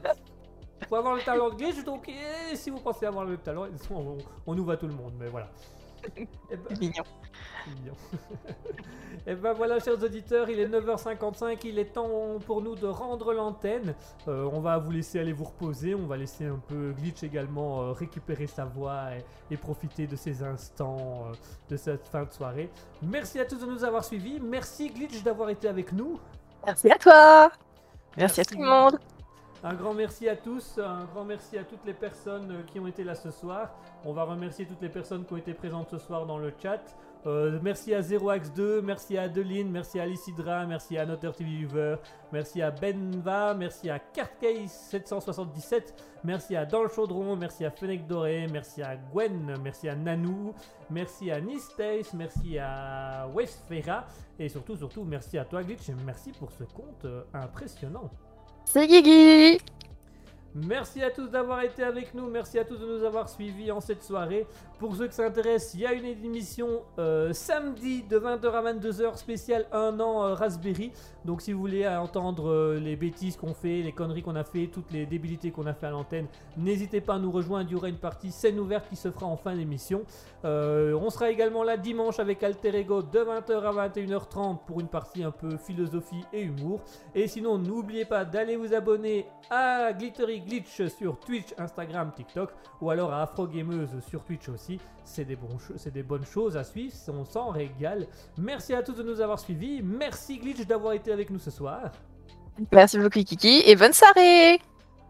Faut 0.89 0.97
avoir 0.97 1.15
le 1.15 1.23
talent 1.23 1.49
de 1.49 1.55
Glitch. 1.55 1.83
Donc, 1.85 2.09
eh, 2.11 2.57
si 2.57 2.69
vous 2.69 2.81
pensez 2.81 3.07
avoir 3.07 3.25
le 3.25 3.39
talent, 3.39 3.67
on, 3.91 4.19
on 4.47 4.59
ouvre 4.59 4.73
à 4.73 4.77
tout 4.77 4.87
le 4.87 4.93
monde. 4.95 5.15
Mais 5.19 5.29
voilà. 5.29 5.49
Eh 6.51 6.57
ben, 6.57 6.79
Mignon. 6.79 7.05
Mignon. 7.67 7.95
Et 9.27 9.35
ben 9.35 9.55
voilà, 9.55 9.81
chers 9.81 10.03
auditeurs, 10.03 10.51
il 10.51 10.61
est 10.61 10.69
9h55, 10.69 11.59
il 11.65 11.79
est 11.79 11.95
temps 11.95 12.39
pour 12.45 12.61
nous 12.61 12.75
de 12.75 12.87
rendre 12.87 13.33
l'antenne. 13.33 13.95
Euh, 14.29 14.49
on 14.53 14.61
va 14.61 14.77
vous 14.77 14.91
laisser 14.91 15.19
aller 15.19 15.33
vous 15.33 15.45
reposer, 15.45 15.95
on 15.95 16.07
va 16.07 16.19
laisser 16.19 16.45
un 16.45 16.61
peu 16.69 16.93
Glitch 16.93 17.23
également 17.23 17.81
euh, 17.81 17.93
récupérer 17.93 18.47
sa 18.47 18.67
voix 18.67 19.15
et, 19.17 19.55
et 19.55 19.57
profiter 19.57 20.07
de 20.07 20.17
ces 20.17 20.43
instants 20.43 21.25
euh, 21.27 21.33
de 21.71 21.77
cette 21.77 22.07
fin 22.09 22.25
de 22.25 22.33
soirée. 22.33 22.69
Merci 23.03 23.41
à 23.41 23.47
tous 23.47 23.57
de 23.57 23.67
nous 23.67 23.83
avoir 23.83 24.05
suivis, 24.05 24.41
merci 24.41 24.91
Glitch 24.91 25.23
d'avoir 25.23 25.49
été 25.49 25.69
avec 25.69 25.93
nous. 25.93 26.21
Merci 26.67 26.91
à 26.91 26.99
toi. 26.99 27.51
Merci, 28.17 28.43
à 28.43 28.45
tout 28.45 28.59
le 28.59 28.67
monde. 28.67 28.99
Un 29.67 29.73
grand 29.73 29.95
merci 29.95 30.29
à 30.29 30.37
tous, 30.37 30.79
un 30.79 31.07
grand 31.07 31.25
merci 31.25 31.57
à 31.57 31.65
toutes 31.65 31.87
les 31.87 31.95
personnes 31.95 32.51
euh, 32.51 32.63
qui 32.71 32.79
ont 32.79 32.87
été 32.87 33.03
là 33.03 33.15
ce 33.15 33.31
soir. 33.31 33.71
On 34.05 34.13
va 34.13 34.25
remercier 34.25 34.67
toutes 34.67 34.83
les 34.83 34.91
personnes 34.91 35.25
qui 35.25 35.33
ont 35.33 35.39
été 35.39 35.55
présentes 35.55 35.89
ce 35.89 35.97
soir 35.97 36.27
dans 36.27 36.37
le 36.37 36.53
chat. 36.63 36.83
Euh, 37.25 37.59
merci 37.63 37.95
à 37.95 38.03
0x2, 38.03 38.83
merci 38.83 39.17
à 39.17 39.23
Adeline, 39.23 39.71
merci 39.71 39.99
à 39.99 40.05
Lycidra, 40.05 40.67
merci 40.67 40.99
à 40.99 41.07
Notter 41.07 41.31
TV 41.35 41.51
Viewer, 41.51 41.97
merci 42.31 42.61
à 42.61 42.71
Benva, 42.71 43.55
merci 43.55 43.89
à 43.89 43.99
Cartcase777, 43.99 45.95
merci 46.25 46.55
à 46.57 46.67
Dans 46.67 46.83
le 46.83 46.91
Chaudron, 46.91 47.35
merci 47.35 47.65
à 47.65 47.71
Fennec 47.71 48.07
Doré, 48.07 48.47
merci 48.53 48.83
à 48.83 48.97
Gwen, 48.97 49.57
merci 49.63 49.89
à 49.89 49.97
Nanou, 49.97 50.53
merci 50.91 51.31
à 51.31 51.41
Nistace, 51.41 52.13
merci 52.13 52.59
à 52.59 53.27
Westfera 53.33 54.05
et 54.39 54.51
surtout, 54.51 54.77
surtout, 54.77 55.05
merci 55.05 55.39
à 55.39 55.47
toi 55.47 55.63
Glitch 55.63 55.89
et 55.89 55.95
merci 56.05 56.33
pour 56.33 56.53
ce 56.53 56.65
compte 56.65 57.07
euh, 57.07 57.23
impressionnant. 57.33 58.11
C'est 58.65 58.87
Guigui. 58.87 59.59
Merci 60.55 61.03
à 61.03 61.11
tous 61.11 61.27
d'avoir 61.27 61.63
été 61.63 61.83
avec 61.83 62.15
nous, 62.15 62.29
merci 62.29 62.61
à 62.61 62.65
tous 62.65 62.77
de 62.77 62.87
nous 62.87 63.05
avoir 63.05 63.29
suivis 63.29 63.73
en 63.73 63.81
cette 63.81 64.05
soirée. 64.05 64.47
Pour 64.79 64.97
ceux 64.97 65.07
que 65.07 65.15
ça 65.15 65.25
intéresse, 65.25 65.73
il 65.75 65.81
y 65.81 65.87
a 65.87 65.93
une 65.93 66.05
émission 66.05 66.83
euh, 66.99 67.33
samedi 67.33 68.03
de 68.03 68.19
20h 68.19 68.51
à 68.51 68.73
22h 68.73 69.17
spéciale 69.17 69.67
1 69.73 70.01
an 70.01 70.25
euh, 70.25 70.35
Raspberry. 70.35 70.91
Donc 71.25 71.43
si 71.43 71.53
vous 71.53 71.61
voulez 71.61 71.87
entendre 71.87 72.51
euh, 72.51 72.81
les 72.81 72.97
bêtises 72.97 73.37
qu'on 73.37 73.55
fait, 73.55 73.83
les 73.83 73.93
conneries 73.93 74.23
qu'on 74.23 74.35
a 74.35 74.43
fait, 74.43 74.67
toutes 74.67 74.91
les 74.91 75.07
débilités 75.07 75.53
qu'on 75.53 75.67
a 75.67 75.75
fait 75.75 75.87
à 75.87 75.91
l'antenne, 75.91 76.27
n'hésitez 76.57 77.01
pas 77.01 77.15
à 77.15 77.19
nous 77.21 77.31
rejoindre, 77.31 77.71
il 77.71 77.75
y 77.75 77.77
aura 77.77 77.89
une 77.89 77.99
partie 77.99 78.33
scène 78.33 78.59
ouverte 78.59 78.89
qui 78.89 78.97
se 78.97 79.13
fera 79.13 79.27
en 79.27 79.37
fin 79.37 79.55
d'émission. 79.55 80.03
On 80.43 81.09
sera 81.09 81.31
également 81.31 81.63
là 81.63 81.79
dimanche 81.79 82.19
avec 82.21 82.43
Alter 82.43 82.77
Ego 82.77 83.01
de 83.01 83.19
20h 83.21 83.63
à 83.63 83.89
21h30 83.89 84.59
pour 84.67 84.81
une 84.81 84.89
partie 84.89 85.23
un 85.25 85.31
peu 85.31 85.57
philosophie 85.57 86.23
et 86.35 86.43
humour. 86.43 86.81
Et 87.15 87.29
sinon, 87.29 87.57
n'oubliez 87.57 88.05
pas 88.05 88.27
d'aller 88.27 88.57
vous 88.57 88.75
abonner 88.75 89.27
à 89.49 89.93
Glittery 89.95 90.41
Glitch 90.41 90.87
sur 90.89 91.19
Twitch, 91.19 91.55
Instagram, 91.57 92.13
TikTok 92.15 92.51
ou 92.83 92.91
alors 92.91 93.13
à 93.13 93.23
Afro 93.23 93.47
Gameuse 93.47 94.01
sur 94.07 94.23
Twitch 94.25 94.51
aussi. 94.51 94.74
C'est 95.05 95.25
des, 95.25 96.03
bonnes 96.03 96.25
choses 96.25 96.57
à 96.57 96.65
suivre, 96.65 96.95
on 97.09 97.25
s'en 97.25 97.51
régale. 97.51 98.07
Merci 98.39 98.75
à 98.75 98.83
tous 98.83 98.95
de 98.95 99.03
nous 99.03 99.21
avoir 99.21 99.39
suivis. 99.39 99.83
Merci 99.83 100.39
Glitch 100.39 100.67
d'avoir 100.67 100.95
été 100.95 101.13
avec 101.13 101.31
nous 101.31 101.39
ce 101.39 101.51
soir. 101.51 101.93
Merci 102.73 102.99
beaucoup 102.99 103.23
Kiki 103.23 103.63
et 103.67 103.77
bonne 103.77 103.93
soirée. 103.93 104.61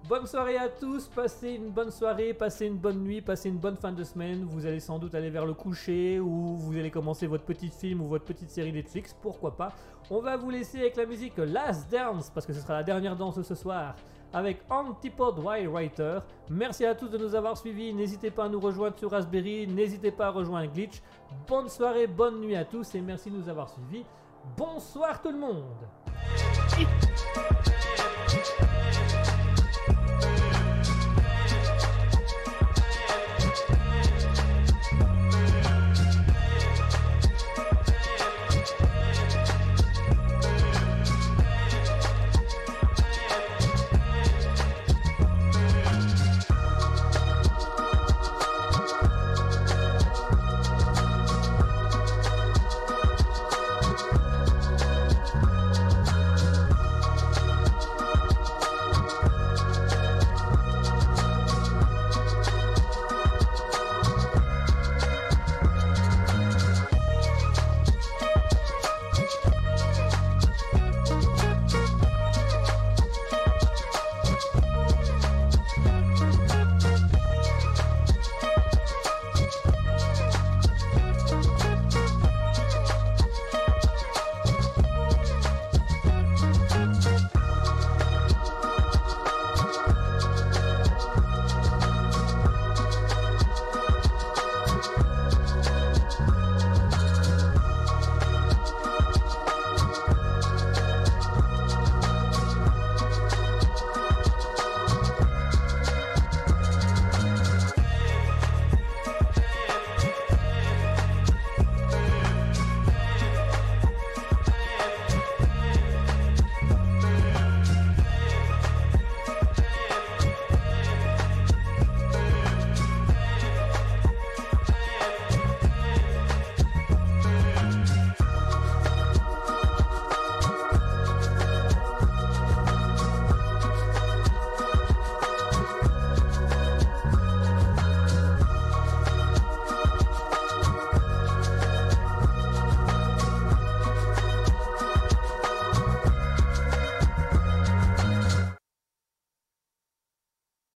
Bonne 0.07 0.27
soirée 0.27 0.59
à 0.59 0.69
tous, 0.69 1.09
passez 1.09 1.53
une 1.53 1.71
bonne 1.71 1.91
soirée, 1.91 2.35
passez 2.35 2.67
une 2.67 2.77
bonne 2.77 3.03
nuit, 3.03 3.23
passez 3.23 3.49
une 3.49 3.57
bonne 3.57 3.77
fin 3.77 3.91
de 3.91 4.05
semaine. 4.05 4.45
Vous 4.45 4.67
allez 4.67 4.81
sans 4.81 4.99
doute 4.99 5.15
aller 5.15 5.31
vers 5.31 5.47
le 5.47 5.55
coucher 5.55 6.21
ou 6.21 6.57
vous 6.57 6.77
allez 6.77 6.91
commencer 6.91 7.27
votre 7.27 7.45
petit 7.45 7.71
film 7.71 8.03
ou 8.03 8.09
votre 8.09 8.27
petite 8.27 8.51
série 8.51 8.71
Netflix, 8.71 9.17
pourquoi 9.23 9.57
pas? 9.57 9.73
On 10.11 10.21
va 10.21 10.37
vous 10.37 10.51
laisser 10.51 10.81
avec 10.81 10.97
la 10.97 11.07
musique 11.07 11.39
Last 11.39 11.91
Dance 11.91 12.31
parce 12.35 12.45
que 12.45 12.53
ce 12.53 12.61
sera 12.61 12.75
la 12.75 12.83
dernière 12.83 13.17
danse 13.17 13.41
ce 13.41 13.55
soir 13.55 13.95
avec 14.35 14.59
Antipode 14.69 15.39
Wild 15.39 15.69
Writer. 15.69 16.19
Merci 16.51 16.85
à 16.85 16.95
tous 16.95 17.09
de 17.09 17.17
nous 17.17 17.35
avoir 17.35 17.57
suivis. 17.57 17.95
N'hésitez 17.95 18.31
pas 18.31 18.45
à 18.45 18.49
nous 18.49 18.61
rejoindre 18.61 18.99
sur 18.99 19.11
Raspberry, 19.11 19.67
n'hésitez 19.67 20.11
pas 20.11 20.27
à 20.27 20.31
rejoindre 20.31 20.71
Glitch. 20.73 21.01
Bonne 21.49 21.69
soirée, 21.69 22.09
bonne 22.09 22.41
nuit 22.41 22.57
à 22.57 22.65
tous 22.65 22.95
et 22.95 23.01
merci 23.01 23.31
de 23.31 23.37
nous 23.37 23.49
avoir 23.49 23.71
suivis. 23.71 24.05
Bonsoir 24.57 25.23
tout 25.23 25.31
le 25.31 25.39
monde. 25.39 25.65